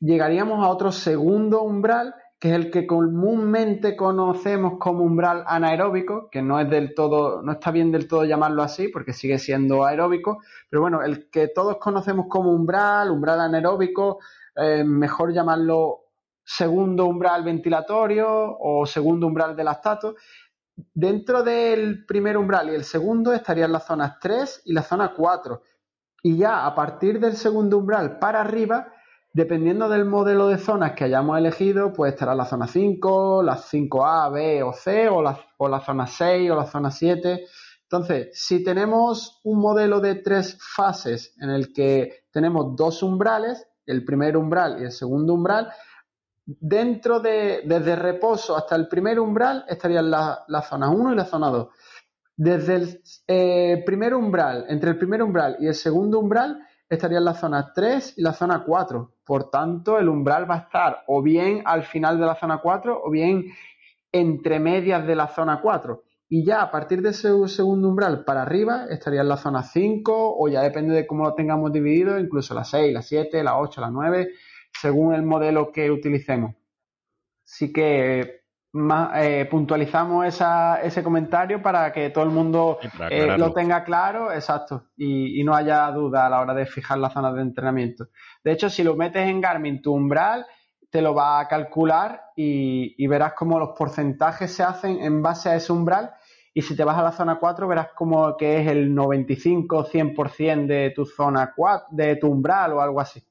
llegaríamos 0.00 0.64
a 0.64 0.68
otro 0.68 0.90
segundo 0.90 1.62
umbral, 1.62 2.14
que 2.40 2.48
es 2.48 2.54
el 2.54 2.70
que 2.70 2.86
comúnmente 2.86 3.94
conocemos 3.96 4.78
como 4.78 5.04
umbral 5.04 5.44
anaeróbico, 5.46 6.30
que 6.30 6.40
no 6.40 6.58
es 6.58 6.70
del 6.70 6.94
todo, 6.94 7.42
no 7.42 7.52
está 7.52 7.70
bien 7.70 7.92
del 7.92 8.08
todo 8.08 8.24
llamarlo 8.24 8.62
así, 8.62 8.88
porque 8.88 9.12
sigue 9.12 9.38
siendo 9.38 9.84
aeróbico, 9.84 10.42
pero 10.70 10.80
bueno, 10.80 11.02
el 11.02 11.28
que 11.28 11.48
todos 11.48 11.76
conocemos 11.76 12.26
como 12.30 12.50
umbral, 12.52 13.10
umbral 13.10 13.42
anaeróbico, 13.42 14.20
eh, 14.56 14.82
mejor 14.82 15.34
llamarlo 15.34 16.06
segundo 16.42 17.04
umbral 17.04 17.44
ventilatorio 17.44 18.26
o 18.58 18.86
segundo 18.86 19.26
umbral 19.26 19.54
de 19.54 19.64
lactato. 19.64 20.16
Dentro 20.74 21.42
del 21.42 22.06
primer 22.06 22.38
umbral 22.38 22.70
y 22.70 22.74
el 22.74 22.84
segundo 22.84 23.34
estarían 23.34 23.70
las 23.70 23.84
zonas 23.84 24.18
3 24.18 24.62
y 24.64 24.72
la 24.72 24.82
zona 24.82 25.12
4. 25.14 25.62
Y 26.22 26.38
ya 26.38 26.64
a 26.66 26.74
partir 26.74 27.20
del 27.20 27.36
segundo 27.36 27.76
umbral 27.76 28.18
para 28.18 28.40
arriba 28.40 28.94
Dependiendo 29.32 29.88
del 29.88 30.04
modelo 30.04 30.48
de 30.48 30.58
zonas 30.58 30.92
que 30.92 31.04
hayamos 31.04 31.38
elegido, 31.38 31.92
pues 31.92 32.14
estará 32.14 32.34
la 32.34 32.44
zona 32.44 32.66
5, 32.66 33.42
las 33.44 33.72
5A, 33.72 34.32
B 34.32 34.62
o 34.64 34.72
C, 34.72 35.08
o 35.08 35.22
la, 35.22 35.38
o 35.56 35.68
la 35.68 35.80
zona 35.80 36.06
6 36.06 36.50
o 36.50 36.56
la 36.56 36.66
zona 36.66 36.90
7. 36.90 37.44
Entonces, 37.82 38.30
si 38.32 38.64
tenemos 38.64 39.40
un 39.44 39.60
modelo 39.60 40.00
de 40.00 40.16
tres 40.16 40.58
fases 40.60 41.34
en 41.40 41.50
el 41.50 41.72
que 41.72 42.24
tenemos 42.32 42.74
dos 42.74 43.02
umbrales, 43.04 43.66
el 43.86 44.04
primer 44.04 44.36
umbral 44.36 44.80
y 44.80 44.84
el 44.84 44.92
segundo 44.92 45.34
umbral, 45.34 45.72
dentro 46.44 47.20
de, 47.20 47.62
desde 47.64 47.94
reposo 47.96 48.56
hasta 48.56 48.74
el 48.74 48.88
primer 48.88 49.20
umbral 49.20 49.64
estarían 49.68 50.10
la, 50.10 50.44
la 50.48 50.62
zona 50.62 50.90
1 50.90 51.12
y 51.12 51.16
la 51.16 51.24
zona 51.24 51.50
2. 51.50 51.68
Desde 52.36 52.74
el 52.74 53.02
eh, 53.28 53.82
primer 53.84 54.14
umbral, 54.14 54.66
entre 54.68 54.90
el 54.90 54.98
primer 54.98 55.22
umbral 55.22 55.56
y 55.60 55.66
el 55.66 55.74
segundo 55.74 56.18
umbral, 56.18 56.58
estarían 56.90 57.24
la 57.24 57.34
zona 57.34 57.72
3 57.72 58.14
y 58.18 58.22
la 58.22 58.32
zona 58.32 58.64
4. 58.64 59.14
Por 59.24 59.48
tanto, 59.48 59.98
el 59.98 60.08
umbral 60.08 60.50
va 60.50 60.56
a 60.56 60.58
estar 60.58 61.04
o 61.06 61.22
bien 61.22 61.62
al 61.64 61.84
final 61.84 62.18
de 62.18 62.26
la 62.26 62.34
zona 62.34 62.58
4 62.58 63.00
o 63.04 63.10
bien 63.10 63.46
entre 64.12 64.58
medias 64.58 65.06
de 65.06 65.14
la 65.14 65.28
zona 65.28 65.60
4. 65.62 66.02
Y 66.28 66.44
ya 66.44 66.62
a 66.62 66.70
partir 66.70 67.00
de 67.00 67.10
ese 67.10 67.30
segundo 67.48 67.88
umbral 67.88 68.24
para 68.24 68.42
arriba 68.42 68.86
estaría 68.88 69.20
en 69.20 69.28
la 69.28 69.36
zona 69.36 69.62
5 69.62 70.36
o 70.38 70.48
ya 70.48 70.62
depende 70.62 70.94
de 70.94 71.06
cómo 71.06 71.24
lo 71.24 71.34
tengamos 71.34 71.72
dividido, 71.72 72.18
incluso 72.18 72.54
la 72.54 72.64
6, 72.64 72.92
la 72.92 73.02
7, 73.02 73.42
la 73.42 73.58
8, 73.58 73.80
la 73.80 73.90
9, 73.90 74.28
según 74.72 75.14
el 75.14 75.22
modelo 75.22 75.72
que 75.72 75.90
utilicemos. 75.90 76.54
Así 77.44 77.72
que 77.72 78.39
eh, 78.72 79.48
puntualizamos 79.50 80.26
ese 80.26 81.02
comentario 81.02 81.60
para 81.60 81.92
que 81.92 82.10
todo 82.10 82.22
el 82.22 82.30
mundo 82.30 82.78
eh, 83.10 83.36
lo 83.36 83.52
tenga 83.52 83.82
claro, 83.82 84.32
exacto, 84.32 84.90
y, 84.96 85.42
no 85.42 85.54
haya 85.54 85.90
duda 85.90 86.26
a 86.26 86.30
la 86.30 86.40
hora 86.40 86.54
de 86.54 86.66
fijar 86.66 86.98
las 86.98 87.12
zonas 87.12 87.34
de 87.34 87.42
entrenamiento. 87.42 88.08
De 88.44 88.52
hecho, 88.52 88.70
si 88.70 88.84
lo 88.84 88.94
metes 88.94 89.28
en 89.28 89.40
Garmin, 89.40 89.82
tu 89.82 89.92
umbral 89.92 90.46
te 90.88 91.02
lo 91.02 91.14
va 91.14 91.40
a 91.40 91.48
calcular 91.48 92.20
y, 92.36 93.06
verás 93.06 93.32
cómo 93.34 93.58
los 93.58 93.70
porcentajes 93.76 94.54
se 94.54 94.62
hacen 94.62 95.02
en 95.02 95.22
base 95.22 95.48
a 95.48 95.56
ese 95.56 95.72
umbral. 95.72 96.12
Y 96.52 96.62
si 96.62 96.76
te 96.76 96.82
vas 96.82 96.98
a 96.98 97.02
la 97.02 97.12
zona 97.12 97.38
4, 97.38 97.68
verás 97.68 97.88
como 97.94 98.36
que 98.36 98.60
es 98.60 98.68
el 98.68 98.92
95-100% 98.92 100.66
de 100.66 100.90
tu 100.90 101.06
zona 101.06 101.52
4, 101.54 101.86
de 101.90 102.16
tu 102.16 102.28
umbral 102.28 102.72
o 102.72 102.80
algo 102.80 103.00
así. 103.00 103.22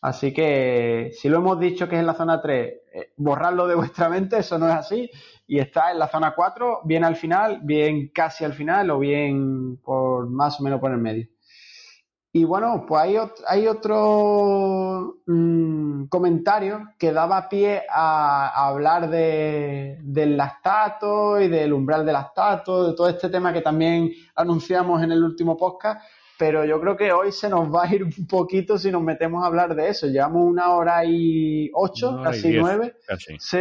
Así 0.00 0.32
que 0.32 1.10
si 1.12 1.28
lo 1.28 1.38
hemos 1.38 1.58
dicho 1.58 1.88
que 1.88 1.96
es 1.96 2.00
en 2.00 2.06
la 2.06 2.14
zona 2.14 2.40
3, 2.40 2.74
eh, 2.92 3.12
borrarlo 3.16 3.66
de 3.66 3.74
vuestra 3.74 4.08
mente, 4.08 4.38
eso 4.38 4.58
no 4.58 4.68
es 4.68 4.74
así. 4.74 5.10
Y 5.46 5.58
está 5.58 5.90
en 5.90 5.98
la 5.98 6.08
zona 6.08 6.34
4, 6.34 6.80
bien 6.84 7.04
al 7.04 7.16
final, 7.16 7.60
bien 7.62 8.10
casi 8.14 8.44
al 8.44 8.52
final 8.52 8.90
o 8.90 8.98
bien 8.98 9.78
por 9.78 10.28
más 10.28 10.60
o 10.60 10.62
menos 10.62 10.80
por 10.80 10.92
el 10.92 10.98
medio. 10.98 11.26
Y 12.30 12.44
bueno, 12.44 12.84
pues 12.86 13.02
hay, 13.02 13.16
hay 13.48 13.66
otro 13.66 15.22
mm, 15.26 16.04
comentario 16.08 16.90
que 16.98 17.10
daba 17.10 17.48
pie 17.48 17.82
a, 17.90 18.66
hablar 18.68 19.08
de, 19.08 19.98
del 20.02 20.36
lactato 20.36 21.40
y 21.40 21.48
del 21.48 21.72
umbral 21.72 22.04
del 22.04 22.12
lactato, 22.12 22.88
de 22.88 22.94
todo 22.94 23.08
este 23.08 23.30
tema 23.30 23.52
que 23.52 23.62
también 23.62 24.10
anunciamos 24.34 25.02
en 25.02 25.12
el 25.12 25.24
último 25.24 25.56
podcast, 25.56 26.02
pero 26.38 26.64
yo 26.64 26.80
creo 26.80 26.96
que 26.96 27.12
hoy 27.12 27.32
se 27.32 27.48
nos 27.48 27.72
va 27.74 27.84
a 27.84 27.94
ir 27.94 28.04
un 28.04 28.26
poquito 28.28 28.78
si 28.78 28.90
nos 28.90 29.02
metemos 29.02 29.42
a 29.42 29.48
hablar 29.48 29.74
de 29.74 29.88
eso. 29.88 30.06
Llevamos 30.06 30.46
una 30.46 30.72
hora 30.74 31.04
y 31.04 31.70
ocho, 31.74 32.20
casi 32.22 32.56
nueve. 32.56 32.94
Sí. 33.38 33.58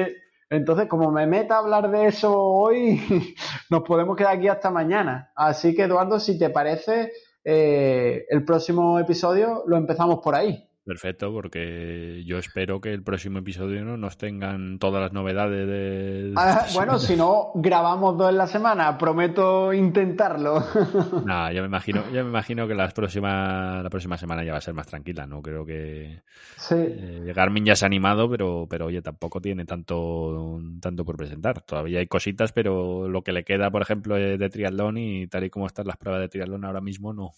Entonces, 0.49 0.87
como 0.87 1.11
me 1.11 1.27
meta 1.27 1.55
a 1.55 1.59
hablar 1.59 1.91
de 1.91 2.05
eso 2.05 2.33
hoy, 2.39 3.01
nos 3.69 3.81
podemos 3.81 4.15
quedar 4.15 4.37
aquí 4.37 4.47
hasta 4.47 4.69
mañana. 4.69 5.31
Así 5.35 5.75
que, 5.75 5.83
Eduardo, 5.83 6.19
si 6.19 6.37
te 6.37 6.49
parece, 6.49 7.11
eh, 7.43 8.25
el 8.29 8.45
próximo 8.45 8.99
episodio 8.99 9.63
lo 9.65 9.75
empezamos 9.75 10.19
por 10.19 10.35
ahí. 10.35 10.66
Perfecto, 10.87 11.33
porque 11.33 12.23
yo 12.25 12.37
espero 12.37 12.79
que 12.79 12.93
el 12.93 13.03
próximo 13.03 13.39
episodio 13.39 13.83
no 13.83 13.97
nos 13.97 14.17
tengan 14.17 14.79
todas 14.79 15.01
las 15.01 15.11
novedades 15.11 15.67
de... 15.67 16.33
Ah, 16.37 16.65
bueno, 16.73 16.97
si 16.97 17.17
no, 17.17 17.51
grabamos 17.55 18.17
dos 18.17 18.29
en 18.29 18.37
la 18.37 18.47
semana, 18.47 18.97
prometo 18.97 19.73
intentarlo. 19.73 20.63
no, 21.25 21.51
yo 21.51 21.61
me 21.61 21.67
imagino, 21.67 22.03
yo 22.13 22.23
me 22.23 22.29
imagino 22.29 22.69
que 22.69 22.73
las 22.73 22.93
próximas, 22.93 23.83
la 23.83 23.89
próxima 23.89 24.17
semana 24.17 24.45
ya 24.45 24.53
va 24.53 24.59
a 24.59 24.61
ser 24.61 24.73
más 24.75 24.87
tranquila, 24.87 25.27
¿no? 25.27 25.41
Creo 25.41 25.65
que 25.65 26.21
sí. 26.55 26.75
eh, 26.77 27.33
Garmin 27.35 27.65
ya 27.65 27.75
se 27.75 27.83
ha 27.83 27.87
animado, 27.87 28.29
pero, 28.29 28.65
pero 28.69 28.85
oye, 28.85 29.01
tampoco 29.01 29.41
tiene 29.41 29.65
tanto, 29.65 30.61
tanto 30.79 31.03
por 31.03 31.17
presentar. 31.17 31.59
Todavía 31.63 31.99
hay 31.99 32.07
cositas, 32.07 32.53
pero 32.53 33.09
lo 33.09 33.23
que 33.23 33.33
le 33.33 33.43
queda, 33.43 33.69
por 33.69 33.81
ejemplo, 33.81 34.15
de 34.15 34.49
triatlón 34.49 34.97
y 34.97 35.27
tal 35.27 35.43
y 35.43 35.49
como 35.49 35.67
están 35.67 35.85
las 35.85 35.97
pruebas 35.97 36.21
de 36.21 36.29
triatlón 36.29 36.63
ahora 36.63 36.79
mismo, 36.79 37.11
no. 37.11 37.31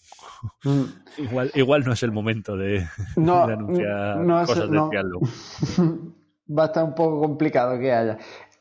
Mm. 0.62 0.84
igual, 1.18 1.50
igual 1.56 1.84
no 1.84 1.92
es 1.92 2.02
el 2.04 2.12
momento 2.12 2.56
de... 2.56 2.86
No, 3.16 3.39
no, 3.46 4.46
cosas 4.46 4.70
de 4.70 4.78
Va 6.52 6.64
a 6.64 6.66
estar 6.66 6.84
un 6.84 6.94
poco 6.94 7.20
complicado 7.20 7.78
que 7.78 7.92
haya. 7.92 8.18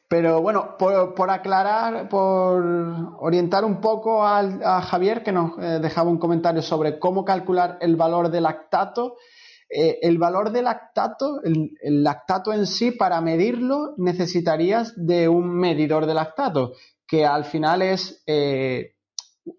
Pero 0.09 0.41
bueno, 0.41 0.75
por, 0.77 1.29
aclarar, 1.29 2.09
por 2.09 2.63
orientar 3.19 3.63
un 3.63 3.79
poco 3.79 4.25
a 4.25 4.81
Javier, 4.81 5.21
que 5.21 5.31
nos 5.31 5.51
eh, 5.59 5.79
dejaba 5.79 6.09
un 6.09 6.17
comentario 6.17 6.63
sobre 6.63 6.97
cómo 6.97 7.23
calcular 7.23 7.77
el 7.79 7.95
valor 7.95 8.31
del 8.31 8.43
lactato. 8.43 9.17
Eh, 9.69 9.99
el 10.01 10.17
valor 10.17 10.51
del 10.51 10.63
lactato, 10.63 11.41
el, 11.43 12.03
lactato 12.03 12.51
en 12.51 12.65
sí, 12.65 12.89
para 12.89 13.21
medirlo, 13.21 13.93
necesitarías 13.97 14.93
de 14.95 15.29
un 15.29 15.47
medidor 15.47 16.07
de 16.07 16.15
lactato, 16.15 16.73
que 17.05 17.23
al 17.23 17.45
final 17.45 17.83
es, 17.83 18.23
eh, 18.25 18.95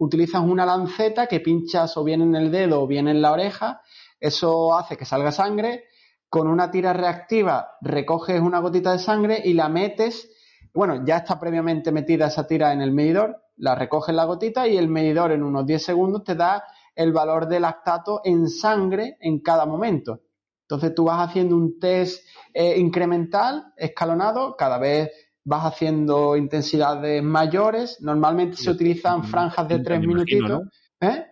utilizas 0.01 0.43
una 0.43 0.67
lanceta 0.67 1.29
que 1.29 1.39
pinchas 1.39 1.97
o 1.97 2.03
bien 2.03 2.23
en 2.23 2.35
el 2.35 2.51
dedo 2.51 2.83
o 2.83 2.87
bien 2.89 3.07
en 3.07 3.23
la 3.23 3.31
oreja 3.31 3.83
eso 4.21 4.75
hace 4.75 4.97
que 4.97 5.05
salga 5.05 5.33
sangre. 5.33 5.85
Con 6.29 6.47
una 6.47 6.71
tira 6.71 6.93
reactiva 6.93 7.73
recoges 7.81 8.41
una 8.41 8.61
gotita 8.61 8.93
de 8.93 8.99
sangre 9.01 9.43
y 9.45 9.55
la 9.55 9.69
metes. 9.69 10.31
Bueno, 10.73 11.05
ya 11.05 11.19
está 11.19 11.41
previamente 11.41 11.91
metida 11.91 12.29
esa 12.29 12.47
tira 12.47 12.73
en 12.73 12.81
el 12.81 12.93
medidor, 12.93 13.43
la 13.57 13.75
recoges 13.75 14.15
la 14.15 14.25
gotita 14.25 14.69
y 14.69 14.77
el 14.77 14.89
medidor 14.89 15.33
en 15.33 15.43
unos 15.43 15.67
10 15.67 15.83
segundos 15.83 16.23
te 16.23 16.37
da 16.37 16.63
el 16.95 17.13
valor 17.13 17.49
de 17.49 17.59
lactato 17.59 18.21
en 18.25 18.49
sangre 18.49 19.17
en 19.21 19.41
cada 19.41 19.67
momento. 19.67 20.21
Entonces 20.63 20.95
tú 20.95 21.05
vas 21.05 21.29
haciendo 21.29 21.57
un 21.57 21.81
test 21.81 22.25
eh, 22.55 22.79
incremental, 22.79 23.73
escalonado, 23.77 24.55
cada 24.57 24.79
vez 24.79 25.11
vas 25.43 25.65
haciendo 25.65 26.37
intensidades 26.37 27.23
mayores. 27.23 28.01
Normalmente 28.01 28.57
se 28.57 28.71
utilizan 28.71 29.25
franjas 29.25 29.67
de 29.67 29.81
3 29.81 30.01
minutitos. 30.01 30.63
¿Eh? 31.01 31.27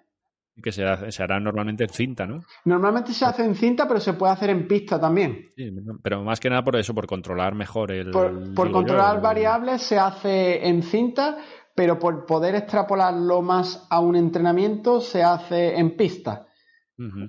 Que 0.63 0.73
se, 0.73 0.85
hará 0.85 1.41
normalmente 1.41 1.85
en 1.85 1.91
cinta, 1.91 2.27
¿no? 2.27 2.41
Normalmente 2.65 3.13
se 3.13 3.25
hace 3.25 3.45
en 3.45 3.55
cinta, 3.55 3.87
pero 3.87 4.01
se 4.01 4.15
puede 4.15 4.33
hacer 4.33 4.51
en 4.51 4.67
pista 4.67 5.01
también. 5.01 5.51
Sí, 5.57 5.71
pero 6.03 6.23
más 6.23 6.41
que 6.41 6.51
nada 6.51 6.65
por 6.65 6.77
eso, 6.77 6.95
por 6.95 7.07
controlar 7.07 7.55
mejor 7.55 7.93
el... 7.93 8.11
Por, 8.11 8.71
controlar 8.71 9.21
variables 9.21 9.83
se 9.83 9.99
hace 9.99 10.67
en 10.67 10.83
cinta, 10.83 11.39
pero 11.75 11.99
por 11.99 12.27
poder 12.27 12.55
extrapolarlo 12.55 13.43
más 13.43 13.87
a 13.91 14.01
un 14.01 14.17
entrenamiento 14.17 15.01
se 15.01 15.23
hace 15.23 15.79
en 15.79 15.97
pista. 15.97 16.47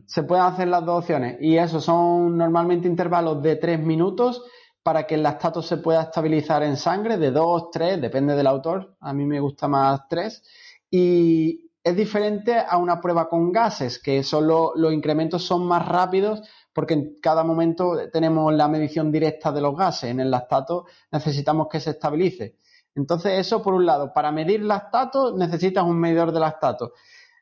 Se 0.08 0.24
pueden 0.24 0.46
hacer 0.46 0.68
las 0.68 0.84
dos 0.84 1.04
opciones 1.04 1.38
y 1.40 1.56
eso 1.56 1.80
son 1.80 2.36
normalmente 2.36 2.88
intervalos 2.88 3.44
de 3.44 3.56
tres 3.56 3.80
minutos 3.80 4.44
para 4.82 5.06
que 5.06 5.14
el 5.14 5.22
lactato 5.22 5.62
se 5.62 5.78
pueda 5.78 6.02
estabilizar 6.02 6.64
en 6.64 6.76
sangre, 6.76 7.18
de 7.18 7.30
dos, 7.30 7.70
tres, 7.72 8.02
depende 8.02 8.36
del 8.36 8.48
autor. 8.48 8.96
A 9.00 9.14
mí 9.14 9.26
me 9.26 9.40
gusta 9.40 9.68
más 9.68 10.08
tres. 10.10 10.44
Y, 10.90 11.69
es 11.84 11.96
diferente 11.96 12.58
a 12.58 12.78
una 12.78 13.00
prueba 13.00 13.30
con 13.30 13.52
gases, 13.52 14.00
que 14.00 14.24
solo 14.24 14.74
los 14.76 14.94
incrementos 14.94 15.44
son 15.44 15.66
más 15.66 15.88
rápidos 15.88 16.42
porque 16.74 16.94
en 16.94 17.20
cada 17.22 17.44
momento 17.44 17.98
tenemos 18.12 18.54
la 18.54 18.68
medición 18.68 19.12
directa 19.12 19.52
de 19.52 19.62
los 19.62 19.76
gases. 19.76 20.12
En 20.12 20.20
el 20.20 20.32
lactato 20.32 20.86
necesitamos 21.12 21.68
que 21.70 21.80
se 21.80 21.92
estabilice. 21.92 22.58
Entonces, 22.96 23.40
eso 23.40 23.62
por 23.62 23.74
un 23.74 23.86
lado, 23.86 24.14
para 24.14 24.32
medir 24.32 24.62
lactato 24.64 25.36
necesitas 25.36 25.84
un 25.84 26.00
medidor 26.00 26.32
de 26.32 26.40
lactato. 26.40 26.94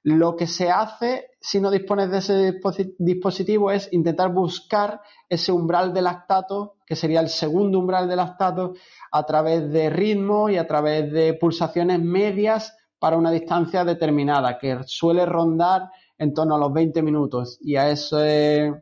Lo 0.04 0.36
que 0.36 0.48
se 0.48 0.70
hace 0.72 1.32
si 1.42 1.60
no 1.60 1.72
dispones 1.72 2.10
de 2.12 2.18
ese 2.20 2.60
dispositivo 2.98 3.72
es 3.72 3.92
intentar 3.92 4.32
buscar 4.32 5.02
ese 5.28 5.52
umbral 5.52 5.94
de 5.94 6.02
lactato, 6.02 6.76
que 6.86 6.96
sería 6.96 7.20
el 7.20 7.30
segundo 7.30 7.80
umbral 7.80 8.08
de 8.08 8.16
lactato, 8.16 8.74
a 9.12 9.26
través 9.26 9.70
de 9.72 9.90
ritmo 9.90 10.50
y 10.50 10.58
a 10.58 10.68
través 10.68 11.12
de 11.12 11.34
pulsaciones 11.34 12.02
medias 12.02 12.76
para 13.00 13.18
una 13.18 13.32
distancia 13.32 13.86
determinada, 13.86 14.58
que 14.58 14.80
suele 14.86 15.26
rondar 15.26 15.90
en 16.18 16.34
torno 16.34 16.56
a 16.56 16.60
los 16.60 16.74
20 16.74 17.02
minutos. 17.02 17.60
Y 17.62 17.76
a, 17.76 17.90
ese, 17.90 18.74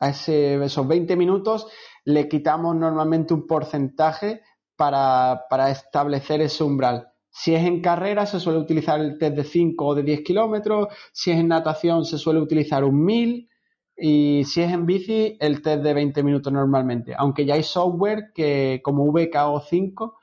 a 0.00 0.08
esos 0.08 0.88
20 0.88 1.16
minutos 1.16 1.66
le 2.04 2.28
quitamos 2.28 2.74
normalmente 2.74 3.34
un 3.34 3.46
porcentaje 3.46 4.42
para, 4.76 5.44
para 5.50 5.70
establecer 5.70 6.40
ese 6.40 6.64
umbral. 6.64 7.08
Si 7.30 7.54
es 7.54 7.64
en 7.64 7.80
carrera, 7.80 8.26
se 8.26 8.40
suele 8.40 8.58
utilizar 8.58 9.00
el 9.00 9.18
test 9.18 9.36
de 9.36 9.44
5 9.44 9.84
o 9.84 9.94
de 9.94 10.02
10 10.02 10.22
kilómetros. 10.22 10.88
Si 11.12 11.30
es 11.30 11.38
en 11.38 11.48
natación, 11.48 12.04
se 12.04 12.18
suele 12.18 12.40
utilizar 12.40 12.82
un 12.84 13.04
1000. 13.04 13.48
Y 13.96 14.44
si 14.44 14.62
es 14.62 14.72
en 14.72 14.86
bici, 14.86 15.36
el 15.38 15.60
test 15.62 15.82
de 15.82 15.94
20 15.94 16.22
minutos 16.22 16.52
normalmente. 16.52 17.14
Aunque 17.16 17.44
ya 17.44 17.54
hay 17.54 17.62
software 17.62 18.32
que, 18.34 18.80
como 18.82 19.06
VKO5, 19.12 20.14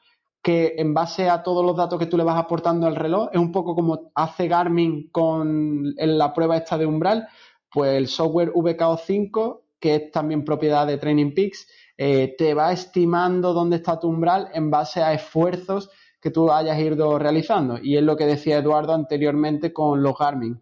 que 0.45 0.75
en 0.77 0.93
base 0.93 1.27
a 1.27 1.41
todos 1.41 1.65
los 1.65 1.75
datos 1.75 1.97
que 1.97 2.05
tú 2.05 2.17
le 2.17 2.23
vas 2.23 2.37
aportando 2.37 2.85
al 2.85 2.95
reloj, 2.95 3.29
es 3.33 3.39
un 3.39 3.51
poco 3.51 3.73
como 3.73 4.11
hace 4.13 4.47
Garmin 4.47 5.09
con 5.09 5.95
la 5.97 6.33
prueba 6.35 6.55
esta 6.55 6.77
de 6.77 6.85
umbral, 6.85 7.27
pues 7.71 7.97
el 7.97 8.07
software 8.07 8.53
VKO5, 8.53 9.61
que 9.79 9.95
es 9.95 10.11
también 10.11 10.45
propiedad 10.45 10.85
de 10.85 10.99
Training 10.99 11.33
Peaks, 11.33 11.67
eh, 11.97 12.35
te 12.37 12.53
va 12.53 12.71
estimando 12.71 13.53
dónde 13.53 13.77
está 13.77 13.99
tu 13.99 14.07
umbral 14.07 14.49
en 14.53 14.69
base 14.69 15.01
a 15.01 15.13
esfuerzos 15.13 15.89
que 16.21 16.29
tú 16.29 16.51
hayas 16.51 16.77
ido 16.77 17.17
realizando. 17.17 17.79
Y 17.81 17.97
es 17.97 18.03
lo 18.03 18.15
que 18.15 18.27
decía 18.27 18.59
Eduardo 18.59 18.93
anteriormente 18.93 19.73
con 19.73 20.03
los 20.03 20.15
Garmin. 20.15 20.61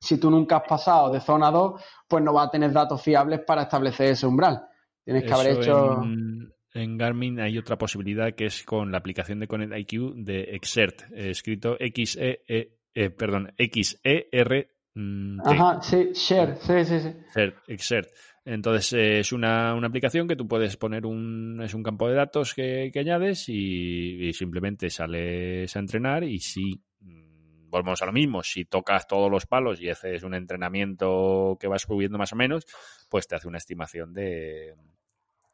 Si 0.00 0.16
tú 0.16 0.30
nunca 0.30 0.56
has 0.56 0.66
pasado 0.66 1.10
de 1.10 1.20
zona 1.20 1.50
2, 1.50 1.78
pues 2.08 2.24
no 2.24 2.32
vas 2.32 2.48
a 2.48 2.52
tener 2.52 2.72
datos 2.72 3.02
fiables 3.02 3.40
para 3.40 3.64
establecer 3.64 4.12
ese 4.12 4.26
umbral. 4.26 4.66
Tienes 5.04 5.24
que 5.24 5.32
haber 5.34 5.58
hecho 5.58 6.04
en 6.04 6.54
Garmin 6.74 7.40
hay 7.40 7.58
otra 7.58 7.76
posibilidad 7.76 8.34
que 8.34 8.46
es 8.46 8.62
con 8.62 8.92
la 8.92 8.98
aplicación 8.98 9.40
de 9.40 9.48
Connect 9.48 9.92
IQ 9.92 10.14
de 10.16 10.42
Exert, 10.54 11.02
escrito 11.12 11.76
X 11.78 12.16
E, 12.16 12.44
-E, 12.48 12.68
e 12.94 13.10
perdón, 13.10 13.52
X 13.56 14.00
E 14.04 14.28
R 14.30 14.68
mm, 14.94 15.40
Ajá, 15.44 15.82
sí, 15.82 16.10
Share, 16.14 16.56
sí, 16.56 16.84
sí, 16.84 17.00
sí. 17.00 17.40
Exert. 17.66 18.08
Entonces 18.44 18.92
es 18.92 19.32
una, 19.32 19.74
una, 19.74 19.88
aplicación 19.88 20.26
que 20.26 20.36
tú 20.36 20.48
puedes 20.48 20.76
poner 20.76 21.04
un, 21.04 21.60
es 21.62 21.74
un 21.74 21.82
campo 21.82 22.08
de 22.08 22.14
datos 22.14 22.54
que, 22.54 22.90
añades 22.96 23.48
y, 23.48 24.32
simplemente 24.32 24.88
sales 24.90 25.76
a 25.76 25.78
entrenar 25.78 26.24
y 26.24 26.38
si 26.38 26.82
mm, 27.00 27.68
volvemos 27.68 28.00
a 28.00 28.06
lo 28.06 28.12
mismo, 28.12 28.42
si 28.42 28.64
tocas 28.64 29.06
todos 29.06 29.30
los 29.30 29.46
palos 29.46 29.80
y 29.80 29.90
haces 29.90 30.22
un 30.22 30.34
entrenamiento 30.34 31.58
que 31.60 31.68
vas 31.68 31.82
subiendo 31.82 32.16
más 32.16 32.32
o 32.32 32.36
menos, 32.36 32.64
pues 33.10 33.26
te 33.28 33.36
hace 33.36 33.46
una 33.46 33.58
estimación 33.58 34.14
de, 34.14 34.74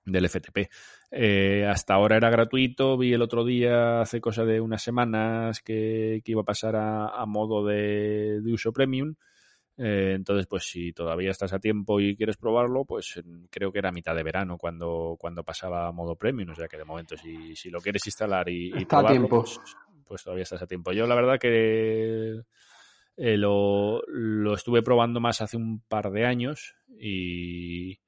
del 0.07 0.29
FTP. 0.29 0.71
Eh, 1.11 1.67
hasta 1.67 1.95
ahora 1.95 2.17
era 2.17 2.31
gratuito, 2.31 2.97
vi 2.97 3.13
el 3.13 3.23
otro 3.23 3.45
día, 3.45 4.01
hace 4.01 4.21
cosa 4.21 4.45
de 4.45 4.61
unas 4.61 4.83
semanas, 4.83 5.61
que, 5.61 6.23
iba 6.25 6.41
a 6.41 6.45
pasar 6.45 6.77
a, 6.77 7.27
modo 7.27 7.67
de, 7.67 8.41
uso 8.47 8.73
premium. 8.73 9.15
Eh, 9.79 10.13
entonces, 10.15 10.47
pues 10.47 10.65
si 10.65 10.93
todavía 10.93 11.31
estás 11.31 11.53
a 11.53 11.59
tiempo 11.59 12.01
y 12.01 12.17
quieres 12.17 12.39
probarlo, 12.39 12.85
pues 12.87 13.21
creo 13.51 13.73
que 13.73 13.79
era 13.79 13.93
mitad 13.93 14.15
de 14.15 14.23
verano 14.23 14.57
cuando, 14.57 15.17
cuando 15.19 15.45
pasaba 15.45 15.89
a 15.89 15.93
modo 15.93 16.17
premium. 16.17 16.51
O 16.51 16.55
sea 16.55 16.69
que 16.69 16.79
de 16.79 16.85
momento, 16.85 17.17
si, 17.17 17.55
si 17.57 17.69
lo 17.69 17.81
quieres 17.81 18.07
instalar 18.07 18.49
y, 18.49 18.71
probarlo, 18.87 19.29
pues, 19.29 19.61
pues, 20.07 20.23
todavía 20.23 20.45
estás 20.45 20.63
a 20.63 20.67
tiempo. 20.67 20.93
Yo 20.93 21.07
la 21.07 21.17
verdad 21.17 21.39
que 21.39 22.43
eh, 23.17 23.37
lo, 23.37 24.03
lo 24.07 24.55
estuve 24.55 24.83
probando 24.83 25.21
más 25.21 25.41
hace 25.43 25.57
un 25.57 25.81
par 25.81 26.11
de 26.11 26.25
años 26.25 26.77
y 26.99 27.99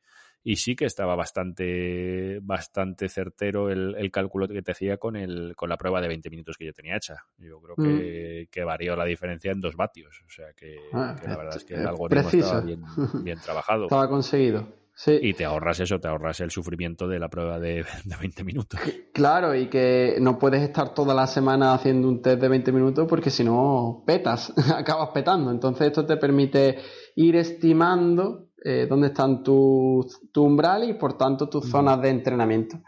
y 0.48 0.56
sí 0.56 0.74
que 0.74 0.86
estaba 0.86 1.14
bastante, 1.14 2.38
bastante 2.40 3.10
certero 3.10 3.68
el, 3.68 3.94
el, 3.98 4.10
cálculo 4.10 4.48
que 4.48 4.62
te 4.62 4.72
hacía 4.72 4.96
con, 4.96 5.14
el, 5.14 5.54
con 5.54 5.68
la 5.68 5.76
prueba 5.76 6.00
de 6.00 6.08
20 6.08 6.30
minutos 6.30 6.56
que 6.56 6.64
yo 6.64 6.72
tenía 6.72 6.96
hecha. 6.96 7.16
Yo 7.36 7.60
creo 7.60 7.76
que, 7.76 8.46
mm. 8.46 8.50
que 8.50 8.64
varió 8.64 8.96
la 8.96 9.04
diferencia 9.04 9.52
en 9.52 9.60
dos 9.60 9.76
vatios. 9.76 10.22
O 10.26 10.30
sea 10.30 10.46
que, 10.56 10.78
ah, 10.94 11.14
que 11.20 11.28
la 11.28 11.36
verdad 11.36 11.56
es 11.58 11.64
que 11.64 11.74
el 11.74 11.86
algoritmo 11.86 12.30
estaba 12.30 12.60
bien, 12.62 12.82
bien 13.24 13.38
trabajado. 13.44 13.84
Estaba 13.84 14.08
conseguido. 14.08 14.66
Sí. 14.94 15.18
Y 15.20 15.34
te 15.34 15.44
ahorras 15.44 15.80
eso, 15.80 16.00
te 16.00 16.08
ahorras 16.08 16.40
el 16.40 16.50
sufrimiento 16.50 17.06
de 17.06 17.18
la 17.18 17.28
prueba 17.28 17.60
de, 17.60 17.84
de, 18.04 18.16
20 18.18 18.42
minutos. 18.42 18.80
Claro, 19.12 19.54
y 19.54 19.68
que 19.68 20.16
no 20.18 20.38
puedes 20.38 20.62
estar 20.62 20.94
toda 20.94 21.14
la 21.14 21.26
semana 21.26 21.74
haciendo 21.74 22.08
un 22.08 22.22
test 22.22 22.40
de 22.40 22.48
20 22.48 22.72
minutos 22.72 23.06
porque 23.06 23.28
si 23.28 23.44
no 23.44 24.02
petas, 24.06 24.50
acabas 24.74 25.10
petando. 25.10 25.50
Entonces 25.50 25.88
esto 25.88 26.06
te 26.06 26.16
permite 26.16 26.78
ir 27.16 27.36
estimando 27.36 28.47
eh, 28.64 28.86
dónde 28.88 29.08
están 29.08 29.42
tus 29.42 30.30
tu 30.32 30.44
umbrales 30.44 30.90
y 30.90 30.94
por 30.94 31.16
tanto 31.16 31.48
tus 31.48 31.68
zonas 31.68 32.00
de 32.02 32.10
entrenamiento. 32.10 32.80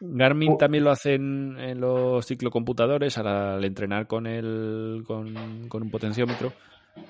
Garmin 0.00 0.56
también 0.56 0.84
lo 0.84 0.90
hacen 0.90 1.56
en 1.58 1.80
los 1.80 2.24
ciclocomputadores 2.26 3.18
al, 3.18 3.64
entrenar 3.64 4.06
con, 4.06 4.26
el, 4.26 5.02
con, 5.06 5.36
un 5.36 5.90
potenciómetro, 5.90 6.52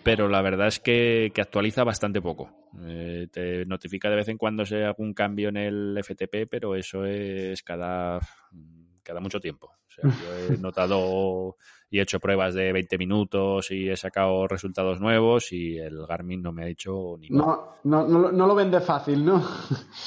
pero 0.02 0.28
la 0.28 0.40
verdad 0.40 0.68
es 0.68 0.80
que, 0.80 1.30
actualiza 1.36 1.84
bastante 1.84 2.22
poco. 2.22 2.50
Eh, 2.86 3.28
te 3.30 3.66
notifica 3.66 4.08
de 4.08 4.16
vez 4.16 4.28
en 4.28 4.38
cuando 4.38 4.64
si 4.64 4.76
hay 4.76 4.84
algún 4.84 5.12
cambio 5.12 5.50
en 5.50 5.58
el 5.58 6.00
FTP, 6.02 6.48
pero 6.50 6.76
eso 6.76 7.04
es 7.04 7.62
cada, 7.62 8.20
cada 9.08 9.20
mucho 9.20 9.40
tiempo. 9.40 9.68
O 9.68 9.90
sea, 9.90 10.04
yo 10.48 10.54
he 10.54 10.58
notado 10.58 11.56
y 11.90 11.98
he 11.98 12.02
hecho 12.02 12.20
pruebas 12.20 12.52
de 12.52 12.70
20 12.72 12.98
minutos 12.98 13.70
y 13.70 13.88
he 13.88 13.96
sacado 13.96 14.46
resultados 14.46 15.00
nuevos 15.00 15.50
y 15.52 15.78
el 15.78 16.06
Garmin 16.06 16.42
no 16.42 16.52
me 16.52 16.62
ha 16.62 16.66
dicho 16.66 17.16
ni 17.18 17.30
no, 17.30 17.76
no, 17.84 18.06
no, 18.06 18.30
no, 18.30 18.46
lo 18.46 18.54
vende 18.54 18.82
fácil, 18.82 19.24
¿no? 19.24 19.42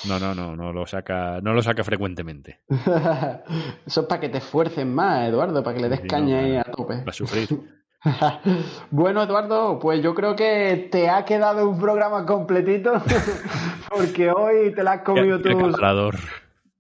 No, 0.07 0.19
no, 0.19 0.35
no, 0.35 0.55
no 0.55 0.71
lo 0.71 0.85
saca, 0.85 1.41
no 1.41 1.53
lo 1.53 1.63
saca 1.63 1.83
frecuentemente. 1.83 2.59
Eso 3.85 4.01
es 4.01 4.07
para 4.07 4.21
que 4.21 4.29
te 4.29 4.37
esfuercen 4.37 4.93
más, 4.93 5.27
Eduardo, 5.27 5.63
para 5.63 5.75
que 5.75 5.81
le 5.81 5.89
des 5.89 6.01
caña 6.01 6.39
ahí 6.39 6.55
a 6.57 6.63
tope. 6.63 6.99
Para 6.99 7.13
sufrir. 7.13 7.49
bueno, 8.91 9.23
Eduardo, 9.23 9.79
pues 9.79 10.03
yo 10.03 10.13
creo 10.13 10.35
que 10.35 10.89
te 10.91 11.09
ha 11.09 11.25
quedado 11.25 11.67
un 11.67 11.79
programa 11.79 12.25
completito 12.27 12.93
porque 13.89 14.29
hoy 14.29 14.73
te 14.75 14.83
la 14.83 14.93
has 14.93 15.01
comido 15.01 15.41
tú 15.41 15.49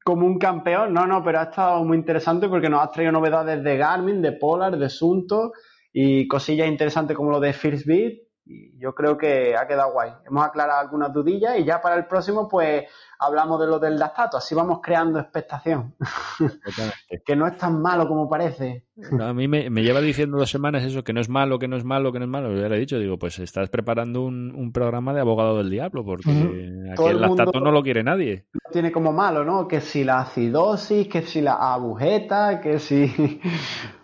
como 0.03 0.25
un 0.25 0.37
campeón. 0.37 0.93
No, 0.93 1.05
no, 1.05 1.23
pero 1.23 1.39
ha 1.39 1.43
estado 1.43 1.83
muy 1.83 1.97
interesante 1.97 2.47
porque 2.47 2.69
nos 2.69 2.81
has 2.83 2.91
traído 2.91 3.11
novedades 3.11 3.63
de 3.63 3.77
Garmin, 3.77 4.21
de 4.21 4.31
Polar, 4.33 4.77
de 4.77 4.89
Sunto 4.89 5.51
y 5.93 6.27
cosillas 6.27 6.67
interesantes 6.67 7.15
como 7.15 7.31
lo 7.31 7.39
de 7.39 7.53
First 7.53 7.85
Beat. 7.85 8.13
Y 8.51 8.77
yo 8.77 8.93
creo 8.93 9.17
que 9.17 9.55
ha 9.55 9.67
quedado 9.67 9.93
guay. 9.93 10.11
Hemos 10.25 10.43
aclarado 10.45 10.81
algunas 10.81 11.13
dudillas 11.13 11.57
y 11.57 11.63
ya 11.63 11.81
para 11.81 11.95
el 11.95 12.05
próximo, 12.05 12.49
pues 12.49 12.83
hablamos 13.19 13.59
de 13.61 13.67
lo 13.67 13.79
del 13.79 13.97
lactato. 13.97 14.37
Así 14.37 14.53
vamos 14.53 14.79
creando 14.81 15.19
expectación. 15.19 15.95
que 17.25 17.35
no 17.35 17.47
es 17.47 17.57
tan 17.57 17.81
malo 17.81 18.07
como 18.07 18.29
parece. 18.29 18.85
a 19.19 19.33
mí 19.33 19.47
me, 19.47 19.69
lleva 19.69 20.01
diciendo 20.01 20.37
dos 20.37 20.49
semanas 20.49 20.83
eso, 20.83 21.03
que 21.03 21.13
no 21.13 21.21
es 21.21 21.29
malo, 21.29 21.59
que 21.59 21.67
no 21.67 21.77
es 21.77 21.85
malo, 21.85 22.11
que 22.11 22.19
no 22.19 22.25
es 22.25 22.31
malo. 22.31 22.53
Ya 22.55 22.67
le 22.67 22.75
he 22.75 22.79
dicho, 22.79 22.99
digo, 22.99 23.17
pues 23.17 23.39
estás 23.39 23.69
preparando 23.69 24.21
un, 24.23 24.71
programa 24.73 25.13
de 25.13 25.21
abogado 25.21 25.57
del 25.57 25.69
diablo, 25.69 26.03
porque 26.03 26.29
aquí 26.29 27.03
el, 27.07 27.21
lactato 27.21 27.59
no 27.59 27.71
lo 27.71 27.83
quiere 27.83 28.03
nadie. 28.03 28.45
Lo 28.53 28.71
tiene 28.71 28.91
como 28.91 29.13
malo, 29.13 29.43
¿no? 29.43 29.67
Que 29.67 29.81
si 29.81 30.03
la 30.03 30.19
acidosis, 30.19 31.07
que 31.07 31.21
si 31.21 31.41
la 31.41 31.53
agujeta, 31.73 32.59
que 32.59 32.79
si. 32.79 33.39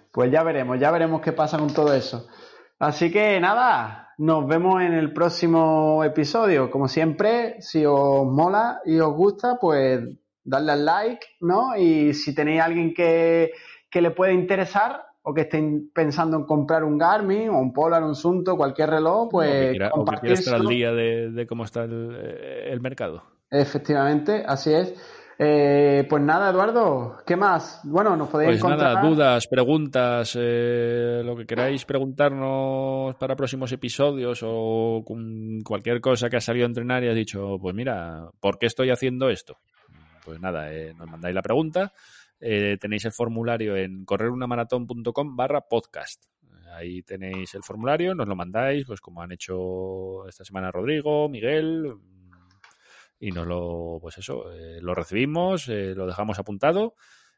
Pues 0.10 0.32
ya 0.32 0.42
veremos, 0.42 0.80
ya 0.80 0.90
veremos 0.90 1.22
qué 1.22 1.32
pasa 1.32 1.60
con 1.60 1.72
todo 1.72 1.94
eso. 1.94 2.28
Así 2.80 3.12
que 3.12 3.40
nada, 3.40 4.07
nos 4.18 4.48
vemos 4.48 4.82
en 4.82 4.94
el 4.94 5.14
próximo 5.14 6.04
episodio. 6.04 6.72
Como 6.72 6.88
siempre, 6.88 7.62
si 7.62 7.86
os 7.86 8.26
mola 8.26 8.82
y 8.86 9.00
os 9.00 9.14
gusta, 9.14 9.58
pues 9.60 10.02
darle 10.44 10.72
al 10.72 10.86
like, 10.86 11.26
¿no? 11.42 11.76
Y 11.78 12.14
si 12.14 12.34
tenéis 12.34 12.62
alguien 12.62 12.94
que, 12.94 13.52
le 13.94 14.12
puede 14.12 14.34
interesar 14.34 15.04
o 15.24 15.34
que 15.34 15.42
estén 15.42 15.92
pensando 15.94 16.38
en 16.38 16.46
comprar 16.46 16.84
un 16.84 16.98
Garmin 16.98 17.50
o 17.50 17.60
un 17.60 17.74
Polar, 17.74 18.04
un 18.04 18.16
Sunto, 18.16 18.56
cualquier 18.56 18.92
reloj, 18.92 19.30
pues 19.30 19.78
que 20.22 20.34
estar 20.34 20.56
al 20.56 20.68
día 20.68 20.92
de, 20.92 21.46
cómo 21.48 21.64
está 21.64 21.84
el, 21.84 22.16
el 22.16 22.80
mercado. 22.80 23.24
Efectivamente, 23.50 24.44
así 24.46 24.74
es. 24.74 24.94
Eh, 25.40 26.04
pues 26.10 26.24
nada, 26.24 26.50
Eduardo, 26.50 27.18
¿qué 27.24 27.36
más? 27.36 27.82
Bueno, 27.84 28.16
nos 28.16 28.28
podéis 28.28 28.60
pues 28.60 28.76
nada, 28.76 29.00
dudas, 29.02 29.48
preguntas, 29.48 30.36
eh, 30.40 31.22
lo 31.24 31.36
que 31.36 31.46
queráis 31.46 31.86
preguntarnos 31.86 33.16
para 33.18 33.36
próximos 33.36 33.72
episodios 33.72 34.40
o 34.44 35.04
cualquier 35.64 36.02
cosa 36.02 36.28
que 36.28 36.38
ha 36.38 36.42
salido 36.42 36.66
a 36.66 36.70
entrenar 36.70 37.04
y 37.04 37.10
has 37.10 37.16
dicho, 37.16 37.58
pues 37.62 37.76
mira, 37.76 38.28
¿por 38.40 38.58
qué 38.58 38.66
estoy 38.66 38.90
haciendo 38.90 39.30
esto? 39.30 39.60
Pues 40.26 40.40
nada, 40.40 40.74
eh, 40.74 40.96
nos 40.98 41.08
mandáis 41.08 41.36
la 41.36 41.44
pregunta. 41.44 41.94
tenéis 42.40 43.06
el 43.06 43.12
formulario 43.12 43.76
en 43.76 44.06
correrunamaratón.com 44.06 45.36
barra 45.36 45.62
podcast. 45.62 46.26
Ahí 46.76 47.04
tenéis 47.04 47.54
el 47.54 47.64
formulario, 47.64 48.16
nos 48.16 48.28
lo 48.28 48.36
mandáis, 48.36 48.86
pues 48.88 49.02
como 49.02 49.22
han 49.22 49.32
hecho 49.32 50.28
esta 50.28 50.44
semana 50.44 50.72
Rodrigo, 50.72 51.30
Miguel, 51.30 51.94
y 53.20 53.32
nos 53.32 53.48
lo, 53.48 53.98
pues 54.02 54.18
eso, 54.18 54.52
eh, 54.52 54.80
lo 54.82 54.94
recibimos, 54.94 55.68
eh, 55.70 55.94
lo 55.96 56.06
dejamos 56.06 56.40
apuntado 56.40 56.96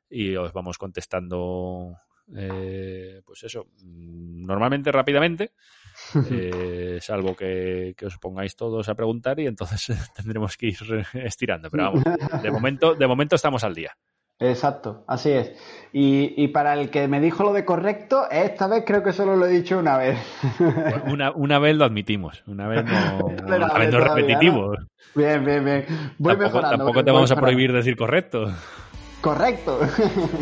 y 0.10 0.36
os 0.36 0.52
vamos 0.54 0.78
contestando, 0.78 1.96
eh, 2.36 3.22
pues 3.26 3.44
eso, 3.44 3.68
mm, 3.84 4.46
normalmente 4.46 4.92
rápidamente, 4.92 5.54
salvo 7.02 7.36
que, 7.36 7.94
que, 7.98 8.06
os 8.06 8.18
pongáis 8.18 8.56
todos 8.56 8.90
a 8.90 8.96
preguntar 8.96 9.40
y 9.40 9.48
entonces 9.48 9.88
tendremos 10.16 10.58
que 10.58 10.68
ir 10.68 11.06
estirando. 11.14 11.70
Pero 11.70 11.84
vamos, 11.84 12.04
de 12.42 12.52
momento, 12.52 12.96
de 12.96 13.08
momento 13.08 13.36
estamos 13.36 13.64
al 13.64 13.76
día. 13.76 13.96
Exacto, 14.40 15.04
así 15.06 15.32
es. 15.32 15.52
Y, 15.92 16.34
y, 16.42 16.48
para 16.50 16.74
el 16.74 16.90
que 16.90 17.08
me 17.10 17.20
dijo 17.20 17.44
lo 17.44 17.52
de 17.52 17.66
correcto, 17.66 18.30
esta 18.32 18.68
vez 18.68 18.84
creo 18.86 19.04
que 19.04 19.12
solo 19.12 19.36
lo 19.36 19.46
he 19.46 19.50
dicho 19.50 19.78
una 19.78 19.98
vez. 19.98 20.18
Una, 21.08 21.32
una 21.32 21.60
vez 21.60 21.76
lo 21.76 21.84
admitimos, 21.84 22.44
una 22.48 22.68
vez 22.68 22.86
no, 22.86 23.26
una 23.46 23.74
vez 23.74 23.92
no 23.92 24.00
repetitivo. 24.00 24.72
Bien, 25.16 25.44
bien, 25.44 25.66
bien. 25.66 25.86
Voy 26.18 26.34
tampoco, 26.34 26.38
mejorando. 26.38 26.78
Tampoco 26.78 27.04
te 27.04 27.12
vamos 27.12 27.32
a 27.32 27.36
prohibir 27.36 27.74
decir 27.74 27.98
correcto. 27.98 28.50
Correcto. 29.22 29.80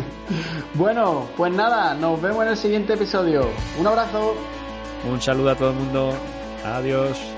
bueno, 0.74 1.26
pues 1.36 1.52
nada, 1.52 1.94
nos 1.94 2.22
vemos 2.22 2.44
en 2.44 2.50
el 2.50 2.56
siguiente 2.56 2.94
episodio. 2.94 3.48
Un 3.80 3.86
abrazo. 3.86 4.36
Un 5.10 5.20
saludo 5.20 5.50
a 5.50 5.54
todo 5.56 5.70
el 5.70 5.76
mundo. 5.76 6.12
Adiós. 6.64 7.37